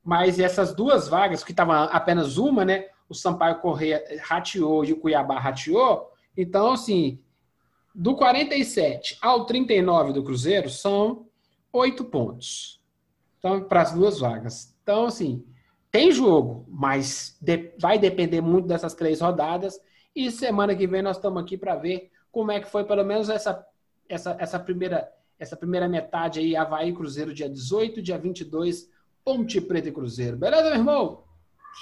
Mas 0.07 0.39
essas 0.39 0.73
duas 0.73 1.09
vagas, 1.09 1.43
que 1.43 1.51
estava 1.51 1.83
apenas 1.83 2.37
uma, 2.37 2.63
né? 2.63 2.85
O 3.09 3.13
Sampaio 3.13 3.59
Correia 3.59 4.01
rateou 4.21 4.85
e 4.85 4.93
o 4.93 4.97
Cuiabá 5.01 5.37
rateou. 5.37 6.09
Então, 6.37 6.71
assim, 6.71 7.19
do 7.93 8.15
47 8.15 9.17
ao 9.21 9.45
39 9.45 10.13
do 10.13 10.23
Cruzeiro 10.23 10.69
são 10.69 11.25
oito 11.73 12.05
pontos. 12.05 12.81
Então, 13.37 13.61
para 13.65 13.81
as 13.81 13.91
duas 13.91 14.21
vagas. 14.21 14.73
Então, 14.81 15.07
assim, 15.07 15.45
tem 15.91 16.09
jogo, 16.09 16.65
mas 16.69 17.37
de, 17.41 17.73
vai 17.77 17.99
depender 17.99 18.39
muito 18.39 18.65
dessas 18.65 18.93
três 18.93 19.19
rodadas. 19.19 19.77
E 20.15 20.31
semana 20.31 20.73
que 20.73 20.87
vem 20.87 21.01
nós 21.01 21.17
estamos 21.17 21.43
aqui 21.43 21.57
para 21.57 21.75
ver 21.75 22.11
como 22.31 22.49
é 22.53 22.61
que 22.61 22.71
foi, 22.71 22.85
pelo 22.85 23.03
menos, 23.03 23.27
essa, 23.27 23.61
essa, 24.07 24.37
essa, 24.39 24.57
primeira, 24.57 25.11
essa 25.37 25.57
primeira 25.57 25.89
metade 25.89 26.39
aí, 26.39 26.55
Havaí 26.55 26.93
Cruzeiro, 26.93 27.33
dia 27.33 27.49
18, 27.49 28.01
dia 28.01 28.17
22, 28.17 28.95
Ponte 29.27 29.59
Preta 29.59 29.89
e 29.89 29.91
Cruzeiro. 29.91 30.37
Beleza, 30.37 30.69
meu 30.69 30.75
irmão? 30.75 31.23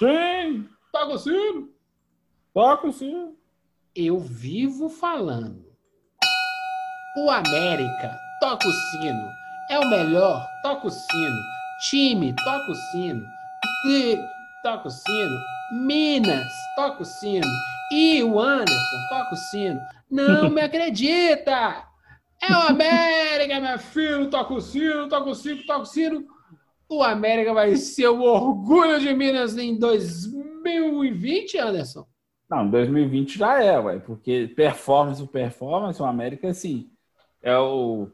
Sim! 0.00 0.68
Toca 0.90 1.14
o 1.14 1.16
sino! 1.16 1.68
Toca 2.52 2.88
o 2.88 2.92
sino! 2.92 3.36
Eu 3.94 4.18
vivo 4.18 4.88
falando. 4.88 5.64
O 7.16 7.30
América 7.30 8.18
toca 8.40 8.66
o 8.66 8.72
sino. 8.72 9.30
É 9.70 9.78
o 9.78 9.88
melhor, 9.88 10.44
toca 10.64 10.88
o 10.88 10.90
sino. 10.90 11.36
Time, 11.88 12.34
toca 12.34 12.72
o 12.72 12.74
sino. 12.74 13.24
E, 13.90 14.18
toca 14.64 14.88
o 14.88 14.90
sino. 14.90 15.38
Minas, 15.70 16.52
toca 16.74 17.02
o 17.02 17.06
sino. 17.06 17.46
E 17.92 18.24
o 18.24 18.40
Anderson, 18.40 19.08
toca 19.08 19.34
o 19.34 19.36
sino. 19.36 19.80
Não 20.10 20.50
me 20.50 20.62
acredita! 20.62 21.86
É 22.42 22.52
o 22.52 22.70
América, 22.70 23.60
meu 23.60 23.78
filho, 23.78 24.28
toca 24.30 24.52
o 24.52 24.60
sino, 24.60 25.08
toca 25.08 25.30
o 25.30 25.34
sino, 25.34 25.64
toca 25.64 25.82
o 25.82 25.86
sino 25.86 26.35
o 26.88 27.02
América 27.02 27.52
vai 27.52 27.76
ser 27.76 28.08
o 28.08 28.22
orgulho 28.22 29.00
de 29.00 29.12
Minas 29.12 29.56
em 29.56 29.78
2020, 29.78 31.58
Anderson? 31.58 32.06
Não, 32.48 32.68
2020 32.70 33.38
já 33.38 33.62
é, 33.62 33.78
ué, 33.78 33.98
porque 33.98 34.52
performance 34.54 35.20
o 35.20 35.26
performance, 35.26 36.00
o 36.00 36.04
América, 36.04 36.48
assim, 36.48 36.90
é 37.42 37.56
o. 37.58 38.08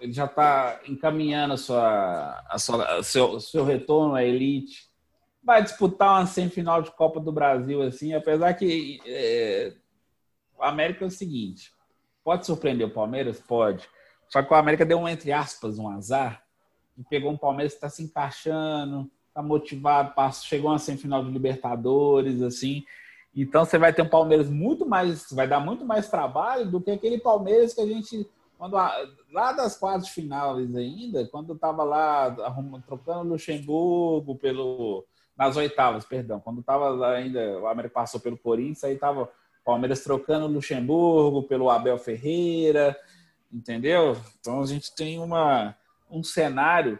Ele 0.00 0.12
já 0.12 0.24
está 0.26 0.80
encaminhando 0.88 1.54
a 1.54 1.56
sua, 1.56 2.44
a 2.48 2.58
sua, 2.58 3.02
seu, 3.02 3.40
seu 3.40 3.64
retorno 3.64 4.14
à 4.14 4.24
elite. 4.24 4.88
Vai 5.42 5.62
disputar 5.62 6.20
uma 6.20 6.26
semifinal 6.26 6.82
de 6.82 6.90
Copa 6.92 7.20
do 7.20 7.32
Brasil, 7.32 7.82
assim, 7.82 8.14
apesar 8.14 8.54
que 8.54 9.00
é, 9.06 9.74
o 10.56 10.62
América 10.62 11.04
é 11.04 11.08
o 11.08 11.10
seguinte: 11.10 11.72
pode 12.22 12.46
surpreender 12.46 12.86
o 12.86 12.92
Palmeiras? 12.92 13.40
Pode. 13.40 13.88
Só 14.28 14.42
que 14.42 14.52
o 14.52 14.56
América 14.56 14.84
deu 14.84 14.98
um, 14.98 15.08
entre 15.08 15.32
aspas, 15.32 15.78
um 15.78 15.88
azar, 15.88 16.43
pegou 17.02 17.32
um 17.32 17.36
Palmeiras 17.36 17.72
que 17.72 17.78
está 17.78 17.88
se 17.88 18.02
encaixando, 18.02 19.10
está 19.28 19.42
motivado, 19.42 20.12
chegou 20.42 20.70
a 20.70 20.78
semifinal 20.78 21.24
de 21.24 21.30
Libertadores, 21.30 22.40
assim. 22.42 22.84
Então 23.34 23.64
você 23.64 23.78
vai 23.78 23.92
ter 23.92 24.02
um 24.02 24.08
Palmeiras 24.08 24.48
muito 24.48 24.86
mais, 24.86 25.26
vai 25.32 25.48
dar 25.48 25.58
muito 25.58 25.84
mais 25.84 26.08
trabalho 26.08 26.70
do 26.70 26.80
que 26.80 26.90
aquele 26.90 27.18
Palmeiras 27.18 27.74
que 27.74 27.80
a 27.80 27.86
gente, 27.86 28.28
quando 28.56 28.74
lá 28.74 29.52
das 29.52 29.76
quartas 29.76 30.08
finais 30.08 30.74
ainda, 30.76 31.26
quando 31.26 31.52
estava 31.52 31.82
lá 31.82 32.26
arrumando, 32.26 32.84
trocando 32.84 33.30
Luxemburgo 33.30 34.36
pelo 34.36 35.04
nas 35.36 35.56
oitavas, 35.56 36.04
perdão, 36.04 36.38
quando 36.38 36.60
estava 36.60 37.08
ainda 37.08 37.58
o 37.58 37.66
América 37.66 37.94
passou 37.94 38.20
pelo 38.20 38.38
Corinthians, 38.38 38.84
aí 38.84 38.94
estava 38.94 39.28
Palmeiras 39.64 40.04
trocando 40.04 40.46
Luxemburgo 40.46 41.42
pelo 41.42 41.70
Abel 41.70 41.98
Ferreira, 41.98 42.96
entendeu? 43.52 44.16
Então 44.38 44.60
a 44.62 44.66
gente 44.66 44.94
tem 44.94 45.18
uma 45.18 45.74
um 46.14 46.22
cenário 46.22 46.98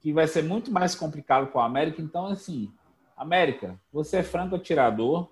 que 0.00 0.12
vai 0.12 0.26
ser 0.26 0.42
muito 0.42 0.70
mais 0.70 0.94
complicado 0.94 1.48
com 1.48 1.58
a 1.58 1.66
América. 1.66 2.00
Então, 2.00 2.26
assim, 2.26 2.70
América, 3.16 3.80
você 3.92 4.18
é 4.18 4.22
franco 4.22 4.54
atirador, 4.54 5.28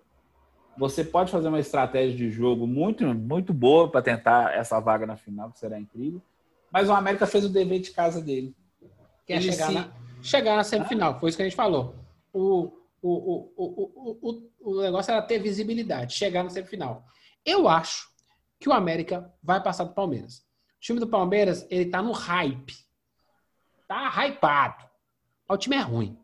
você 0.77 1.05
pode 1.05 1.31
fazer 1.31 1.49
uma 1.49 1.61
estratégia 1.61 2.17
de 2.17 2.31
jogo 2.31 2.67
muito, 2.67 3.05
muito 3.15 3.55
boa 3.55 3.89
para 3.89 4.03
tentar 4.03 4.55
essa 4.55 4.81
vaga 4.81 5.07
na 5.07 5.17
final, 5.17 5.51
que 5.53 5.59
será 5.59 5.79
incrível. 5.79 6.21
Mas 6.73 6.89
o 6.89 6.93
América 6.93 7.27
fez 7.27 7.45
o 7.45 7.49
dever 7.49 7.81
de 7.81 7.93
casa 7.93 8.21
dele. 8.21 8.55
Quer 9.25 9.41
chegar, 9.41 9.69
se... 9.69 9.75
na, 9.75 9.89
chegar 10.21 10.57
na 10.57 10.65
semifinal, 10.65 11.13
ah. 11.13 11.21
foi 11.21 11.29
isso 11.29 11.39
que 11.39 11.43
a 11.43 11.47
gente 11.47 11.57
falou. 11.57 11.95
O, 12.33 12.73
o, 13.01 13.11
o, 13.11 13.53
o, 13.57 14.19
o, 14.21 14.73
o 14.73 14.83
negócio 14.83 15.13
era 15.13 15.23
ter 15.23 15.39
visibilidade, 15.39 16.15
chegar 16.15 16.43
na 16.43 16.51
semifinal. 16.51 17.05
Eu 17.47 17.69
acho 17.69 18.09
que 18.59 18.69
o 18.69 18.73
América 18.73 19.33
vai 19.43 19.63
passar 19.63 19.85
do 19.85 19.95
Palmeiras. 19.95 20.39
O 20.39 20.81
time 20.81 20.99
do 20.99 21.07
Palmeiras, 21.07 21.67
ele 21.71 21.87
tá 21.87 22.03
no 22.03 22.13
hype. 22.13 22.84
Tá 23.87 24.09
hypado. 24.27 24.85
O 25.49 25.57
time 25.57 25.77
é 25.77 25.81
ruim. 25.81 26.19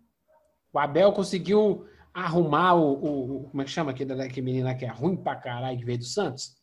O 0.73 0.79
Abel 0.79 1.13
conseguiu 1.13 1.87
arrumar 2.13 2.75
o, 2.75 2.93
o, 2.93 3.49
como 3.51 3.63
é 3.63 3.65
que 3.65 3.71
chama 3.71 3.91
aquele, 3.91 4.13
aquele 4.21 4.43
menino 4.43 4.67
lá 4.67 4.75
que 4.75 4.85
é 4.85 4.89
ruim 4.89 5.17
pra 5.17 5.37
caralho 5.37 5.79
que 5.79 5.85
veio 5.85 5.99
do 5.99 6.05
Santos? 6.05 6.57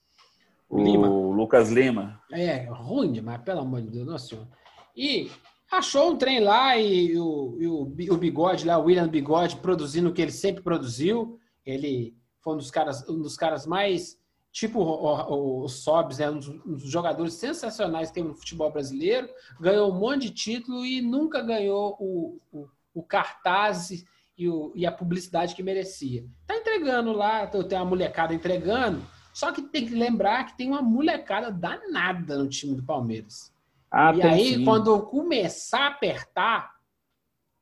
O 0.69 0.82
Lima. 0.82 1.07
Lucas 1.07 1.69
Lima. 1.69 2.22
É, 2.32 2.65
ruim 2.65 3.11
demais, 3.11 3.41
pelo 3.41 3.61
amor 3.61 3.82
de 3.82 3.90
Deus, 3.90 4.07
nossa 4.07 4.28
senhora. 4.28 4.49
E 4.95 5.32
achou 5.72 6.11
um 6.11 6.18
trem 6.18 6.40
lá 6.40 6.78
e 6.78 7.18
o, 7.18 7.57
e 7.60 7.68
o, 7.68 7.82
o 8.14 8.18
Bigode 8.18 8.65
lá, 8.65 8.78
o 8.78 8.86
William 8.86 9.07
Bigode, 9.07 9.57
produzindo 9.57 10.10
o 10.10 10.14
que 10.14 10.22
ele 10.22 10.32
sempre 10.32 10.64
produziu. 10.64 11.40
Ele 11.65 12.18
foi 12.41 12.56
um 12.56 12.57
dos 12.57 12.72
caras, 12.72 13.07
um 13.07 13.22
dos 13.22 13.38
caras 13.38 13.65
mais, 13.65 14.18
tipo 14.58 14.80
o, 14.80 15.34
o, 15.34 15.64
o 15.66 15.70
Sobs, 15.70 16.18
né? 16.18 16.30
um, 16.30 16.38
dos, 16.38 16.48
um 16.48 16.74
dos 16.74 16.90
jogadores 16.90 17.36
sensacionais 17.36 18.10
que 18.10 18.16
tem 18.16 18.24
no 18.24 18.34
futebol 18.34 18.72
brasileiro. 18.72 19.30
Ganhou 19.60 19.92
um 19.92 20.00
monte 20.00 20.24
de 20.24 20.32
título 20.32 20.84
e 20.84 21.00
nunca 21.00 21.42
ganhou 21.42 21.96
o, 22.00 22.40
o, 22.52 22.68
o 22.96 23.04
cartaz 23.04 23.92
e, 24.36 24.50
o, 24.50 24.72
e 24.76 24.84
a 24.84 24.92
publicidade 24.92 25.54
que 25.54 25.62
merecia. 25.62 26.26
Tá 26.48 26.56
entregando 26.56 27.12
lá, 27.12 27.46
tem 27.46 27.78
uma 27.78 27.86
molecada 27.86 28.34
entregando, 28.34 29.06
só 29.32 29.52
que 29.52 29.62
tem 29.62 29.86
que 29.86 29.94
lembrar 29.94 30.46
que 30.46 30.58
tem 30.58 30.70
uma 30.70 30.82
molecada 30.82 31.52
danada 31.52 32.36
no 32.38 32.50
time 32.50 32.74
do 32.74 32.84
Palmeiras. 32.84 33.54
Ah, 33.92 34.12
e 34.14 34.22
aí, 34.24 34.56
sim. 34.56 34.66
quando 34.66 35.00
começar 35.04 35.82
a 35.82 35.88
apertar, 35.88 36.76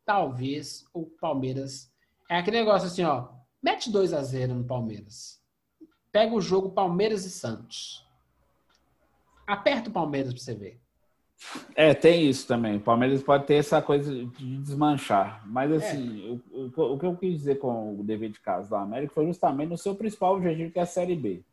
talvez 0.05 0.85
o 0.93 1.05
Palmeiras. 1.05 1.91
É 2.29 2.37
aquele 2.37 2.59
negócio 2.59 2.87
assim, 2.87 3.03
ó. 3.03 3.27
Mete 3.61 3.91
2 3.91 4.13
a 4.13 4.23
0 4.23 4.55
no 4.55 4.63
Palmeiras. 4.63 5.43
Pega 6.15 6.33
o 6.33 6.39
jogo 6.39 6.69
Palmeiras 6.69 7.25
e 7.25 7.29
Santos. 7.29 8.07
Aperta 9.45 9.89
o 9.89 9.91
Palmeiras 9.91 10.33
pra 10.33 10.41
você 10.41 10.53
ver. 10.53 10.79
É, 11.75 11.93
tem 11.93 12.29
isso 12.29 12.47
também. 12.47 12.77
O 12.77 12.79
Palmeiras 12.79 13.21
pode 13.21 13.45
ter 13.45 13.55
essa 13.55 13.81
coisa 13.81 14.09
de 14.09 14.57
desmanchar. 14.59 15.43
Mas, 15.45 15.69
é. 15.69 15.75
assim, 15.75 16.25
é. 16.25 16.55
o, 16.55 16.71
o, 16.73 16.93
o, 16.93 16.97
que 16.97 17.05
eu 17.05 17.17
quis 17.17 17.39
dizer 17.39 17.59
com 17.59 17.99
o 17.99 18.01
dever 18.01 18.29
de 18.29 18.39
casa 18.39 18.69
do 18.69 18.75
América 18.77 19.13
foi 19.13 19.25
justamente 19.25 19.71
no 19.71 19.77
seu 19.77 19.93
principal 19.93 20.37
objetivo, 20.37 20.71
que 20.71 20.79
é 20.79 20.83
a 20.83 20.85
Série 20.85 21.17
B. 21.17 21.43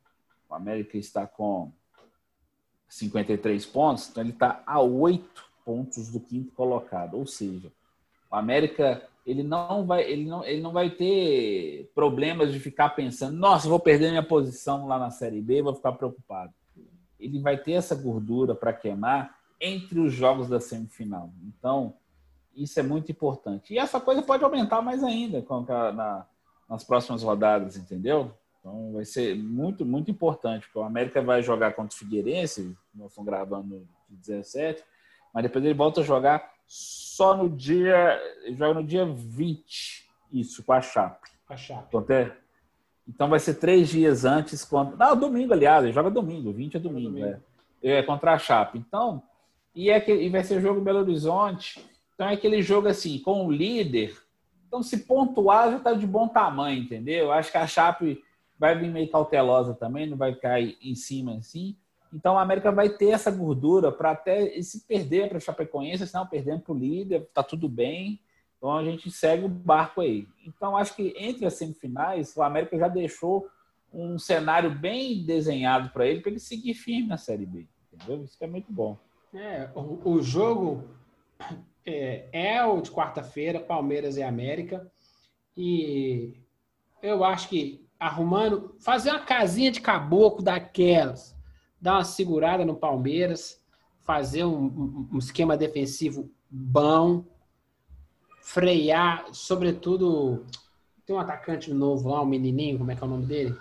O 0.49 0.55
América 0.55 0.97
está 0.97 1.27
com 1.27 1.73
53 2.89 3.67
pontos, 3.67 4.11
então 4.11 4.23
ele 4.23 4.31
está 4.31 4.63
a 4.65 4.81
8 4.81 5.45
pontos 5.65 6.09
do 6.09 6.21
quinto 6.21 6.53
colocado. 6.53 7.19
Ou 7.19 7.27
seja, 7.27 7.73
o 8.31 8.37
América 8.37 9.09
ele 9.25 9.43
não 9.43 9.87
vai, 9.87 10.03
ele 10.03 10.25
não, 10.25 10.45
ele 10.45 10.61
não 10.61 10.73
vai 10.73 10.91
ter 10.91 11.91
problemas 11.95 12.53
de 12.53 12.59
ficar 12.59 12.91
pensando, 12.91 13.37
nossa, 13.37 13.69
vou 13.69 13.79
perder 13.79 14.11
minha 14.11 14.23
posição 14.23 14.87
lá 14.87 14.99
na 14.99 15.11
Série 15.11 15.41
B, 15.41 15.63
vou 15.63 15.75
ficar 15.75 15.93
preocupado. 15.93 16.53
Ele 17.19 17.41
vai 17.41 17.57
ter 17.57 17.73
essa 17.73 17.95
gordura 17.95 18.55
para 18.55 18.73
queimar 18.73 19.39
entre 19.61 20.01
os 20.01 20.13
jogos 20.13 20.49
da 20.49 20.59
semifinal. 20.59 21.33
Então, 21.47 21.95
isso 22.55 22.79
é 22.81 22.83
muito 22.83 23.13
importante. 23.13 23.73
E 23.73 23.79
essa 23.79 24.01
coisa 24.01 24.23
pode 24.23 24.43
aumentar 24.43 24.83
mais 24.83 25.05
ainda 25.05 25.41
com 25.41 25.65
a, 25.69 25.93
na, 25.93 26.27
nas 26.69 26.83
próximas 26.83 27.23
rodadas, 27.23 27.77
entendeu? 27.77 28.35
Então 28.59 28.93
vai 28.93 29.05
ser 29.05 29.37
muito, 29.37 29.85
muito 29.85 30.11
importante, 30.11 30.67
porque 30.67 30.79
o 30.79 30.83
América 30.83 31.21
vai 31.21 31.43
jogar 31.43 31.75
contra 31.75 31.95
o 31.95 31.99
Figueirense, 31.99 32.77
nós 32.95 33.11
estamos 33.11 33.29
gravando 33.29 33.87
no 34.09 34.17
17, 34.17 34.85
mas 35.35 35.43
depois 35.43 35.65
ele 35.65 35.75
volta 35.75 36.01
a 36.01 36.05
jogar 36.05 36.52
só 36.67 37.37
no 37.37 37.49
dia. 37.49 38.21
joga 38.57 38.81
no 38.81 38.87
dia 38.87 39.05
20, 39.05 40.09
isso, 40.33 40.63
com 40.63 40.73
a 40.73 40.81
Chape. 40.81 41.31
A 41.49 41.57
Chape. 41.57 41.85
Então, 41.89 42.01
até, 42.01 42.37
então 43.07 43.29
vai 43.29 43.39
ser 43.39 43.55
três 43.55 43.89
dias 43.89 44.25
antes. 44.25 44.65
Quando, 44.65 44.97
não, 44.97 45.17
domingo, 45.17 45.53
aliás, 45.53 45.85
ele 45.85 45.93
joga 45.93 46.11
domingo, 46.11 46.53
20 46.53 46.77
é 46.77 46.81
domingo, 46.81 47.11
domingo. 47.11 47.43
É, 47.83 47.99
é 47.99 48.03
contra 48.03 48.33
a 48.33 48.39
Chape. 48.39 48.79
Então, 48.79 49.23
e, 49.75 49.91
é 49.91 50.01
que, 50.01 50.13
e 50.13 50.29
vai 50.29 50.45
ser 50.45 50.61
jogo 50.61 50.81
em 50.81 50.85
Belo 50.85 51.01
Horizonte. 51.01 51.85
Então 52.15 52.29
é 52.29 52.35
aquele 52.35 52.63
jogo 52.63 52.89
assim, 52.89 53.19
com 53.19 53.47
o 53.47 53.53
líder. 53.53 54.17
Então, 54.67 54.83
se 54.83 54.99
pontuar, 54.99 55.71
já 55.71 55.77
está 55.79 55.93
de 55.93 56.07
bom 56.07 56.29
tamanho, 56.29 56.83
entendeu? 56.83 57.31
Acho 57.31 57.51
que 57.51 57.59
a 57.59 57.67
Chape 57.67 58.23
vai 58.59 58.79
vir 58.79 58.91
meio 58.91 59.11
cautelosa 59.11 59.75
também, 59.75 60.07
não 60.07 60.17
vai 60.17 60.35
cair 60.35 60.79
em 60.81 60.95
cima 60.95 61.37
assim. 61.37 61.77
Então, 62.13 62.39
a 62.39 62.43
América 62.43 62.71
vai 62.71 62.91
ter 62.91 63.11
essa 63.11 63.31
gordura 63.31 63.91
para 63.91 64.11
até 64.11 64.61
se 64.63 64.87
perder 64.87 65.29
para 65.29 65.39
a 65.39 65.41
Chapecoense, 65.41 66.07
senão 66.07 66.27
perdendo 66.27 66.61
para 66.61 66.73
o 66.73 66.79
líder, 66.79 67.29
tá 67.33 67.43
tudo 67.43 67.69
bem. 67.69 68.21
Então, 68.59 68.77
a 68.77 68.85
gente 68.85 69.11
segue 69.11 69.45
o 69.45 69.49
barco 69.49 70.01
aí. 70.01 70.29
Então, 70.47 70.77
acho 70.77 70.95
que 70.95 71.15
entre 71.17 71.47
as 71.47 71.55
semifinais, 71.55 72.37
o 72.37 72.43
América 72.43 72.79
já 72.79 72.89
deixou 72.89 73.49
um 73.93 74.19
cenário 74.19 74.71
bem 74.71 75.25
desenhado 75.25 75.91
para 75.91 76.07
ele, 76.07 76.21
para 76.21 76.31
ele 76.31 76.41
seguir 76.41 76.75
firme 76.75 77.09
na 77.09 77.17
Série 77.17 77.47
B. 77.47 77.67
Entendeu? 77.93 78.25
Isso 78.25 78.37
é 78.41 78.47
muito 78.47 78.73
bom. 78.73 78.97
É, 79.35 79.69
o, 79.75 80.11
o 80.11 80.23
jogo 80.23 80.85
é, 81.85 82.29
é, 82.33 82.65
o 82.65 82.81
de 82.81 82.91
quarta-feira, 82.91 83.61
Palmeiras 83.61 84.17
e 84.17 84.23
América. 84.23 84.87
E 85.57 86.35
eu 87.03 87.25
acho 87.25 87.49
que 87.49 87.85
arrumando, 87.99 88.75
fazer 88.81 89.11
uma 89.11 89.21
casinha 89.21 89.71
de 89.71 89.81
caboclo 89.81 90.43
daquelas, 90.43 91.37
dar 91.83 91.95
uma 91.95 92.05
segurada 92.05 92.65
no 92.65 92.77
Palmeiras, 92.77 93.61
fazer 94.03 94.45
um, 94.45 95.09
um 95.13 95.19
esquema 95.19 95.57
defensivo 95.57 96.31
bom, 96.49 97.25
frear, 98.41 99.27
sobretudo. 99.33 100.47
Tem 101.05 101.17
um 101.17 101.19
atacante 101.19 101.75
novo 101.75 102.09
lá, 102.09 102.23
um 102.23 102.27
menininho, 102.27 102.79
como 102.79 102.93
é 102.93 102.95
que 102.95 103.03
é 103.03 103.07
o 103.07 103.11
nome 103.11 103.27
dele? 103.27 103.57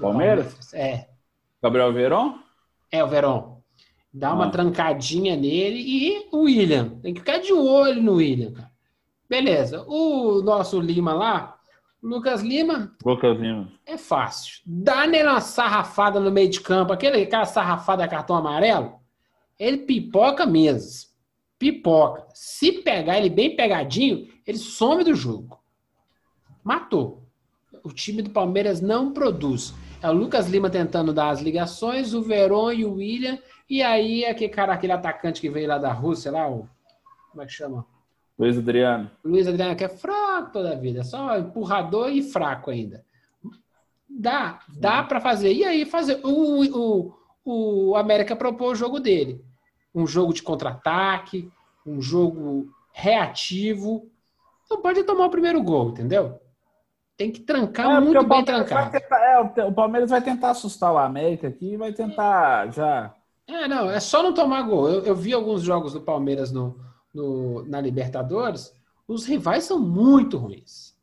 Palmeiras? 0.00 0.46
Palmeiras. 0.46 0.74
É. 0.74 1.08
Gabriel 1.60 1.92
Veron? 1.92 2.38
É, 2.92 3.02
o 3.02 3.08
Veron. 3.08 3.60
Dá 4.14 4.32
uma 4.32 4.46
ah. 4.46 4.50
trancadinha 4.50 5.34
nele 5.34 5.80
e 5.80 6.28
o 6.30 6.42
William. 6.42 7.00
Tem 7.00 7.12
que 7.12 7.20
ficar 7.20 7.38
de 7.38 7.52
olho 7.52 8.00
no 8.00 8.14
William, 8.14 8.52
cara. 8.52 8.70
Beleza. 9.28 9.84
O 9.88 10.40
nosso 10.42 10.80
Lima 10.80 11.12
lá, 11.12 11.55
Lucas 12.02 12.42
Lima. 12.42 12.94
Lucas 13.04 13.38
Lima. 13.38 13.72
É 13.84 13.96
fácil. 13.96 14.60
Dá 14.64 15.06
nele 15.06 15.28
uma 15.28 15.40
sarrafada 15.40 16.20
no 16.20 16.30
meio 16.30 16.48
de 16.48 16.60
campo, 16.60 16.92
aquele, 16.92 17.22
aquela 17.22 17.44
sarrafada 17.44 18.06
cartão 18.06 18.36
amarelo, 18.36 19.00
ele 19.58 19.78
pipoca 19.78 20.46
mesmo. 20.46 21.10
Pipoca. 21.58 22.26
Se 22.34 22.70
pegar 22.70 23.18
ele 23.18 23.30
bem 23.30 23.56
pegadinho, 23.56 24.28
ele 24.46 24.58
some 24.58 25.02
do 25.02 25.14
jogo. 25.14 25.58
Matou. 26.62 27.22
O 27.82 27.90
time 27.92 28.20
do 28.20 28.30
Palmeiras 28.30 28.80
não 28.80 29.12
produz. 29.12 29.74
É 30.02 30.10
o 30.10 30.12
Lucas 30.12 30.48
Lima 30.48 30.68
tentando 30.68 31.12
dar 31.12 31.30
as 31.30 31.40
ligações, 31.40 32.12
o 32.12 32.20
Veron 32.20 32.70
e 32.72 32.84
o 32.84 32.94
William 32.94 33.38
e 33.68 33.82
aí, 33.82 34.24
aquele 34.24 34.52
cara, 34.52 34.72
aquele 34.72 34.92
atacante 34.92 35.40
que 35.40 35.50
veio 35.50 35.68
lá 35.68 35.76
da 35.76 35.92
Rússia, 35.92 36.30
lá, 36.30 36.48
o. 36.48 36.68
Como 37.30 37.42
é 37.42 37.46
que 37.46 37.52
chama? 37.52 37.84
Luiz 38.38 38.58
Adriano. 38.58 39.10
Luiz 39.24 39.46
Adriano, 39.46 39.74
que 39.74 39.84
é 39.84 39.88
fraco 39.88 40.52
toda 40.52 40.72
a 40.72 40.76
vida, 40.76 41.02
só 41.02 41.38
empurrador 41.38 42.10
e 42.10 42.22
fraco 42.22 42.70
ainda. 42.70 43.04
Dá, 44.08 44.60
dá 44.68 45.02
para 45.02 45.20
fazer. 45.20 45.52
E 45.52 45.64
aí, 45.64 45.84
fazer. 45.84 46.20
O, 46.22 46.64
o, 46.64 47.14
o 47.44 47.96
América 47.96 48.36
propôs 48.36 48.72
o 48.72 48.74
jogo 48.74 49.00
dele. 49.00 49.44
Um 49.94 50.06
jogo 50.06 50.32
de 50.32 50.42
contra-ataque, 50.42 51.50
um 51.86 52.00
jogo 52.00 52.68
reativo. 52.92 54.10
Não 54.70 54.80
pode 54.80 55.02
tomar 55.04 55.26
o 55.26 55.30
primeiro 55.30 55.62
gol, 55.62 55.90
entendeu? 55.90 56.38
Tem 57.16 57.30
que 57.30 57.40
trancar 57.40 57.96
é, 57.96 58.00
muito 58.00 58.26
bem 58.26 58.44
trancado. 58.44 58.90
Tentar, 58.90 59.18
é, 59.18 59.64
o 59.64 59.72
Palmeiras 59.72 60.10
vai 60.10 60.20
tentar 60.20 60.50
assustar 60.50 60.92
o 60.92 60.98
América 60.98 61.48
aqui 61.48 61.72
e 61.72 61.76
vai 61.76 61.92
tentar 61.92 62.70
já 62.72 63.14
é, 63.48 63.68
não, 63.68 63.88
é 63.88 64.00
só 64.00 64.22
não 64.22 64.34
tomar 64.34 64.62
gol. 64.62 64.88
Eu, 64.88 65.04
eu 65.04 65.14
vi 65.14 65.32
alguns 65.32 65.62
jogos 65.62 65.92
do 65.92 66.00
Palmeiras 66.00 66.50
no, 66.50 66.78
no, 67.16 67.64
na 67.64 67.80
Libertadores, 67.80 68.72
os 69.08 69.24
rivais 69.24 69.64
são 69.64 69.80
muito 69.80 70.36
ruins. 70.36 70.94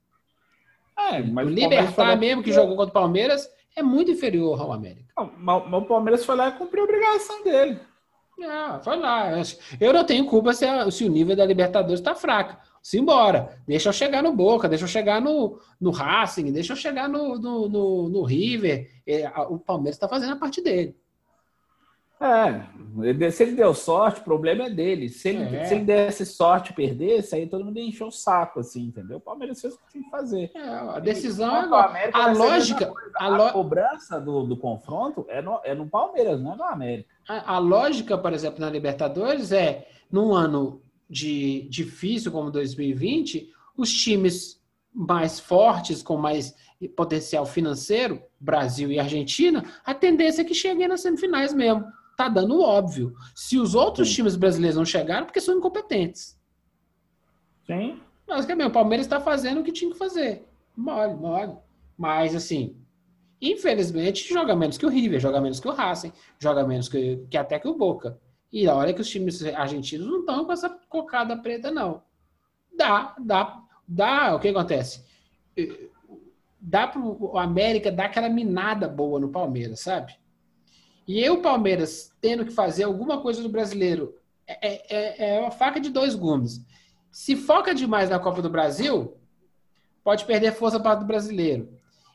É, 0.98 1.20
o 1.20 1.50
Libertar 1.50 2.16
mesmo, 2.18 2.44
que 2.44 2.54
jogou 2.54 2.76
contra 2.76 2.92
o 2.92 2.94
Palmeiras, 2.94 3.50
é 3.76 3.82
muito 3.82 4.12
inferior 4.12 4.62
ao 4.62 4.72
América. 4.72 5.12
Não, 5.18 5.32
mas, 5.38 5.64
mas 5.68 5.84
o 5.84 5.86
Palmeiras 5.86 6.24
foi 6.24 6.36
lá 6.36 6.50
e 6.50 6.52
cumpriu 6.54 6.84
a 6.84 6.86
obrigação 6.86 7.44
dele. 7.44 7.80
Ah, 8.42 8.80
foi 8.84 8.98
lá. 8.98 9.32
Eu 9.80 9.94
não 9.94 10.04
tenho 10.04 10.26
culpa 10.26 10.54
se, 10.54 10.66
a, 10.66 10.90
se 10.92 11.04
o 11.04 11.10
nível 11.10 11.36
da 11.36 11.46
Libertadores 11.46 12.00
está 12.00 12.14
fraco. 12.16 12.58
Simbora. 12.82 13.58
Deixa 13.68 13.90
eu 13.90 13.94
chegar 13.94 14.22
no 14.22 14.34
Boca, 14.34 14.68
deixa 14.68 14.84
eu 14.84 14.90
chegar 14.90 15.22
no, 15.22 15.60
no 15.80 15.92
Racing, 15.92 16.52
deixa 16.52 16.74
eu 16.74 16.78
chegar 16.78 17.08
no, 17.08 17.40
no, 17.40 17.70
no, 17.70 18.10
no 18.10 18.24
River. 18.24 18.90
É, 19.08 19.30
o 19.50 19.58
Palmeiras 19.58 19.96
está 19.96 20.08
fazendo 20.08 20.34
a 20.34 20.38
parte 20.38 20.62
dele. 20.62 20.96
É, 22.24 23.32
se 23.32 23.44
ele 23.44 23.52
deu 23.52 23.74
sorte, 23.74 24.22
o 24.22 24.24
problema 24.24 24.66
é 24.66 24.70
dele. 24.70 25.10
Se 25.10 25.28
ele, 25.30 25.56
é. 25.56 25.66
se 25.66 25.74
ele 25.74 25.84
desse 25.84 26.26
sorte 26.26 26.72
e 26.72 26.74
perdesse, 26.74 27.36
aí 27.36 27.48
todo 27.48 27.66
mundo 27.66 27.78
encheu 27.78 28.08
o 28.08 28.12
saco, 28.12 28.62
assim, 28.62 28.84
entendeu? 28.84 29.18
O 29.18 29.22
Palmeiras 29.22 29.60
fez 29.60 29.74
o 29.74 29.78
que 29.80 29.92
tinha 29.92 30.04
que 30.06 30.10
fazer. 30.10 30.52
É, 30.56 30.62
a 30.62 31.00
decisão 31.00 31.54
é 31.54 31.60
agora. 31.60 32.10
A 32.14 32.32
lógica. 32.32 32.94
A, 33.18 33.28
lo... 33.28 33.44
a, 33.44 33.52
cobrança 33.52 34.22
do, 34.22 34.44
do 34.44 34.56
confronto 34.56 35.26
é 35.28 35.42
no, 35.42 35.60
é 35.66 35.76
no 35.76 35.90
Palmeiras, 35.90 36.40
não 36.40 36.54
é 36.54 36.56
no 36.56 36.64
América. 36.64 37.10
A, 37.28 37.56
a 37.56 37.58
lógica, 37.58 38.18
por 38.18 38.32
exemplo, 38.32 38.62
na 38.62 38.70
Libertadores 38.70 39.52
é, 39.52 39.88
num 40.10 40.34
ano 40.34 40.82
de 41.10 41.68
difícil 41.70 42.32
como 42.32 42.50
2020, 42.50 43.52
os 43.76 43.92
times 43.92 44.62
mais 44.94 45.40
fortes, 45.40 46.02
com 46.02 46.16
mais 46.16 46.56
potencial 46.96 47.46
financeiro, 47.46 48.22
Brasil 48.40 48.92
e 48.92 49.00
Argentina, 49.00 49.64
a 49.84 49.94
tendência 49.94 50.42
é 50.42 50.46
que 50.46 50.54
cheguem 50.54 50.88
nas 50.88 51.02
semifinais 51.02 51.54
mesmo. 51.54 51.86
Tá 52.16 52.30
dando 52.30 52.62
óbvio. 52.62 53.14
Se 53.36 53.58
os 53.58 53.74
outros 53.76 54.10
Sim. 54.10 54.16
times 54.16 54.36
brasileiros 54.36 54.78
não 54.78 54.86
chegaram, 54.86 55.26
porque 55.26 55.42
são 55.42 55.58
incompetentes. 55.58 56.40
Sim. 57.66 58.00
Mas 58.28 58.46
que 58.46 58.54
o 58.54 58.72
Palmeiras 58.72 59.06
está 59.06 59.20
fazendo 59.20 59.62
o 59.62 59.64
que 59.64 59.72
tinha 59.72 59.92
que 59.92 59.98
fazer. 59.98 60.48
Mole, 60.76 61.14
mole. 61.16 61.58
Mas, 61.98 62.36
assim, 62.36 62.76
infelizmente, 63.42 64.28
joga 64.32 64.56
menos 64.56 64.78
que 64.78 64.86
o 64.86 64.90
River, 64.90 65.20
joga 65.20 65.42
menos 65.42 65.60
que 65.60 65.68
o 65.68 65.72
Racing, 65.72 66.12
joga 66.40 66.66
menos 66.66 66.88
que, 66.88 67.26
que 67.30 67.38
até 67.38 67.60
que 67.60 67.68
o 67.68 67.76
Boca. 67.76 68.20
E 68.52 68.68
olha 68.68 68.94
que 68.94 69.02
os 69.02 69.10
times 69.10 69.44
argentinos 69.44 70.08
não 70.08 70.20
estão 70.20 70.46
com 70.46 70.52
essa 70.52 70.70
cocada 70.88 71.36
preta, 71.38 71.72
não. 71.72 72.04
Dá, 72.76 73.16
dá, 73.20 73.62
dá. 73.88 74.36
O 74.36 74.40
que 74.40 74.50
acontece? 74.50 75.04
Dá 76.60 76.88
para 76.88 77.02
o 77.02 77.38
América 77.38 77.92
dar 77.92 78.06
aquela 78.06 78.30
minada 78.30 78.88
boa 78.88 79.20
no 79.20 79.30
Palmeiras, 79.30 79.80
sabe? 79.80 80.16
E 81.08 81.20
eu, 81.20 81.42
Palmeiras, 81.42 82.14
tendo 82.22 82.46
que 82.46 82.52
fazer 82.52 82.84
alguma 82.84 83.22
coisa 83.22 83.42
do 83.42 83.50
brasileiro, 83.50 84.16
é, 84.48 84.96
é, 84.96 85.36
é 85.36 85.40
uma 85.40 85.52
faca 85.52 85.80
de 85.80 85.90
dois 85.90 86.16
gumes. 86.16 86.62
Se 87.12 87.36
foca 87.36 87.76
demais 87.76 88.10
na 88.10 88.20
Copa 88.20 88.42
do 88.42 88.50
Brasil, 88.50 89.18
pode 90.04 90.26
perder 90.26 90.54
força 90.54 90.80
para 90.80 91.02
o 91.02 91.06
brasileiro. 91.06 91.70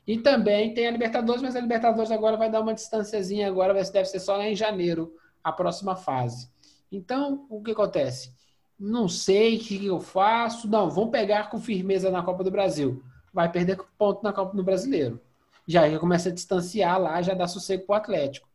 E 0.07 0.19
também 0.19 0.73
tem 0.73 0.87
a 0.87 0.91
Libertadores, 0.91 1.43
mas 1.43 1.55
a 1.55 1.61
Libertadores 1.61 2.11
agora 2.11 2.37
vai 2.37 2.51
dar 2.51 2.61
uma 2.61 2.75
distânciazinha, 2.75 3.47
agora 3.47 3.75
deve 3.75 4.07
ser 4.07 4.21
só 4.21 4.41
em 4.43 4.57
janeiro, 4.57 5.15
a 5.45 5.53
próxima 5.53 5.95
fase. 5.95 6.49
Então, 6.91 7.47
o 7.51 7.63
que 7.63 7.73
acontece? 7.73 8.33
Não 8.79 9.09
sei 9.09 9.57
o 9.57 9.61
que 9.61 9.87
eu 9.87 10.01
faço. 10.01 10.69
Não, 10.69 10.89
vamos 10.89 11.11
pegar 11.11 11.51
com 11.51 11.61
firmeza 11.61 12.11
na 12.11 12.23
Copa 12.23 12.43
do 12.43 12.51
Brasil. 12.51 13.03
Vai 13.33 13.51
perder 13.51 13.79
ponto 13.99 14.23
na 14.23 14.33
Copa 14.33 14.57
do 14.57 14.63
Brasileiro. 14.63 15.21
Já, 15.67 15.89
já 15.89 15.99
começa 15.99 16.31
a 16.31 16.33
distanciar 16.33 16.99
lá, 16.99 17.21
já 17.21 17.35
dá 17.35 17.47
sossego 17.47 17.85
para 17.87 17.95
o 17.95 17.97
Atlético. 17.97 18.48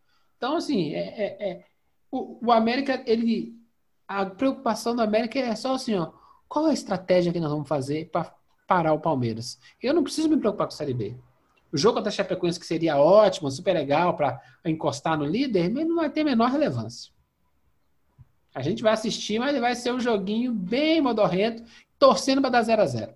Então, 0.44 0.57
assim, 0.57 0.94
é, 0.94 0.99
é, 0.99 1.52
é 1.52 1.64
o, 2.11 2.38
o, 2.48 2.52
América, 2.52 3.02
ele. 3.06 3.56
A 4.06 4.26
preocupação 4.26 4.94
do 4.94 5.02
América 5.02 5.40
é 5.40 5.56
só 5.56 5.76
assim, 5.76 5.95
ó. 5.95 6.11
Qual 6.49 6.65
a 6.65 6.74
estratégia 6.74 7.32
que 7.32 7.40
nós 7.40 7.49
vamos 7.49 7.65
fazer 7.65 8.10
para 8.11 8.36
parar 8.68 8.91
o 8.91 8.99
Palmeiras? 8.99 9.57
Eu 9.82 9.94
não 9.94 10.03
preciso 10.03 10.28
me 10.28 10.36
preocupar 10.36 10.68
com 10.68 10.74
a 10.74 10.76
Série 10.76 10.94
B. 10.94 11.15
O 11.72 11.78
jogo 11.78 11.95
contra 11.95 12.10
a 12.10 12.11
Chapecoense, 12.11 12.60
que 12.60 12.65
seria 12.65 12.98
ótimo, 12.98 13.49
super 13.49 13.72
legal 13.72 14.18
para 14.18 14.38
encostar 14.65 15.18
no 15.18 15.24
líder, 15.24 15.72
mas 15.72 15.88
não 15.88 15.95
vai 15.95 16.10
ter 16.10 16.20
a 16.22 16.26
menor 16.26 16.52
relevância. 16.52 17.14
A 18.53 18.61
gente 18.61 18.84
vai 18.84 18.91
assistir, 18.91 19.40
mas 19.40 19.57
vai 19.57 19.76
ser 19.76 19.94
um 19.94 19.99
joguinho 19.99 20.52
bem 20.52 20.99
modorrento, 20.99 21.64
torcendo 21.98 22.41
para 22.41 22.49
dar 22.49 22.64
0 22.64 22.82
a 22.82 22.86
0 22.86 23.14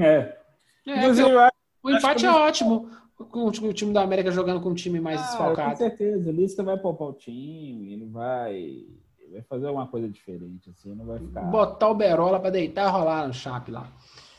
É. 0.00 0.36
é 0.84 1.06
o, 1.06 1.88
o 1.88 1.90
empate 1.92 2.26
é 2.26 2.30
ótimo 2.32 2.90
com 3.24 3.46
o 3.46 3.72
time 3.72 3.92
da 3.92 4.02
América 4.02 4.30
jogando 4.30 4.60
com 4.60 4.70
um 4.70 4.74
time 4.74 5.00
mais 5.00 5.20
ah, 5.20 5.24
desfalcado. 5.24 5.70
Com 5.70 5.76
certeza, 5.76 6.30
o 6.30 6.32
Lisca 6.32 6.62
vai 6.62 6.78
poupar 6.78 7.08
o 7.08 7.12
time, 7.12 7.92
ele 7.92 8.06
vai, 8.06 8.54
ele 8.54 9.32
vai 9.32 9.42
fazer 9.42 9.66
alguma 9.66 9.86
coisa 9.86 10.08
diferente, 10.08 10.70
assim, 10.70 10.94
não 10.94 11.04
vai 11.04 11.18
ficar. 11.18 11.42
Botar 11.42 11.88
o 11.88 11.94
Berola 11.94 12.38
para 12.38 12.50
deitar 12.50 12.88
e 12.88 12.90
rolar 12.90 13.26
no 13.26 13.34
Chape 13.34 13.70
lá. 13.70 13.92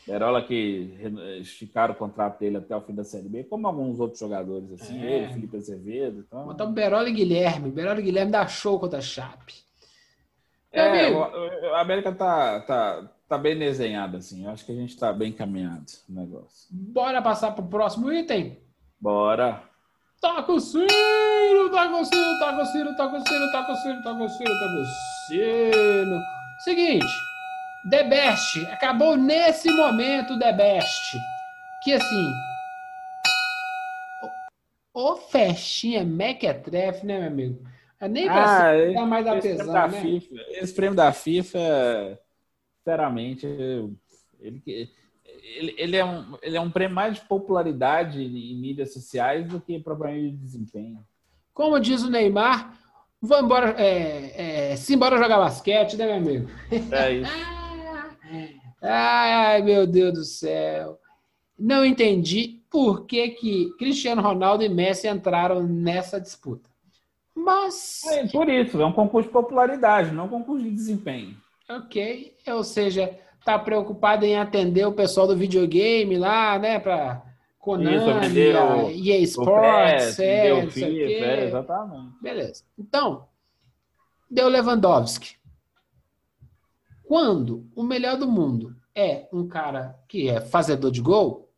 Berola 0.06 0.42
que 0.42 0.92
esticaram 1.40 1.94
o 1.94 1.96
contrato 1.96 2.40
dele 2.40 2.56
até 2.56 2.74
o 2.74 2.80
fim 2.80 2.94
da 2.94 3.04
Série 3.04 3.28
B, 3.28 3.44
como 3.44 3.66
alguns 3.66 4.00
outros 4.00 4.18
jogadores, 4.18 4.72
assim, 4.72 5.00
é. 5.00 5.18
ele, 5.18 5.32
Felipe 5.32 5.56
Azevedo. 5.56 6.24
Então... 6.26 6.46
Botar 6.46 6.64
o 6.64 6.72
Berola 6.72 7.08
e 7.08 7.12
Guilherme. 7.12 7.70
Berola 7.70 8.00
e 8.00 8.02
Guilherme 8.02 8.32
dá 8.32 8.46
show 8.46 8.80
contra 8.80 8.98
a 8.98 9.02
Chape. 9.02 9.54
É, 10.72 11.12
a 11.74 11.80
América 11.80 12.12
tá, 12.12 12.60
tá, 12.60 13.10
tá 13.28 13.38
bem 13.38 13.58
desenhada, 13.58 14.18
assim. 14.18 14.44
Eu 14.44 14.50
acho 14.50 14.64
que 14.64 14.72
a 14.72 14.74
gente 14.74 14.96
tá 14.96 15.12
bem 15.12 15.32
caminhado 15.32 15.86
no 16.08 16.20
negócio. 16.20 16.68
Bora 16.70 17.20
passar 17.20 17.52
pro 17.52 17.64
próximo 17.64 18.12
item? 18.12 18.56
Bora. 19.00 19.62
Toca 20.20 20.52
o 20.52 20.60
sino, 20.60 21.70
toca 21.70 21.96
o 21.96 22.04
sino, 22.04 22.38
toca 22.38 22.62
o 22.62 22.66
sino, 22.66 22.96
toca 22.96 23.16
o 23.16 23.22
sino, 23.22 23.50
toca 23.50 23.72
o 23.72 23.76
sino, 23.76 24.02
toca 24.02 24.22
o 24.22 24.28
sino, 24.28 24.58
toca 24.58 24.74
o 24.74 24.84
sino. 25.26 26.22
Seguinte, 26.62 27.06
The 27.88 28.04
Best, 28.04 28.66
acabou 28.66 29.16
nesse 29.16 29.72
momento 29.72 30.38
The 30.38 30.52
Best. 30.52 31.18
Que 31.82 31.94
assim, 31.94 32.32
o 34.92 35.16
festinha 35.16 36.04
mequetrefe, 36.04 37.06
né, 37.06 37.20
meu 37.20 37.28
amigo? 37.28 37.66
É 37.98 38.06
nem 38.06 38.26
pra 38.26 38.44
ah, 38.44 38.72
ser, 38.72 39.06
mais 39.06 39.24
da 39.24 39.40
tesão, 39.40 39.72
da 39.72 39.88
né? 39.88 40.00
FIFA, 40.02 40.34
esse 40.50 40.74
prêmio 40.74 40.94
da 40.94 41.12
FIFA, 41.12 41.58
sinceramente, 42.78 43.46
ele, 44.38 44.90
ele, 45.42 45.74
ele, 45.78 45.96
é 45.96 46.04
um, 46.04 46.36
ele 46.42 46.56
é 46.56 46.60
um 46.60 46.70
prêmio 46.70 46.94
mais 46.94 47.14
de 47.14 47.20
popularidade 47.22 48.22
em 48.22 48.60
mídias 48.60 48.92
sociais 48.92 49.46
do 49.46 49.60
que 49.60 49.78
propriamente 49.78 50.36
de 50.36 50.36
desempenho. 50.36 51.04
Como 51.52 51.78
diz 51.80 52.02
o 52.02 52.10
Neymar, 52.10 52.76
vou 53.20 53.38
embora, 53.40 53.74
é, 53.78 54.72
é, 54.72 54.76
se 54.76 54.94
embora 54.94 55.18
jogar 55.18 55.38
basquete, 55.38 55.96
né, 55.96 56.06
meu 56.06 56.16
amigo? 56.16 56.50
É 56.92 57.12
isso. 57.12 57.32
ai, 58.82 59.32
ai, 59.32 59.62
meu 59.62 59.86
Deus 59.86 60.12
do 60.14 60.24
céu. 60.24 60.98
Não 61.58 61.84
entendi 61.84 62.60
por 62.70 63.04
que, 63.04 63.28
que 63.30 63.70
Cristiano 63.78 64.22
Ronaldo 64.22 64.64
e 64.64 64.68
Messi 64.68 65.08
entraram 65.08 65.62
nessa 65.62 66.20
disputa. 66.20 66.70
Mas. 67.34 68.04
É 68.06 68.26
por 68.28 68.48
isso, 68.48 68.80
é 68.80 68.86
um 68.86 68.92
concurso 68.92 69.28
de 69.28 69.32
popularidade, 69.32 70.12
não 70.12 70.26
um 70.26 70.28
concurso 70.28 70.64
de 70.64 70.70
desempenho. 70.70 71.36
Ok. 71.68 72.34
Ou 72.48 72.64
seja, 72.64 73.16
tá 73.44 73.58
preocupado 73.58 74.24
em 74.24 74.36
atender 74.36 74.86
o 74.86 74.92
pessoal 74.92 75.26
do 75.26 75.36
videogame 75.36 76.18
lá, 76.18 76.58
né? 76.58 76.78
Para 76.78 77.22
Konami, 77.58 77.96
Isso, 78.96 79.10
EA 79.10 79.18
Sports, 79.18 80.18
é, 80.18 80.52
o 80.52 80.70
FIFA, 80.70 80.86
é, 80.86 81.44
exatamente. 81.44 82.14
Beleza. 82.22 82.64
Então, 82.78 83.28
deu 84.30 84.48
Lewandowski. 84.48 85.36
Quando 87.04 87.68
o 87.74 87.82
melhor 87.82 88.16
do 88.16 88.26
mundo 88.26 88.76
é 88.94 89.28
um 89.32 89.46
cara 89.46 89.98
que 90.08 90.28
é 90.28 90.40
fazedor 90.40 90.90
de 90.90 91.02
gol, 91.02 91.52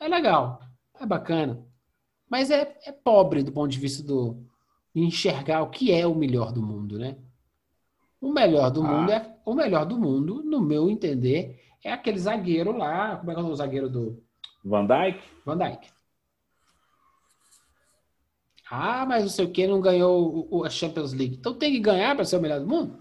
é 0.00 0.08
legal, 0.08 0.60
é 0.98 1.04
bacana. 1.04 1.62
Mas 2.30 2.50
é, 2.50 2.78
é 2.86 2.92
pobre 2.92 3.42
do 3.42 3.52
ponto 3.52 3.70
de 3.70 3.78
vista 3.78 4.02
do 4.02 4.42
enxergar 4.94 5.62
o 5.62 5.70
que 5.70 5.92
é 5.92 6.06
o 6.06 6.14
melhor 6.14 6.52
do 6.52 6.62
mundo, 6.62 6.98
né? 6.98 7.16
O 8.22 8.32
melhor 8.32 8.70
do 8.70 8.82
ah. 8.82 8.86
mundo 8.86 9.10
é 9.10 9.36
o 9.44 9.52
melhor 9.52 9.84
do 9.84 9.98
mundo, 9.98 10.44
no 10.44 10.60
meu 10.60 10.88
entender, 10.88 11.60
é 11.84 11.92
aquele 11.92 12.18
zagueiro 12.18 12.70
lá. 12.70 13.16
Como 13.16 13.32
é 13.32 13.34
que 13.34 13.40
é 13.40 13.42
o 13.42 13.54
zagueiro 13.54 13.90
do. 13.90 14.22
Van 14.64 14.86
Dyke? 14.86 15.20
Van 15.44 15.58
Dyke. 15.58 15.88
Ah, 18.70 19.04
mas 19.04 19.24
não 19.24 19.28
sei 19.28 19.44
o 19.44 19.50
que, 19.50 19.66
não 19.66 19.80
ganhou 19.80 20.64
a 20.64 20.70
Champions 20.70 21.12
League. 21.12 21.34
Então 21.34 21.52
tem 21.52 21.72
que 21.72 21.80
ganhar 21.80 22.14
para 22.14 22.24
ser 22.24 22.36
o 22.36 22.40
melhor 22.40 22.60
do 22.60 22.66
mundo? 22.66 22.96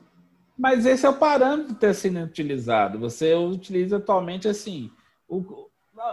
Mas 0.58 0.86
esse 0.86 1.06
é 1.06 1.10
o 1.10 1.18
parâmetro 1.18 1.76
ter 1.76 1.94
sido 1.94 2.20
utilizado. 2.20 3.00
Você 3.00 3.36
utiliza 3.36 3.98
atualmente 3.98 4.48
assim. 4.48 4.92
O, 5.30 5.70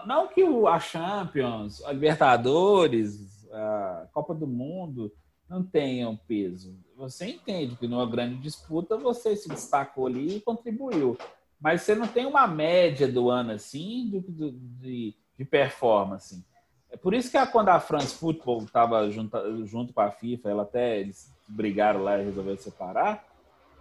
não 0.07 0.29
que 0.29 0.45
o, 0.45 0.69
a 0.69 0.79
Champions, 0.79 1.83
a 1.83 1.93
Libertadores, 1.93 3.49
a 3.51 4.07
Copa 4.13 4.35
do 4.35 4.47
Mundo 4.47 5.11
não 5.49 5.65
tenham 5.65 6.15
peso 6.15 6.79
você 6.99 7.27
entende 7.27 7.77
que 7.77 7.87
numa 7.87 8.05
grande 8.05 8.35
disputa 8.39 8.97
você 8.97 9.37
se 9.37 9.49
destacou 9.49 10.09
ali 10.09 10.37
e 10.37 10.41
contribuiu. 10.41 11.17
Mas 11.61 11.83
você 11.83 11.95
não 11.95 12.09
tem 12.09 12.27
uma 12.27 12.47
média 12.49 13.07
do 13.07 13.31
ano 13.31 13.53
assim 13.53 14.23
de, 14.27 15.15
de, 15.39 15.45
performance. 15.45 16.45
É 16.91 16.97
por 16.97 17.15
isso 17.15 17.31
que 17.31 17.37
a, 17.37 17.47
quando 17.47 17.69
a 17.69 17.79
France 17.79 18.17
Football 18.17 18.65
estava 18.65 19.09
junto, 19.11 19.65
junto 19.65 19.93
com 19.93 20.01
a 20.01 20.11
FIFA, 20.11 20.51
ela 20.51 20.63
até 20.65 20.99
eles 20.99 21.33
brigaram 21.47 22.03
lá 22.03 22.19
e 22.19 22.25
resolveram 22.25 22.59
separar. 22.59 23.25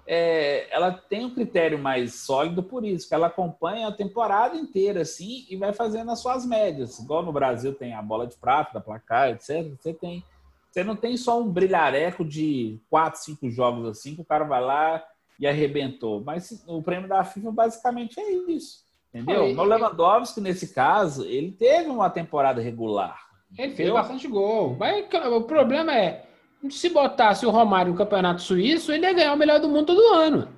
É, 0.05 0.73
ela 0.73 0.91
tem 0.91 1.25
um 1.25 1.33
critério 1.33 1.77
mais 1.77 2.13
sólido 2.13 2.61
por 2.63 2.85
isso, 2.85 3.07
que 3.07 3.15
ela 3.15 3.27
acompanha 3.27 3.87
a 3.87 3.91
temporada 3.91 4.55
inteira 4.55 5.01
assim 5.01 5.45
e 5.49 5.57
vai 5.57 5.73
fazendo 5.73 6.11
as 6.11 6.19
suas 6.19 6.45
médias. 6.45 6.99
Igual 6.99 7.23
no 7.23 7.33
Brasil 7.33 7.73
tem 7.73 7.93
a 7.93 8.01
bola 8.01 8.27
de 8.27 8.37
prata, 8.37 8.75
da 8.75 8.79
placar, 8.79 9.31
etc. 9.31 9.75
Você 9.75 9.93
tem 9.93 10.23
você 10.69 10.83
não 10.83 10.95
tem 10.95 11.17
só 11.17 11.41
um 11.41 11.49
brilhareco 11.49 12.23
de 12.23 12.79
quatro, 12.89 13.19
cinco 13.21 13.49
jogos 13.49 13.87
assim, 13.87 14.15
que 14.15 14.21
o 14.21 14.25
cara 14.25 14.43
vai 14.45 14.61
lá 14.61 15.03
e 15.39 15.47
arrebentou. 15.47 16.23
Mas 16.23 16.63
o 16.67 16.81
prêmio 16.81 17.07
da 17.07 17.23
FIFA 17.23 17.51
basicamente 17.51 18.19
é 18.19 18.31
isso. 18.31 18.85
Entendeu? 19.13 19.55
Foi, 19.55 19.55
o 19.55 19.63
Lewandowski, 19.63 20.41
nesse 20.41 20.73
caso, 20.73 21.25
ele 21.25 21.51
teve 21.51 21.89
uma 21.89 22.09
temporada 22.09 22.61
regular. 22.61 23.27
Ele 23.57 23.75
fez 23.75 23.91
bastante 23.91 24.27
gol. 24.27 24.75
Mas 24.77 25.05
o 25.31 25.41
problema 25.43 25.95
é, 25.95 26.25
Se 26.69 26.89
botasse 26.89 27.45
o 27.45 27.49
Romário 27.49 27.91
no 27.91 27.97
campeonato 27.97 28.41
suíço, 28.41 28.91
ele 28.91 29.05
ia 29.05 29.13
ganhar 29.13 29.33
o 29.33 29.37
melhor 29.37 29.59
do 29.59 29.69
mundo 29.69 29.85
todo 29.85 30.13
ano. 30.13 30.49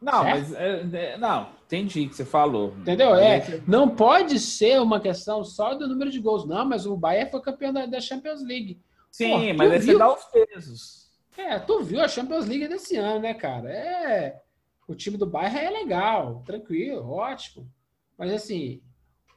Não, 0.00 0.22
certo? 0.22 0.38
mas 0.38 0.54
é, 0.54 0.86
é, 0.92 1.18
não, 1.18 1.48
entendi 1.70 2.02
o 2.02 2.08
que 2.08 2.16
você 2.16 2.24
falou. 2.24 2.74
Entendeu? 2.78 3.14
É, 3.14 3.60
não 3.66 3.88
pode 3.88 4.40
ser 4.40 4.80
uma 4.80 5.00
questão 5.00 5.44
só 5.44 5.74
do 5.74 5.86
número 5.86 6.10
de 6.10 6.18
gols. 6.18 6.44
Não, 6.44 6.64
mas 6.64 6.84
o 6.84 6.96
Bayern 6.96 7.30
foi 7.30 7.40
campeão 7.40 7.72
da, 7.72 7.86
da 7.86 8.00
Champions 8.00 8.42
League. 8.42 8.80
Sim, 9.10 9.52
Pô, 9.52 9.54
mas 9.54 9.72
aí 9.72 9.80
você 9.80 9.98
dá 9.98 10.12
os 10.12 10.24
pesos. 10.24 11.10
É, 11.36 11.58
tu 11.58 11.82
viu 11.82 12.00
a 12.00 12.08
Champions 12.08 12.46
League 12.46 12.68
desse 12.68 12.96
ano, 12.96 13.20
né, 13.20 13.34
cara? 13.34 13.70
É, 13.70 14.40
o 14.86 14.94
time 14.94 15.16
do 15.16 15.26
Bayern 15.26 15.58
é 15.58 15.70
legal, 15.70 16.42
tranquilo, 16.44 17.08
ótimo. 17.08 17.70
Mas 18.18 18.32
assim, 18.32 18.82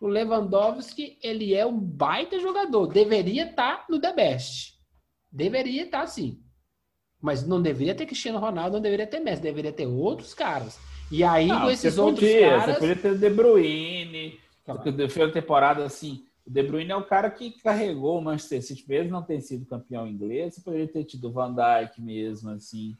o 0.02 0.08
Lewandowski, 0.08 1.18
ele 1.22 1.54
é 1.54 1.66
um 1.66 1.80
baita 1.80 2.40
jogador. 2.40 2.88
Deveria 2.88 3.50
estar 3.50 3.78
tá 3.78 3.86
no 3.90 4.02
The 4.02 4.14
Best. 4.14 4.74
Deveria 5.32 5.84
estar, 5.84 6.02
tá, 6.02 6.08
sim. 6.08 6.42
Mas 7.22 7.48
não 7.48 7.62
deveria 7.62 7.96
ter 7.96 8.06
Cristiano 8.06 8.40
Ronaldo, 8.40 8.74
não 8.74 8.82
deveria 8.82 9.08
ter 9.08 9.20
Messi, 9.22 9.42
deveria 9.42 9.72
ter 9.72 9.88
outros 9.88 10.34
caras. 10.34 10.78
E 11.14 11.24
aí, 11.24 11.48
não, 11.48 11.70
esses 11.70 11.98
outros 11.98 12.28
podia, 12.28 12.50
caras... 12.50 12.66
Você 12.66 12.80
podia 12.80 12.96
ter 12.96 13.18
De 13.18 13.30
Bruyne, 13.30 14.40
claro. 14.66 15.10
foi 15.10 15.26
uma 15.26 15.32
temporada 15.32 15.86
assim... 15.86 16.26
O 16.46 16.50
De 16.50 16.64
Bruyne 16.64 16.92
é 16.92 16.96
o 16.96 17.06
cara 17.06 17.30
que 17.30 17.52
carregou 17.62 18.18
o 18.18 18.22
Manchester 18.22 18.62
City, 18.64 18.84
mesmo 18.90 19.12
não 19.12 19.22
ter 19.22 19.40
sido 19.40 19.66
campeão 19.66 20.08
inglês, 20.08 20.56
você 20.56 20.62
poderia 20.62 20.88
ter 20.88 21.04
tido 21.06 21.30
o 21.30 21.32
Van 21.32 21.54
Dijk 21.54 22.02
mesmo, 22.02 22.50
assim, 22.50 22.98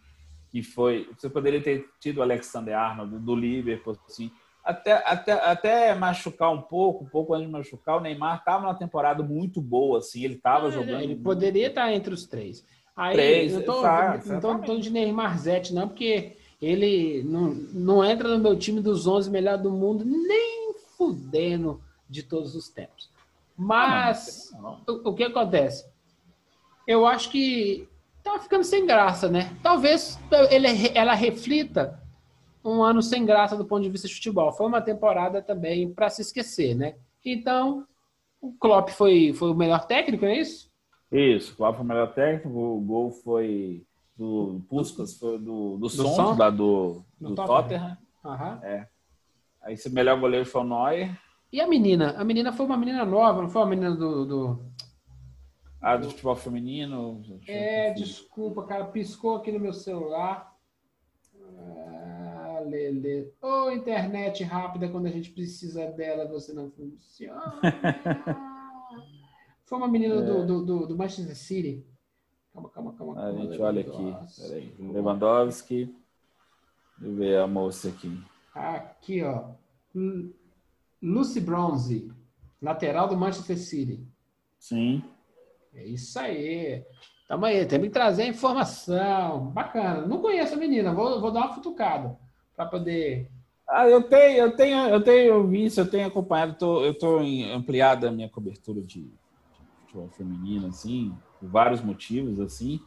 que 0.50 0.62
foi... 0.62 1.10
Você 1.18 1.28
poderia 1.28 1.62
ter 1.62 1.86
tido 2.00 2.20
o 2.20 2.22
Alexander 2.22 2.78
Arnold, 2.78 3.18
do 3.18 3.36
Liverpool, 3.36 3.98
assim, 4.08 4.32
até, 4.64 4.94
até, 4.94 5.32
até 5.34 5.96
machucar 5.96 6.54
um 6.54 6.62
pouco, 6.62 7.04
um 7.04 7.10
pouco 7.10 7.34
antes 7.34 7.48
de 7.48 7.52
machucar, 7.52 7.98
o 7.98 8.00
Neymar 8.00 8.38
estava 8.38 8.62
numa 8.62 8.76
temporada 8.76 9.22
muito 9.22 9.60
boa, 9.60 9.98
assim, 9.98 10.24
ele 10.24 10.36
estava 10.36 10.70
é, 10.70 10.72
jogando. 10.72 11.02
Ele 11.02 11.16
poderia 11.16 11.68
estar 11.68 11.92
entre 11.92 12.14
os 12.14 12.26
três. 12.26 12.66
Aí, 12.96 13.14
três, 13.14 13.54
eu 13.54 13.66
tô, 13.66 13.82
não 13.82 14.40
tô, 14.40 14.60
tô 14.60 14.78
de 14.78 14.90
Neymar 14.90 15.38
Zete, 15.38 15.74
não, 15.74 15.88
porque 15.88 16.38
ele 16.64 17.24
não, 17.24 17.54
não 17.74 18.04
entra 18.06 18.30
no 18.30 18.42
meu 18.42 18.58
time 18.58 18.80
dos 18.80 19.06
11 19.06 19.30
melhores 19.30 19.62
do 19.62 19.72
mundo, 19.72 20.06
nem 20.06 20.74
fudendo 20.98 21.82
de 22.10 22.24
todos 22.24 22.56
os 22.56 22.70
tempos. 22.70 23.10
Mas, 23.58 24.52
não, 24.54 24.62
não. 24.62 24.82
O, 24.88 25.10
o 25.10 25.14
que 25.14 25.24
acontece? 25.24 25.86
Eu 26.88 27.06
acho 27.06 27.30
que 27.30 27.88
tá 28.24 28.40
ficando 28.40 28.64
sem 28.64 28.86
graça, 28.86 29.30
né? 29.30 29.56
Talvez 29.62 30.18
ele, 30.50 30.68
ela 30.96 31.14
reflita 31.14 32.02
um 32.64 32.82
ano 32.82 33.02
sem 33.02 33.26
graça 33.26 33.58
do 33.58 33.66
ponto 33.66 33.84
de 33.84 33.90
vista 33.90 34.08
de 34.08 34.16
futebol. 34.16 34.52
Foi 34.54 34.66
uma 34.66 34.82
temporada 34.82 35.42
também 35.42 35.92
para 35.92 36.10
se 36.10 36.22
esquecer, 36.22 36.76
né? 36.76 36.96
Então, 37.26 37.86
o 38.42 38.54
Klopp 38.54 38.90
foi, 38.90 39.34
foi 39.34 39.52
o 39.52 39.56
melhor 39.56 39.86
técnico, 39.86 40.26
é 40.26 40.40
isso? 40.40 40.72
Isso, 41.12 41.54
o 41.54 41.58
Klopp 41.58 41.76
foi 41.76 41.86
o 41.86 41.88
melhor 41.88 42.14
técnico, 42.14 42.50
o 42.50 42.80
gol 42.80 43.12
foi 43.12 43.86
do 44.16 44.62
Puskas, 44.70 45.18
foi 45.18 45.40
do, 45.40 45.78
do, 45.78 45.78
do 45.78 45.90
som? 45.90 46.36
Da, 46.36 46.50
do, 46.50 47.04
do, 47.20 47.30
do 47.30 47.36
Tottenham. 47.36 47.98
Tottenham. 48.22 48.64
É. 48.64 48.88
Aí 49.62 49.76
o 49.76 49.90
melhor 49.92 50.20
goleiro 50.20 50.46
foi 50.46 50.62
o 50.62 50.64
Neuer. 50.64 51.20
E 51.52 51.62
a 51.62 51.68
menina? 51.68 52.16
A 52.18 52.24
menina 52.24 52.52
foi 52.52 52.66
uma 52.66 52.78
menina 52.78 53.06
nova, 53.06 53.42
não 53.42 53.50
foi 53.50 53.62
uma 53.62 53.70
menina 53.70 53.96
do... 53.96 54.26
do... 54.26 54.74
Ah, 55.82 55.98
do 55.98 56.10
futebol 56.10 56.36
feminino? 56.36 57.22
É, 57.46 57.92
desculpa, 57.92 58.64
cara, 58.64 58.86
piscou 58.86 59.36
aqui 59.36 59.52
no 59.52 59.60
meu 59.60 59.74
celular. 59.74 60.54
Lele. 62.64 63.32
Ô, 63.42 63.66
oh, 63.66 63.72
internet 63.72 64.44
rápida, 64.44 64.90
quando 64.90 65.06
a 65.06 65.12
gente 65.12 65.32
precisa 65.32 65.86
dela, 65.92 66.28
você 66.28 66.54
não 66.54 66.72
funciona. 66.72 67.54
Foi 69.66 69.78
uma 69.78 69.88
menina 69.88 70.16
é. 70.16 70.22
do, 70.22 70.46
do, 70.46 70.66
do, 70.66 70.88
do, 70.88 70.98
Manchester 70.98 71.36
City. 71.36 71.86
Calma, 72.54 72.70
calma, 72.70 72.94
calma. 72.94 73.24
A 73.24 73.32
gente 73.34 73.62
olha 73.62 73.82
aqui. 73.82 74.42
Peraí. 74.42 74.76
Lewandowski. 74.80 75.86
Deixa 76.98 77.12
eu 77.12 77.16
ver 77.16 77.38
a 77.40 77.48
moça 77.48 77.90
aqui. 77.90 78.24
Aqui, 78.54 79.24
ó. 79.24 79.50
Lucy 81.02 81.42
Bronze, 81.42 82.12
lateral 82.62 83.08
do 83.08 83.18
Manchester 83.18 83.58
City. 83.58 84.08
Sim. 84.60 85.04
É 85.74 85.84
isso 85.86 86.20
aí. 86.20 86.86
Tamo 87.28 87.46
aí, 87.46 87.66
tem 87.66 87.82
que 87.82 87.90
trazer 87.90 88.24
a 88.24 88.28
informação. 88.28 89.48
Bacana. 89.48 90.06
Não 90.06 90.22
conheço 90.22 90.54
a 90.54 90.58
menina, 90.58 90.94
vou, 90.94 91.20
vou 91.20 91.32
dar 91.32 91.42
uma 91.42 91.54
futucada 91.54 92.18
para 92.56 92.68
poder. 92.68 93.30
Ah, 93.68 93.90
eu 93.90 94.04
tenho, 94.04 94.38
eu 94.38 94.56
tenho, 94.56 94.78
eu 94.90 95.04
tenho 95.04 95.48
visto, 95.48 95.80
eu 95.80 95.90
tenho 95.90 96.08
acompanhado, 96.08 96.56
tô, 96.58 96.84
eu 96.84 96.92
estou 96.92 97.20
ampliada 97.54 98.10
a 98.10 98.12
minha 98.12 98.30
cobertura 98.30 98.82
de, 98.82 99.10
futebol 99.94 100.10
feminino, 100.10 100.68
assim, 100.68 101.16
por 101.44 101.50
vários 101.50 101.82
motivos, 101.82 102.40
assim, 102.40 102.80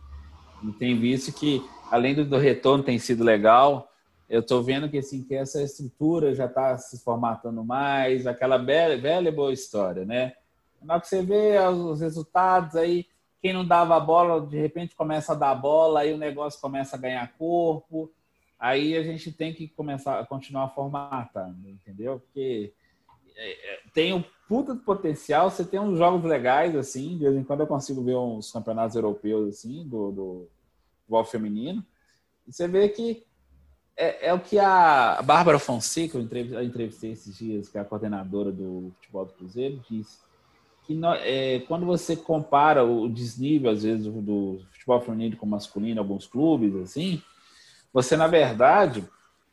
e 0.64 0.72
tenho 0.72 0.98
visto 0.98 1.30
que, 1.30 1.62
além 1.90 2.14
do, 2.14 2.24
do 2.24 2.38
retorno 2.38 2.82
tem 2.82 2.98
sido 2.98 3.22
legal, 3.22 3.92
eu 4.30 4.40
estou 4.40 4.62
vendo 4.62 4.88
que, 4.88 4.96
assim, 4.96 5.22
que 5.22 5.34
essa 5.34 5.62
estrutura 5.62 6.34
já 6.34 6.46
está 6.46 6.76
se 6.78 6.98
formatando 7.04 7.62
mais, 7.62 8.26
aquela 8.26 8.56
velha, 8.56 8.96
velha 8.96 9.30
boa 9.30 9.52
história, 9.52 10.06
né? 10.06 10.32
Na 10.80 10.94
hora 10.94 11.02
que 11.02 11.08
você 11.08 11.22
vê 11.22 11.58
os 11.58 12.00
resultados 12.00 12.76
aí, 12.76 13.06
quem 13.42 13.52
não 13.52 13.64
dava 13.64 13.94
a 13.94 14.00
bola, 14.00 14.44
de 14.46 14.58
repente 14.58 14.96
começa 14.96 15.32
a 15.32 15.36
dar 15.36 15.50
a 15.50 15.54
bola, 15.54 16.00
aí 16.00 16.14
o 16.14 16.18
negócio 16.18 16.58
começa 16.58 16.96
a 16.96 16.98
ganhar 16.98 17.34
corpo, 17.36 18.10
aí 18.58 18.96
a 18.96 19.02
gente 19.02 19.30
tem 19.30 19.52
que 19.52 19.68
começar 19.68 20.18
a 20.18 20.26
continuar 20.26 20.70
formatando, 20.70 21.68
entendeu? 21.68 22.20
Porque 22.20 22.72
é, 23.36 23.74
é, 23.74 23.80
tem 23.92 24.14
um 24.14 24.24
puta 24.48 24.74
potencial, 24.74 25.51
você 25.51 25.64
tem 25.64 25.81
uns 25.81 25.98
jogos 25.98 26.24
legais, 26.24 26.74
assim, 26.77 27.16
de 27.16 27.24
vez 27.24 27.36
em 27.36 27.44
quando 27.44 27.60
eu 27.60 27.66
consigo 27.66 28.02
ver 28.02 28.16
uns 28.16 28.52
campeonatos 28.52 28.97
europeus, 28.97 29.48
assim, 29.48 29.86
do, 29.86 30.12
do 30.12 30.48
futebol 31.01 31.24
feminino, 31.24 31.85
e 32.47 32.52
você 32.52 32.68
vê 32.68 32.89
que 32.89 33.24
é, 33.97 34.28
é 34.28 34.35
o 34.35 34.40
que 34.40 34.59
a 34.59 35.20
Bárbara 35.23 35.59
Fonseca, 35.59 36.18
eu 36.18 36.62
entrevistei 36.62 37.12
esses 37.12 37.36
dias, 37.36 37.68
que 37.68 37.78
é 37.78 37.81
a 37.81 37.85
coordenadora 37.85 38.52
do 38.52 38.93
futebol 38.97 39.24
do 39.24 39.32
Cruzeiro, 39.32 39.82
disse 39.89 40.18
que 40.86 40.94
no, 40.94 41.12
é, 41.14 41.60
quando 41.66 41.85
você 41.85 42.14
compara 42.14 42.85
o 42.85 43.09
desnível, 43.09 43.70
às 43.70 43.82
vezes, 43.82 44.05
do, 44.05 44.20
do 44.23 44.60
futebol 44.70 45.01
feminino 45.01 45.36
com 45.36 45.47
o 45.47 45.48
masculino, 45.48 46.01
alguns 46.01 46.27
clubes, 46.27 46.74
assim, 46.77 47.20
você, 47.93 48.16
na 48.16 48.28
verdade, 48.28 49.05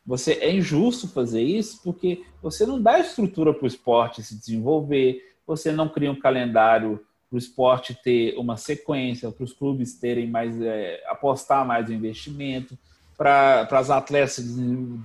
você 0.06 0.34
é 0.34 0.54
injusto 0.54 1.08
fazer 1.08 1.42
isso 1.42 1.80
porque 1.82 2.24
você 2.42 2.66
não 2.66 2.80
dá 2.80 2.98
estrutura 2.98 3.54
para 3.54 3.64
o 3.64 3.68
esporte 3.68 4.22
se 4.22 4.38
desenvolver, 4.38 5.34
você 5.46 5.72
não 5.72 5.88
cria 5.88 6.10
um 6.10 6.18
calendário 6.18 7.00
para 7.28 7.36
o 7.36 7.38
esporte 7.38 7.98
ter 8.02 8.36
uma 8.36 8.56
sequência, 8.56 9.30
para 9.30 9.44
os 9.44 9.52
clubes 9.52 9.98
terem 9.98 10.28
mais, 10.28 10.60
é, 10.60 11.02
apostar 11.08 11.66
mais 11.66 11.88
no 11.88 11.94
investimento, 11.94 12.78
para 13.16 13.66
as 13.70 13.90
atletas 13.90 14.34
se 14.34 14.42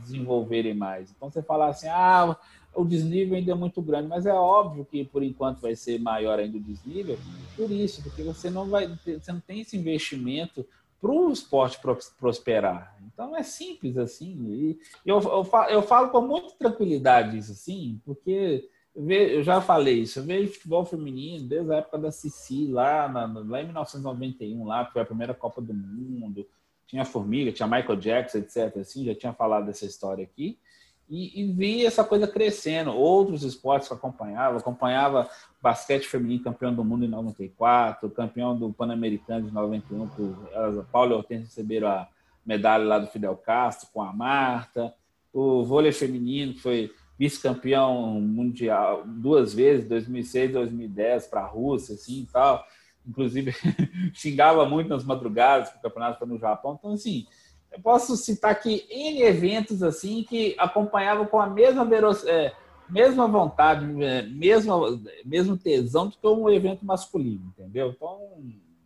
desenvolverem 0.04 0.74
mais. 0.74 1.12
Então 1.12 1.30
você 1.30 1.42
fala 1.42 1.70
assim, 1.70 1.88
ah, 1.88 2.36
o 2.74 2.86
desnível 2.86 3.36
ainda 3.38 3.52
é 3.52 3.56
muito 3.56 3.82
grande, 3.82 4.08
mas 4.08 4.26
é 4.26 4.34
óbvio 4.34 4.86
que 4.86 5.04
por 5.06 5.24
enquanto 5.24 5.62
vai 5.62 5.76
ser 5.76 6.00
maior 6.00 6.40
ainda 6.40 6.58
o 6.58 6.62
desnível, 6.62 7.18
por 7.56 7.72
isso, 7.72 8.02
porque 8.04 8.24
você 8.24 8.50
não 8.50 8.68
vai, 8.68 8.88
você 8.88 9.32
não 9.32 9.40
tem 9.40 9.62
esse 9.62 9.78
investimento 9.78 10.66
para 11.00 11.12
o 11.12 11.32
esporte 11.32 11.80
prosperar. 12.18 12.98
Então 13.06 13.36
é 13.36 13.44
simples 13.44 13.98
assim. 13.98 14.36
E 14.48 14.80
eu, 15.06 15.20
eu, 15.20 15.44
falo, 15.44 15.70
eu 15.70 15.82
falo 15.82 16.10
com 16.10 16.22
muita 16.22 16.52
tranquilidade 16.58 17.38
isso 17.38 17.52
assim, 17.52 18.02
porque 18.06 18.70
eu 18.96 19.44
já 19.44 19.62
falei 19.62 20.02
isso, 20.02 20.20
eu 20.20 20.24
vejo 20.24 20.54
futebol 20.54 20.84
feminino 20.84 21.48
desde 21.48 21.72
a 21.72 21.78
época 21.78 21.98
da 21.98 22.12
Cici, 22.12 22.68
lá, 22.68 23.06
lá 23.08 23.62
em 23.62 23.66
1991, 23.66 24.66
lá, 24.66 24.86
que 24.86 24.94
foi 24.94 25.02
a 25.02 25.06
primeira 25.06 25.34
Copa 25.34 25.62
do 25.62 25.74
Mundo. 25.74 26.46
Tinha 26.86 27.06
Formiga, 27.06 27.52
tinha 27.52 27.68
Michael 27.68 28.00
Jackson, 28.00 28.40
etc. 28.40 28.78
Assim, 28.78 29.06
já 29.06 29.14
tinha 29.14 29.32
falado 29.32 29.68
dessa 29.68 29.86
história 29.86 30.24
aqui 30.24 30.58
e, 31.10 31.42
e 31.42 31.52
vi 31.52 31.86
essa 31.86 32.04
coisa 32.04 32.28
crescendo. 32.28 32.92
Outros 32.92 33.44
esportes 33.44 33.88
que 33.88 33.94
eu 33.94 33.98
acompanhava, 33.98 34.58
acompanhava 34.58 35.30
basquete 35.62 36.08
feminino 36.08 36.44
campeão 36.44 36.74
do 36.74 36.84
mundo 36.84 37.04
em 37.04 37.10
94, 37.10 38.10
campeão 38.12 38.58
do 38.58 38.72
Pan-Americano 38.72 39.48
de 39.48 39.54
91, 39.54 40.08
que 40.10 40.36
a 40.54 40.84
Paula 40.92 41.12
e 41.12 41.16
Hortense 41.16 41.46
receberam 41.46 41.88
a 41.88 42.08
medalha 42.46 42.86
lá 42.86 43.00
do 43.00 43.08
Fidel 43.08 43.36
Castro 43.36 43.90
com 43.92 44.02
a 44.02 44.14
Marta, 44.14 44.94
o 45.34 45.64
vôlei 45.64 45.92
feminino, 45.92 46.54
que 46.54 46.62
foi 46.62 46.92
vice-campeão 47.18 48.22
mundial 48.22 49.04
duas 49.06 49.54
vezes, 49.54 49.88
2006 49.90 50.50
e 50.50 50.54
2010, 50.54 51.28
para 51.28 51.42
a 51.42 51.48
Rússia, 51.48 51.96
assim 51.96 52.28
tal. 52.32 52.64
Inclusive, 53.06 53.54
xingava 54.14 54.66
muito 54.66 54.88
nas 54.88 55.04
madrugadas, 55.04 55.70
porque 55.70 55.86
o 55.86 55.90
campeonato 55.90 56.20
foi 56.20 56.28
no 56.28 56.40
Japão. 56.40 56.78
Então, 56.80 56.94
assim, 56.94 57.28
eu 57.72 57.80
posso 57.82 58.18
citar 58.18 58.52
aqui 58.52 58.86
N 58.90 59.22
eventos 59.22 59.84
assim 59.84 60.24
que 60.24 60.56
acompanhavam 60.58 61.26
com 61.26 61.40
a 61.40 61.48
mesma, 61.48 61.88
é, 62.28 62.54
mesma 62.90 63.28
vontade, 63.28 64.04
é, 64.04 64.24
mesma, 64.24 64.76
mesmo 65.24 65.58
tesão 65.58 66.08
do 66.08 66.18
que 66.18 66.28
um 66.28 66.50
evento 66.50 66.86
masculino, 66.86 67.54
entendeu? 67.58 67.92
Então, 67.96 68.20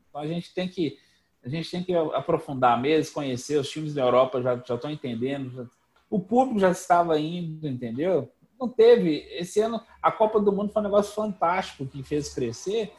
então, 0.10 0.22
a 0.22 0.28
gente 0.28 0.54
tem 0.54 0.68
que 0.68 0.98
a 1.44 1.50
gente 1.50 1.70
tem 1.70 1.84
que 1.84 1.94
aprofundar 1.94 2.82
mesmo, 2.82 3.14
conhecer 3.14 3.60
os 3.60 3.70
times 3.70 3.94
da 3.94 4.02
Europa 4.02 4.42
já 4.42 4.56
já 4.66 4.76
estão 4.76 4.92
entendendo, 4.92 5.52
já, 5.52 5.66
o 6.10 6.20
público 6.20 6.60
já 6.60 6.72
estava 6.72 7.20
indo, 7.20 7.68
entendeu? 7.68 8.32
Não 8.60 8.70
teve 8.70 9.28
esse 9.32 9.60
ano 9.60 9.82
a 10.02 10.12
Copa 10.12 10.40
do 10.40 10.54
Mundo 10.54 10.72
foi 10.72 10.82
um 10.82 10.86
negócio 10.86 11.14
fantástico 11.14 11.86
que 11.86 12.04
fez 12.04 12.34
crescer 12.34 12.94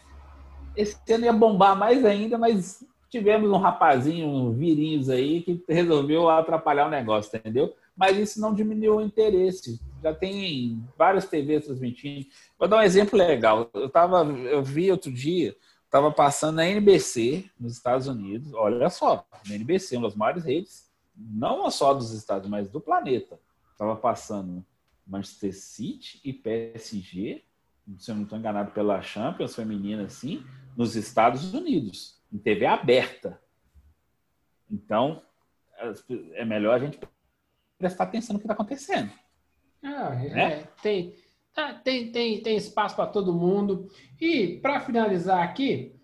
esse 0.76 1.12
ano 1.12 1.24
ia 1.24 1.32
bombar 1.32 1.76
mais 1.76 2.04
ainda, 2.04 2.36
mas 2.36 2.84
tivemos 3.14 3.48
um 3.48 3.58
rapazinho, 3.58 4.26
um 4.26 4.52
virinhos 4.52 5.08
aí, 5.08 5.40
que 5.40 5.62
resolveu 5.68 6.28
atrapalhar 6.28 6.88
o 6.88 6.90
negócio, 6.90 7.36
entendeu? 7.36 7.72
Mas 7.96 8.18
isso 8.18 8.40
não 8.40 8.52
diminuiu 8.52 8.96
o 8.96 9.00
interesse. 9.00 9.80
Já 10.02 10.12
tem 10.12 10.84
várias 10.98 11.28
TVs 11.28 11.66
transmitindo. 11.66 12.26
Vou 12.58 12.66
dar 12.66 12.78
um 12.78 12.82
exemplo 12.82 13.16
legal. 13.16 13.70
Eu, 13.72 13.88
tava, 13.88 14.24
eu 14.24 14.64
vi 14.64 14.90
outro 14.90 15.12
dia, 15.12 15.54
estava 15.84 16.10
passando 16.10 16.56
na 16.56 16.66
NBC, 16.66 17.44
nos 17.58 17.74
Estados 17.74 18.08
Unidos. 18.08 18.52
Olha 18.52 18.90
só, 18.90 19.24
na 19.48 19.54
NBC, 19.54 19.96
uma 19.96 20.08
das 20.08 20.16
maiores 20.16 20.44
redes, 20.44 20.90
não 21.16 21.70
só 21.70 21.94
dos 21.94 22.10
Estados, 22.10 22.50
mas 22.50 22.68
do 22.68 22.80
planeta. 22.80 23.38
Estava 23.70 23.94
passando 23.94 24.64
Manchester 25.06 25.54
City 25.54 26.20
e 26.24 26.32
PSG, 26.32 27.44
se 27.96 28.10
eu 28.10 28.16
não 28.16 28.24
estou 28.24 28.36
enganado, 28.36 28.72
pela 28.72 29.00
Champions 29.02 29.54
feminina, 29.54 30.04
assim, 30.04 30.44
nos 30.76 30.96
Estados 30.96 31.54
Unidos, 31.54 32.18
em 32.34 32.38
TV 32.38 32.66
aberta. 32.66 33.40
Então, 34.68 35.22
é 36.32 36.44
melhor 36.44 36.74
a 36.74 36.78
gente 36.80 36.98
prestar 37.78 38.04
atenção 38.04 38.34
no 38.34 38.40
que 38.40 38.44
está 38.44 38.54
acontecendo. 38.54 39.10
Ah, 39.82 40.14
é, 40.14 40.28
né? 40.30 40.68
tem, 40.82 41.14
ah, 41.56 41.74
tem, 41.74 42.10
tem, 42.10 42.42
tem 42.42 42.56
espaço 42.56 42.96
para 42.96 43.06
todo 43.06 43.32
mundo. 43.32 43.88
E, 44.20 44.58
para 44.60 44.80
finalizar 44.80 45.44
aqui, 45.44 45.94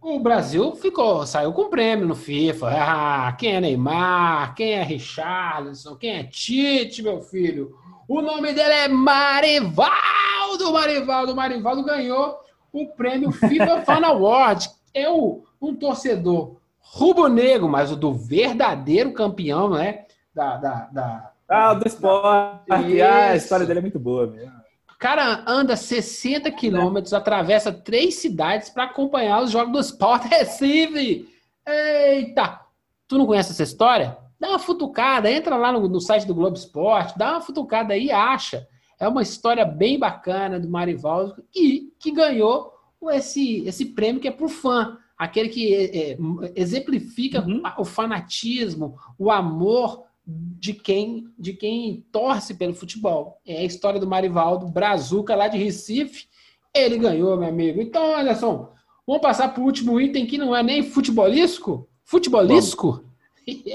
o 0.00 0.18
Brasil 0.18 0.74
ficou, 0.74 1.24
saiu 1.26 1.52
com 1.52 1.70
prêmio 1.70 2.08
no 2.08 2.16
FIFA. 2.16 2.70
Ah, 2.70 3.32
quem 3.38 3.54
é 3.54 3.60
Neymar? 3.60 4.54
Quem 4.56 4.72
é 4.72 4.82
Richarlison? 4.82 5.94
Quem 5.96 6.10
é 6.10 6.24
Tite, 6.24 7.02
meu 7.02 7.20
filho? 7.20 7.76
O 8.08 8.20
nome 8.20 8.52
dele 8.52 8.72
é 8.72 8.88
Marivaldo! 8.88 10.72
Marivaldo, 10.72 11.36
Marivaldo 11.36 11.84
ganhou 11.84 12.38
o 12.72 12.86
prêmio 12.88 13.30
FIFA 13.30 13.82
Fan 13.82 14.04
Award. 14.04 14.77
É 14.94 15.08
o, 15.08 15.44
um 15.60 15.74
torcedor 15.74 16.56
rubro-negro, 16.78 17.68
mas 17.68 17.92
o 17.92 17.96
do 17.96 18.12
verdadeiro 18.12 19.12
campeão, 19.12 19.70
né? 19.70 20.06
Da, 20.34 20.56
da, 20.56 20.88
da 20.92 21.32
ah, 21.48 21.72
do 21.72 21.88
esporte. 21.88 23.00
Ah, 23.00 23.30
a 23.30 23.36
história 23.36 23.64
dele 23.64 23.78
é 23.78 23.82
muito 23.82 23.98
boa 23.98 24.26
mesmo. 24.26 24.52
O 24.92 24.98
cara 24.98 25.44
anda 25.46 25.76
60 25.76 26.50
quilômetros, 26.50 27.14
atravessa 27.14 27.72
três 27.72 28.16
cidades 28.16 28.68
para 28.68 28.84
acompanhar 28.84 29.42
os 29.42 29.50
jogos 29.50 29.72
do 29.72 29.80
Sport 29.80 30.24
Recife. 30.24 31.26
Eita! 31.66 32.60
Tu 33.06 33.16
não 33.16 33.24
conhece 33.24 33.52
essa 33.52 33.62
história? 33.62 34.18
Dá 34.38 34.50
uma 34.50 34.58
futucada, 34.58 35.30
entra 35.30 35.56
lá 35.56 35.72
no, 35.72 35.88
no 35.88 36.00
site 36.00 36.26
do 36.26 36.34
Globo 36.34 36.56
Esporte, 36.56 37.16
dá 37.16 37.32
uma 37.32 37.40
futucada 37.40 37.94
aí 37.94 38.06
e 38.06 38.12
acha. 38.12 38.66
É 39.00 39.08
uma 39.08 39.22
história 39.22 39.64
bem 39.64 39.98
bacana 39.98 40.60
do 40.60 40.68
Marivaldo 40.68 41.42
e 41.54 41.92
que 41.98 42.10
ganhou 42.10 42.72
esse, 43.10 43.66
esse 43.66 43.86
prêmio 43.86 44.20
que 44.20 44.28
é 44.28 44.32
por 44.32 44.48
fã. 44.48 44.98
Aquele 45.16 45.48
que 45.48 45.74
é, 45.74 46.12
é, 46.12 46.18
exemplifica 46.54 47.44
uhum. 47.44 47.62
o 47.76 47.84
fanatismo, 47.84 48.96
o 49.18 49.30
amor 49.30 50.04
de 50.24 50.74
quem 50.74 51.32
de 51.38 51.54
quem 51.54 52.04
torce 52.12 52.54
pelo 52.54 52.74
futebol. 52.74 53.40
É 53.46 53.58
a 53.58 53.64
história 53.64 53.98
do 53.98 54.06
Marivaldo 54.06 54.68
Brazuca 54.68 55.34
lá 55.34 55.48
de 55.48 55.58
Recife. 55.58 56.26
Ele 56.74 56.98
ganhou, 56.98 57.36
meu 57.36 57.48
amigo. 57.48 57.80
Então, 57.80 58.16
Anderson, 58.16 58.70
vamos 59.06 59.22
passar 59.22 59.48
para 59.48 59.62
o 59.62 59.64
último 59.64 60.00
item 60.00 60.26
que 60.26 60.38
não 60.38 60.54
é 60.54 60.62
nem 60.62 60.82
futebolístico? 60.82 61.88
Futebolístico? 62.04 63.04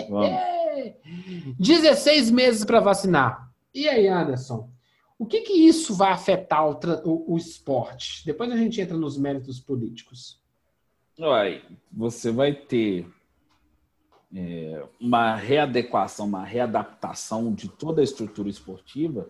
Vamos. 0.09 0.29
16 1.59 2.31
meses 2.31 2.63
para 2.63 2.79
vacinar. 2.79 3.49
E 3.73 3.89
aí, 3.89 4.07
Anderson? 4.07 4.69
O 5.23 5.25
que, 5.25 5.39
que 5.39 5.53
isso 5.53 5.95
vai 5.95 6.11
afetar 6.11 6.67
o, 6.67 6.77
o, 7.05 7.33
o 7.33 7.37
esporte? 7.37 8.25
Depois 8.25 8.51
a 8.51 8.57
gente 8.57 8.81
entra 8.81 8.97
nos 8.97 9.17
méritos 9.17 9.57
políticos. 9.57 10.37
Uai, 11.17 11.63
você 11.89 12.29
vai 12.29 12.53
ter 12.53 13.07
é, 14.35 14.85
uma 14.99 15.33
readequação, 15.33 16.25
uma 16.25 16.43
readaptação 16.43 17.53
de 17.53 17.69
toda 17.69 18.01
a 18.01 18.03
estrutura 18.03 18.49
esportiva 18.49 19.29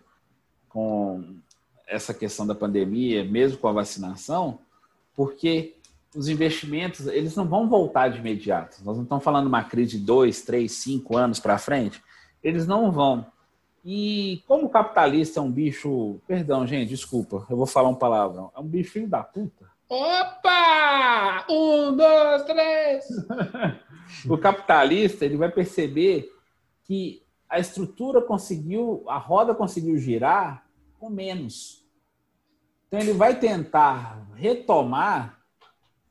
com 0.68 1.36
essa 1.88 2.12
questão 2.12 2.48
da 2.48 2.56
pandemia, 2.56 3.24
mesmo 3.24 3.60
com 3.60 3.68
a 3.68 3.74
vacinação, 3.74 4.58
porque 5.16 5.76
os 6.16 6.28
investimentos 6.28 7.06
eles 7.06 7.36
não 7.36 7.48
vão 7.48 7.70
voltar 7.70 8.08
de 8.08 8.18
imediato. 8.18 8.84
Nós 8.84 8.96
não 8.96 9.04
estamos 9.04 9.24
falando 9.24 9.46
uma 9.46 9.64
crise 9.64 10.00
de 10.00 10.04
dois, 10.04 10.42
três, 10.42 10.72
cinco 10.72 11.16
anos 11.16 11.40
para 11.40 11.60
frente. 11.60 12.02
Eles 12.44 12.66
não 12.66 12.92
vão. 12.92 13.32
E 13.84 14.42
como 14.48 14.68
o 14.68 14.70
capitalista 14.70 15.40
é 15.40 15.44
um 15.44 15.52
bicho, 15.52 16.22
perdão, 16.26 16.66
gente, 16.66 16.90
desculpa, 16.90 17.46
eu 17.50 17.58
vou 17.58 17.66
falar 17.66 17.90
um 17.90 17.96
palavrão, 17.96 18.50
é 18.56 18.60
um 18.60 18.68
bicho 18.68 18.92
filho 18.92 19.10
da 19.10 19.22
puta. 19.22 19.70
Opa! 19.90 21.46
Um, 21.50 21.96
dois, 21.96 22.44
três. 22.44 23.06
o 24.28 24.38
capitalista 24.38 25.26
ele 25.26 25.36
vai 25.36 25.52
perceber 25.52 26.32
que 26.86 27.22
a 27.50 27.60
estrutura 27.60 28.22
conseguiu, 28.22 29.04
a 29.08 29.18
roda 29.18 29.54
conseguiu 29.54 29.98
girar 29.98 30.66
com 30.98 31.10
menos. 31.10 31.86
Então 32.88 33.00
ele 33.00 33.14
vai 33.14 33.38
tentar 33.38 34.28
retomar, 34.34 35.40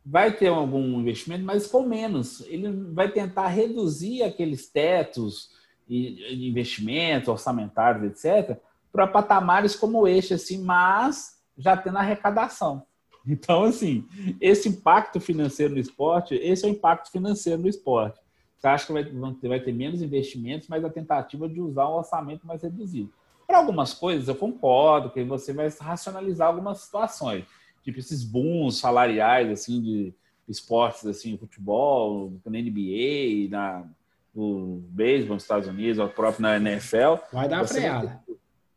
vai 0.05 0.31
ter 0.31 0.49
algum 0.49 1.01
investimento, 1.01 1.45
mas 1.45 1.67
com 1.67 1.83
menos. 1.83 2.43
Ele 2.43 2.71
vai 2.93 3.11
tentar 3.11 3.49
reduzir 3.49 4.23
aqueles 4.23 4.69
tetos 4.69 5.51
de 5.93 6.49
investimento, 6.49 7.31
orçamentários, 7.31 8.05
etc., 8.05 8.59
para 8.91 9.07
patamares 9.07 9.75
como 9.75 10.07
este, 10.07 10.35
assim, 10.35 10.63
mas 10.63 11.41
já 11.57 11.77
tendo 11.77 11.99
arrecadação. 11.99 12.85
Então, 13.25 13.63
assim, 13.63 14.05
esse 14.41 14.69
impacto 14.69 15.21
financeiro 15.21 15.75
no 15.75 15.79
esporte, 15.79 16.35
esse 16.35 16.65
é 16.65 16.69
o 16.69 16.73
impacto 16.73 17.09
financeiro 17.09 17.63
no 17.63 17.69
esporte. 17.69 18.19
Você 18.59 18.67
acha 18.67 18.85
que 18.85 18.93
vai, 18.93 19.05
vai 19.05 19.61
ter 19.61 19.73
menos 19.73 20.03
investimentos, 20.03 20.67
mas 20.67 20.85
a 20.85 20.91
tentativa 20.91 21.49
de 21.49 21.61
usar 21.61 21.89
um 21.89 21.95
orçamento 21.95 22.45
mais 22.45 22.65
reduzido. 22.65 23.13
Para 23.47 23.59
algumas 23.59 23.95
coisas, 23.95 24.27
eu 24.27 24.35
concordo 24.35 25.11
que 25.11 25.23
você 25.23 25.53
vai 25.53 25.69
racionalizar 25.81 26.49
algumas 26.49 26.79
situações, 26.79 27.45
tipo 27.85 28.01
esses 28.01 28.25
booms 28.25 28.79
salariais, 28.79 29.51
assim, 29.51 29.81
de 29.81 30.15
esportes, 30.49 31.07
assim, 31.07 31.37
futebol, 31.37 32.33
na 32.45 32.59
NBA, 32.59 33.49
na, 33.51 33.85
no 34.35 34.83
beisebol 34.89 35.35
nos 35.35 35.45
Estados 35.45 35.69
Unidos, 35.69 35.99
ou 35.99 36.09
próprio 36.09 36.43
na 36.43 36.57
NFL. 36.57 37.17
Vai 37.33 37.49
dar 37.49 37.59
uma 37.59 37.67
freada. 37.67 38.23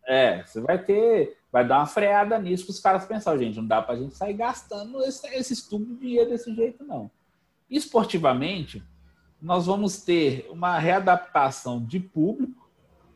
é, 0.07 0.43
você 0.43 0.61
vai 0.61 0.77
ter 0.77 1.37
vai 1.55 1.65
dar 1.65 1.77
uma 1.77 1.85
freada 1.85 2.37
nisso 2.37 2.65
para 2.65 2.71
os 2.73 2.79
caras 2.81 3.05
pensar, 3.05 3.37
gente, 3.37 3.55
não 3.55 3.65
dá 3.65 3.81
para 3.81 3.95
a 3.95 3.97
gente 3.97 4.13
sair 4.13 4.33
gastando 4.33 5.01
esse, 5.03 5.25
esse 5.27 5.53
estudo 5.53 5.85
de 5.85 5.95
dinheiro 5.95 6.29
desse 6.29 6.53
jeito, 6.53 6.83
não. 6.83 7.09
Esportivamente, 7.69 8.83
nós 9.41 9.65
vamos 9.65 10.01
ter 10.01 10.47
uma 10.49 10.77
readaptação 10.77 11.81
de 11.81 11.97
público, 11.97 12.69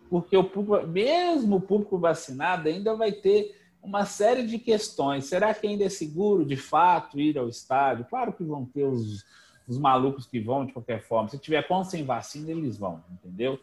porque 0.09 0.37
o 0.37 0.43
público, 0.45 0.87
mesmo 0.87 1.57
o 1.57 1.61
público 1.61 1.97
vacinado 1.97 2.69
ainda 2.69 2.95
vai 2.95 3.11
ter 3.11 3.59
uma 3.83 4.05
série 4.05 4.47
de 4.47 4.57
questões. 4.57 5.25
Será 5.25 5.53
que 5.53 5.67
ainda 5.67 5.83
é 5.83 5.89
seguro, 5.89 6.45
de 6.45 6.55
fato, 6.55 7.19
ir 7.19 7.37
ao 7.37 7.49
estádio? 7.49 8.05
Claro 8.09 8.31
que 8.31 8.43
vão 8.45 8.63
ter 8.63 8.85
os, 8.85 9.25
os 9.69 9.77
malucos 9.77 10.25
que 10.25 10.39
vão 10.39 10.65
de 10.65 10.73
qualquer 10.73 11.01
forma. 11.03 11.29
Se 11.29 11.37
tiver 11.37 11.67
com 11.67 11.83
sem 11.83 12.03
vacina, 12.03 12.49
eles 12.49 12.77
vão, 12.77 13.03
entendeu? 13.11 13.59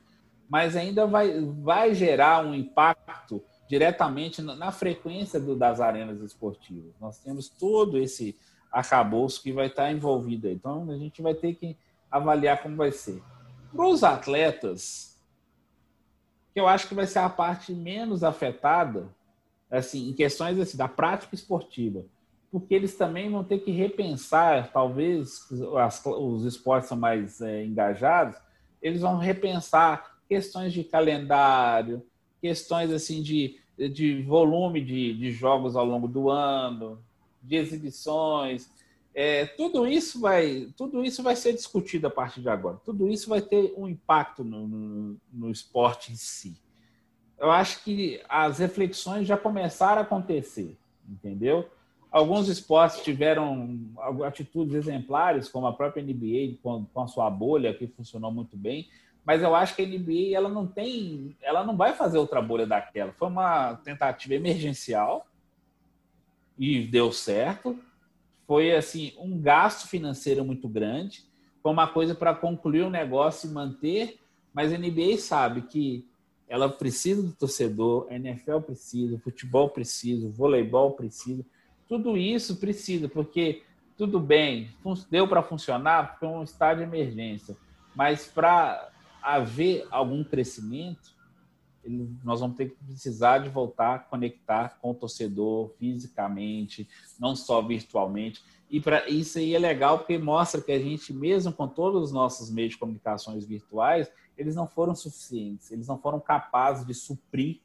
Mas 0.49 0.77
ainda 0.77 1.05
vai, 1.07 1.41
vai 1.41 1.93
gerar 1.93 2.47
um 2.47 2.55
impacto 2.55 3.43
diretamente 3.69 4.41
na 4.41 4.70
frequência 4.70 5.41
do, 5.41 5.57
das 5.57 5.81
arenas 5.81 6.20
esportivas. 6.20 6.95
Nós 7.01 7.19
temos 7.19 7.49
todo 7.49 7.99
esse 7.99 8.39
arcabouço 8.70 9.43
que 9.43 9.53
vai 9.53 9.66
estar 9.66 9.91
envolvido 9.91 10.47
aí. 10.47 10.55
Então, 10.55 10.89
a 10.89 10.97
gente 10.97 11.20
vai 11.20 11.35
ter 11.35 11.55
que 11.55 11.77
avaliar 12.09 12.62
como 12.62 12.77
vai 12.77 12.93
ser. 12.93 13.20
Para 13.74 13.89
os 13.89 14.05
atletas, 14.05 15.20
que 16.55 16.61
eu 16.61 16.69
acho 16.69 16.87
que 16.87 16.95
vai 16.95 17.07
ser 17.07 17.19
a 17.19 17.28
parte 17.28 17.73
menos 17.74 18.23
afetada, 18.23 19.09
assim, 19.69 20.09
em 20.09 20.12
questões 20.12 20.59
assim, 20.61 20.77
da 20.77 20.87
prática 20.87 21.35
esportiva, 21.35 22.05
porque 22.57 22.74
eles 22.74 22.97
também 22.97 23.31
vão 23.31 23.45
ter 23.45 23.59
que 23.59 23.70
repensar, 23.70 24.73
talvez 24.73 25.47
as, 25.78 26.03
os 26.07 26.43
esportes 26.47 26.89
são 26.89 26.97
mais 26.97 27.39
é, 27.43 27.62
engajados, 27.62 28.35
eles 28.81 29.03
vão 29.03 29.19
repensar 29.19 30.16
questões 30.27 30.73
de 30.73 30.83
calendário, 30.83 32.03
questões 32.41 32.91
assim 32.91 33.20
de, 33.23 33.61
de 33.77 34.23
volume 34.23 34.83
de, 34.83 35.12
de 35.12 35.33
jogos 35.33 35.77
ao 35.77 35.85
longo 35.85 36.09
do 36.09 36.31
ano, 36.31 36.99
de 37.43 37.57
exibições. 37.57 38.70
É, 39.15 39.45
tudo 39.45 39.87
isso 39.87 40.19
vai 40.19 40.73
tudo 40.78 41.05
isso 41.05 41.23
vai 41.23 41.37
ser 41.37 41.53
discutido 41.53 42.07
a 42.07 42.11
partir 42.11 42.41
de 42.41 42.49
agora. 42.49 42.81
Tudo 42.87 43.07
isso 43.07 43.28
vai 43.28 43.43
ter 43.43 43.74
um 43.77 43.87
impacto 43.87 44.43
no, 44.43 44.66
no, 44.66 45.16
no 45.31 45.51
esporte 45.51 46.11
em 46.11 46.16
si. 46.16 46.57
Eu 47.39 47.51
acho 47.51 47.85
que 47.85 48.19
as 48.27 48.61
reflexões 48.61 49.28
já 49.28 49.37
começaram 49.37 50.01
a 50.01 50.05
acontecer, 50.05 50.74
entendeu? 51.07 51.69
Alguns 52.16 52.48
esportes 52.48 53.02
tiveram 53.02 53.78
atitudes 54.26 54.74
exemplares, 54.74 55.51
como 55.51 55.66
a 55.66 55.72
própria 55.74 56.02
NBA 56.02 56.56
com, 56.62 56.86
a 56.97 57.06
sua 57.06 57.28
bolha, 57.28 57.74
que 57.74 57.86
funcionou 57.86 58.32
muito 58.32 58.56
bem, 58.56 58.88
mas 59.22 59.43
eu 59.43 59.55
acho 59.55 59.76
que 59.76 59.82
a 59.82 59.86
NBA 59.86 60.34
ela 60.34 60.48
não 60.48 60.66
tem, 60.66 61.36
ela 61.43 61.62
não 61.62 61.76
vai 61.76 61.93
fazer 61.93 62.16
outra 62.16 62.40
bolha 62.40 62.66
daquela. 62.66 63.12
Foi 63.12 63.28
uma 63.28 63.74
tentativa 63.84 64.32
emergencial 64.32 65.26
e 66.59 66.86
deu 66.86 67.12
certo. 67.12 67.78
foi 68.47 68.74
assim 68.74 69.12
um 69.18 69.38
gasto 69.38 69.86
financeiro 69.86 70.43
muito 70.43 70.66
grande, 70.70 71.22
foi 71.62 71.70
uma 71.70 71.86
coisa 71.86 72.14
para 72.14 72.34
concluir 72.34 72.80
o 72.80 72.86
um 72.86 72.90
negócio 72.90 73.51
e 73.51 73.52
manter, 73.52 74.18
mas 74.55 74.72
a 74.72 74.78
NBA 74.78 75.18
sabe 75.18 75.60
que 75.60 76.09
ela 76.48 76.66
precisa 76.66 77.22
do 77.22 77.34
torcedor, 77.34 78.06
a 78.09 78.14
NFL 78.14 78.60
precisa, 78.60 79.16
o 79.16 79.20
futebol 79.20 79.68
precisa, 79.68 80.26
o 80.26 80.30
voleibol 80.30 80.93
precisa, 80.93 81.44
tudo 81.88 82.16
isso 82.16 82.56
precisa, 82.56 83.08
porque 83.08 83.62
tudo 83.96 84.20
bem, 84.20 84.70
deu 85.10 85.26
para 85.26 85.42
funcionar, 85.42 86.18
foi 86.18 86.28
um 86.28 86.42
estádio 86.42 86.84
de 86.84 86.90
emergência, 86.90 87.56
mas 87.94 88.26
para 88.26 88.90
haver 89.22 89.86
algum 89.90 90.22
crescimento, 90.22 91.16
nós 92.24 92.40
vamos 92.40 92.56
ter 92.56 92.70
que 92.70 92.84
precisar 92.84 93.38
de 93.38 93.48
voltar 93.48 93.94
a 93.94 93.98
conectar 93.98 94.78
com 94.80 94.90
o 94.90 94.94
torcedor 94.94 95.70
fisicamente, 95.78 96.88
não 97.18 97.34
só 97.36 97.62
virtualmente. 97.62 98.42
E 98.68 98.80
para 98.80 99.08
isso 99.08 99.38
aí 99.38 99.54
é 99.54 99.58
legal 99.58 99.98
porque 99.98 100.18
mostra 100.18 100.60
que 100.60 100.72
a 100.72 100.78
gente, 100.78 101.12
mesmo 101.12 101.52
com 101.52 101.68
todos 101.68 102.02
os 102.02 102.12
nossos 102.12 102.50
meios 102.50 102.72
de 102.72 102.78
comunicações 102.78 103.46
virtuais, 103.46 104.10
eles 104.36 104.56
não 104.56 104.66
foram 104.66 104.94
suficientes, 104.94 105.70
eles 105.70 105.86
não 105.86 105.98
foram 105.98 106.20
capazes 106.20 106.84
de 106.84 106.92
suprir 106.92 107.60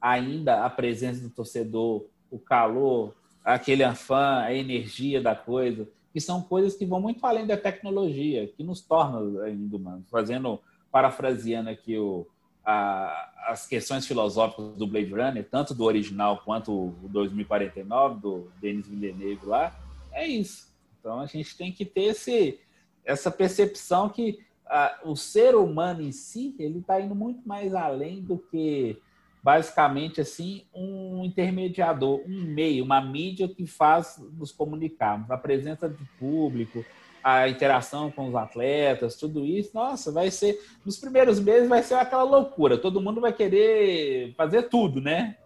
ainda 0.00 0.64
a 0.64 0.70
presença 0.70 1.20
do 1.20 1.30
torcedor, 1.30 2.04
o 2.30 2.38
calor, 2.38 3.14
aquele 3.44 3.82
afã, 3.82 4.40
a 4.40 4.54
energia 4.54 5.20
da 5.20 5.34
coisa, 5.34 5.88
que 6.12 6.20
são 6.20 6.42
coisas 6.42 6.74
que 6.74 6.84
vão 6.84 7.00
muito 7.00 7.24
além 7.24 7.46
da 7.46 7.56
tecnologia, 7.56 8.46
que 8.46 8.62
nos 8.62 8.80
tornam 8.80 9.42
ainda 9.42 9.76
humanos. 9.76 10.04
Fazendo, 10.10 10.60
parafraseando 10.90 11.70
aqui 11.70 11.96
o, 11.96 12.26
a, 12.64 13.30
as 13.46 13.66
questões 13.66 14.06
filosóficas 14.06 14.76
do 14.76 14.86
Blade 14.86 15.10
Runner, 15.10 15.46
tanto 15.48 15.74
do 15.74 15.84
original 15.84 16.42
quanto 16.44 16.72
o 16.72 17.08
2049, 17.08 18.20
do 18.20 18.52
Denis 18.60 18.86
Villeneuve 18.86 19.46
lá, 19.46 19.74
é 20.12 20.26
isso. 20.26 20.70
Então 21.00 21.18
a 21.20 21.26
gente 21.26 21.56
tem 21.56 21.72
que 21.72 21.84
ter 21.84 22.04
esse, 22.04 22.60
essa 23.04 23.30
percepção 23.30 24.08
que 24.08 24.38
a, 24.66 25.00
o 25.04 25.16
ser 25.16 25.54
humano 25.56 26.02
em 26.02 26.12
si 26.12 26.54
ele 26.58 26.78
está 26.78 27.00
indo 27.00 27.14
muito 27.14 27.46
mais 27.46 27.74
além 27.74 28.22
do 28.22 28.38
que 28.38 29.00
basicamente 29.42 30.20
assim 30.20 30.64
um 30.72 31.24
intermediador, 31.24 32.22
um 32.26 32.42
meio, 32.42 32.84
uma 32.84 33.00
mídia 33.00 33.48
que 33.48 33.66
faz 33.66 34.22
nos 34.38 34.52
comunicarmos, 34.52 35.30
a 35.30 35.36
presença 35.36 35.88
do 35.88 36.06
público, 36.18 36.84
a 37.22 37.48
interação 37.48 38.10
com 38.10 38.28
os 38.28 38.34
atletas, 38.34 39.16
tudo 39.16 39.44
isso, 39.44 39.70
nossa, 39.74 40.12
vai 40.12 40.30
ser 40.30 40.58
nos 40.84 40.98
primeiros 40.98 41.40
meses 41.40 41.68
vai 41.68 41.82
ser 41.82 41.94
aquela 41.94 42.22
loucura, 42.22 42.78
todo 42.78 43.00
mundo 43.00 43.20
vai 43.20 43.32
querer 43.32 44.32
fazer 44.34 44.64
tudo, 44.64 45.00
né? 45.00 45.36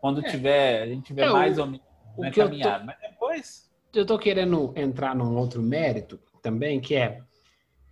Quando 0.00 0.24
é. 0.24 0.30
tiver, 0.30 0.82
a 0.82 0.86
gente 0.86 1.04
tiver 1.04 1.26
é, 1.26 1.30
mais 1.30 1.58
o, 1.58 1.62
ou 1.62 1.66
menos 1.66 1.86
né, 2.18 2.30
caminhado, 2.30 2.80
tô, 2.80 2.86
mas 2.86 3.00
depois 3.00 3.70
eu 3.94 4.06
tô 4.06 4.18
querendo 4.18 4.72
entrar 4.76 5.14
num 5.14 5.36
outro 5.36 5.60
mérito 5.60 6.18
também, 6.42 6.80
que 6.80 6.94
é 6.94 7.20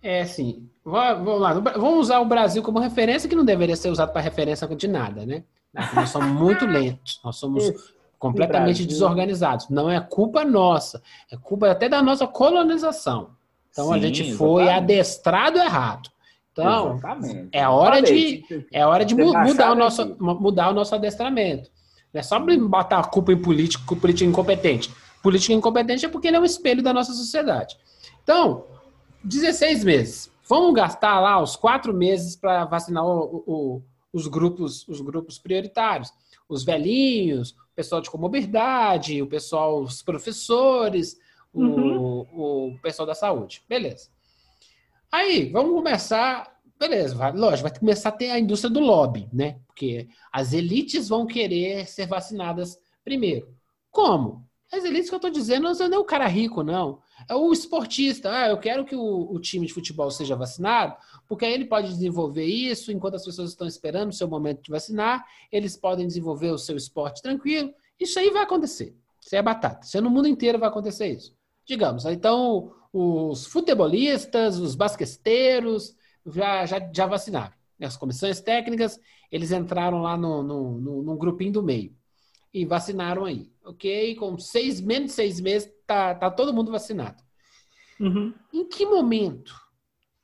é 0.01 0.21
assim, 0.21 0.69
vamos 0.83 1.39
lá, 1.39 1.53
vamos 1.53 1.99
usar 1.99 2.19
o 2.19 2.25
Brasil 2.25 2.63
como 2.63 2.79
referência, 2.79 3.27
que 3.29 3.35
não 3.35 3.45
deveria 3.45 3.75
ser 3.75 3.89
usado 3.89 4.11
para 4.11 4.21
referência 4.21 4.67
de 4.67 4.87
nada, 4.87 5.25
né? 5.25 5.43
Nós 5.93 6.09
somos 6.09 6.29
muito 6.29 6.65
lentos, 6.67 7.19
nós 7.23 7.35
somos 7.35 7.71
completamente 8.17 8.85
desorganizados. 8.85 9.69
Não 9.69 9.89
é 9.89 9.99
culpa 9.99 10.43
nossa, 10.43 11.01
é 11.31 11.37
culpa 11.37 11.69
até 11.69 11.87
da 11.87 12.01
nossa 12.01 12.27
colonização. 12.27 13.31
Então 13.71 13.87
Sim, 13.87 13.93
a 13.93 13.97
gente 13.97 14.33
foi 14.33 14.63
exatamente. 14.63 14.83
adestrado 14.83 15.57
errado. 15.57 16.09
Então 16.51 16.95
exatamente. 16.95 17.49
é 17.51 17.67
hora 17.67 18.01
de 18.01 18.43
é 18.73 18.85
hora 18.85 19.05
de 19.05 19.15
mudar 19.15 19.71
o 19.71 19.75
nosso 19.75 20.17
mudar 20.19 20.69
o 20.69 20.73
nosso 20.73 20.95
adestramento. 20.95 21.69
Não 22.13 22.19
é 22.19 22.23
só 22.23 22.39
botar 22.39 22.99
a 22.99 23.03
culpa 23.03 23.31
em 23.31 23.37
político, 23.37 23.95
político 23.95 24.29
incompetente. 24.29 24.91
Político 25.21 25.53
incompetente 25.53 26.05
é 26.05 26.09
porque 26.09 26.27
ele 26.27 26.37
é 26.37 26.39
um 26.39 26.45
espelho 26.45 26.81
da 26.81 26.91
nossa 26.91 27.13
sociedade. 27.13 27.77
Então, 28.23 28.65
16 29.23 29.83
meses. 29.83 30.31
Vamos 30.47 30.73
gastar 30.73 31.19
lá 31.19 31.41
os 31.41 31.55
quatro 31.55 31.93
meses 31.93 32.35
para 32.35 32.65
vacinar 32.65 33.05
o, 33.05 33.43
o, 33.45 33.83
os 34.11 34.27
grupos, 34.27 34.87
os 34.87 35.01
grupos 35.01 35.37
prioritários. 35.37 36.11
Os 36.47 36.63
velhinhos, 36.63 37.51
o 37.51 37.75
pessoal 37.75 38.01
de 38.01 38.09
comorbidade, 38.09 39.21
o 39.21 39.27
pessoal, 39.27 39.81
os 39.81 40.01
professores, 40.01 41.19
uhum. 41.53 42.25
o, 42.31 42.69
o 42.71 42.79
pessoal 42.81 43.05
da 43.05 43.13
saúde. 43.13 43.63
Beleza. 43.69 44.09
Aí, 45.11 45.49
vamos 45.49 45.73
começar. 45.73 46.59
Beleza, 46.79 47.13
vai, 47.13 47.31
lógico, 47.33 47.69
vai 47.69 47.77
começar 47.77 48.09
a 48.09 48.13
ter 48.13 48.31
a 48.31 48.39
indústria 48.39 48.71
do 48.71 48.79
lobby, 48.79 49.27
né? 49.33 49.59
Porque 49.67 50.07
as 50.31 50.53
elites 50.53 51.09
vão 51.09 51.27
querer 51.27 51.85
ser 51.87 52.07
vacinadas 52.07 52.79
primeiro. 53.03 53.53
Como? 53.91 54.48
As 54.71 54.83
elites 54.83 55.09
que 55.09 55.15
eu 55.15 55.17
estou 55.17 55.31
dizendo 55.31 55.63
não 55.63 55.97
é 55.97 55.99
o 55.99 56.05
cara 56.05 56.27
rico, 56.27 56.61
não. 56.61 57.01
É 57.27 57.33
o 57.33 57.51
esportista. 57.51 58.31
Ah, 58.31 58.49
eu 58.49 58.57
quero 58.59 58.85
que 58.85 58.95
o, 58.95 59.31
o, 59.31 59.39
time 59.39 59.65
de 59.65 59.73
futebol 59.73 60.11
seja 60.11 60.35
vacinado, 60.35 60.95
porque 61.27 61.43
aí 61.43 61.53
ele 61.53 61.65
pode 61.65 61.89
desenvolver 61.89 62.45
isso 62.45 62.91
enquanto 62.91 63.15
as 63.15 63.25
pessoas 63.25 63.49
estão 63.49 63.67
esperando 63.67 64.09
o 64.09 64.13
seu 64.13 64.27
momento 64.27 64.61
de 64.61 64.69
vacinar. 64.69 65.25
Eles 65.51 65.75
podem 65.75 66.05
desenvolver 66.05 66.51
o 66.51 66.57
seu 66.57 66.77
esporte 66.77 67.21
tranquilo. 67.21 67.73
Isso 67.99 68.19
aí 68.19 68.29
vai 68.29 68.43
acontecer. 68.43 68.95
Isso 69.19 69.35
é 69.35 69.41
batata. 69.41 69.85
Isso 69.85 69.97
é 69.97 70.01
no 70.01 70.09
mundo 70.09 70.27
inteiro 70.27 70.59
vai 70.59 70.69
acontecer 70.69 71.07
isso. 71.07 71.35
Digamos, 71.65 72.05
então 72.05 72.71
os 72.93 73.47
futebolistas, 73.47 74.59
os 74.59 74.75
basqueteiros 74.75 75.95
já, 76.27 76.65
já, 76.67 76.91
já 76.93 77.05
vacinaram. 77.07 77.53
As 77.81 77.97
comissões 77.97 78.39
técnicas, 78.39 78.99
eles 79.31 79.51
entraram 79.51 80.01
lá 80.01 80.15
no, 80.15 80.43
no, 80.43 80.79
no, 80.79 81.03
no 81.03 81.17
grupinho 81.17 81.53
do 81.53 81.63
meio 81.63 81.95
e 82.53 82.65
vacinaram 82.65 83.25
aí. 83.25 83.51
Ok? 83.69 84.15
Com 84.15 84.35
seis, 84.39 84.81
menos 84.81 85.09
de 85.09 85.13
seis 85.13 85.39
meses, 85.39 85.71
tá, 85.85 86.15
tá 86.15 86.31
todo 86.31 86.53
mundo 86.53 86.71
vacinado. 86.71 87.21
Uhum. 87.99 88.33
Em 88.51 88.67
que 88.67 88.83
momento 88.83 89.53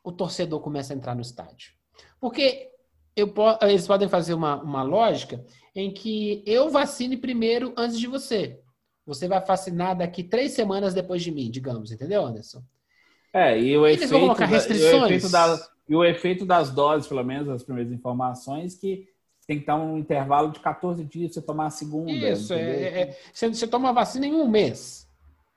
o 0.04 0.12
torcedor 0.12 0.60
começa 0.62 0.94
a 0.94 0.96
entrar 0.96 1.14
no 1.14 1.22
estádio? 1.22 1.74
Porque 2.20 2.72
eu, 3.16 3.32
eles 3.62 3.86
podem 3.86 4.10
fazer 4.10 4.34
uma, 4.34 4.60
uma 4.64 4.82
lógica 4.82 5.46
em 5.76 5.94
que 5.94 6.44
eu 6.44 6.72
vacine 6.72 7.18
primeiro 7.18 7.72
antes 7.78 8.00
de 8.00 8.08
você. 8.08 8.60
Você 9.06 9.28
vai 9.28 9.46
vacinar 9.46 9.96
daqui 9.96 10.24
três 10.24 10.54
semanas 10.54 10.96
depois 10.96 11.22
de 11.22 11.32
mim, 11.32 11.52
digamos, 11.52 11.92
entendeu, 11.92 12.26
Anderson? 12.26 12.64
É, 13.32 13.60
e 13.60 13.78
o, 13.78 13.86
efeito, 13.86 14.10
da, 14.10 14.18
e 14.18 14.82
o 14.82 15.04
efeito, 15.04 15.30
da, 15.30 15.70
e 15.88 15.96
o 15.96 16.04
efeito 16.04 16.46
das 16.46 16.72
doses, 16.72 17.08
pelo 17.08 17.24
menos 17.24 17.48
as 17.50 17.62
primeiras 17.62 17.94
informações, 17.94 18.74
que 18.74 19.08
tem 19.48 19.58
que 19.58 19.64
estar 19.64 19.76
um 19.76 19.98
intervalo 19.98 20.52
de 20.52 20.60
14 20.60 21.04
dias 21.04 21.32
para 21.32 21.42
você 21.42 21.46
tomar 21.46 21.66
a 21.68 21.72
segunda. 21.72 22.12
Isso, 22.12 22.54
é, 22.54 23.02
é, 23.02 23.20
você, 23.32 23.48
você, 23.48 23.68
toma 23.68 23.90
a 23.90 23.94
vacina 23.94 24.26
em 24.26 24.34
um 24.34 24.48
mês 24.48 25.08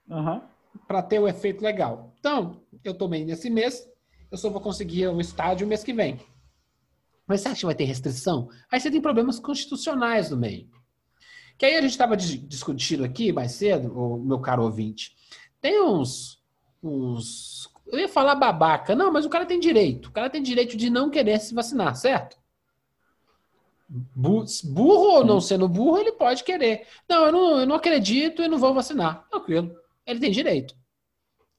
uhum. 0.09 0.41
para 0.87 1.03
ter 1.03 1.19
o 1.19 1.27
efeito 1.27 1.63
legal. 1.63 2.13
Então, 2.19 2.61
eu 2.85 2.93
tomei 2.95 3.25
nesse 3.25 3.49
mês, 3.49 3.89
eu 4.31 4.37
só 4.37 4.51
vou 4.51 4.61
conseguir 4.61 5.09
um 5.09 5.21
estádio 5.21 5.67
mês 5.67 5.83
que 5.83 5.93
vem. 5.93 6.21
Mas 7.27 7.41
você 7.41 7.49
acha 7.49 7.61
que 7.61 7.67
vai 7.67 7.75
ter 7.75 7.85
restrição? 7.85 8.49
Aí 8.71 8.81
você 8.81 8.91
tem 8.91 9.01
problemas 9.01 9.39
constitucionais 9.39 10.31
no 10.31 10.37
meio. 10.37 10.69
Que 11.57 11.67
aí 11.67 11.77
a 11.77 11.81
gente 11.81 11.91
estava 11.91 12.17
discutindo 12.17 13.05
aqui 13.05 13.33
mais 13.33 13.53
cedo, 13.53 13.93
o 13.93 14.19
meu 14.19 14.39
caro 14.39 14.63
ouvinte. 14.63 15.17
Tem 15.61 15.83
uns, 15.83 16.41
uns. 16.83 17.69
Eu 17.87 17.99
ia 17.99 18.09
falar 18.09 18.35
babaca. 18.35 18.95
Não, 18.95 19.13
mas 19.13 19.27
o 19.27 19.29
cara 19.29 19.45
tem 19.45 19.59
direito. 19.59 20.07
O 20.07 20.13
cara 20.13 20.31
tem 20.31 20.43
direito 20.43 20.77
de 20.77 20.89
não 20.89 21.11
querer 21.11 21.41
se 21.41 21.55
vacinar, 21.55 21.97
certo? 21.97 22.39
Burro 23.89 25.17
ou 25.17 25.25
não 25.25 25.41
sendo 25.41 25.69
burro, 25.69 25.99
ele 25.99 26.13
pode 26.13 26.45
querer. 26.45 26.87
Não, 27.09 27.27
eu 27.27 27.33
não, 27.33 27.61
eu 27.61 27.67
não 27.67 27.77
acredito 27.77 28.43
e 28.43 28.49
não 28.49 28.59
vou 28.59 28.75
vacinar. 28.75 29.27
Tranquilo. 29.31 29.75
Ele 30.07 30.21
tem 30.21 30.31
direito. 30.31 30.75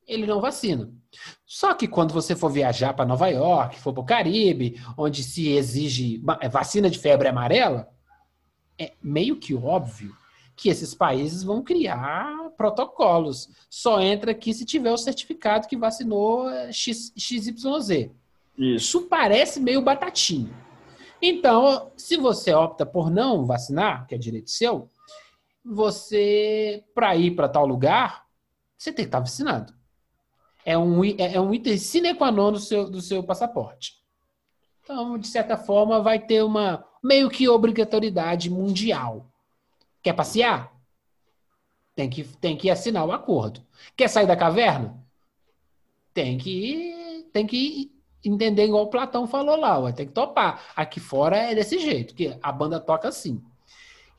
Ele 0.07 0.26
não 0.26 0.39
vacina. 0.39 0.91
Só 1.45 1.73
que 1.73 1.88
quando 1.88 2.14
você 2.14 2.35
for 2.35 2.49
viajar 2.49 2.93
para 2.93 3.06
Nova 3.06 3.27
York, 3.27 3.80
for 3.80 3.93
para 3.93 4.01
o 4.01 4.06
Caribe, 4.06 4.81
onde 4.97 5.23
se 5.23 5.49
exige 5.49 6.23
é, 6.41 6.47
vacina 6.47 6.89
de 6.89 6.99
febre 6.99 7.27
amarela, 7.27 7.89
é 8.77 8.93
meio 9.01 9.35
que 9.38 9.56
óbvio 9.56 10.15
que 10.56 10.69
esses 10.69 10.93
países 10.93 11.41
vão 11.41 11.64
criar 11.64 12.49
protocolos. 12.57 13.49
Só 13.69 13.99
entra 14.01 14.31
aqui 14.31 14.53
se 14.53 14.65
tiver 14.65 14.91
o 14.91 14.97
certificado 14.97 15.68
que 15.68 15.77
vacinou 15.77 16.47
X, 16.72 17.11
XYZ. 17.18 17.89
Isso. 17.89 18.10
Isso 18.57 19.01
parece 19.03 19.60
meio 19.60 19.81
batatinho. 19.81 20.53
Então, 21.21 21.91
se 21.97 22.15
você 22.17 22.53
opta 22.53 22.85
por 22.85 23.09
não 23.09 23.45
vacinar, 23.45 24.07
que 24.07 24.15
é 24.15 24.17
direito 24.17 24.49
seu, 24.49 24.89
você, 25.63 26.83
para 26.95 27.15
ir 27.15 27.35
para 27.35 27.49
tal 27.49 27.65
lugar, 27.65 28.25
você 28.77 28.91
tem 28.91 29.03
que 29.03 29.09
estar 29.09 29.19
vacinado. 29.19 29.73
É 30.65 30.77
um, 30.77 31.03
é, 31.03 31.35
é 31.35 31.41
um 31.41 31.53
item 31.53 31.77
sine 31.77 32.13
qua 32.13 32.31
non 32.31 32.51
do 32.51 32.59
seu, 32.59 32.89
do 32.89 33.01
seu 33.01 33.23
passaporte. 33.23 33.99
Então, 34.83 35.17
de 35.17 35.27
certa 35.27 35.57
forma, 35.57 36.01
vai 36.01 36.19
ter 36.19 36.43
uma 36.43 36.85
meio 37.03 37.29
que 37.29 37.47
obrigatoriedade 37.47 38.49
mundial. 38.49 39.29
Quer 40.01 40.13
passear? 40.13 40.73
Tem 41.95 42.09
que, 42.09 42.23
tem 42.23 42.57
que 42.57 42.69
assinar 42.69 43.05
o 43.05 43.11
acordo. 43.11 43.61
Quer 43.95 44.07
sair 44.07 44.25
da 44.25 44.35
caverna? 44.35 44.97
Tem 46.13 46.37
que, 46.37 47.27
tem 47.33 47.45
que 47.45 47.98
entender 48.23 48.65
igual 48.65 48.83
o 48.83 48.89
Platão 48.89 49.27
falou 49.27 49.55
lá, 49.55 49.79
vai 49.79 49.93
ter 49.93 50.05
que 50.05 50.11
topar. 50.11 50.61
Aqui 50.75 50.99
fora 50.99 51.37
é 51.37 51.55
desse 51.55 51.79
jeito, 51.79 52.13
que 52.13 52.37
a 52.41 52.51
banda 52.51 52.79
toca 52.79 53.07
assim. 53.07 53.41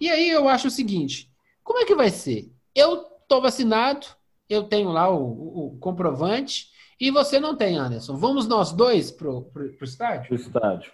E 0.01 0.09
aí 0.09 0.28
eu 0.31 0.48
acho 0.48 0.68
o 0.68 0.70
seguinte: 0.70 1.31
como 1.62 1.78
é 1.78 1.85
que 1.85 1.94
vai 1.94 2.10
ser? 2.10 2.51
Eu 2.74 3.05
tô 3.28 3.40
vacinado 3.40 4.06
eu 4.51 4.64
tenho 4.64 4.90
lá 4.90 5.09
o, 5.09 5.22
o, 5.22 5.66
o 5.68 5.78
comprovante 5.78 6.68
e 7.01 7.10
você 7.10 7.39
não 7.39 7.56
tem, 7.56 7.78
Anderson. 7.78 8.16
Vamos 8.16 8.48
nós 8.48 8.72
dois 8.72 9.10
pro, 9.12 9.43
pro, 9.43 9.72
pro 9.72 9.85
estádio? 9.85 10.27
Pro 10.27 10.35
estádio. 10.35 10.93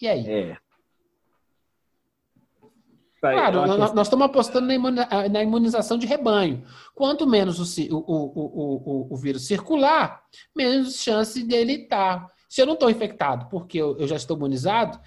E 0.00 0.06
aí? 0.06 0.30
É. 0.30 0.58
Tá 3.20 3.32
claro, 3.32 3.66
nós, 3.66 3.92
nós, 3.92 4.06
estamos 4.06 4.26
apostando 4.26 4.68
na 4.68 5.42
imunização 5.42 5.98
de 5.98 6.06
rebanho. 6.06 6.64
Quanto 6.94 7.26
menos 7.26 7.58
o, 7.58 7.96
o, 7.96 7.98
o, 7.98 9.12
o, 9.12 9.16
vírus 9.16 9.44
circular, 9.46 10.22
menos 10.54 11.02
chance 11.02 11.42
dele 11.42 11.82
estar. 11.82 12.28
Se 12.48 12.62
eu 12.62 12.66
não 12.66 12.74
estou 12.74 12.88
infectado 12.88 13.48
porque 13.50 13.78
eu, 13.78 13.98
eu, 13.98 14.06
já 14.06 14.14
estou 14.14 14.36
imunizado, 14.36 15.00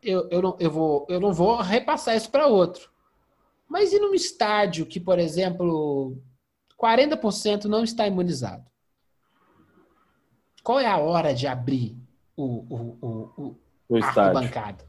eu, 0.00 0.28
eu, 0.30 0.40
não, 0.40 0.56
eu, 0.60 0.70
vou, 0.70 1.06
eu 1.08 1.18
não 1.18 1.32
vou 1.32 1.56
repassar 1.56 2.16
isso 2.16 2.30
para 2.30 2.46
outro. 2.46 2.88
Mas 3.68 3.92
e 3.92 3.98
num 3.98 4.14
estádio 4.14 4.86
que, 4.86 5.00
por 5.00 5.18
exemplo, 5.18 6.16
40% 6.80 7.64
não 7.64 7.82
está 7.82 8.06
imunizado? 8.06 8.64
Qual 10.62 10.78
é 10.78 10.86
a 10.86 10.98
hora 10.98 11.34
de 11.34 11.48
abrir 11.48 11.96
o, 12.36 12.44
o, 12.44 12.98
o, 13.00 13.32
o, 13.36 13.56
o 13.88 13.96
arquibancada? 13.96 14.84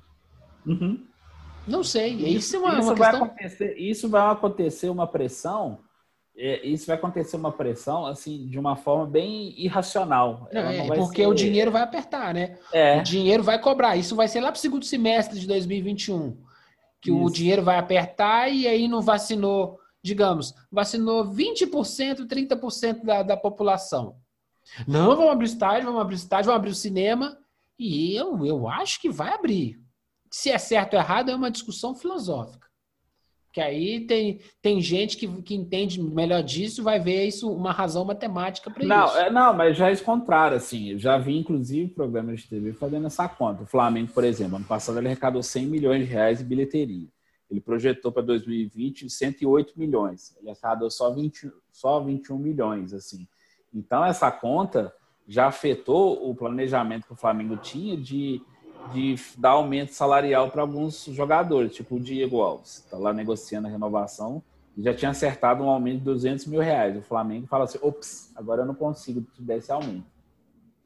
Uhum. 0.66 1.11
Não 1.68 1.84
sei. 1.84 2.14
Isso, 2.14 2.26
isso 2.26 2.56
é 2.56 2.60
uma, 2.60 2.80
isso 2.80 2.88
uma 2.88 2.96
vai 2.96 3.10
questão... 3.10 3.26
acontecer. 3.28 3.78
Isso 3.78 4.10
vai 4.10 4.32
acontecer 4.32 4.90
uma 4.90 5.08
pressão. 5.08 5.80
É, 6.36 6.66
isso 6.66 6.88
vai 6.88 6.96
acontecer 6.96 7.36
uma 7.36 7.52
pressão 7.52 8.06
assim 8.06 8.48
de 8.48 8.58
uma 8.58 8.76
forma 8.76 9.06
bem 9.06 9.54
irracional. 9.62 10.50
Não, 10.52 10.62
é, 10.62 10.88
não 10.88 10.96
porque 10.96 11.24
ser... 11.24 11.28
o 11.28 11.34
dinheiro 11.34 11.72
vai 11.72 11.82
apertar, 11.82 12.34
né? 12.34 12.58
É. 12.74 13.00
O 13.00 13.04
dinheiro 13.04 13.44
vai 13.44 13.60
cobrar. 13.60 13.96
Isso 13.96 14.16
vai 14.16 14.28
ser 14.28 14.40
lá 14.40 14.52
para 14.52 14.58
o 14.58 14.62
segundo 14.62 14.86
semestre 14.86 15.40
de 15.40 15.46
2021. 15.46 16.38
Que 17.02 17.12
isso. 17.12 17.20
o 17.20 17.30
dinheiro 17.30 17.64
vai 17.64 17.78
apertar 17.78 18.50
e 18.50 18.68
aí 18.68 18.88
não 18.88 19.02
vacinou, 19.02 19.80
digamos, 20.02 20.56
vacinou 20.72 21.26
20%, 21.26 22.28
30% 22.28 23.04
da, 23.04 23.24
da 23.24 23.38
população. 23.38 24.16
Não, 24.88 25.16
vamos 25.16 25.32
abrir 25.32 25.46
o 25.46 25.48
estádio, 25.48 25.86
vamos 25.86 26.02
abrir 26.02 26.16
o 26.16 26.18
estádio, 26.18 26.46
vamos 26.46 26.60
abrir 26.60 26.72
o 26.72 26.76
cinema. 26.76 27.38
E 27.78 28.16
eu, 28.16 28.46
eu 28.46 28.70
acho 28.70 29.02
que 29.02 29.10
vai 29.10 29.34
abrir. 29.34 29.80
Se 30.32 30.50
é 30.50 30.58
certo 30.58 30.94
ou 30.94 31.00
errado 31.00 31.30
é 31.30 31.36
uma 31.36 31.52
discussão 31.52 31.94
filosófica. 31.94 32.72
Que 33.52 33.60
aí 33.60 34.06
tem, 34.08 34.40
tem 34.62 34.80
gente 34.80 35.18
que, 35.18 35.28
que 35.42 35.54
entende 35.54 36.02
melhor 36.02 36.42
disso 36.42 36.82
vai 36.82 37.02
ver 37.02 37.26
isso 37.26 37.52
uma 37.52 37.74
razão 37.74 38.06
matemática 38.06 38.72
para 38.72 38.86
não, 38.86 39.06
isso. 39.06 39.18
É, 39.18 39.30
não, 39.30 39.54
mas 39.54 39.76
já 39.76 39.92
é 39.92 39.96
contrário, 39.98 40.56
assim. 40.56 40.92
Eu 40.92 41.00
já 41.00 41.18
vi, 41.18 41.38
inclusive, 41.38 41.94
programas 41.94 42.40
de 42.40 42.48
TV 42.48 42.72
fazendo 42.72 43.08
essa 43.08 43.28
conta. 43.28 43.64
O 43.64 43.68
Flamengo, 43.68 44.14
por 44.14 44.24
exemplo, 44.24 44.56
ano 44.56 44.66
passado 44.66 44.98
ele 44.98 45.08
arrecadou 45.08 45.44
100 45.44 45.66
milhões 45.66 46.08
de 46.08 46.14
reais 46.14 46.40
em 46.40 46.46
bilheteria. 46.46 47.10
Ele 47.50 47.60
projetou 47.60 48.10
para 48.14 48.24
2020 48.24 49.10
108 49.10 49.78
milhões. 49.78 50.34
Ele 50.40 50.50
arrecadou 50.50 50.90
só, 50.90 51.12
20, 51.14 51.52
só 51.74 52.00
21 52.00 52.38
milhões, 52.38 52.94
assim. 52.94 53.28
Então, 53.74 54.06
essa 54.06 54.32
conta 54.32 54.94
já 55.28 55.48
afetou 55.48 56.30
o 56.30 56.34
planejamento 56.34 57.06
que 57.06 57.14
o 57.14 57.18
Flamengo 57.18 57.58
tinha 57.58 57.98
de 57.98 58.42
de 58.94 59.16
dar 59.38 59.52
aumento 59.52 59.94
salarial 59.94 60.50
para 60.50 60.62
alguns 60.62 61.06
jogadores, 61.06 61.76
tipo 61.76 61.96
o 61.96 62.00
Diego 62.00 62.42
Alves, 62.42 62.78
está 62.78 62.98
lá 62.98 63.14
negociando 63.14 63.68
a 63.68 63.72
renovação 63.72 64.44
e 64.78 64.84
já 64.84 64.94
tinha 64.94 65.12
acertado 65.12 65.64
um 65.64 65.70
aumento 65.70 66.00
de 66.00 66.06
200 66.06 66.46
mil 66.48 66.62
reais. 66.62 66.98
O 66.98 67.02
Flamengo 67.02 67.48
fala 67.48 67.66
assim: 67.66 67.80
ops, 67.82 68.32
agora 68.36 68.62
eu 68.62 68.66
não 68.66 68.76
consigo 68.76 69.22
te 69.22 69.42
dar 69.42 69.58
esse 69.58 69.72
aumento. 69.72 70.06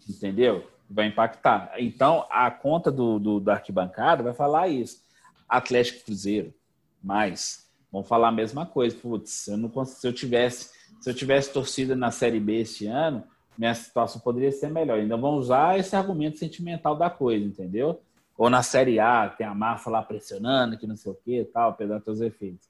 Entendeu? 0.08 0.68
Vai 0.90 1.08
impactar. 1.08 1.72
Então, 1.78 2.26
a 2.30 2.50
conta 2.52 2.92
do, 2.92 3.20
do, 3.20 3.40
da 3.40 3.54
arquibancada 3.54 4.22
vai 4.24 4.34
falar 4.34 4.68
isso. 4.68 5.02
Atlético 5.48 6.06
Cruzeiro, 6.06 6.54
mais. 7.02 7.66
Vão 7.92 8.04
falar 8.04 8.28
a 8.28 8.32
mesma 8.32 8.66
coisa. 8.66 8.96
Putz, 8.96 9.48
eu 9.48 9.58
não, 9.58 9.86
se 9.86 10.08
eu 10.08 10.14
tivesse 10.14 10.76
se 11.00 11.10
eu 11.10 11.14
tivesse 11.14 11.54
torcida 11.54 11.96
na 11.96 12.10
Série 12.10 12.40
B 12.40 12.62
este 12.62 12.88
ano, 12.88 13.24
minha 13.57 13.73
situação 13.73 14.22
poderia 14.22 14.52
ser 14.52 14.69
melhor. 14.69 14.99
Ainda 14.99 15.18
vão 15.18 15.36
usar 15.36 15.80
esse 15.80 15.95
argumento 15.95 16.38
sentimental 16.38 16.95
da 16.95 17.10
coisa, 17.10 17.45
entendeu? 17.45 18.02
Ou 18.38 18.49
na 18.49 18.61
Série 18.61 18.99
A, 18.99 19.30
tem 19.30 19.48
a 19.48 19.56
massa 19.56 19.90
lá 19.90 20.02
pressionando, 20.02 20.77
que 20.77 20.88
não 20.88 20.98
sei 20.98 21.11
o 21.11 21.15
que 21.15 21.44
tal, 21.45 21.69
apesar 21.69 21.99
dos 21.99 22.22
efeitos. 22.22 22.68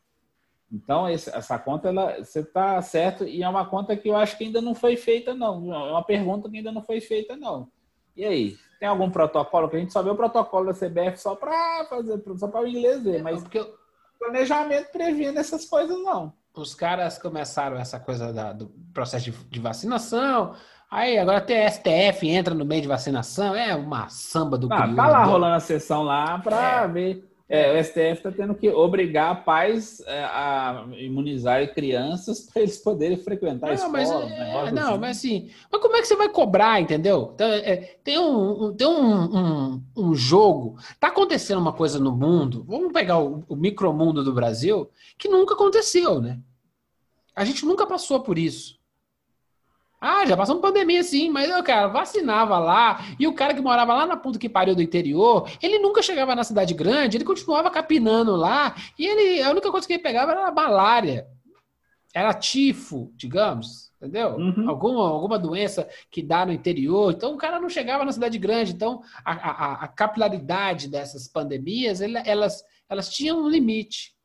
Então, 0.71 1.07
essa 1.07 1.57
conta, 1.57 1.89
ela, 1.89 2.17
você 2.23 2.39
está 2.39 2.81
certo, 2.81 3.23
e 3.23 3.43
é 3.43 3.49
uma 3.49 3.65
conta 3.65 3.95
que 3.95 4.09
eu 4.09 4.15
acho 4.15 4.37
que 4.37 4.43
ainda 4.43 4.61
não 4.61 4.75
foi 4.75 4.97
feita, 4.97 5.33
não. 5.33 5.73
É 5.73 5.91
uma 5.91 6.03
pergunta 6.03 6.49
que 6.49 6.57
ainda 6.57 6.71
não 6.71 6.81
foi 6.81 6.99
feita, 6.99 7.35
não. 7.35 7.69
E 8.15 8.25
aí, 8.25 8.57
tem 8.79 8.87
algum 8.87 9.09
protocolo? 9.09 9.69
Que 9.69 9.77
a 9.77 9.79
gente 9.79 9.93
só 9.93 10.01
vê 10.01 10.09
o 10.09 10.15
protocolo 10.15 10.65
da 10.65 10.73
CBF 10.73 11.17
só 11.17 11.35
para 11.35 11.85
fazer, 11.85 12.21
só 12.37 12.47
para 12.47 12.61
o 12.61 12.67
inglês 12.67 13.03
ver, 13.03 13.21
mas 13.21 13.41
porque 13.41 13.59
o 13.59 13.73
planejamento 14.19 14.91
prevendo 14.91 15.39
essas 15.39 15.65
coisas, 15.65 15.97
não. 15.99 16.33
Os 16.53 16.73
caras 16.73 17.17
começaram 17.17 17.77
essa 17.77 17.99
coisa 17.99 18.31
da, 18.31 18.53
do 18.53 18.67
processo 18.93 19.25
de, 19.25 19.31
de 19.31 19.59
vacinação, 19.59 20.55
Aí 20.95 21.17
agora 21.17 21.39
até 21.39 21.69
STF 21.69 22.25
entra 22.25 22.55
no 22.55 22.63
meio 22.63 22.81
de 22.81 22.87
vacinação, 22.87 23.53
é 23.53 23.75
uma 23.75 24.07
samba 24.07 24.57
do 24.57 24.71
ah, 24.71 24.87
Tá 24.95 25.07
lá 25.09 25.25
rolando 25.25 25.55
a 25.55 25.59
sessão 25.59 26.03
lá 26.03 26.39
para 26.39 26.83
é. 26.83 26.87
ver. 26.87 27.29
É, 27.49 27.77
o 27.77 27.83
STF 27.83 28.13
está 28.13 28.31
tendo 28.31 28.55
que 28.55 28.69
obrigar 28.69 29.43
pais 29.43 30.01
é, 30.07 30.23
a 30.23 30.85
imunizar 30.97 31.73
crianças 31.73 32.39
para 32.39 32.61
eles 32.61 32.77
poderem 32.77 33.17
frequentar 33.17 33.67
não, 33.67 33.73
escolas. 33.73 34.09
Mas, 34.09 34.31
é, 34.31 34.71
não, 34.71 34.91
assim. 34.91 34.99
mas 34.99 35.17
assim, 35.17 35.51
mas 35.69 35.81
como 35.81 35.97
é 35.97 36.01
que 36.01 36.07
você 36.07 36.15
vai 36.15 36.29
cobrar, 36.29 36.79
entendeu? 36.79 37.31
Então, 37.35 37.47
é, 37.49 37.97
tem 38.01 38.17
um, 38.17 38.73
tem 38.73 38.87
um, 38.87 39.37
um, 39.37 39.83
um, 39.97 40.15
jogo, 40.15 40.77
tá 40.97 41.09
acontecendo 41.09 41.59
uma 41.59 41.73
coisa 41.73 41.99
no 41.99 42.13
mundo, 42.13 42.63
vamos 42.65 42.93
pegar 42.93 43.19
o, 43.19 43.43
o 43.49 43.55
micromundo 43.55 44.23
do 44.23 44.33
Brasil, 44.33 44.89
que 45.17 45.27
nunca 45.27 45.55
aconteceu, 45.55 46.21
né? 46.21 46.39
A 47.35 47.43
gente 47.43 47.65
nunca 47.65 47.85
passou 47.85 48.21
por 48.21 48.39
isso. 48.39 48.79
Ah, 50.07 50.23
já 50.23 50.37
passamos 50.37 50.61
pandemia 50.61 51.01
sim, 51.01 51.31
mas 51.31 51.49
o 51.49 51.63
cara 51.63 51.87
vacinava 51.87 52.59
lá, 52.59 53.03
e 53.19 53.25
o 53.25 53.33
cara 53.33 53.55
que 53.55 53.61
morava 53.61 53.91
lá 53.91 54.05
na 54.05 54.15
ponta 54.15 54.37
que 54.37 54.47
pariu 54.47 54.75
do 54.75 54.81
interior, 54.83 55.49
ele 55.59 55.79
nunca 55.79 56.03
chegava 56.03 56.35
na 56.35 56.43
cidade 56.43 56.75
grande, 56.75 57.17
ele 57.17 57.23
continuava 57.23 57.71
capinando 57.71 58.35
lá, 58.35 58.75
e 58.99 59.03
ele, 59.03 59.41
a 59.41 59.49
única 59.49 59.71
coisa 59.71 59.87
que 59.87 59.93
ele 59.93 60.03
pegava 60.03 60.33
era 60.33 60.51
malária. 60.51 61.27
Era 62.13 62.35
tifo, 62.35 63.11
digamos, 63.15 63.91
entendeu? 63.99 64.35
Uhum. 64.35 64.69
Alguma, 64.69 65.09
alguma 65.09 65.39
doença 65.39 65.89
que 66.11 66.21
dá 66.21 66.45
no 66.45 66.53
interior. 66.53 67.11
Então 67.11 67.33
o 67.33 67.37
cara 67.37 67.59
não 67.59 67.67
chegava 67.67 68.05
na 68.05 68.11
cidade 68.11 68.37
grande. 68.37 68.73
Então 68.73 69.01
a, 69.25 69.31
a, 69.33 69.73
a 69.85 69.87
capilaridade 69.87 70.87
dessas 70.87 71.27
pandemias, 71.27 71.99
elas, 71.99 72.63
elas 72.87 73.09
tinham 73.09 73.43
um 73.43 73.49
limite. 73.49 74.15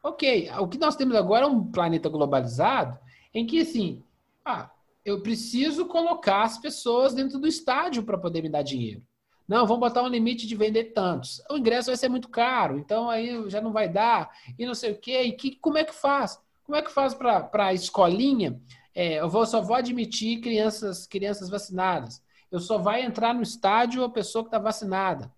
Ok, 0.00 0.48
o 0.60 0.68
que 0.68 0.78
nós 0.78 0.94
temos 0.94 1.16
agora 1.16 1.46
é 1.46 1.48
um 1.48 1.64
planeta 1.64 2.08
globalizado 2.08 2.96
em 3.34 3.44
que, 3.44 3.62
assim, 3.62 4.00
ah, 4.44 4.70
eu 5.04 5.22
preciso 5.22 5.86
colocar 5.86 6.42
as 6.42 6.58
pessoas 6.58 7.14
dentro 7.14 7.38
do 7.38 7.46
estádio 7.46 8.02
para 8.02 8.18
poder 8.18 8.42
me 8.42 8.48
dar 8.48 8.62
dinheiro. 8.62 9.02
Não, 9.48 9.66
vamos 9.66 9.80
botar 9.80 10.02
um 10.02 10.08
limite 10.08 10.46
de 10.46 10.54
vender 10.54 10.92
tantos. 10.92 11.42
O 11.50 11.56
ingresso 11.56 11.88
vai 11.88 11.96
ser 11.96 12.08
muito 12.08 12.28
caro, 12.28 12.78
então 12.78 13.10
aí 13.10 13.50
já 13.50 13.60
não 13.60 13.72
vai 13.72 13.88
dar, 13.88 14.30
e 14.56 14.64
não 14.64 14.74
sei 14.74 14.92
o 14.92 14.98
quê. 14.98 15.22
E 15.22 15.32
que, 15.32 15.56
como 15.56 15.76
é 15.76 15.82
que 15.82 15.94
faz? 15.94 16.40
Como 16.62 16.76
é 16.76 16.82
que 16.82 16.92
faz 16.92 17.14
para 17.14 17.50
a 17.52 17.74
escolinha? 17.74 18.60
É, 18.94 19.14
eu 19.14 19.28
vou, 19.28 19.44
só 19.44 19.60
vou 19.60 19.74
admitir 19.74 20.40
crianças, 20.40 21.04
crianças 21.06 21.48
vacinadas. 21.48 22.22
Eu 22.50 22.60
só 22.60 22.78
vai 22.78 23.02
entrar 23.02 23.34
no 23.34 23.42
estádio 23.42 24.04
a 24.04 24.08
pessoa 24.08 24.44
que 24.44 24.48
está 24.48 24.58
vacinada. 24.58 25.32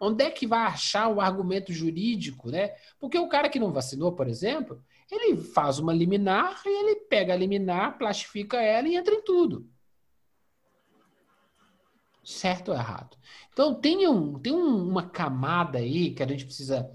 Onde 0.00 0.24
é 0.24 0.30
que 0.30 0.46
vai 0.46 0.60
achar 0.60 1.08
o 1.08 1.20
argumento 1.20 1.72
jurídico, 1.72 2.50
né? 2.50 2.74
Porque 3.00 3.18
o 3.18 3.28
cara 3.28 3.48
que 3.48 3.58
não 3.58 3.72
vacinou, 3.72 4.12
por 4.12 4.28
exemplo, 4.28 4.82
ele 5.10 5.36
faz 5.36 5.78
uma 5.78 5.92
liminar 5.92 6.60
e 6.64 6.68
ele 6.68 6.96
pega 7.06 7.32
a 7.32 7.36
liminar, 7.36 7.96
plastifica 7.96 8.58
ela 8.58 8.88
e 8.88 8.96
entra 8.96 9.14
em 9.14 9.22
tudo. 9.22 9.68
Certo 12.22 12.68
ou 12.68 12.74
errado? 12.74 13.16
Então 13.52 13.74
tem, 13.74 14.06
um, 14.06 14.38
tem 14.38 14.52
um, 14.52 14.88
uma 14.88 15.08
camada 15.08 15.78
aí 15.78 16.14
que 16.14 16.22
a 16.22 16.26
gente 16.26 16.44
precisa 16.44 16.90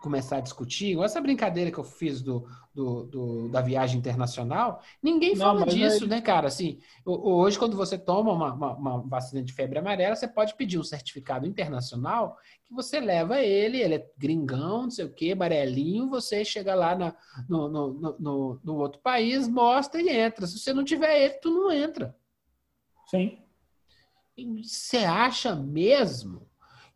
começar 0.00 0.38
a 0.38 0.40
discutir. 0.40 0.98
Essa 1.00 1.20
brincadeira 1.20 1.70
que 1.70 1.78
eu 1.78 1.84
fiz 1.84 2.20
do, 2.20 2.48
do, 2.76 3.04
do, 3.04 3.48
da 3.48 3.62
viagem 3.62 3.98
internacional, 3.98 4.82
ninguém 5.02 5.34
fala 5.34 5.60
Não, 5.60 5.66
disso, 5.66 6.04
aí... 6.04 6.10
né, 6.10 6.20
cara? 6.20 6.48
Assim, 6.48 6.78
hoje, 7.06 7.58
quando 7.58 7.74
você 7.74 7.96
toma 7.96 8.30
uma, 8.30 8.52
uma, 8.52 8.74
uma, 8.74 9.02
vacina 9.08 9.42
de 9.42 9.54
febre 9.54 9.78
amarela, 9.78 10.14
você 10.14 10.28
pode 10.28 10.54
pedir 10.54 10.78
um 10.78 10.84
certificado 10.84 11.46
internacional 11.46 12.36
que 12.66 12.74
você 12.74 13.00
leva 13.00 13.40
ele, 13.40 13.80
ele 13.80 13.94
é 13.94 14.10
gringão, 14.18 14.82
não 14.82 14.90
sei 14.90 15.06
o 15.06 15.12
quê, 15.12 15.32
amarelinho, 15.32 16.10
você 16.10 16.44
chega 16.44 16.74
lá 16.74 16.94
na, 16.94 17.16
no, 17.48 17.66
no, 17.66 18.16
no, 18.18 18.60
no 18.62 18.76
outro 18.76 19.00
país, 19.00 19.48
mostra 19.48 20.02
e 20.02 20.10
entra. 20.10 20.46
Se 20.46 20.58
você 20.58 20.74
não 20.74 20.84
tiver 20.84 21.18
ele, 21.18 21.34
tu 21.34 21.48
não 21.50 21.72
entra. 21.72 22.14
Sim. 23.06 23.38
você 24.62 24.98
acha 24.98 25.54
mesmo 25.54 26.46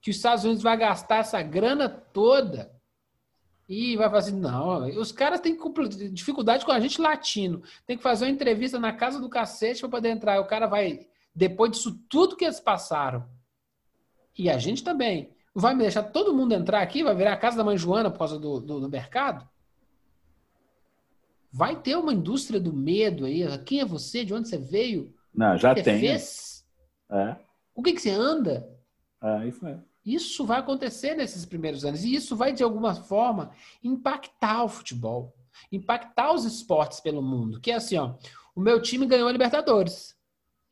que 0.03 0.11
os 0.11 0.17
Estados 0.17 0.45
Unidos 0.45 0.63
vai 0.63 0.77
gastar 0.77 1.19
essa 1.19 1.41
grana 1.41 1.89
toda 1.89 2.71
e 3.73 3.97
vai 3.97 4.09
falar 4.09 4.19
assim, 4.19 4.37
não, 4.41 4.85
os 4.99 5.13
caras 5.13 5.39
têm 5.39 5.57
dificuldade 6.13 6.65
com 6.65 6.73
a 6.73 6.81
gente 6.81 7.01
latino. 7.01 7.63
Tem 7.87 7.97
que 7.97 8.03
fazer 8.03 8.25
uma 8.25 8.31
entrevista 8.33 8.81
na 8.81 8.93
casa 8.93 9.21
do 9.21 9.29
cacete 9.29 9.79
para 9.79 9.89
poder 9.89 10.09
entrar. 10.09 10.41
O 10.41 10.47
cara 10.49 10.67
vai, 10.67 11.07
depois 11.33 11.71
disso 11.71 11.97
tudo 12.09 12.37
que 12.37 12.45
eles 12.45 12.59
passaram, 12.59 13.29
e 14.37 14.51
a 14.51 14.59
gente 14.59 14.83
também, 14.83 15.33
vai 15.55 15.73
me 15.73 15.83
deixar 15.83 16.03
todo 16.03 16.35
mundo 16.35 16.53
entrar 16.53 16.83
aqui? 16.83 17.05
Vai 17.05 17.15
virar 17.15 17.35
a 17.35 17.37
casa 17.37 17.59
da 17.59 17.63
mãe 17.63 17.79
Joana 17.79 18.11
por 18.11 18.19
causa 18.19 18.41
do, 18.41 18.59
do, 18.59 18.81
do 18.81 18.89
mercado? 18.91 19.49
Vai 21.53 21.81
ter 21.81 21.97
uma 21.97 22.13
indústria 22.13 22.59
do 22.59 22.73
medo 22.73 23.25
aí. 23.25 23.45
Quem 23.65 23.81
é 23.81 23.85
você? 23.85 24.25
De 24.25 24.35
onde 24.35 24.49
você 24.49 24.59
veio? 24.59 25.15
Não, 25.33 25.57
já 25.57 25.71
O 25.71 25.75
que 25.77 25.85
você 25.85 25.91
tem. 25.93 26.01
fez? 26.01 26.67
É, 27.09 27.37
O 27.73 27.83
que, 27.85 27.93
que 27.93 28.01
você 28.01 28.11
anda? 28.11 28.69
é 29.23 29.47
isso 29.47 29.65
mesmo. 29.65 29.85
Isso 30.05 30.45
vai 30.45 30.61
acontecer 30.61 31.15
nesses 31.15 31.45
primeiros 31.45 31.85
anos. 31.85 32.05
E 32.05 32.15
isso 32.15 32.35
vai, 32.35 32.53
de 32.53 32.63
alguma 32.63 32.95
forma, 32.95 33.51
impactar 33.83 34.65
o 34.65 34.69
futebol. 34.69 35.35
Impactar 35.71 36.33
os 36.33 36.45
esportes 36.45 37.01
pelo 37.01 37.23
mundo. 37.23 37.61
Que 37.61 37.71
é 37.71 37.75
assim, 37.75 37.97
ó. 37.97 38.15
O 38.55 38.61
meu 38.61 38.81
time 38.81 39.07
ganhou 39.07 39.29
a 39.29 39.33
Libertadores. 39.33 40.17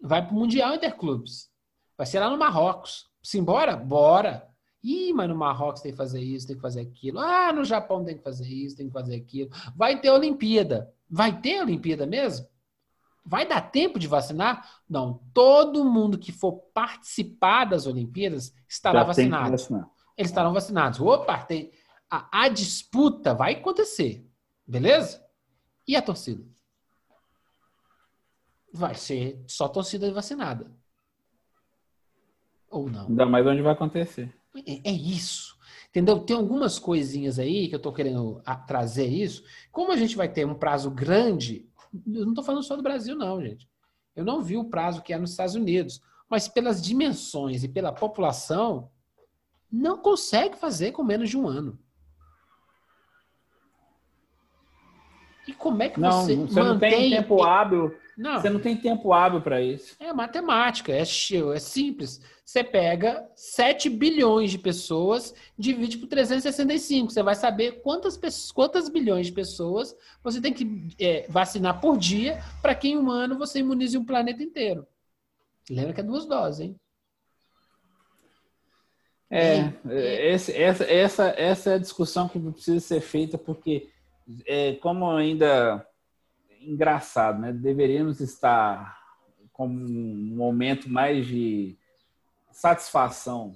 Vai 0.00 0.24
pro 0.24 0.34
Mundial 0.34 0.74
Interclubes. 0.74 1.50
Vai 1.96 2.06
ser 2.06 2.20
lá 2.20 2.30
no 2.30 2.38
Marrocos. 2.38 3.08
Simbora? 3.22 3.76
Bora. 3.76 4.48
Ih, 4.82 5.12
mas 5.12 5.28
no 5.28 5.34
Marrocos 5.34 5.82
tem 5.82 5.90
que 5.90 5.98
fazer 5.98 6.20
isso, 6.20 6.46
tem 6.46 6.56
que 6.56 6.62
fazer 6.62 6.80
aquilo. 6.80 7.18
Ah, 7.18 7.52
no 7.52 7.64
Japão 7.64 8.04
tem 8.04 8.16
que 8.16 8.22
fazer 8.22 8.46
isso, 8.46 8.76
tem 8.76 8.86
que 8.86 8.92
fazer 8.92 9.16
aquilo. 9.16 9.50
Vai 9.76 10.00
ter 10.00 10.10
Olimpíada. 10.10 10.92
Vai 11.10 11.40
ter 11.40 11.60
Olimpíada 11.60 12.06
mesmo? 12.06 12.46
Vai 13.24 13.46
dar 13.46 13.60
tempo 13.60 13.98
de 13.98 14.06
vacinar? 14.06 14.80
Não. 14.88 15.22
Todo 15.34 15.84
mundo 15.84 16.18
que 16.18 16.32
for 16.32 16.52
participar 16.72 17.66
das 17.66 17.86
Olimpíadas 17.86 18.54
estará 18.66 19.00
Já 19.00 19.06
vacinado. 19.06 19.54
Eles 20.16 20.30
estarão 20.30 20.52
vacinados. 20.52 21.00
Opa, 21.00 21.38
tem. 21.38 21.70
A, 22.10 22.44
a 22.44 22.48
disputa 22.48 23.34
vai 23.34 23.54
acontecer. 23.54 24.26
Beleza? 24.66 25.22
E 25.86 25.94
a 25.94 26.02
torcida? 26.02 26.44
Vai 28.72 28.94
ser 28.94 29.42
só 29.46 29.68
torcida 29.68 30.12
vacinada. 30.12 30.70
Ou 32.70 32.88
não. 32.88 33.06
Ainda 33.06 33.26
mais 33.26 33.46
onde 33.46 33.62
vai 33.62 33.72
acontecer. 33.72 34.34
É, 34.66 34.90
é 34.90 34.92
isso. 34.92 35.56
Entendeu? 35.88 36.20
Tem 36.20 36.36
algumas 36.36 36.78
coisinhas 36.78 37.38
aí 37.38 37.68
que 37.68 37.74
eu 37.74 37.80
tô 37.80 37.92
querendo 37.92 38.42
trazer 38.66 39.06
isso. 39.06 39.42
Como 39.72 39.90
a 39.90 39.96
gente 39.96 40.16
vai 40.16 40.28
ter 40.28 40.46
um 40.46 40.54
prazo 40.54 40.90
grande, 40.90 41.66
eu 41.92 42.26
não 42.26 42.34
tô 42.34 42.42
falando 42.42 42.62
só 42.62 42.76
do 42.76 42.82
Brasil, 42.82 43.16
não, 43.16 43.40
gente. 43.40 43.68
Eu 44.14 44.24
não 44.24 44.42
vi 44.42 44.56
o 44.56 44.64
prazo 44.64 45.02
que 45.02 45.12
é 45.12 45.18
nos 45.18 45.30
Estados 45.30 45.54
Unidos. 45.54 46.00
Mas 46.28 46.48
pelas 46.48 46.82
dimensões 46.82 47.64
e 47.64 47.68
pela 47.68 47.92
população, 47.92 48.90
não 49.70 49.98
consegue 49.98 50.56
fazer 50.56 50.92
com 50.92 51.02
menos 51.02 51.30
de 51.30 51.36
um 51.36 51.46
ano. 51.46 51.78
E 55.48 55.54
como 55.54 55.82
é 55.82 55.88
que 55.88 55.98
Não, 55.98 56.10
você, 56.12 56.36
você 56.36 56.62
não 56.62 56.78
tem 56.78 56.90
mantém... 56.90 57.10
tempo 57.10 57.42
hábil. 57.42 57.96
Não. 58.18 58.38
Você 58.38 58.50
não 58.50 58.60
tem 58.60 58.76
tempo 58.76 59.14
hábil 59.14 59.40
para 59.40 59.62
isso. 59.62 59.96
É 59.98 60.12
matemática, 60.12 60.92
é, 60.92 61.00
é 61.00 61.04
simples. 61.58 62.20
Você 62.44 62.62
pega 62.62 63.26
7 63.34 63.88
bilhões 63.88 64.50
de 64.50 64.58
pessoas, 64.58 65.34
divide 65.58 65.96
por 65.96 66.06
365. 66.06 67.10
Você 67.10 67.22
vai 67.22 67.34
saber 67.34 67.80
quantas, 67.80 68.16
pessoas, 68.18 68.52
quantas 68.52 68.88
bilhões 68.90 69.28
de 69.28 69.32
pessoas 69.32 69.96
você 70.22 70.38
tem 70.38 70.52
que 70.52 70.88
é, 71.00 71.26
vacinar 71.30 71.80
por 71.80 71.96
dia 71.96 72.42
para 72.60 72.74
que 72.74 72.88
em 72.88 72.98
um 72.98 73.10
ano 73.10 73.38
você 73.38 73.60
imunize 73.60 73.96
o 73.96 74.04
planeta 74.04 74.42
inteiro. 74.42 74.86
Lembra 75.70 75.94
que 75.94 76.00
é 76.00 76.04
duas 76.04 76.26
doses, 76.26 76.60
hein? 76.60 76.76
É, 79.30 79.72
esse- 80.32 80.52
essa, 80.54 80.84
essa, 80.84 81.28
essa 81.36 81.70
é 81.70 81.74
a 81.74 81.78
discussão 81.78 82.28
que 82.28 82.38
precisa 82.38 82.80
ser 82.80 83.00
feita, 83.00 83.36
porque, 83.38 83.88
é, 84.46 84.74
como 84.74 85.10
ainda 85.10 85.86
engraçado, 86.60 87.40
né? 87.40 87.52
Deveríamos 87.52 88.20
estar 88.20 88.98
com 89.52 89.66
um 89.66 90.34
momento 90.36 90.88
mais 90.88 91.26
de 91.26 91.76
satisfação 92.50 93.54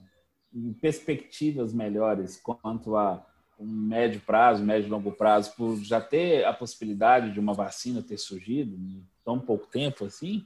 e 0.53 0.73
perspectivas 0.75 1.73
melhores 1.73 2.41
quanto 2.41 2.97
a 2.97 3.25
um 3.59 3.67
médio 3.67 4.21
prazo, 4.21 4.65
médio 4.65 4.89
e 4.89 4.91
longo 4.91 5.13
prazo, 5.13 5.55
por 5.57 5.77
já 5.77 6.01
ter 6.01 6.45
a 6.45 6.53
possibilidade 6.53 7.33
de 7.33 7.39
uma 7.41 7.53
vacina 7.55 8.03
ter 8.03 8.19
surgido 8.19 8.75
em 8.75 9.07
tão 9.25 9.39
pouco 9.39 9.67
tempo 9.67 10.05
assim. 10.05 10.45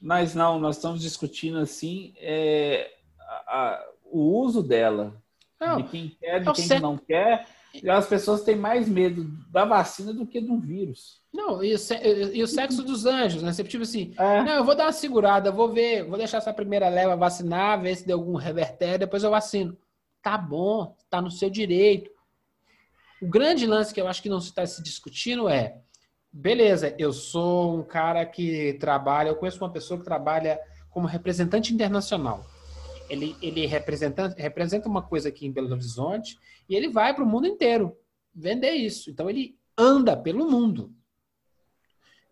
Mas 0.00 0.34
não, 0.34 0.58
nós 0.58 0.76
estamos 0.76 1.00
discutindo 1.00 1.58
assim 1.58 2.12
é, 2.18 2.94
a- 3.20 3.44
a- 3.58 3.88
o 4.04 4.20
uso 4.38 4.62
dela, 4.62 5.20
Não, 5.58 5.76
de 5.80 5.88
quem 5.88 6.08
quer, 6.20 6.40
de 6.40 6.52
quem 6.52 6.66
não 6.80 6.98
quer. 6.98 7.48
E 7.82 7.90
as 7.90 8.06
pessoas 8.06 8.42
têm 8.42 8.54
mais 8.56 8.88
medo 8.88 9.24
da 9.50 9.64
vacina 9.64 10.12
do 10.14 10.26
que 10.26 10.40
de 10.40 10.50
um 10.50 10.60
vírus. 10.60 11.20
não 11.32 11.62
e, 11.64 11.74
o 11.74 11.78
se- 11.78 12.00
e 12.32 12.42
o 12.42 12.46
sexo 12.46 12.82
dos 12.84 13.04
anjos, 13.06 13.42
né? 13.42 13.52
Você 13.52 13.64
tipo 13.64 13.82
assim, 13.82 14.14
É. 14.16 14.42
não, 14.44 14.52
eu 14.52 14.64
vou 14.64 14.76
dar 14.76 14.84
uma 14.84 14.92
segurada, 14.92 15.50
vou 15.50 15.72
ver, 15.72 16.04
vou 16.04 16.16
deixar 16.16 16.38
essa 16.38 16.52
primeira 16.54 16.88
leva 16.88 17.16
vacinar, 17.16 17.80
ver 17.82 17.96
se 17.96 18.06
deu 18.06 18.18
algum 18.18 18.36
revertério, 18.36 19.00
depois 19.00 19.24
eu 19.24 19.30
vacino. 19.30 19.76
Tá 20.22 20.38
bom, 20.38 20.96
tá 21.10 21.20
no 21.20 21.30
seu 21.30 21.50
direito. 21.50 22.08
O 23.20 23.26
grande 23.28 23.66
lance 23.66 23.92
que 23.92 24.00
eu 24.00 24.06
acho 24.06 24.22
que 24.22 24.28
não 24.28 24.40
se 24.40 24.48
está 24.50 24.64
se 24.66 24.82
discutindo 24.82 25.48
é, 25.48 25.78
beleza, 26.32 26.94
eu 26.98 27.12
sou 27.12 27.78
um 27.78 27.82
cara 27.82 28.24
que 28.24 28.74
trabalha, 28.74 29.28
eu 29.30 29.36
conheço 29.36 29.58
uma 29.62 29.70
pessoa 29.72 29.98
que 29.98 30.04
trabalha 30.04 30.58
como 30.90 31.06
representante 31.06 31.74
internacional. 31.74 32.44
Ele, 33.10 33.36
ele 33.42 33.66
representa, 33.66 34.34
representa 34.38 34.88
uma 34.88 35.02
coisa 35.02 35.28
aqui 35.28 35.46
em 35.46 35.52
Belo 35.52 35.72
Horizonte 35.72 36.38
e 36.68 36.74
ele 36.74 36.88
vai 36.88 37.14
para 37.14 37.24
o 37.24 37.26
mundo 37.26 37.46
inteiro 37.46 37.96
vender 38.34 38.72
isso. 38.72 39.10
Então 39.10 39.28
ele 39.28 39.58
anda 39.76 40.16
pelo 40.16 40.50
mundo. 40.50 40.94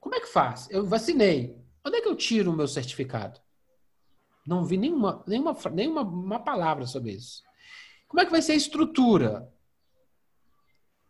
Como 0.00 0.14
é 0.14 0.20
que 0.20 0.26
faz? 0.26 0.68
Eu 0.70 0.84
vacinei. 0.84 1.56
Onde 1.84 1.96
é 1.96 2.00
que 2.00 2.08
eu 2.08 2.16
tiro 2.16 2.50
o 2.50 2.56
meu 2.56 2.66
certificado? 2.66 3.40
Não 4.46 4.64
vi 4.64 4.76
nenhuma, 4.76 5.22
nenhuma, 5.26 5.56
nenhuma 5.72 6.02
uma 6.02 6.40
palavra 6.40 6.86
sobre 6.86 7.12
isso. 7.12 7.42
Como 8.08 8.20
é 8.20 8.24
que 8.24 8.30
vai 8.30 8.42
ser 8.42 8.52
a 8.52 8.56
estrutura? 8.56 9.52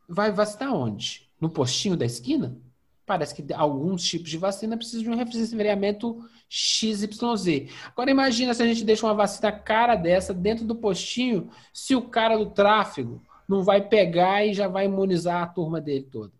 Vai 0.08 0.30
vacinar 0.30 0.74
onde? 0.74 1.30
No 1.40 1.50
postinho 1.50 1.96
da 1.96 2.04
esquina? 2.04 2.60
Parece 3.04 3.34
que 3.34 3.52
alguns 3.52 4.04
tipos 4.04 4.30
de 4.30 4.38
vacina 4.38 4.76
precisam 4.76 5.02
de 5.02 5.10
um 5.10 5.16
resfriamento 5.16 6.24
XYZ. 6.48 7.70
Agora 7.88 8.10
imagina 8.10 8.54
se 8.54 8.62
a 8.62 8.66
gente 8.66 8.84
deixa 8.84 9.06
uma 9.06 9.14
vacina 9.14 9.50
cara 9.50 9.96
dessa 9.96 10.32
dentro 10.32 10.64
do 10.64 10.76
postinho, 10.76 11.50
se 11.72 11.96
o 11.96 12.02
cara 12.02 12.36
do 12.36 12.50
tráfego 12.50 13.20
não 13.48 13.62
vai 13.62 13.80
pegar 13.86 14.46
e 14.46 14.54
já 14.54 14.68
vai 14.68 14.84
imunizar 14.84 15.42
a 15.42 15.46
turma 15.46 15.80
dele 15.80 16.04
toda. 16.04 16.32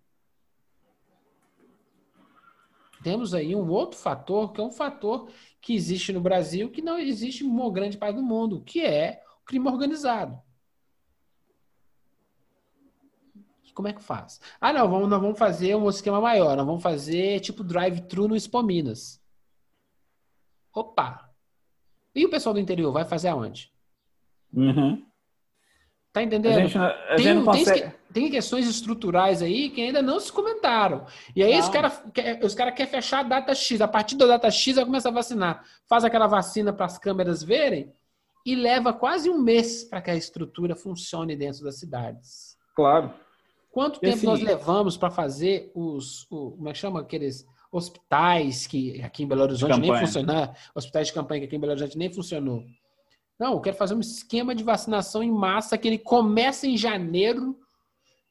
Temos 3.02 3.34
aí 3.34 3.54
um 3.56 3.68
outro 3.68 3.98
fator, 3.98 4.52
que 4.52 4.60
é 4.60 4.64
um 4.64 4.70
fator 4.70 5.28
que 5.60 5.74
existe 5.74 6.12
no 6.12 6.20
Brasil, 6.20 6.70
que 6.70 6.80
não 6.80 6.98
existe 6.98 7.44
em 7.44 7.48
uma 7.48 7.70
grande 7.70 7.98
parte 7.98 8.16
do 8.16 8.22
mundo, 8.22 8.62
que 8.64 8.80
é 8.80 9.22
o 9.42 9.44
crime 9.44 9.68
organizado. 9.68 10.40
Como 13.74 13.88
é 13.88 13.92
que 13.92 14.02
faz? 14.02 14.40
Ah, 14.60 14.72
não, 14.72 14.88
vamos, 14.88 15.08
nós 15.08 15.20
vamos 15.20 15.38
fazer 15.38 15.74
um 15.74 15.88
esquema 15.88 16.20
maior. 16.20 16.56
Nós 16.56 16.66
vamos 16.66 16.82
fazer 16.82 17.40
tipo 17.40 17.64
drive-thru 17.64 18.28
no 18.28 18.36
Expo 18.36 18.62
Minas. 18.62 19.20
Opa! 20.74 21.30
E 22.14 22.24
o 22.26 22.30
pessoal 22.30 22.52
do 22.54 22.60
interior 22.60 22.92
vai 22.92 23.04
fazer 23.04 23.28
aonde? 23.28 23.72
Uhum. 24.52 25.02
Tá 26.12 26.22
entendendo? 26.22 26.54
gente, 26.68 26.74
Tem, 27.16 27.24
tem, 27.24 27.44
consegue. 27.44 27.80
esque- 27.80 27.96
tem 28.12 28.30
questões 28.30 28.68
estruturais 28.68 29.40
aí 29.40 29.70
que 29.70 29.80
ainda 29.80 30.02
não 30.02 30.20
se 30.20 30.30
comentaram. 30.30 31.06
E 31.34 31.42
aí 31.42 31.58
os 31.58 31.64
Não. 31.66 31.72
caras 31.72 32.02
os 32.42 32.54
cara 32.54 32.70
querem 32.70 32.90
fechar 32.92 33.20
a 33.20 33.22
data 33.22 33.54
X. 33.54 33.80
A 33.80 33.88
partir 33.88 34.16
da 34.16 34.26
data 34.26 34.50
X, 34.50 34.76
vai 34.76 34.84
começar 34.84 35.08
a 35.08 35.12
vacinar. 35.12 35.64
Faz 35.88 36.04
aquela 36.04 36.26
vacina 36.26 36.70
para 36.70 36.84
as 36.84 36.98
câmeras 36.98 37.42
verem 37.42 37.90
e 38.44 38.54
leva 38.54 38.92
quase 38.92 39.30
um 39.30 39.38
mês 39.40 39.84
para 39.84 40.02
que 40.02 40.10
a 40.10 40.14
estrutura 40.14 40.76
funcione 40.76 41.34
dentro 41.34 41.64
das 41.64 41.78
cidades. 41.78 42.58
Claro. 42.76 43.14
Quanto 43.72 43.98
tempo 43.98 44.14
assim- 44.16 44.26
nós 44.26 44.40
levamos 44.40 44.96
para 44.96 45.10
fazer 45.10 45.72
os, 45.74 46.24
o, 46.30 46.52
como 46.52 46.68
é 46.68 46.72
que 46.72 46.78
chama 46.78 47.00
aqueles 47.00 47.46
hospitais 47.72 48.66
que 48.66 49.00
aqui 49.00 49.24
em 49.24 49.26
Belo 49.26 49.42
Horizonte 49.42 49.80
nem 49.80 49.98
funcionaram, 49.98 50.54
hospitais 50.74 51.06
de 51.06 51.14
campanha 51.14 51.40
que 51.40 51.46
aqui 51.46 51.56
em 51.56 51.60
Belo 51.60 51.72
Horizonte 51.72 51.96
nem 51.96 52.12
funcionou. 52.12 52.64
Não, 53.38 53.54
eu 53.54 53.60
quero 53.60 53.76
fazer 53.76 53.94
um 53.94 54.00
esquema 54.00 54.54
de 54.54 54.62
vacinação 54.62 55.22
em 55.22 55.32
massa 55.32 55.78
que 55.78 55.88
ele 55.88 55.98
começa 55.98 56.66
em 56.66 56.76
janeiro 56.76 57.58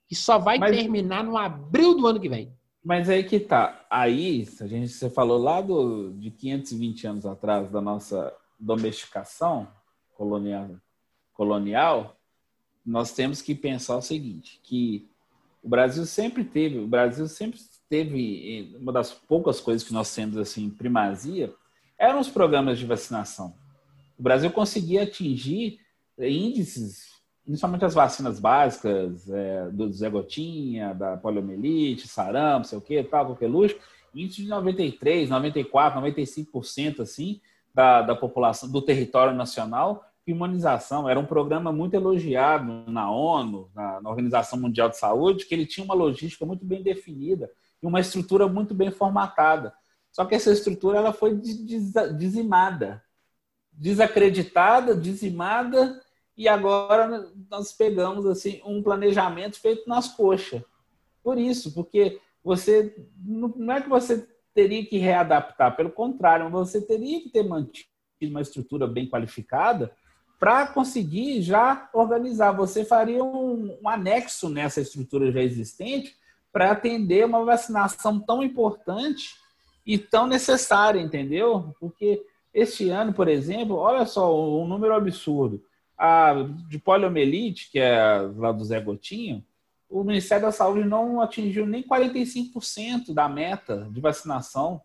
e 0.10 0.16
só 0.16 0.38
vai 0.38 0.60
Mas- 0.60 0.76
terminar 0.76 1.24
no 1.24 1.36
abril 1.36 1.96
do 1.96 2.06
ano 2.06 2.20
que 2.20 2.30
vem. 2.30 2.54
Mas 2.84 3.10
aí 3.10 3.24
que 3.24 3.40
tá. 3.40 3.86
Aí, 3.90 4.48
a 4.60 4.66
gente, 4.68 4.90
você 4.90 5.10
falou 5.10 5.38
lá 5.38 5.62
do, 5.62 6.14
de 6.14 6.32
520 6.32 7.06
anos 7.08 7.26
atrás 7.26 7.70
da 7.70 7.80
nossa 7.82 8.34
domesticação 8.60 9.68
colonial, 10.16 10.70
colonial, 11.34 12.16
nós 12.86 13.12
temos 13.12 13.42
que 13.42 13.54
pensar 13.54 13.98
o 13.98 14.02
seguinte, 14.02 14.60
que 14.64 15.11
o 15.62 15.70
Brasil 15.70 16.06
sempre 16.06 16.44
teve, 16.44 16.80
o 16.80 16.88
Brasil 16.88 17.28
sempre 17.28 17.60
teve, 17.90 18.72
eh, 18.74 18.78
uma 18.78 18.92
das 18.92 19.14
poucas 19.14 19.60
coisas 19.60 19.86
que 19.86 19.94
nós 19.94 20.14
temos 20.14 20.38
assim, 20.38 20.70
primazia, 20.70 21.54
eram 21.98 22.20
os 22.20 22.30
programas 22.30 22.80
de 22.80 22.86
vacinação. 22.86 23.54
O 24.18 24.24
Brasil 24.24 24.50
conseguia 24.52 25.04
atingir 25.04 25.80
índices, 26.18 27.12
principalmente 27.44 27.86
as 27.86 27.94
vacinas 27.94 28.40
básicas, 28.40 29.30
é, 29.30 29.70
do 29.70 29.92
Zé 29.92 30.10
Gotinha, 30.10 30.94
da 30.94 31.18
poliomielite, 31.18 32.08
sarampo, 32.08 32.68
sei 32.68 32.78
o 32.78 32.82
que, 32.82 33.04
tal, 33.04 33.28
coqueluche, 33.28 33.78
índice 34.14 34.44
de 34.44 34.48
93, 34.48 35.30
94, 35.30 36.00
95% 36.02 37.02
assim, 37.02 37.42
da, 37.74 38.02
da 38.02 38.16
população, 38.16 38.70
do 38.70 38.82
território 38.82 39.36
nacional, 39.36 40.11
imunização. 40.26 41.10
Era 41.10 41.20
um 41.20 41.26
programa 41.26 41.72
muito 41.72 41.94
elogiado 41.96 42.84
na 42.88 43.12
ONU, 43.12 43.70
na, 43.74 44.02
na, 44.02 44.10
Organização 44.10 44.60
Mundial 44.60 44.90
de 44.90 44.98
Saúde, 44.98 45.46
que 45.46 45.54
ele 45.54 45.66
tinha 45.66 45.84
uma 45.84 45.94
logística 45.94 46.46
muito 46.46 46.66
bem 46.66 46.84
definida 46.84 47.52
e 47.82 47.88
uma 47.88 48.00
estrutura 48.00 48.48
muito 48.48 48.74
bem 48.74 48.92
formatada. 48.92 49.74
Só 50.12 50.26
que 50.26 50.36
essa 50.36 50.52
estrutura 50.52 50.98
ela 50.98 51.14
foi 51.14 51.40
dizimada, 52.18 53.04
desacreditada, 53.72 54.96
dizimada, 54.96 56.02
e 56.38 56.48
agora 56.48 57.32
nós 57.50 57.72
pegamos 57.72 58.26
assim 58.26 58.62
um 58.66 58.84
planejamento 58.84 59.60
feito 59.60 59.88
nas 59.88 60.08
coxas. 60.10 60.62
Por 61.24 61.38
isso, 61.38 61.74
porque 61.74 62.20
você 62.44 62.96
não 63.24 63.72
é 63.72 63.82
que 63.82 63.90
você 63.90 64.28
teria 64.54 64.86
que 64.86 64.98
readaptar, 64.98 65.76
pelo 65.76 65.92
contrário, 65.92 66.50
você 66.50 66.82
teria 66.82 67.22
que 67.22 67.30
ter 67.30 67.44
mantido 67.44 67.90
uma 68.24 68.42
estrutura 68.42 68.86
bem 68.86 69.10
qualificada 69.10 69.92
para 70.42 70.66
conseguir 70.66 71.44
já 71.44 71.88
organizar. 71.94 72.52
Você 72.54 72.84
faria 72.84 73.24
um, 73.24 73.78
um 73.80 73.88
anexo 73.88 74.50
nessa 74.50 74.82
estrutura 74.82 75.32
já 75.32 75.40
existente 75.40 76.18
para 76.52 76.72
atender 76.72 77.24
uma 77.28 77.46
vacinação 77.46 78.20
tão 78.20 78.42
importante 78.42 79.36
e 79.86 80.00
tão 80.00 80.26
necessária, 80.26 81.00
entendeu? 81.00 81.76
Porque 81.80 82.26
este 82.52 82.90
ano, 82.90 83.14
por 83.14 83.28
exemplo, 83.28 83.76
olha 83.76 84.04
só 84.04 84.36
um 84.36 84.68
número 84.68 84.96
absurdo. 84.96 85.64
A, 85.96 86.34
de 86.68 86.80
poliomielite, 86.80 87.70
que 87.72 87.78
é 87.78 88.28
lá 88.36 88.52
do 88.52 88.66
Zé 88.66 88.82
Gotinho, 88.82 89.46
o 89.88 90.04
Ministério 90.04 90.48
da 90.48 90.52
Saúde 90.52 90.90
não 90.90 91.22
atingiu 91.22 91.68
nem 91.68 91.84
45% 91.84 93.14
da 93.14 93.30
meta 93.30 93.88
de 93.92 94.02
vacinação. 94.02 94.82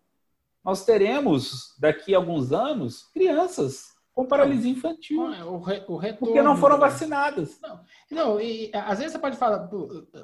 Nós 0.63 0.85
teremos, 0.85 1.73
daqui 1.79 2.13
a 2.13 2.19
alguns 2.19 2.51
anos, 2.51 3.09
crianças 3.11 3.96
com 4.17 4.25
paralisia 4.25 4.71
infantil. 4.71 5.21
O, 5.21 5.59
re, 5.59 5.83
o 5.87 5.95
retorno, 5.95 6.25
porque 6.25 6.41
não 6.41 6.57
foram 6.57 6.79
vacinadas. 6.79 7.61
Não, 7.61 7.79
não 8.09 8.41
e 8.41 8.71
às 8.73 8.97
vezes 8.97 9.13
você 9.13 9.19
pode 9.19 9.37
falar, 9.37 9.69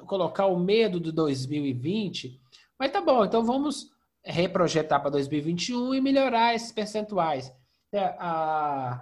colocar 0.04 0.46
o 0.46 0.58
medo 0.58 0.98
do 0.98 1.12
2020, 1.12 2.40
mas 2.76 2.90
tá 2.90 3.00
bom, 3.00 3.24
então 3.24 3.44
vamos 3.44 3.92
reprojetar 4.24 5.00
para 5.00 5.10
2021 5.10 5.94
e 5.94 6.00
melhorar 6.00 6.56
esses 6.56 6.72
percentuais. 6.72 7.54
É, 7.92 8.16
a, 8.18 9.00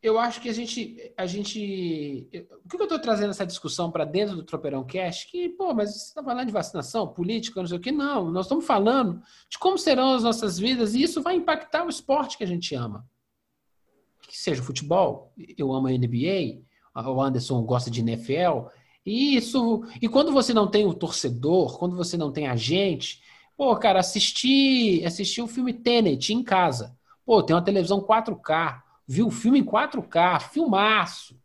eu 0.00 0.16
acho 0.16 0.40
que 0.40 0.48
a 0.48 0.52
gente. 0.52 1.12
A 1.16 1.26
gente 1.26 2.30
o 2.64 2.68
que 2.68 2.76
eu 2.76 2.84
estou 2.84 3.00
trazendo 3.00 3.30
essa 3.30 3.44
discussão 3.44 3.90
para 3.90 4.04
dentro 4.04 4.36
do 4.36 4.44
Tropeirão 4.44 4.86
Cash? 4.86 5.24
Que, 5.24 5.48
pô, 5.48 5.74
mas 5.74 5.90
você 5.90 6.04
está 6.06 6.22
falando 6.22 6.46
de 6.46 6.52
vacinação, 6.52 7.12
política, 7.12 7.58
não 7.58 7.66
sei 7.66 7.78
o 7.78 7.80
que? 7.80 7.90
Não, 7.90 8.30
nós 8.30 8.46
estamos 8.46 8.64
falando 8.64 9.20
de 9.50 9.58
como 9.58 9.76
serão 9.76 10.14
as 10.14 10.22
nossas 10.22 10.56
vidas 10.56 10.94
e 10.94 11.02
isso 11.02 11.20
vai 11.20 11.34
impactar 11.34 11.84
o 11.84 11.90
esporte 11.90 12.38
que 12.38 12.44
a 12.44 12.46
gente 12.46 12.76
ama. 12.76 13.04
Que 14.32 14.38
seja 14.38 14.62
futebol, 14.62 15.30
eu 15.58 15.70
amo 15.74 15.88
a 15.88 15.90
NBA, 15.90 16.62
o 16.94 17.20
Anderson 17.20 17.60
gosta 17.64 17.90
de 17.90 18.00
NFL, 18.00 18.68
e 19.04 19.36
isso. 19.36 19.84
E 20.00 20.08
quando 20.08 20.32
você 20.32 20.54
não 20.54 20.66
tem 20.66 20.86
o 20.86 20.94
torcedor, 20.94 21.78
quando 21.78 21.94
você 21.94 22.16
não 22.16 22.32
tem 22.32 22.46
a 22.46 22.56
gente, 22.56 23.20
pô, 23.58 23.76
cara, 23.76 24.00
assistir, 24.00 25.04
assistir 25.04 25.42
o 25.42 25.46
filme 25.46 25.74
Tenet 25.74 26.32
em 26.32 26.42
casa. 26.42 26.96
Pô, 27.26 27.42
tem 27.42 27.54
uma 27.54 27.60
televisão 27.60 28.00
4K 28.00 28.80
viu 29.06 29.26
o 29.26 29.30
filme 29.30 29.60
em 29.60 29.64
4K, 29.64 30.40
filmaço. 30.40 31.38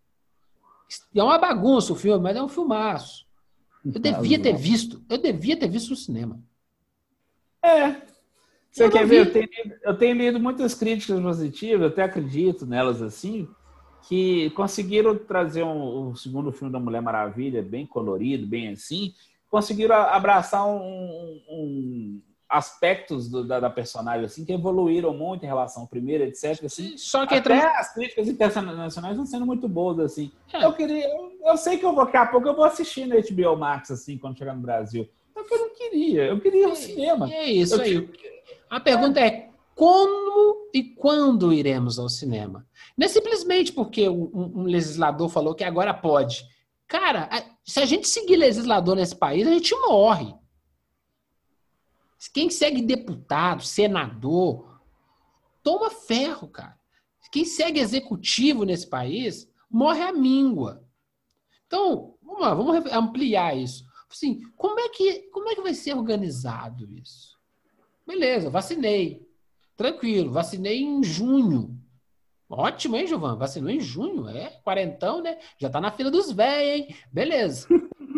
É 1.13 1.21
uma 1.21 1.37
bagunça 1.37 1.91
o 1.91 1.95
filme, 1.97 2.23
mas 2.23 2.37
é 2.37 2.41
um 2.41 2.47
filmaço. 2.47 3.27
Eu 3.83 3.99
devia 3.99 4.41
ter 4.41 4.55
visto, 4.55 5.03
eu 5.09 5.17
devia 5.17 5.57
ter 5.57 5.67
visto 5.67 5.89
no 5.89 5.95
cinema. 5.97 6.41
É. 7.61 8.01
Você 8.77 8.85
eu 8.85 8.91
quer 8.91 9.07
ver? 9.07 9.27
Eu 9.27 9.33
tenho, 9.33 9.49
eu 9.83 9.97
tenho, 9.97 10.15
lido 10.15 10.39
muitas 10.39 10.75
críticas 10.75 11.19
positivas, 11.19 11.81
eu 11.81 11.87
até 11.87 12.03
acredito 12.03 12.65
nelas 12.65 13.01
assim, 13.01 13.47
que 14.07 14.51
conseguiram 14.51 15.17
trazer 15.17 15.63
um, 15.63 16.09
um 16.09 16.15
segundo 16.15 16.51
filme 16.51 16.71
da 16.71 16.79
Mulher 16.79 17.01
Maravilha, 17.01 17.63
bem 17.63 17.87
colorido, 17.87 18.45
bem 18.45 18.69
assim, 18.69 19.13
conseguiram 19.49 19.95
abraçar 19.95 20.67
um, 20.67 21.41
um, 21.49 22.21
aspectos 22.47 23.27
do, 23.27 23.43
da, 23.43 23.59
da, 23.59 23.69
personagem 23.69 24.25
assim 24.25 24.45
que 24.45 24.53
evoluíram 24.53 25.11
muito 25.11 25.43
em 25.43 25.47
relação 25.47 25.81
ao 25.81 25.89
primeiro, 25.89 26.23
etc. 26.25 26.63
Assim. 26.63 26.95
Só 26.97 27.25
que 27.25 27.33
até 27.33 27.57
entre... 27.57 27.67
as 27.69 27.93
críticas 27.95 28.27
internacionais 28.27 29.13
estão 29.13 29.25
sendo 29.25 29.45
muito 29.47 29.67
boas 29.67 29.99
assim. 29.99 30.31
É. 30.53 30.63
Eu 30.63 30.73
queria, 30.73 31.09
eu, 31.09 31.31
eu, 31.43 31.57
sei 31.57 31.79
que 31.79 31.85
eu 31.85 31.95
vou, 31.95 32.05
daqui 32.05 32.17
a 32.17 32.27
pouco 32.27 32.47
eu 32.47 32.55
vou 32.55 32.63
assistir 32.65 33.07
no 33.07 33.15
HBO 33.15 33.57
Max 33.57 33.89
assim 33.89 34.19
quando 34.19 34.37
chegar 34.37 34.53
no 34.53 34.61
Brasil. 34.61 35.09
Só 35.33 35.43
que 35.43 35.53
eu 35.53 35.59
não 35.59 35.75
queria, 35.75 36.25
eu 36.25 36.39
queria 36.39 36.61
ir 36.61 36.65
ao 36.65 36.71
é, 36.71 36.75
cinema. 36.75 37.33
É 37.33 37.43
isso 37.45 37.75
eu 37.75 37.81
aí. 37.81 38.09
A 38.69 38.79
pergunta 38.79 39.19
é. 39.19 39.49
como 39.75 40.69
e 40.73 40.83
quando 40.83 41.53
iremos 41.53 41.97
ao 41.97 42.09
cinema? 42.09 42.67
Não 42.97 43.05
é 43.05 43.07
simplesmente 43.07 43.71
porque 43.71 44.07
um, 44.09 44.29
um 44.33 44.63
legislador 44.63 45.29
falou 45.29 45.55
que 45.55 45.63
agora 45.63 45.93
pode. 45.93 46.45
Cara, 46.87 47.29
se 47.63 47.79
a 47.79 47.85
gente 47.85 48.07
seguir 48.07 48.37
legislador 48.37 48.95
nesse 48.95 49.15
país, 49.15 49.47
a 49.47 49.51
gente 49.51 49.75
morre. 49.75 50.33
Quem 52.33 52.49
segue 52.49 52.81
deputado, 52.81 53.63
senador, 53.63 54.81
toma 55.61 55.89
ferro, 55.89 56.47
cara. 56.47 56.77
Quem 57.31 57.45
segue 57.45 57.79
executivo 57.79 58.63
nesse 58.63 58.87
país 58.87 59.49
morre 59.69 60.01
à 60.01 60.11
míngua. 60.11 60.83
Então, 61.65 62.15
vamos 62.21 62.41
lá, 62.41 62.53
vamos 62.53 62.91
ampliar 62.91 63.55
isso. 63.55 63.85
Assim, 64.09 64.41
como 64.55 64.79
é 64.79 64.89
que, 64.89 65.23
como 65.29 65.49
é 65.49 65.55
que 65.55 65.61
vai 65.61 65.73
ser 65.73 65.93
organizado 65.93 66.89
isso? 66.93 67.36
Beleza, 68.07 68.49
vacinei. 68.49 69.27
Tranquilo, 69.75 70.31
vacinei 70.31 70.81
em 70.81 71.03
junho. 71.03 71.77
Ótimo, 72.49 72.95
hein, 72.95 73.05
Giovan? 73.05 73.35
Vacinou 73.35 73.69
em 73.69 73.81
junho, 73.81 74.29
é? 74.29 74.49
Quarentão, 74.63 75.21
né? 75.21 75.37
Já 75.59 75.69
tá 75.69 75.81
na 75.81 75.91
fila 75.91 76.09
dos 76.09 76.31
velhos, 76.31 76.87
hein? 76.87 76.95
Beleza. 77.11 77.67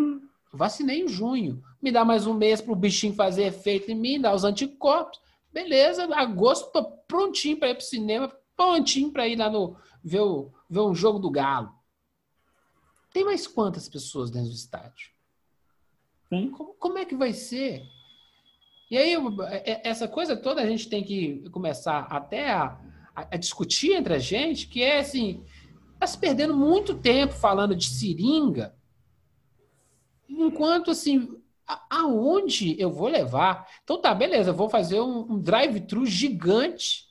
Vacinei 0.52 1.02
em 1.02 1.08
junho. 1.08 1.62
Me 1.82 1.90
dá 1.90 2.04
mais 2.04 2.26
um 2.26 2.34
mês 2.34 2.60
para 2.60 2.72
o 2.72 2.76
bichinho 2.76 3.14
fazer 3.14 3.44
efeito 3.44 3.90
em 3.90 3.94
mim, 3.96 4.20
dar 4.20 4.34
os 4.34 4.44
anticorpos. 4.44 5.20
Beleza, 5.52 6.04
agosto 6.14 6.70
tô 6.70 6.84
prontinho 7.08 7.58
para 7.58 7.70
ir 7.70 7.74
para 7.74 7.82
o 7.82 7.84
cinema, 7.84 8.32
prontinho 8.56 9.10
para 9.10 9.26
ir 9.26 9.36
lá 9.36 9.50
no 9.50 9.76
ver, 10.02 10.20
o, 10.20 10.52
ver 10.68 10.80
um 10.80 10.94
jogo 10.94 11.18
do 11.18 11.30
Galo. 11.30 11.74
Tem 13.12 13.24
mais 13.24 13.46
quantas 13.48 13.88
pessoas 13.88 14.30
dentro 14.30 14.50
do 14.50 14.54
estádio? 14.54 15.10
Como, 16.28 16.74
como, 16.74 16.98
é 16.98 17.04
que 17.04 17.16
vai 17.16 17.32
ser? 17.32 17.82
E 18.90 18.98
aí, 18.98 19.14
é, 19.48 19.88
essa 19.88 20.08
coisa 20.08 20.36
toda 20.36 20.60
a 20.60 20.66
gente 20.66 20.88
tem 20.88 21.04
que 21.04 21.48
começar 21.50 22.00
até 22.10 22.50
a, 22.50 22.76
a, 23.14 23.36
discutir 23.36 23.92
entre 23.92 24.14
a 24.14 24.18
gente, 24.18 24.66
que 24.66 24.82
é 24.82 24.98
assim, 24.98 25.44
está 25.94 26.06
se 26.06 26.18
perdendo 26.18 26.56
muito 26.56 26.94
tempo 26.94 27.32
falando 27.32 27.76
de 27.76 27.86
seringa 27.86 28.74
Enquanto 30.30 30.92
assim, 30.92 31.36
aonde 31.90 32.80
eu 32.80 32.90
vou 32.90 33.08
levar? 33.08 33.66
Então 33.82 34.00
tá, 34.00 34.14
beleza, 34.14 34.52
vou 34.52 34.70
fazer 34.70 35.00
um, 35.00 35.32
um 35.32 35.38
drive-thru 35.38 36.06
gigante 36.06 37.08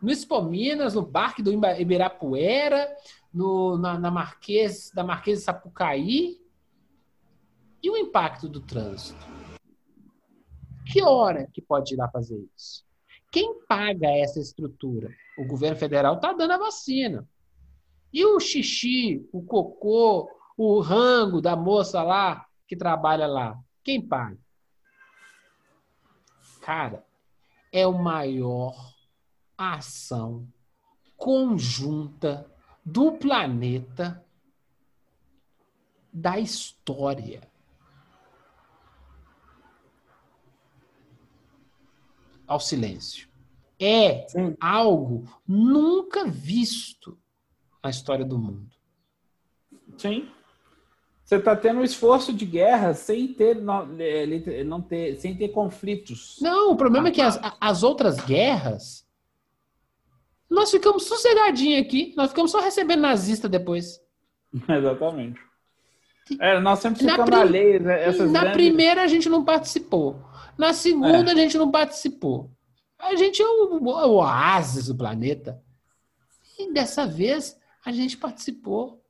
no 0.00 0.10
Expo 0.10 0.42
Minas, 0.42 0.94
no 0.94 1.04
Parque 1.04 1.42
do 1.42 1.52
Ibirapuera, 1.52 2.88
no, 3.32 3.78
na, 3.78 3.98
na 3.98 4.10
Marquês, 4.10 4.90
da 4.92 5.04
Marquês 5.04 5.38
de 5.38 5.44
Sapucaí. 5.44 6.38
E 7.82 7.90
o 7.90 7.96
impacto 7.96 8.48
do 8.48 8.60
trânsito? 8.60 9.41
Que 10.92 11.02
hora 11.02 11.48
que 11.50 11.62
pode 11.62 11.94
ir 11.94 11.96
lá 11.96 12.06
fazer 12.10 12.38
isso? 12.54 12.84
Quem 13.30 13.64
paga 13.66 14.08
essa 14.08 14.38
estrutura? 14.38 15.08
O 15.38 15.46
governo 15.46 15.78
federal 15.78 16.16
está 16.16 16.34
dando 16.34 16.52
a 16.52 16.58
vacina. 16.58 17.26
E 18.12 18.26
o 18.26 18.38
xixi, 18.38 19.26
o 19.32 19.42
cocô, 19.42 20.30
o 20.54 20.80
rango 20.80 21.40
da 21.40 21.56
moça 21.56 22.02
lá 22.02 22.46
que 22.68 22.76
trabalha 22.76 23.26
lá, 23.26 23.58
quem 23.82 24.06
paga? 24.06 24.38
Cara, 26.60 27.04
é 27.72 27.84
a 27.84 27.90
maior 27.90 28.94
ação 29.56 30.46
conjunta 31.16 32.46
do 32.84 33.12
planeta 33.12 34.22
da 36.12 36.38
história. 36.38 37.50
Ao 42.46 42.60
silêncio. 42.60 43.28
É 43.78 44.26
Sim. 44.28 44.56
algo 44.60 45.24
nunca 45.46 46.24
visto 46.26 47.18
na 47.82 47.90
história 47.90 48.24
do 48.24 48.38
mundo. 48.38 48.70
Sim. 49.96 50.28
Você 51.24 51.36
está 51.36 51.56
tendo 51.56 51.80
um 51.80 51.84
esforço 51.84 52.32
de 52.32 52.44
guerra 52.44 52.94
sem 52.94 53.28
ter, 53.28 53.56
não, 53.56 53.88
é, 53.98 54.62
não 54.64 54.82
ter, 54.82 55.16
sem 55.16 55.34
ter 55.34 55.48
conflitos. 55.48 56.36
Não, 56.40 56.72
o 56.72 56.76
problema 56.76 57.08
é 57.08 57.10
que 57.10 57.22
as, 57.22 57.40
as 57.60 57.82
outras 57.82 58.20
guerras, 58.20 59.06
nós 60.50 60.70
ficamos 60.70 61.04
sossegadinhos 61.04 61.80
aqui, 61.80 62.12
nós 62.16 62.30
ficamos 62.30 62.50
só 62.50 62.60
recebendo 62.60 63.00
nazista 63.00 63.48
depois. 63.48 64.00
Exatamente. 64.68 65.40
É, 66.38 66.60
nós 66.60 66.78
sempre 66.80 67.00
ficamos 67.00 67.30
na 67.30 67.40
alheios. 67.40 67.82
Né, 67.82 68.04
essas 68.04 68.30
na 68.30 68.40
grandes... 68.40 68.56
primeira 68.56 69.02
a 69.02 69.06
gente 69.06 69.28
não 69.28 69.44
participou. 69.44 70.22
Na 70.56 70.72
segunda 70.72 71.30
é. 71.30 71.34
a 71.34 71.36
gente 71.36 71.56
não 71.58 71.70
participou. 71.70 72.50
A 72.98 73.14
gente 73.16 73.42
é 73.42 73.46
o, 73.46 73.78
o 73.78 74.14
oásis 74.16 74.86
do 74.86 74.94
planeta. 74.94 75.60
E 76.58 76.72
dessa 76.72 77.06
vez 77.06 77.58
A 77.84 77.90
gente 77.90 78.16
participou. 78.16 79.02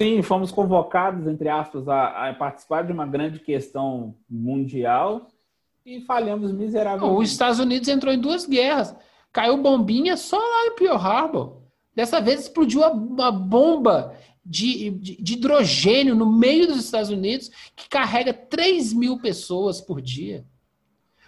Sim, 0.00 0.22
fomos 0.22 0.50
convocados, 0.50 1.26
entre 1.28 1.48
aspas, 1.48 1.86
a, 1.88 2.30
a 2.30 2.34
participar 2.34 2.82
de 2.82 2.92
uma 2.92 3.06
grande 3.06 3.38
questão 3.38 4.16
mundial 4.28 5.28
e 5.84 6.00
falhamos 6.00 6.50
miseravelmente. 6.50 7.22
Os 7.22 7.30
Estados 7.30 7.58
Unidos 7.58 7.88
entrou 7.88 8.12
em 8.12 8.18
duas 8.18 8.46
guerras. 8.46 8.96
Caiu 9.32 9.58
bombinha 9.58 10.16
só 10.16 10.38
lá 10.38 10.66
em 10.66 10.74
Pearl 10.76 10.96
Harbor. 10.96 11.62
Dessa 11.94 12.20
vez 12.20 12.40
explodiu 12.40 12.80
uma 12.80 13.30
bomba 13.30 14.16
de, 14.44 14.90
de, 14.90 15.22
de, 15.22 15.32
hidrogênio 15.34 16.14
no 16.14 16.30
meio 16.30 16.66
dos 16.66 16.84
Estados 16.84 17.10
Unidos 17.10 17.50
que 17.74 17.88
carrega 17.88 18.32
3 18.32 18.92
mil 18.92 19.18
pessoas 19.18 19.80
por 19.80 20.00
dia. 20.00 20.44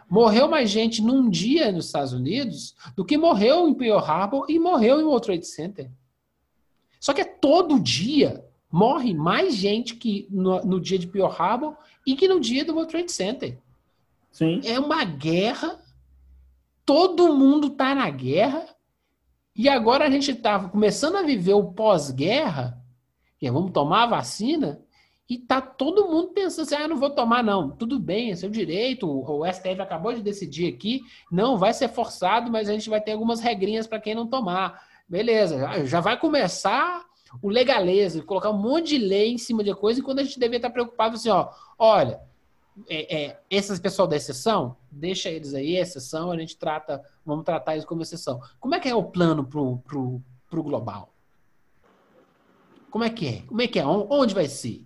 Morreu 0.09 0.48
mais 0.48 0.70
gente 0.70 1.02
num 1.02 1.28
dia 1.28 1.72
nos 1.72 1.86
Estados 1.86 2.12
Unidos 2.12 2.74
do 2.94 3.05
que 3.05 3.16
morreu 3.16 3.68
em 3.68 3.74
Pearl 3.74 3.98
Harbor 3.98 4.47
e 4.48 4.59
morreu 4.59 5.01
em 5.01 5.05
World 5.05 5.26
Trade 5.26 5.47
Center. 5.47 5.90
Só 7.01 7.12
que 7.12 7.20
é 7.20 7.24
todo 7.24 7.80
dia 7.80 8.44
morre 8.70 9.14
mais 9.14 9.55
gente 9.55 9.94
que 9.94 10.26
no, 10.30 10.62
no 10.64 10.80
dia 10.80 10.98
de 10.98 11.06
Pearl 11.06 11.32
Harbor 11.32 11.76
e 12.06 12.14
que 12.14 12.28
no 12.28 12.40
dia 12.40 12.64
do 12.64 12.74
World 12.74 12.90
Trade 12.90 13.10
Center. 13.10 13.59
Sim. 14.30 14.60
É 14.64 14.78
uma 14.78 15.02
guerra, 15.05 15.80
todo 16.84 17.34
mundo 17.34 17.68
está 17.68 17.94
na 17.94 18.10
guerra, 18.10 18.66
e 19.55 19.68
agora 19.68 20.06
a 20.06 20.10
gente 20.10 20.30
está 20.30 20.68
começando 20.68 21.16
a 21.16 21.22
viver 21.22 21.55
o 21.55 21.72
pós-guerra, 21.72 22.78
é 23.42 23.50
vamos 23.50 23.72
tomar 23.72 24.04
a 24.04 24.06
vacina, 24.06 24.80
e 25.28 25.36
tá 25.36 25.60
todo 25.60 26.08
mundo 26.08 26.28
pensando 26.28 26.66
assim, 26.66 26.76
ah, 26.76 26.86
não 26.86 26.96
vou 26.96 27.10
tomar 27.10 27.42
não. 27.42 27.70
Tudo 27.70 27.98
bem, 27.98 28.30
é 28.30 28.36
seu 28.36 28.48
direito, 28.48 29.08
o 29.08 29.44
STF 29.44 29.80
acabou 29.80 30.12
de 30.12 30.22
decidir 30.22 30.72
aqui, 30.72 31.02
não 31.30 31.58
vai 31.58 31.74
ser 31.74 31.88
forçado, 31.88 32.50
mas 32.50 32.68
a 32.68 32.72
gente 32.72 32.88
vai 32.88 33.00
ter 33.00 33.12
algumas 33.12 33.40
regrinhas 33.40 33.88
para 33.88 34.00
quem 34.00 34.14
não 34.14 34.28
tomar. 34.28 34.86
Beleza, 35.08 35.84
já 35.84 36.00
vai 36.00 36.18
começar 36.18 37.04
o 37.42 37.48
legaleza, 37.48 38.22
colocar 38.22 38.50
um 38.50 38.58
monte 38.58 38.90
de 38.90 38.98
lei 38.98 39.32
em 39.32 39.38
cima 39.38 39.64
de 39.64 39.74
coisa, 39.74 39.98
e 39.98 40.02
quando 40.02 40.20
a 40.20 40.22
gente 40.24 40.38
deveria 40.38 40.58
estar 40.58 40.70
preocupado 40.70 41.16
assim, 41.16 41.28
ó, 41.28 41.48
olha, 41.76 42.20
é, 42.88 43.24
é, 43.24 43.40
esses 43.50 43.80
pessoal 43.80 44.06
da 44.06 44.16
exceção, 44.16 44.76
deixa 44.90 45.28
eles 45.28 45.54
aí, 45.54 45.76
exceção, 45.76 46.30
a 46.30 46.38
gente 46.38 46.56
trata, 46.56 47.02
vamos 47.24 47.44
tratar 47.44 47.76
isso 47.76 47.86
como 47.86 48.02
exceção. 48.02 48.40
Como 48.60 48.76
é 48.76 48.80
que 48.80 48.88
é 48.88 48.94
o 48.94 49.02
plano 49.02 49.44
pro, 49.44 49.78
pro, 49.78 50.22
pro 50.48 50.62
global? 50.62 51.15
Como 52.90 53.04
é 53.04 53.10
que 53.10 53.26
é? 53.26 53.42
Como 53.42 53.60
é 53.60 53.66
que 53.66 53.78
é? 53.78 53.86
Onde 53.86 54.34
vai 54.34 54.46
ser? 54.48 54.82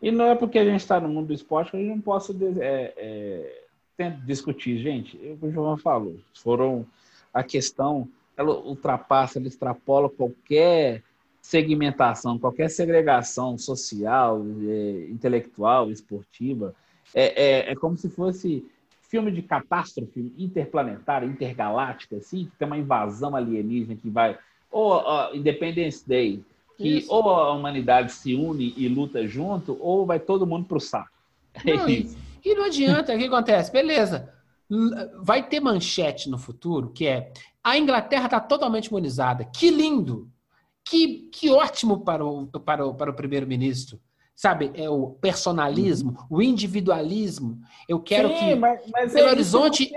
E 0.00 0.10
não 0.10 0.26
é 0.26 0.34
porque 0.34 0.58
a 0.58 0.64
gente 0.64 0.80
está 0.80 1.00
no 1.00 1.08
mundo 1.08 1.28
do 1.28 1.32
esporte 1.32 1.70
que 1.70 1.76
a 1.76 1.80
gente 1.80 1.90
não 1.90 2.00
possa 2.00 2.32
é, 2.60 3.52
é, 3.98 4.10
discutir. 4.24 4.78
Gente, 4.78 5.18
é 5.24 5.32
o 5.32 5.36
que 5.36 5.46
o 5.46 5.52
João 5.52 5.76
falou, 5.76 6.16
foram 6.34 6.86
a 7.34 7.42
questão, 7.42 8.08
ela 8.36 8.56
ultrapassa, 8.60 9.38
ela 9.38 9.48
extrapola 9.48 10.08
qualquer 10.08 11.02
segmentação, 11.40 12.38
qualquer 12.38 12.68
segregação 12.68 13.56
social, 13.58 14.44
é, 14.68 15.06
intelectual, 15.10 15.90
esportiva. 15.90 16.74
É, 17.14 17.42
é, 17.42 17.72
é, 17.72 17.74
como 17.74 17.96
se 17.96 18.08
fosse 18.10 18.64
filme 19.08 19.32
de 19.32 19.42
catástrofe 19.42 20.32
interplanetária, 20.36 21.26
intergaláctica, 21.26 22.16
assim, 22.16 22.44
que 22.44 22.56
tem 22.58 22.66
uma 22.66 22.76
invasão 22.76 23.34
alienígena 23.34 23.96
que 23.96 24.10
vai. 24.10 24.38
Ou 24.70 25.00
uh, 25.00 25.34
Independence 25.34 26.06
Day, 26.06 26.44
que 26.78 26.98
Isso. 26.98 27.12
ou 27.12 27.28
a 27.28 27.52
humanidade 27.52 28.12
se 28.12 28.34
une 28.34 28.72
e 28.76 28.88
luta 28.88 29.26
junto, 29.26 29.76
ou 29.80 30.06
vai 30.06 30.20
todo 30.20 30.46
mundo 30.46 30.64
para 30.64 30.78
o 30.78 30.80
saco. 30.80 31.10
É 31.66 31.74
não, 31.76 31.88
e, 31.88 32.08
e, 32.44 32.54
não 32.54 32.64
adianta, 32.64 33.14
o 33.14 33.18
que 33.18 33.24
acontece? 33.24 33.72
Beleza, 33.72 34.32
vai 35.20 35.46
ter 35.46 35.60
manchete 35.60 36.30
no 36.30 36.38
futuro 36.38 36.90
que 36.90 37.06
é 37.06 37.32
a 37.64 37.76
Inglaterra 37.76 38.26
está 38.26 38.40
totalmente 38.40 38.86
imunizada. 38.86 39.44
Que 39.44 39.70
lindo! 39.70 40.30
Que, 40.88 41.28
que 41.30 41.50
ótimo 41.50 42.00
para 42.00 42.24
o, 42.24 42.46
para 42.46 42.86
o, 42.86 42.94
para 42.94 43.10
o 43.10 43.14
primeiro-ministro. 43.14 44.00
Sabe, 44.34 44.70
é 44.74 44.88
o 44.88 45.10
personalismo, 45.10 46.10
uhum. 46.30 46.38
o 46.38 46.42
individualismo. 46.42 47.60
Eu 47.88 48.00
quero 48.00 48.28
Sim, 48.28 48.38
que 48.38 48.54
mas, 48.54 48.80
mas 48.90 49.12
Belo 49.12 49.28
é 49.28 49.30
Horizonte, 49.32 49.90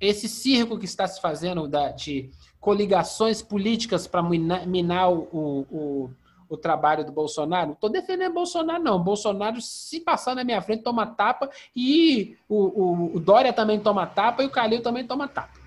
esse 0.00 0.28
circo 0.28 0.76
que 0.76 0.84
está 0.84 1.06
se 1.06 1.20
fazendo 1.20 1.68
da, 1.68 1.92
de 1.92 2.30
coligações 2.64 3.42
políticas 3.42 4.06
para 4.06 4.22
minar, 4.22 4.66
minar 4.66 5.12
o, 5.12 5.66
o, 5.70 6.10
o, 6.48 6.56
trabalho 6.56 7.04
do 7.04 7.12
Bolsonaro. 7.12 7.66
Não 7.66 7.74
estou 7.74 7.90
defendendo 7.90 8.32
Bolsonaro, 8.32 8.82
não. 8.82 8.98
Bolsonaro, 8.98 9.60
se 9.60 10.00
passar 10.00 10.34
na 10.34 10.42
minha 10.42 10.62
frente, 10.62 10.82
toma 10.82 11.06
tapa 11.06 11.50
e 11.76 12.38
o, 12.48 13.16
o, 13.16 13.20
Dória 13.20 13.52
também 13.52 13.78
toma 13.78 14.06
tapa 14.06 14.42
e 14.42 14.46
o 14.46 14.50
Calil 14.50 14.80
também 14.80 15.06
toma 15.06 15.28
tapa. 15.28 15.60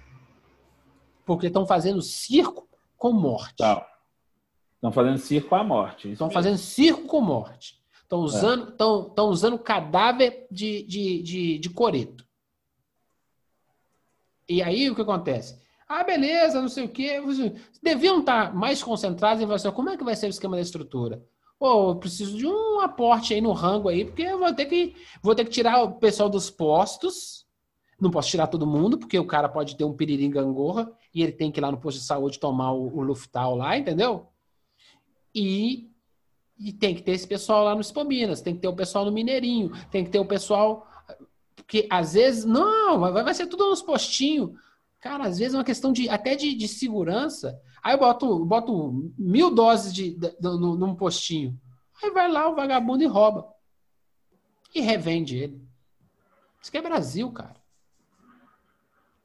Porque 1.23 1.45
estão 1.45 1.67
fazendo 1.67 2.01
circo 2.01 2.67
com 2.97 3.11
morte. 3.11 3.61
Estão 4.73 4.91
fazendo 4.91 5.19
circo 5.19 5.49
com 5.49 5.55
a 5.55 5.63
morte. 5.63 6.11
Estão 6.11 6.31
fazendo 6.31 6.57
circo 6.57 7.03
com 7.03 7.21
morte. 7.21 7.79
Estão 8.01 8.21
usando, 8.21 8.73
é. 9.15 9.21
usando 9.21 9.59
cadáver 9.59 10.47
de, 10.49 10.81
de, 10.81 11.21
de, 11.21 11.59
de 11.59 11.69
coreto. 11.69 12.25
E 14.49 14.63
aí 14.63 14.89
o 14.89 14.95
que 14.95 15.01
acontece? 15.03 15.66
Ah, 15.87 16.03
beleza, 16.03 16.61
não 16.61 16.67
sei 16.67 16.85
o 16.85 16.89
quê. 16.89 17.21
Deviam 17.81 18.19
estar 18.19 18.53
mais 18.53 18.83
concentrados 18.83 19.41
em 19.41 19.45
você. 19.45 19.71
Como 19.71 19.89
é 19.89 19.97
que 19.97 20.03
vai 20.03 20.15
ser 20.15 20.27
o 20.27 20.29
esquema 20.29 20.57
da 20.57 20.61
estrutura? 20.61 21.23
Pô, 21.57 21.91
eu 21.91 21.95
preciso 21.95 22.37
de 22.37 22.45
um 22.45 22.81
aporte 22.81 23.33
aí 23.33 23.41
no 23.41 23.51
rango 23.51 23.89
aí, 23.89 24.05
porque 24.05 24.21
eu 24.21 24.37
vou 24.37 24.53
ter 24.53 24.65
que, 24.65 24.95
vou 25.23 25.33
ter 25.33 25.45
que 25.45 25.49
tirar 25.51 25.81
o 25.81 25.93
pessoal 25.93 26.29
dos 26.29 26.49
postos. 26.49 27.45
Não 27.99 28.11
posso 28.11 28.29
tirar 28.29 28.47
todo 28.47 28.67
mundo, 28.67 28.97
porque 28.97 29.17
o 29.17 29.25
cara 29.25 29.49
pode 29.49 29.75
ter 29.75 29.83
um 29.83 29.95
piririm 29.95 30.29
gangorra 30.29 30.91
e 31.13 31.23
ele 31.23 31.31
tem 31.31 31.51
que 31.51 31.59
ir 31.59 31.61
lá 31.61 31.71
no 31.71 31.79
posto 31.79 31.99
de 31.99 32.05
saúde 32.05 32.39
tomar 32.39 32.73
o, 32.73 32.95
o 32.95 33.01
Luftal 33.01 33.55
lá, 33.55 33.75
entendeu? 33.75 34.27
E, 35.33 35.89
e 36.59 36.71
tem 36.73 36.93
que 36.93 37.01
ter 37.01 37.13
esse 37.13 37.25
pessoal 37.25 37.63
lá 37.63 37.73
no 37.73 37.81
Spominas, 37.81 38.41
tem 38.41 38.53
que 38.53 38.61
ter 38.61 38.67
o 38.67 38.75
pessoal 38.75 39.03
no 39.03 39.11
Mineirinho, 39.11 39.71
tem 39.89 40.03
que 40.03 40.11
ter 40.11 40.19
o 40.19 40.25
pessoal. 40.25 40.87
Porque 41.55 41.87
às 41.89 42.13
vezes, 42.13 42.45
não, 42.45 42.99
vai, 42.99 43.11
vai 43.11 43.33
ser 43.33 43.47
tudo 43.47 43.67
nos 43.67 43.81
postinhos. 43.81 44.51
Cara, 45.07 45.25
às 45.25 45.39
vezes 45.39 45.53
é 45.53 45.57
uma 45.57 45.63
questão 45.63 45.93
de 45.93 46.09
até 46.09 46.35
de, 46.35 46.53
de 46.53 46.67
segurança. 46.67 47.57
Aí 47.81 47.93
eu 47.93 47.97
boto, 47.97 48.43
boto 48.43 49.13
mil 49.17 49.49
doses 49.49 49.93
de, 49.93 50.09
de, 50.11 50.31
de, 50.31 50.41
num 50.41 50.93
postinho. 50.95 51.57
Aí 52.03 52.11
vai 52.11 52.29
lá 52.29 52.49
o 52.49 52.55
vagabundo 52.55 53.03
e 53.03 53.07
rouba. 53.07 53.47
E 54.75 54.81
revende 54.81 55.37
ele. 55.37 55.65
Isso 56.61 56.69
que 56.69 56.77
é 56.77 56.81
Brasil, 56.81 57.31
cara. 57.31 57.55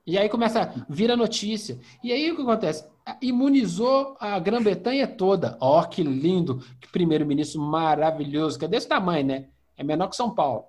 E 0.06 0.16
aí 0.16 0.28
começa, 0.28 0.72
vira 0.88 1.16
notícia. 1.16 1.80
E 2.00 2.12
aí 2.12 2.30
o 2.30 2.36
que 2.36 2.42
acontece? 2.42 2.88
Imunizou 3.20 4.16
a 4.20 4.38
Grã-Bretanha 4.38 5.08
toda. 5.08 5.58
Ó, 5.60 5.80
oh, 5.80 5.88
que 5.88 6.04
lindo, 6.04 6.60
que 6.80 6.86
primeiro-ministro 6.92 7.60
maravilhoso, 7.60 8.56
que 8.56 8.66
é 8.66 8.68
desse 8.68 8.86
tamanho, 8.86 9.26
né? 9.26 9.48
É 9.76 9.82
menor 9.82 10.08
que 10.08 10.14
São 10.14 10.32
Paulo. 10.32 10.64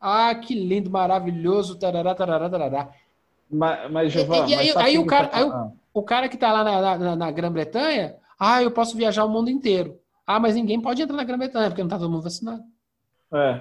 Ah, 0.00 0.34
que 0.34 0.54
lindo, 0.54 0.90
maravilhoso, 0.90 1.78
tarará, 1.78 2.14
tarará, 2.14 2.48
tarará. 2.48 2.94
Mas, 3.50 3.90
mas 3.90 4.12
Giovana, 4.12 4.48
e, 4.48 4.50
e, 4.50 4.54
aí, 4.54 4.72
aí 4.76 4.98
o, 4.98 5.06
cara, 5.06 5.28
tá 5.28 5.38
aí 5.38 5.44
o, 5.44 5.72
o, 5.94 6.02
cara 6.02 6.28
que 6.28 6.34
está 6.34 6.52
lá 6.52 6.64
na, 6.64 6.98
na, 6.98 7.16
na 7.16 7.30
Grã-Bretanha, 7.30 8.16
ah, 8.38 8.62
eu 8.62 8.70
posso 8.70 8.96
viajar 8.96 9.24
o 9.24 9.28
mundo 9.28 9.50
inteiro. 9.50 9.98
Ah, 10.26 10.40
mas 10.40 10.56
ninguém 10.56 10.80
pode 10.80 11.00
entrar 11.00 11.16
na 11.16 11.24
Grã-Bretanha, 11.24 11.68
porque 11.68 11.82
não 11.82 11.88
está 11.88 11.98
todo 11.98 12.10
mundo 12.10 12.22
vacinado. 12.22 12.62
É. 13.32 13.60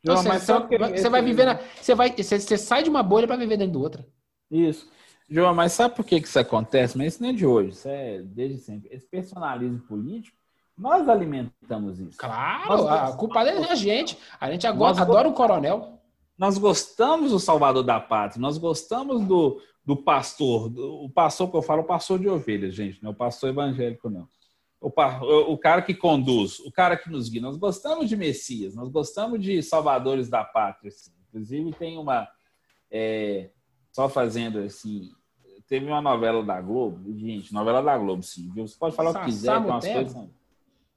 Então, 0.00 0.16
João, 0.16 0.38
você, 0.38 0.52
você, 0.52 0.78
você 0.98 1.08
vai 1.08 1.22
viver 1.22 1.44
na. 1.44 1.58
Você, 1.80 1.94
vai, 1.94 2.10
você, 2.10 2.38
você 2.38 2.58
sai 2.58 2.82
de 2.82 2.90
uma 2.90 3.02
bolha 3.02 3.26
para 3.26 3.36
viver 3.36 3.56
dentro 3.56 3.72
de 3.72 3.78
outra. 3.78 4.06
Isso. 4.50 4.90
João, 5.28 5.54
mas 5.54 5.72
sabe 5.72 5.94
por 5.94 6.04
que, 6.04 6.20
que 6.20 6.26
isso 6.26 6.38
acontece? 6.38 6.96
Mas 6.96 7.14
isso 7.14 7.22
não 7.22 7.30
é 7.30 7.32
de 7.32 7.44
hoje, 7.44 7.70
isso 7.70 7.88
é 7.88 8.22
desde 8.22 8.58
sempre. 8.58 8.88
Esse 8.90 9.06
personalismo 9.06 9.78
político, 9.80 10.36
nós 10.76 11.08
alimentamos 11.08 12.00
isso. 12.00 12.16
Claro, 12.16 12.68
nós, 12.68 13.12
a 13.12 13.16
culpa 13.16 13.42
é 13.42 13.70
a 13.70 13.74
gente. 13.74 14.18
A 14.40 14.50
gente 14.50 14.66
agora, 14.66 15.00
adora 15.00 15.28
o 15.28 15.34
coronel 15.34 15.97
nós 16.38 16.56
gostamos 16.56 17.32
do 17.32 17.40
Salvador 17.40 17.82
da 17.82 17.98
Pátria, 17.98 18.40
nós 18.40 18.56
gostamos 18.56 19.26
do, 19.26 19.60
do 19.84 19.96
pastor, 19.96 20.68
do, 20.70 21.04
o 21.04 21.10
pastor 21.10 21.50
que 21.50 21.56
eu 21.56 21.62
falo, 21.62 21.82
o 21.82 21.86
pastor 21.86 22.18
de 22.18 22.28
ovelhas, 22.28 22.74
gente, 22.74 23.02
não 23.02 23.10
é 23.10 23.12
o 23.12 23.16
pastor 23.16 23.50
evangélico, 23.50 24.08
não. 24.08 24.28
O, 24.80 24.92
o, 25.52 25.58
cara 25.58 25.82
que 25.82 25.92
conduz, 25.92 26.60
o 26.60 26.70
cara 26.70 26.96
que 26.96 27.10
nos 27.10 27.28
guia. 27.28 27.42
Nós 27.42 27.56
gostamos 27.56 28.08
de 28.08 28.16
Messias, 28.16 28.76
nós 28.76 28.88
gostamos 28.88 29.42
de 29.42 29.60
salvadores 29.60 30.28
da 30.28 30.44
pátria. 30.44 30.88
Assim. 30.88 31.10
Inclusive, 31.28 31.72
tem 31.72 31.98
uma. 31.98 32.28
É, 32.88 33.50
só 33.90 34.08
fazendo 34.08 34.60
assim. 34.60 35.10
Teve 35.66 35.86
uma 35.86 36.00
novela 36.00 36.44
da 36.44 36.60
Globo, 36.60 37.12
gente, 37.18 37.52
novela 37.52 37.82
da 37.82 37.98
Globo, 37.98 38.22
sim, 38.22 38.48
viu? 38.54 38.68
Você 38.68 38.78
pode 38.78 38.94
falar 38.94 39.10
o 39.10 39.14
que 39.14 39.24
quiser, 39.24 39.60
com 39.60 39.74
as 39.74 39.84
coisas. 39.84 40.28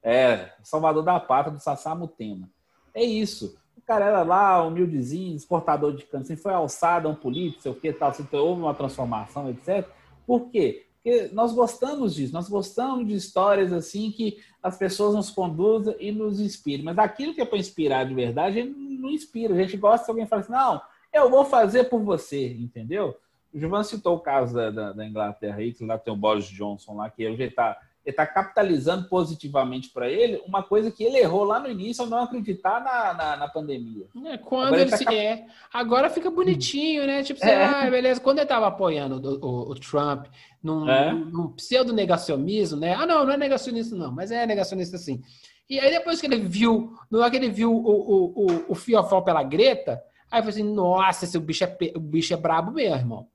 É, 0.00 0.52
Salvador 0.62 1.02
da 1.02 1.18
Pátria, 1.18 1.56
do 1.56 1.60
Sassamo 1.60 2.06
Tema. 2.06 2.48
É 2.94 3.02
isso. 3.02 3.60
O 3.92 3.94
cara 3.94 4.06
era 4.06 4.22
lá, 4.22 4.62
humildezinho, 4.62 5.36
exportador 5.36 5.94
de 5.94 6.04
cana, 6.04 6.22
assim, 6.22 6.34
foi 6.34 6.54
alçado 6.54 7.06
a 7.06 7.10
um 7.10 7.14
político, 7.14 7.60
sei 7.60 7.72
o 7.72 7.74
que, 7.74 7.92
tal, 7.92 8.08
assim, 8.08 8.26
houve 8.32 8.62
uma 8.62 8.72
transformação, 8.72 9.50
etc. 9.50 9.86
Por 10.26 10.48
quê? 10.48 10.86
Porque 11.02 11.28
nós 11.32 11.52
gostamos 11.52 12.14
disso, 12.14 12.32
nós 12.32 12.48
gostamos 12.48 13.06
de 13.06 13.14
histórias 13.14 13.72
assim 13.72 14.10
que 14.10 14.38
as 14.62 14.78
pessoas 14.78 15.14
nos 15.14 15.30
conduzem 15.30 15.94
e 15.98 16.10
nos 16.10 16.40
inspiram. 16.40 16.84
Mas 16.84 16.96
aquilo 16.98 17.34
que 17.34 17.42
é 17.42 17.44
para 17.44 17.58
inspirar 17.58 18.04
de 18.04 18.14
verdade, 18.14 18.62
não 18.62 19.10
inspira. 19.10 19.52
A 19.52 19.58
gente 19.58 19.76
gosta 19.76 20.06
de 20.06 20.10
alguém 20.10 20.26
falar 20.26 20.42
assim, 20.42 20.52
não, 20.52 20.80
eu 21.12 21.28
vou 21.28 21.44
fazer 21.44 21.84
por 21.84 22.00
você, 22.00 22.54
entendeu? 22.54 23.16
O 23.52 23.58
Gilvan 23.58 23.82
citou 23.82 24.16
o 24.16 24.20
caso 24.20 24.54
da, 24.54 24.70
da, 24.70 24.92
da, 24.92 25.06
Inglaterra 25.06 25.56
aí, 25.56 25.74
que 25.74 25.84
lá 25.84 25.98
tem 25.98 26.14
o 26.14 26.16
Boris 26.16 26.46
Johnson 26.46 26.96
lá, 26.96 27.10
que 27.10 27.22
ele 27.22 27.36
já 27.36 27.44
está 27.44 27.76
ele 28.04 28.12
está 28.12 28.26
capitalizando 28.26 29.08
positivamente 29.08 29.90
para 29.90 30.10
ele 30.10 30.42
uma 30.46 30.62
coisa 30.62 30.90
que 30.90 31.04
ele 31.04 31.18
errou 31.18 31.44
lá 31.44 31.60
no 31.60 31.70
início 31.70 32.02
ao 32.02 32.10
não 32.10 32.24
acreditar 32.24 32.82
na, 32.82 33.14
na, 33.14 33.36
na 33.36 33.48
pandemia. 33.48 34.06
É, 34.26 34.36
quando 34.38 34.66
agora 34.66 34.82
ele, 34.82 34.82
ele 34.82 34.90
tá 34.90 34.96
se 34.96 35.04
cap... 35.04 35.16
é, 35.16 35.46
agora 35.72 36.10
fica 36.10 36.30
bonitinho, 36.30 37.06
né? 37.06 37.22
Tipo, 37.22 37.44
é. 37.44 37.64
ah, 37.64 37.90
beleza. 37.90 38.20
Quando 38.20 38.38
ele 38.38 38.44
estava 38.44 38.66
apoiando 38.66 39.20
o, 39.20 39.46
o, 39.46 39.70
o 39.70 39.74
Trump 39.76 40.26
num, 40.62 40.88
é. 40.88 41.12
num 41.12 41.48
pseudo 41.52 41.92
negacionismo, 41.92 42.80
né? 42.80 42.94
Ah, 42.94 43.06
não, 43.06 43.24
não 43.24 43.32
é 43.32 43.36
negacionista 43.36 43.94
não, 43.94 44.10
mas 44.10 44.32
é 44.32 44.44
negacionista 44.46 44.98
sim. 44.98 45.22
E 45.70 45.78
aí 45.78 45.90
depois 45.90 46.20
que 46.20 46.26
ele 46.26 46.38
viu, 46.38 46.92
no 47.10 47.30
que 47.30 47.36
ele 47.36 47.50
viu 47.50 47.72
o, 47.72 47.78
o, 47.78 48.46
o, 48.46 48.64
o 48.68 48.74
fiofó 48.74 49.20
pela 49.20 49.44
Greta, 49.44 50.02
aí 50.30 50.40
eu 50.40 50.44
falei 50.44 50.60
assim, 50.60 50.74
nossa, 50.74 51.24
esse 51.24 51.38
bicho 51.38 51.64
é, 51.64 51.76
o 51.94 52.00
bicho 52.00 52.34
é 52.34 52.36
brabo 52.36 52.72
mesmo, 52.72 52.96
irmão. 52.96 53.28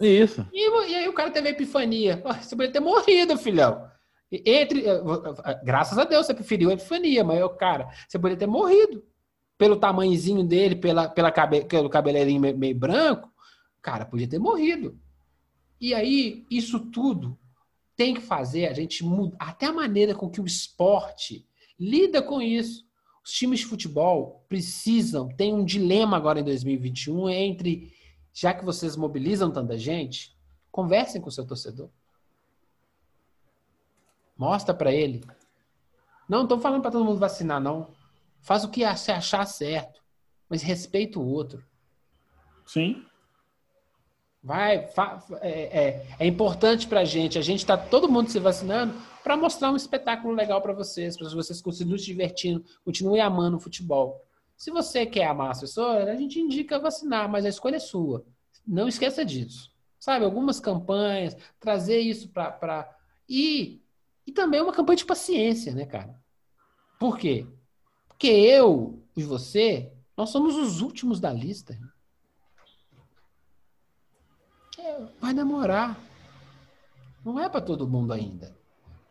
Isso. 0.00 0.46
E, 0.52 0.90
e 0.90 0.94
aí 0.96 1.08
o 1.08 1.12
cara 1.12 1.30
teve 1.30 1.48
a 1.48 1.52
epifania. 1.52 2.22
Você 2.40 2.56
poderia 2.56 2.72
ter 2.72 2.80
morrido, 2.80 3.38
filhão. 3.38 3.89
Entre, 4.32 4.86
eh, 4.86 5.02
eh, 5.44 5.60
graças 5.64 5.98
a 5.98 6.04
Deus, 6.04 6.26
você 6.26 6.34
preferiu 6.34 6.70
a 6.70 6.74
epifania, 6.74 7.24
mas, 7.24 7.40
cara, 7.58 7.90
você 8.08 8.18
poderia 8.18 8.38
ter 8.38 8.46
morrido. 8.46 9.02
Pelo 9.58 9.76
tamanhozinho 9.76 10.42
dele, 10.44 10.76
pela, 10.76 11.08
pela 11.08 11.30
cabe, 11.30 11.64
pelo 11.64 11.90
cabeleirinho 11.90 12.40
meio, 12.40 12.56
meio 12.56 12.74
branco, 12.74 13.30
cara, 13.82 14.06
podia 14.06 14.28
ter 14.28 14.38
morrido. 14.38 14.98
E 15.80 15.92
aí, 15.92 16.46
isso 16.50 16.78
tudo 16.78 17.38
tem 17.96 18.14
que 18.14 18.20
fazer 18.20 18.66
a 18.66 18.72
gente 18.72 19.04
mudar 19.04 19.36
até 19.38 19.66
a 19.66 19.72
maneira 19.72 20.14
com 20.14 20.30
que 20.30 20.40
o 20.40 20.46
esporte 20.46 21.46
lida 21.78 22.22
com 22.22 22.40
isso. 22.40 22.86
Os 23.22 23.32
times 23.32 23.60
de 23.60 23.66
futebol 23.66 24.44
precisam, 24.48 25.28
tem 25.28 25.52
um 25.52 25.64
dilema 25.64 26.16
agora 26.16 26.40
em 26.40 26.44
2021 26.44 27.28
entre, 27.28 27.92
já 28.32 28.54
que 28.54 28.64
vocês 28.64 28.96
mobilizam 28.96 29.50
tanta 29.50 29.76
gente, 29.76 30.34
conversem 30.70 31.20
com 31.20 31.28
o 31.28 31.32
seu 31.32 31.46
torcedor. 31.46 31.90
Mostra 34.40 34.72
para 34.72 34.90
ele. 34.90 35.22
Não 36.26 36.44
estou 36.44 36.58
falando 36.58 36.80
para 36.80 36.90
todo 36.90 37.04
mundo 37.04 37.18
vacinar, 37.18 37.60
não. 37.60 37.88
Faz 38.40 38.64
o 38.64 38.70
que 38.70 38.86
você 38.86 39.12
achar 39.12 39.44
certo, 39.44 40.00
mas 40.48 40.62
respeita 40.62 41.18
o 41.18 41.26
outro. 41.26 41.62
Sim. 42.64 43.04
Vai, 44.42 44.88
é, 45.42 45.50
é, 45.50 46.06
é, 46.18 46.26
importante 46.26 46.88
para 46.88 47.00
a 47.00 47.04
gente. 47.04 47.36
A 47.36 47.42
gente 47.42 47.58
está 47.58 47.76
todo 47.76 48.08
mundo 48.08 48.30
se 48.30 48.38
vacinando 48.38 48.94
para 49.22 49.36
mostrar 49.36 49.70
um 49.70 49.76
espetáculo 49.76 50.32
legal 50.32 50.62
para 50.62 50.72
vocês, 50.72 51.18
para 51.18 51.28
vocês 51.28 51.60
continuem 51.60 51.98
se 51.98 52.06
divertindo, 52.06 52.64
continuem 52.82 53.20
amando 53.20 53.58
o 53.58 53.60
futebol. 53.60 54.24
Se 54.56 54.70
você 54.70 55.04
quer 55.04 55.26
amar 55.26 55.50
as 55.50 55.60
pessoas, 55.60 56.08
a 56.08 56.14
gente 56.14 56.40
indica 56.40 56.78
vacinar, 56.78 57.28
mas 57.28 57.44
a 57.44 57.50
escolha 57.50 57.76
é 57.76 57.80
sua. 57.80 58.24
Não 58.66 58.88
esqueça 58.88 59.22
disso. 59.22 59.70
Sabe, 59.98 60.24
algumas 60.24 60.58
campanhas, 60.58 61.36
trazer 61.58 61.98
isso 61.98 62.30
para. 62.30 62.88
E 63.28 63.82
e 64.30 64.32
também 64.32 64.60
é 64.60 64.62
uma 64.62 64.72
campanha 64.72 64.96
de 64.96 65.04
paciência, 65.04 65.74
né, 65.74 65.84
cara? 65.84 66.16
Por 67.00 67.18
quê? 67.18 67.44
Porque 68.06 68.28
eu 68.28 69.02
e 69.16 69.24
você, 69.24 69.92
nós 70.16 70.30
somos 70.30 70.54
os 70.54 70.80
últimos 70.80 71.18
da 71.18 71.32
lista. 71.32 71.76
É, 74.78 75.00
vai 75.20 75.34
demorar. 75.34 76.00
Não 77.24 77.40
é 77.40 77.48
para 77.48 77.60
todo 77.60 77.88
mundo 77.88 78.12
ainda. 78.12 78.56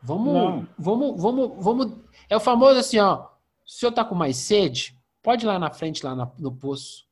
Vamos, 0.01 0.33
Não. 0.33 0.67
vamos, 0.77 1.21
vamos, 1.21 1.63
vamos. 1.63 1.97
É 2.29 2.37
o 2.37 2.39
famoso 2.39 2.79
assim, 2.79 2.99
ó. 2.99 3.27
Se 3.65 3.75
o 3.75 3.79
senhor 3.79 3.91
tá 3.91 4.05
com 4.05 4.15
mais 4.15 4.37
sede, 4.37 4.97
pode 5.21 5.45
ir 5.45 5.47
lá 5.47 5.59
na 5.59 5.69
frente, 5.69 6.05
lá 6.05 6.15
no 6.15 6.55
poço. 6.55 7.05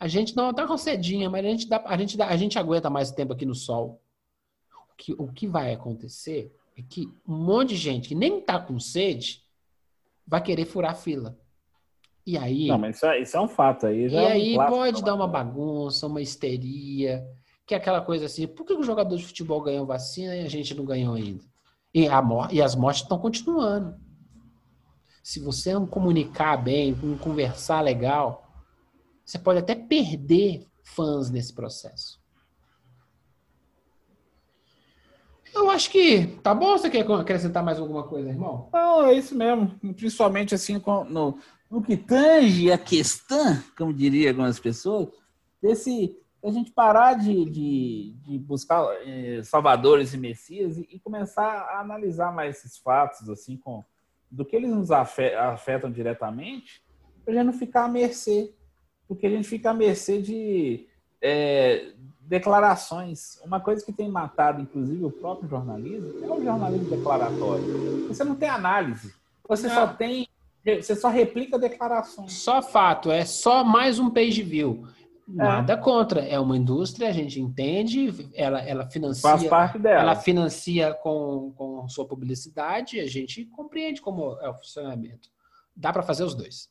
A 0.00 0.08
gente 0.08 0.34
não 0.34 0.54
tá 0.54 0.66
com 0.66 0.78
sedinha, 0.78 1.28
mas 1.28 1.44
a 1.44 1.48
gente, 1.48 1.68
dá, 1.68 1.82
a, 1.84 1.96
gente 1.98 2.16
dá, 2.16 2.28
a 2.28 2.36
gente 2.36 2.58
aguenta 2.58 2.88
mais 2.88 3.10
tempo 3.10 3.34
aqui 3.34 3.44
no 3.44 3.54
sol. 3.54 4.00
O 4.90 4.96
que, 4.96 5.12
o 5.12 5.28
que 5.30 5.46
vai 5.46 5.74
acontecer 5.74 6.50
é 6.76 6.82
que 6.82 7.08
um 7.26 7.36
monte 7.36 7.70
de 7.70 7.76
gente 7.76 8.08
que 8.08 8.14
nem 8.14 8.40
tá 8.40 8.60
com 8.60 8.78
sede 8.78 9.42
vai 10.26 10.42
querer 10.42 10.66
furar 10.66 10.92
a 10.92 10.94
fila. 10.94 11.38
E 12.26 12.36
aí. 12.36 12.66
Não, 12.66 12.78
mas 12.78 12.96
isso 12.96 13.06
é, 13.06 13.22
isso 13.22 13.36
é 13.36 13.40
um 13.40 13.48
fato 13.48 13.86
aí. 13.86 14.08
e 14.08 14.14
é 14.14 14.32
aí 14.32 14.58
um 14.58 14.66
pode 14.66 15.02
dar 15.02 15.14
uma 15.14 15.28
bagunça, 15.28 16.06
uma 16.06 16.20
histeria, 16.20 17.24
que 17.64 17.74
é 17.74 17.78
aquela 17.78 18.00
coisa 18.00 18.26
assim: 18.26 18.46
por 18.46 18.66
que 18.66 18.74
o 18.74 18.82
jogador 18.82 19.16
de 19.16 19.24
futebol 19.24 19.60
ganhou 19.62 19.86
vacina 19.86 20.36
e 20.36 20.44
a 20.44 20.48
gente 20.48 20.74
não 20.74 20.84
ganhou 20.84 21.14
ainda? 21.14 21.44
E, 21.94 22.06
a, 22.08 22.22
e 22.50 22.60
as 22.60 22.74
mortes 22.74 23.02
estão 23.02 23.18
continuando. 23.18 23.96
Se 25.22 25.40
você 25.40 25.72
não 25.72 25.86
comunicar 25.86 26.56
bem, 26.56 26.92
não 27.02 27.16
conversar 27.16 27.80
legal, 27.80 28.46
você 29.24 29.38
pode 29.38 29.60
até 29.60 29.74
perder 29.74 30.66
fãs 30.82 31.30
nesse 31.30 31.52
processo. 31.54 32.20
Eu 35.56 35.70
acho 35.70 35.90
que 35.90 36.26
tá 36.42 36.54
bom. 36.54 36.76
Você 36.76 36.90
quer 36.90 37.10
acrescentar 37.10 37.64
mais 37.64 37.78
alguma 37.78 38.04
coisa, 38.04 38.28
irmão? 38.28 38.68
Não, 38.72 39.06
é 39.06 39.14
isso 39.14 39.34
mesmo. 39.34 39.74
Principalmente 39.94 40.54
assim, 40.54 40.80
no, 41.08 41.38
no 41.70 41.82
que 41.82 41.96
tange 41.96 42.70
a 42.70 42.76
questão, 42.76 43.58
como 43.76 43.92
diria 43.92 44.30
algumas 44.30 44.60
pessoas, 44.60 45.08
desse 45.60 46.14
a 46.44 46.50
gente 46.50 46.70
parar 46.70 47.14
de, 47.14 47.44
de, 47.46 48.14
de 48.22 48.38
buscar 48.38 48.86
eh, 49.04 49.40
salvadores 49.42 50.14
e 50.14 50.18
messias 50.18 50.78
e, 50.78 50.86
e, 50.92 51.00
começar 51.00 51.42
a 51.42 51.80
analisar 51.80 52.32
mais 52.32 52.58
esses 52.58 52.78
fatos, 52.78 53.28
assim, 53.28 53.56
com 53.56 53.84
do 54.30 54.44
que 54.44 54.54
eles 54.54 54.70
nos 54.70 54.92
afetam, 54.92 55.40
afetam 55.40 55.90
diretamente, 55.90 56.84
para 57.24 57.32
a 57.32 57.36
gente 57.36 57.46
não 57.46 57.52
ficar 57.52 57.86
à 57.86 57.88
mercê. 57.88 58.54
Porque 59.08 59.26
a 59.26 59.30
gente 59.30 59.48
fica 59.48 59.70
à 59.70 59.74
mercê 59.74 60.20
de, 60.20 60.86
é, 61.20 61.92
declarações. 62.26 63.40
Uma 63.44 63.60
coisa 63.60 63.84
que 63.84 63.92
tem 63.92 64.08
matado, 64.08 64.60
inclusive, 64.60 65.04
o 65.04 65.10
próprio 65.10 65.48
jornalismo 65.48 66.24
é 66.24 66.28
o 66.28 66.42
jornalismo 66.42 66.90
declaratório. 66.90 68.08
Você 68.08 68.24
não 68.24 68.34
tem 68.34 68.48
análise. 68.48 69.14
Você 69.48 69.68
só 69.68 69.86
tem. 69.86 70.28
Você 70.64 70.96
só 70.96 71.08
replica 71.08 71.58
declarações. 71.58 72.32
Só 72.32 72.60
fato, 72.60 73.10
é 73.10 73.24
só 73.24 73.62
mais 73.62 74.00
um 74.00 74.10
page 74.10 74.42
view. 74.42 74.88
Nada 75.26 75.74
é. 75.74 75.76
contra. 75.76 76.20
É 76.20 76.38
uma 76.38 76.56
indústria, 76.56 77.08
a 77.08 77.12
gente 77.12 77.40
entende, 77.40 78.28
ela, 78.34 78.60
ela 78.60 78.86
financia. 78.88 79.22
Faz 79.22 79.44
parte 79.44 79.78
dela. 79.78 80.00
Ela 80.00 80.16
financia 80.16 80.92
com, 80.94 81.52
com 81.56 81.88
sua 81.88 82.06
publicidade, 82.06 83.00
a 83.00 83.06
gente 83.06 83.44
compreende 83.46 84.00
como 84.00 84.38
é 84.40 84.48
o 84.48 84.54
funcionamento. 84.54 85.28
Dá 85.74 85.92
para 85.92 86.02
fazer 86.02 86.24
os 86.24 86.34
dois. 86.34 86.68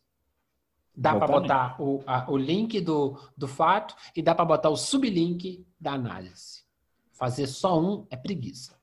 Dá 0.97 1.15
para 1.15 1.27
botar 1.27 1.81
o, 1.81 2.01
a, 2.07 2.31
o 2.31 2.37
link 2.37 2.79
do, 2.79 3.19
do 3.35 3.47
fato 3.47 3.95
e 4.15 4.21
dá 4.21 4.33
para 4.33 4.45
botar 4.45 4.69
o 4.69 4.77
sublink 4.77 5.65
da 5.79 5.93
análise. 5.93 6.63
Fazer 7.11 7.47
só 7.47 7.79
um 7.79 8.05
é 8.09 8.15
preguiça. 8.15 8.79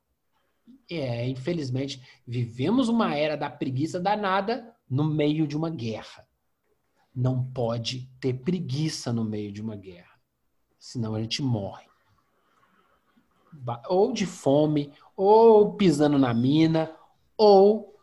É, 0.90 1.26
infelizmente, 1.26 2.02
vivemos 2.26 2.88
uma 2.88 3.14
era 3.14 3.36
da 3.36 3.48
preguiça 3.48 3.98
danada 3.98 4.74
no 4.88 5.04
meio 5.04 5.46
de 5.46 5.56
uma 5.56 5.70
guerra. 5.70 6.26
Não 7.14 7.44
pode 7.44 8.10
ter 8.20 8.34
preguiça 8.34 9.12
no 9.12 9.24
meio 9.24 9.50
de 9.50 9.62
uma 9.62 9.76
guerra. 9.76 10.12
Senão 10.78 11.14
a 11.14 11.20
gente 11.20 11.42
morre. 11.42 11.86
Ou 13.88 14.12
de 14.12 14.26
fome, 14.26 14.92
ou 15.16 15.74
pisando 15.74 16.18
na 16.18 16.34
mina, 16.34 16.94
ou 17.36 17.98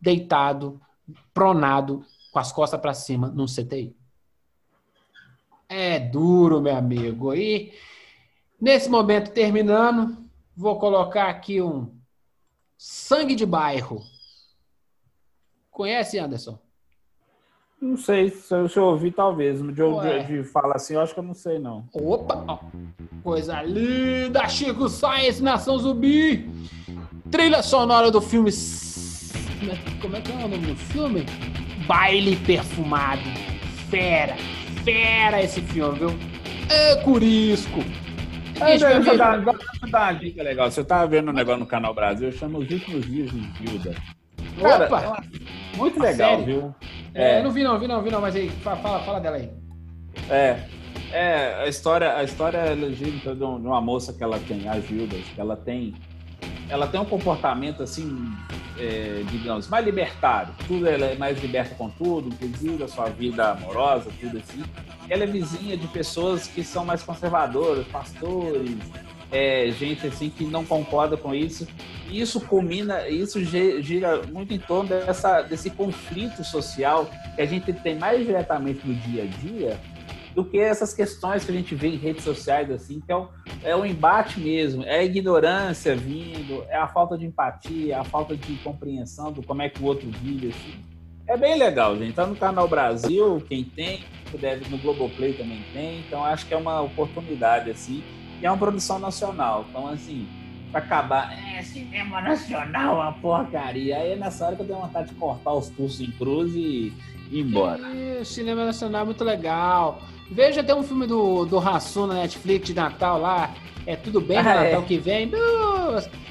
deitado, 0.00 0.80
pronado 1.34 2.04
com 2.30 2.38
as 2.38 2.52
costas 2.52 2.80
para 2.80 2.94
cima 2.94 3.28
num 3.28 3.46
CTI. 3.46 3.96
É 5.68 5.98
duro, 5.98 6.60
meu 6.60 6.74
amigo. 6.74 7.34
E 7.34 7.72
nesse 8.60 8.88
momento, 8.88 9.30
terminando, 9.30 10.16
vou 10.56 10.78
colocar 10.78 11.28
aqui 11.28 11.62
um 11.62 11.94
sangue 12.76 13.34
de 13.34 13.46
bairro. 13.46 14.02
Conhece, 15.70 16.18
Anderson? 16.18 16.58
Não 17.80 17.96
sei, 17.96 18.28
se 18.28 18.54
eu, 18.54 18.68
se 18.68 18.76
eu 18.78 18.84
ouvi, 18.84 19.10
talvez. 19.10 19.62
De, 19.62 19.72
de, 19.72 20.26
de 20.26 20.44
falar 20.44 20.76
assim, 20.76 20.94
eu 20.94 21.00
acho 21.00 21.14
que 21.14 21.20
eu 21.20 21.24
não 21.24 21.32
sei, 21.32 21.58
não. 21.58 21.88
Opa! 21.94 22.44
Ó, 22.46 22.58
coisa 23.22 23.62
linda! 23.62 24.46
Chico 24.48 24.86
Science, 24.88 25.42
Nação 25.42 25.78
Zumbi! 25.78 26.46
Trilha 27.30 27.62
sonora 27.62 28.10
do 28.10 28.20
filme. 28.20 28.50
Como 30.02 30.16
é 30.16 30.20
que 30.20 30.30
é 30.30 30.34
o 30.34 30.38
nome 30.40 30.58
do 30.58 30.76
filme? 30.76 31.24
Baile 31.90 32.36
perfumado. 32.36 33.20
Fera, 33.90 34.36
fera 34.84 35.42
esse 35.42 35.60
filme, 35.60 35.98
viu? 35.98 36.10
É 36.68 36.94
Curisco. 37.02 37.80
É, 38.60 38.78
deixa, 38.78 38.92
eu 38.92 39.18
dar, 39.18 39.38
deixa 39.38 39.60
eu 39.82 39.90
dar 39.90 40.12
uma 40.12 40.12
dica 40.12 40.40
legal. 40.40 40.70
Você 40.70 40.84
tava 40.84 41.08
vendo 41.08 41.30
um 41.30 41.34
negócio 41.34 41.58
no 41.58 41.66
Canal 41.66 41.92
Brasil, 41.92 42.30
chama 42.30 42.60
Os 42.60 42.70
Últimos 42.70 43.04
Dias 43.06 43.30
de 43.32 43.40
Gilda. 43.58 43.96
Cara, 44.60 44.86
Opa! 44.86 45.24
É 45.74 45.76
muito 45.76 45.98
legal, 45.98 46.38
série? 46.38 46.52
viu? 46.52 46.74
É, 47.12 47.38
é. 47.38 47.42
não 47.42 47.50
vi 47.50 47.64
não, 47.64 47.76
vi 47.76 47.88
não, 47.88 48.02
vi 48.02 48.10
não, 48.10 48.20
mas 48.20 48.36
aí, 48.36 48.48
fala, 48.62 49.00
fala 49.00 49.18
dela 49.18 49.36
aí. 49.36 49.50
É, 50.28 50.60
é, 51.10 51.54
a 51.64 51.66
história, 51.66 52.14
a 52.14 52.22
história 52.22 52.58
é 52.58 52.72
legítima 52.72 53.34
de 53.34 53.42
uma 53.42 53.80
moça 53.80 54.12
que 54.12 54.22
ela 54.22 54.38
tem, 54.38 54.68
a 54.68 54.78
Gilda, 54.78 55.16
que 55.16 55.40
ela 55.40 55.56
tem, 55.56 55.94
ela 56.70 56.86
tem 56.86 57.00
um 57.00 57.04
comportamento 57.04 57.82
assim 57.82 58.32
é, 58.78 59.22
digamos, 59.30 59.68
mais 59.68 59.84
libertário. 59.84 60.54
Tudo 60.66 60.88
ela 60.88 61.06
é 61.06 61.16
mais 61.16 61.40
liberta 61.40 61.74
com 61.74 61.90
tudo, 61.90 62.28
inclusive 62.28 62.82
a 62.82 62.88
sua 62.88 63.06
vida 63.06 63.50
amorosa, 63.50 64.10
tudo 64.18 64.38
assim. 64.38 64.62
Ela 65.08 65.24
é 65.24 65.26
vizinha 65.26 65.76
de 65.76 65.86
pessoas 65.88 66.46
que 66.46 66.64
são 66.64 66.84
mais 66.84 67.02
conservadoras, 67.02 67.86
pastores, 67.88 68.78
é, 69.30 69.70
gente 69.72 70.06
assim 70.06 70.30
que 70.30 70.44
não 70.44 70.64
concorda 70.64 71.16
com 71.16 71.34
isso. 71.34 71.68
E 72.08 72.20
isso 72.20 72.40
culmina, 72.40 73.06
isso 73.08 73.44
gira 73.44 74.22
muito 74.22 74.52
em 74.54 74.58
torno 74.58 74.88
dessa, 74.88 75.42
desse 75.42 75.70
conflito 75.70 76.42
social 76.42 77.08
que 77.36 77.42
a 77.42 77.46
gente 77.46 77.72
tem 77.72 77.96
mais 77.96 78.26
diretamente 78.26 78.86
no 78.86 78.94
dia 78.94 79.24
a 79.24 79.26
dia 79.26 79.80
do 80.40 80.44
que 80.44 80.58
essas 80.58 80.94
questões 80.94 81.44
que 81.44 81.50
a 81.50 81.54
gente 81.54 81.74
vê 81.74 81.88
em 81.88 81.96
redes 81.96 82.24
sociais, 82.24 82.70
assim, 82.70 83.00
que 83.00 83.12
é 83.62 83.76
um, 83.76 83.84
embate 83.84 84.40
mesmo, 84.40 84.82
é 84.84 85.00
a 85.00 85.04
ignorância 85.04 85.94
vindo, 85.94 86.64
é 86.70 86.76
a 86.76 86.88
falta 86.88 87.18
de 87.18 87.26
empatia, 87.26 88.00
a 88.00 88.04
falta 88.04 88.34
de 88.34 88.54
compreensão 88.56 89.30
do 89.30 89.42
como 89.42 89.60
é 89.60 89.68
que 89.68 89.82
o 89.82 89.84
outro 89.84 90.08
vive, 90.22 90.48
assim. 90.48 90.82
É 91.26 91.36
bem 91.36 91.58
legal, 91.58 91.96
gente. 91.96 92.14
Tá 92.14 92.26
no 92.26 92.34
Canal 92.34 92.66
Brasil, 92.66 93.44
quem 93.46 93.64
tem, 93.64 94.02
deve, 94.40 94.68
no 94.70 94.78
Globoplay 94.78 95.34
também 95.34 95.62
tem, 95.74 96.00
então 96.00 96.24
acho 96.24 96.46
que 96.46 96.54
é 96.54 96.56
uma 96.56 96.80
oportunidade, 96.80 97.70
assim, 97.70 98.02
e 98.40 98.46
é 98.46 98.50
uma 98.50 98.56
produção 98.56 98.98
nacional, 98.98 99.66
então, 99.68 99.88
assim, 99.88 100.26
pra 100.72 100.80
acabar, 100.80 101.36
é, 101.54 101.62
cinema 101.62 102.22
nacional, 102.22 102.94
uma 102.94 103.12
porcaria. 103.12 103.98
Aí 103.98 104.12
é 104.12 104.16
nessa 104.16 104.46
hora 104.46 104.56
que 104.56 104.62
eu 104.62 104.66
tenho 104.66 104.80
vontade 104.80 105.10
de 105.10 105.14
cortar 105.16 105.52
os 105.52 105.68
pulsos 105.68 106.00
em 106.00 106.10
cruz 106.12 106.54
e 106.54 106.94
ir 107.30 107.40
embora. 107.40 107.82
É, 107.94 108.24
cinema 108.24 108.64
nacional 108.64 109.02
é 109.02 109.04
muito 109.04 109.22
legal. 109.22 110.00
Veja 110.30 110.60
até 110.60 110.74
um 110.74 110.82
filme 110.82 111.06
do, 111.06 111.44
do 111.44 111.58
Rassum 111.58 112.06
na 112.06 112.14
Netflix 112.14 112.68
de 112.68 112.74
Natal 112.74 113.20
lá. 113.20 113.52
É 113.86 113.96
tudo 113.96 114.20
bem 114.20 114.38
ah, 114.38 114.42
no 114.42 114.48
Natal 114.48 114.82
é. 114.82 114.84
que 114.84 114.98
vem. 114.98 115.30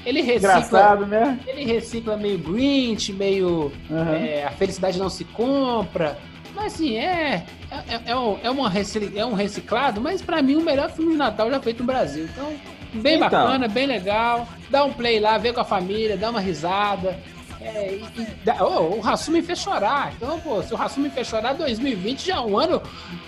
Ele 0.06 0.22
recicla. 0.22 0.56
Engraçado, 0.56 1.06
né? 1.06 1.38
Ele 1.46 1.64
recicla 1.64 2.16
meio 2.16 2.38
Grinch, 2.38 3.12
meio 3.12 3.70
uhum. 3.90 4.14
é, 4.14 4.44
A 4.44 4.50
Felicidade 4.52 4.98
Não 4.98 5.10
Se 5.10 5.24
Compra. 5.24 6.18
Mas 6.54 6.74
assim, 6.74 6.96
é, 6.96 7.44
é, 7.70 8.10
é, 8.10 8.16
um, 8.16 8.38
é, 8.42 8.50
uma 8.50 8.72
é 9.14 9.24
um 9.24 9.34
reciclado, 9.34 10.00
mas 10.00 10.22
para 10.22 10.42
mim 10.42 10.56
o 10.56 10.62
melhor 10.62 10.90
filme 10.90 11.12
de 11.12 11.18
Natal 11.18 11.50
já 11.50 11.60
feito 11.60 11.80
no 11.80 11.86
Brasil. 11.86 12.24
Então, 12.24 12.52
bem 12.94 13.16
então. 13.16 13.28
bacana, 13.28 13.68
bem 13.68 13.86
legal. 13.86 14.48
Dá 14.68 14.84
um 14.84 14.92
play 14.92 15.20
lá, 15.20 15.38
vê 15.38 15.52
com 15.52 15.60
a 15.60 15.64
família, 15.64 16.16
dá 16.16 16.30
uma 16.30 16.40
risada. 16.40 17.18
É, 17.60 17.94
e, 17.94 18.02
e, 18.02 18.62
oh, 18.62 18.98
o 18.98 19.42
fez 19.42 19.58
chorar. 19.58 20.14
Então, 20.14 20.40
pô, 20.40 20.62
se 20.62 20.72
o 20.72 20.76
Rassum 20.76 21.02
me 21.02 21.10
fez 21.10 21.26
chorar, 21.26 21.52
2020 21.52 22.26
já 22.26 22.36
é 22.36 22.40
um 22.40 22.58
ano 22.58 22.80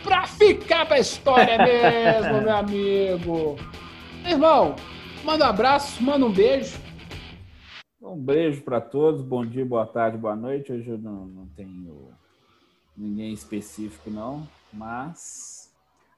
pra 0.03 0.27
ficar 0.27 0.87
pra 0.87 0.99
história 0.99 1.59
mesmo, 1.59 2.41
meu 2.41 2.57
amigo. 2.57 3.57
Irmão, 4.25 4.75
manda 5.23 5.45
um 5.45 5.49
abraço, 5.49 6.03
manda 6.03 6.25
um 6.25 6.33
beijo. 6.33 6.81
Um 8.01 8.17
beijo 8.17 8.63
para 8.63 8.81
todos, 8.81 9.21
bom 9.21 9.45
dia, 9.45 9.67
boa 9.67 9.87
tarde, 9.87 10.17
boa 10.17 10.35
noite. 10.35 10.73
Hoje 10.73 10.89
eu 10.89 10.99
não, 10.99 11.27
não 11.27 11.47
tenho 11.49 12.09
ninguém 12.97 13.33
específico, 13.33 14.11
não, 14.11 14.49
mas. 14.73 15.71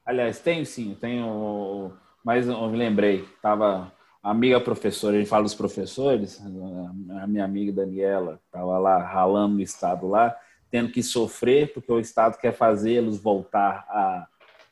Aliás, 0.05 0.39
tenho 0.39 0.65
sim, 0.65 0.95
tenho. 0.99 1.91
Mas 2.23 2.47
eu 2.47 2.65
lembrei, 2.67 3.27
tava 3.41 3.91
amiga 4.31 4.59
professora, 4.59 5.15
a 5.15 5.19
gente 5.19 5.29
fala 5.29 5.43
dos 5.43 5.53
professores, 5.53 6.41
a 6.41 7.27
minha 7.27 7.45
amiga 7.45 7.71
Daniela 7.71 8.39
estava 8.45 8.77
lá 8.79 8.97
ralando 8.97 9.55
no 9.55 9.61
estado 9.61 10.07
lá, 10.07 10.35
tendo 10.71 10.91
que 10.91 11.03
sofrer 11.03 11.71
porque 11.73 11.91
o 11.91 11.99
estado 11.99 12.37
quer 12.37 12.51
fazê-los 12.51 13.19
voltar 13.19 13.85
a, 13.87 14.27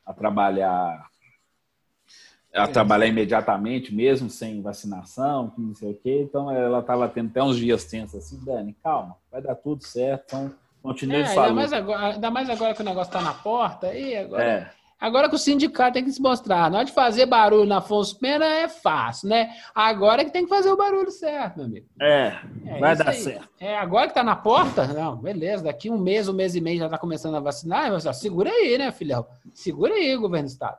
a 0.05 0.13
trabalhar 0.13 1.07
a 2.51 2.67
trabalhar 2.67 3.07
imediatamente 3.07 3.93
mesmo 3.93 4.29
sem 4.29 4.61
vacinação, 4.61 5.51
não 5.57 5.73
sei 5.73 5.91
o 5.91 5.95
quê. 5.95 6.21
Então 6.21 6.51
ela 6.51 6.81
estava 6.81 7.09
tendo 7.09 7.29
até 7.29 7.41
uns 7.41 7.57
dias 7.57 7.83
tensos 7.83 8.15
assim, 8.15 8.43
Dani, 8.45 8.75
calma, 8.83 9.17
vai 9.31 9.41
dar 9.41 9.55
tudo 9.55 9.83
certo, 9.83 10.23
então 10.27 10.53
continue 10.81 11.21
é, 11.21 11.25
falando. 11.25 11.47
Ainda 11.47 11.53
mais 11.53 11.73
agora, 11.73 12.13
ainda 12.13 12.31
mais 12.31 12.49
agora 12.49 12.73
que 12.75 12.81
o 12.81 12.85
negócio 12.85 13.09
está 13.09 13.21
na 13.21 13.33
porta, 13.33 13.93
e 13.95 14.15
agora 14.15 14.43
é. 14.43 14.82
Agora 15.03 15.27
que 15.27 15.35
o 15.35 15.37
sindicato 15.37 15.95
tem 15.95 16.05
que 16.05 16.13
se 16.13 16.21
mostrar. 16.21 16.71
Na 16.71 16.77
hora 16.77 16.85
de 16.85 16.93
fazer 16.93 17.25
barulho 17.25 17.67
na 17.67 17.79
Afonso 17.79 18.17
Pena 18.17 18.45
é 18.45 18.69
fácil, 18.69 19.27
né? 19.27 19.53
Agora 19.75 20.21
é 20.21 20.25
que 20.25 20.31
tem 20.31 20.43
que 20.43 20.49
fazer 20.49 20.71
o 20.71 20.77
barulho 20.77 21.11
certo, 21.11 21.57
meu 21.57 21.65
amigo. 21.65 21.85
É, 21.99 22.39
é 22.65 22.79
vai 22.79 22.95
dar 22.95 23.09
aí. 23.09 23.17
certo. 23.17 23.49
É, 23.59 23.77
agora 23.77 24.07
que 24.07 24.13
tá 24.13 24.23
na 24.23 24.37
porta, 24.37 24.87
não, 24.87 25.17
beleza. 25.17 25.65
Daqui 25.65 25.89
um 25.89 25.97
mês, 25.97 26.29
um 26.29 26.33
mês 26.33 26.55
e 26.55 26.61
meio 26.61 26.79
já 26.79 26.87
tá 26.87 26.97
começando 26.97 27.35
a 27.35 27.41
vacinar. 27.41 27.91
Mas, 27.91 28.05
ó, 28.05 28.13
segura 28.13 28.49
aí, 28.49 28.77
né, 28.77 28.93
filhão? 28.93 29.27
Segura 29.53 29.93
aí, 29.93 30.15
governo 30.15 30.47
do 30.47 30.51
Estado. 30.51 30.77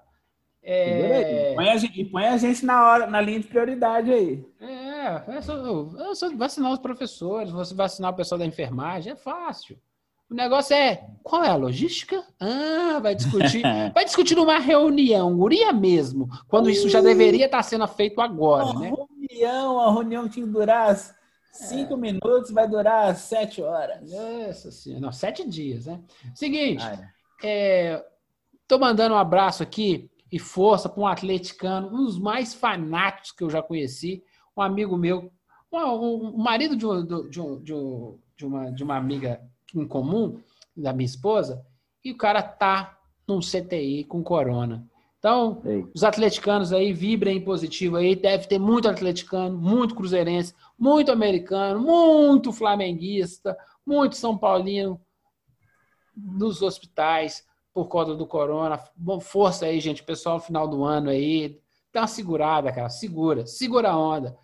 É... 0.62 1.52
Põe 1.55 1.68
a, 1.68 1.76
gente, 1.76 2.05
põe 2.06 2.26
a 2.26 2.38
gente 2.38 2.64
na, 2.64 2.82
hora, 2.82 3.06
na 3.06 3.20
linha 3.20 3.40
de 3.40 3.46
prioridade 3.46 4.10
aí. 4.10 4.42
É, 4.59 5.36
é 5.36 5.40
só, 5.42 6.14
só 6.14 6.34
vacinar 6.34 6.72
os 6.72 6.78
professores, 6.78 7.51
você 7.51 7.74
vacinar 7.74 8.12
o 8.12 8.16
pessoal 8.16 8.38
da 8.38 8.46
enfermagem, 8.46 9.12
é 9.12 9.16
fácil. 9.16 9.78
O 10.35 10.36
negócio 10.36 10.74
é 10.74 11.06
qual 11.23 11.44
é 11.44 11.48
a 11.48 11.55
logística? 11.55 12.24
Ah, 12.40 12.98
vai 13.01 13.15
discutir. 13.15 13.62
vai 13.94 14.05
discutir 14.05 14.35
numa 14.35 14.59
reunião, 14.59 15.36
guria 15.36 15.73
mesmo, 15.73 16.28
quando 16.48 16.69
isso 16.69 16.89
já 16.89 17.01
deveria 17.01 17.44
estar 17.47 17.62
sendo 17.62 17.86
feito 17.86 18.20
agora, 18.20 18.65
uma 18.65 18.81
né? 18.81 18.93
Reunião, 19.31 19.78
a 19.78 19.93
reunião 19.93 20.28
tinha 20.28 20.44
que 20.44 20.51
durar 20.51 20.98
cinco 21.52 21.94
é. 21.94 21.97
minutos, 21.97 22.51
vai 22.51 22.69
durar 22.69 23.15
sete 23.15 23.62
horas. 23.62 24.11
Isso, 24.51 24.73
sim. 24.73 24.98
Não, 24.98 25.12
sete 25.12 25.48
dias, 25.48 25.86
né? 25.86 26.01
Seguinte, 26.35 26.82
ah, 26.85 27.09
é. 27.40 27.93
É, 27.93 28.06
tô 28.66 28.77
mandando 28.77 29.15
um 29.15 29.19
abraço 29.19 29.62
aqui 29.62 30.11
e 30.32 30.40
força 30.40 30.89
para 30.89 31.01
um 31.01 31.06
atleticano, 31.06 31.94
um 31.94 32.06
dos 32.06 32.19
mais 32.19 32.52
fanáticos 32.52 33.31
que 33.31 33.44
eu 33.44 33.51
já 33.51 33.62
conheci, 33.62 34.20
um 34.56 34.62
amigo 34.62 34.97
meu, 34.97 35.32
o 35.70 35.78
um, 35.78 36.35
um, 36.35 36.43
marido 36.43 36.74
de, 36.74 36.85
um, 36.85 37.28
de, 37.28 37.40
um, 37.40 37.62
de, 37.62 38.44
uma, 38.44 38.73
de 38.73 38.82
uma 38.82 38.97
amiga 38.97 39.40
em 39.74 39.86
comum 39.86 40.40
da 40.76 40.92
minha 40.92 41.06
esposa, 41.06 41.64
e 42.05 42.12
o 42.12 42.16
cara 42.16 42.42
tá 42.42 42.98
num 43.26 43.40
CTI 43.40 44.05
com 44.05 44.22
corona. 44.22 44.86
Então, 45.18 45.62
Ei. 45.64 45.86
os 45.94 46.05
atleticanos 46.05 46.70
aí 46.70 46.92
vibrem 46.92 47.40
positivo 47.40 47.96
aí, 47.96 48.14
deve 48.14 48.46
ter 48.46 48.59
muito 48.59 48.88
atleticano, 48.88 49.56
muito 49.56 49.94
cruzeirense, 49.94 50.55
muito 50.78 51.10
americano, 51.10 51.80
muito 51.80 52.52
flamenguista, 52.52 53.56
muito 53.86 54.16
são 54.16 54.36
paulino 54.36 55.01
nos 56.14 56.60
hospitais 56.60 57.42
por 57.72 57.88
conta 57.88 58.14
do 58.14 58.26
corona. 58.26 58.78
Bom, 58.94 59.18
força 59.18 59.64
aí, 59.64 59.80
gente, 59.80 60.02
pessoal, 60.02 60.36
no 60.36 60.42
final 60.42 60.68
do 60.68 60.84
ano 60.84 61.09
aí, 61.09 61.59
dá 61.92 62.02
uma 62.02 62.06
segurada, 62.06 62.70
cara, 62.70 62.90
segura, 62.90 63.46
segura 63.46 63.90
a 63.90 63.98
onda. 63.98 64.36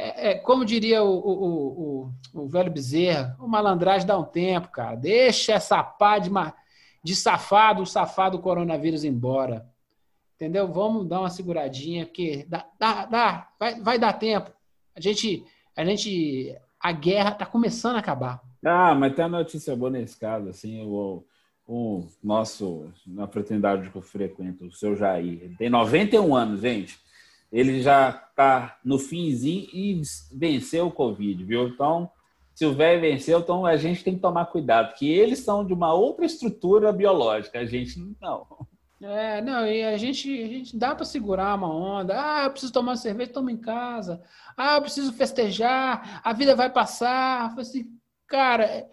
É, 0.00 0.30
é, 0.30 0.34
como 0.34 0.64
diria 0.64 1.02
o, 1.02 1.18
o, 1.18 2.10
o, 2.34 2.42
o, 2.42 2.48
velho 2.48 2.70
Bezerra, 2.70 3.36
o 3.38 3.46
malandragem 3.46 4.06
dá 4.06 4.18
um 4.18 4.24
tempo, 4.24 4.68
cara. 4.68 4.96
Deixa 4.96 5.52
essa 5.52 5.82
pá 5.82 6.18
de, 6.18 6.30
de 7.04 7.14
safado, 7.14 7.82
o 7.82 7.86
safado 7.86 8.38
coronavírus 8.38 9.04
embora. 9.04 9.68
Entendeu? 10.36 10.66
Vamos 10.72 11.06
dar 11.06 11.20
uma 11.20 11.28
seguradinha, 11.28 12.06
porque 12.06 12.46
dá, 12.48 12.66
dá, 12.78 13.04
dá 13.04 13.48
vai, 13.58 13.80
vai 13.80 13.98
dar 13.98 14.14
tempo. 14.14 14.50
A 14.96 15.00
gente, 15.00 15.44
a 15.76 15.84
gente, 15.84 16.56
a 16.80 16.92
guerra 16.92 17.32
está 17.32 17.44
começando 17.44 17.96
a 17.96 17.98
acabar. 17.98 18.40
Ah, 18.64 18.94
mas 18.94 19.14
tem 19.14 19.26
uma 19.26 19.38
notícia 19.38 19.76
boa 19.76 19.90
nesse 19.90 20.18
caso, 20.18 20.48
assim, 20.48 20.82
o, 20.82 21.22
o 21.66 22.06
nosso, 22.22 22.90
na 23.06 23.26
fraternidade 23.26 23.90
que 23.90 23.96
eu 23.96 24.02
frequento, 24.02 24.64
o 24.64 24.72
seu 24.72 24.96
Jair, 24.96 25.42
ele 25.42 25.56
tem 25.56 25.68
91 25.68 26.34
anos, 26.34 26.62
gente 26.62 26.98
ele 27.52 27.82
já 27.82 28.10
está 28.10 28.78
no 28.84 28.98
finzinho 28.98 29.68
e 29.72 30.00
venceu 30.32 30.86
o 30.86 30.92
Covid, 30.92 31.42
viu? 31.44 31.68
Então, 31.68 32.10
se 32.54 32.64
o 32.64 32.74
velho 32.74 33.00
venceu, 33.00 33.40
então 33.40 33.64
a 33.66 33.76
gente 33.76 34.04
tem 34.04 34.14
que 34.14 34.20
tomar 34.20 34.46
cuidado, 34.46 34.88
porque 34.90 35.06
eles 35.06 35.40
são 35.40 35.64
de 35.64 35.72
uma 35.72 35.92
outra 35.92 36.24
estrutura 36.24 36.92
biológica, 36.92 37.58
a 37.58 37.64
gente 37.64 37.98
não. 38.20 38.46
É, 39.02 39.40
não, 39.40 39.66
e 39.66 39.82
a 39.82 39.96
gente, 39.96 40.42
a 40.42 40.46
gente 40.46 40.76
dá 40.76 40.94
para 40.94 41.06
segurar 41.06 41.56
uma 41.56 41.72
onda. 41.72 42.14
Ah, 42.14 42.44
eu 42.44 42.50
preciso 42.50 42.72
tomar 42.72 42.96
cerveja, 42.96 43.32
toma 43.32 43.50
em 43.50 43.56
casa. 43.56 44.22
Ah, 44.54 44.76
eu 44.76 44.82
preciso 44.82 45.10
festejar, 45.14 46.20
a 46.22 46.32
vida 46.34 46.54
vai 46.54 46.70
passar. 46.70 47.58
Assim, 47.58 47.98
cara, 48.26 48.86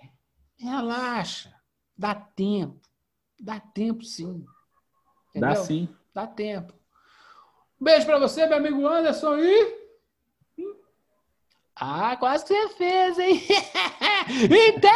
relaxa, 0.58 1.54
dá 1.98 2.16
tempo. 2.16 2.80
Dá 3.38 3.60
tempo 3.60 4.04
sim. 4.04 4.46
Entendeu? 5.30 5.50
Dá 5.50 5.56
sim. 5.56 5.90
Dá 6.14 6.26
tempo. 6.26 6.77
Um 7.80 7.86
beijo 7.86 8.06
para 8.06 8.18
você, 8.20 8.46
meu 8.46 8.58
amigo 8.58 8.88
Anderson. 8.88 9.38
E. 9.38 9.78
Ah, 11.76 12.18
quase 12.18 12.46
que 12.46 12.54
você 12.54 12.70
fez, 12.70 13.20
hein? 13.20 13.42
então! 14.76 14.92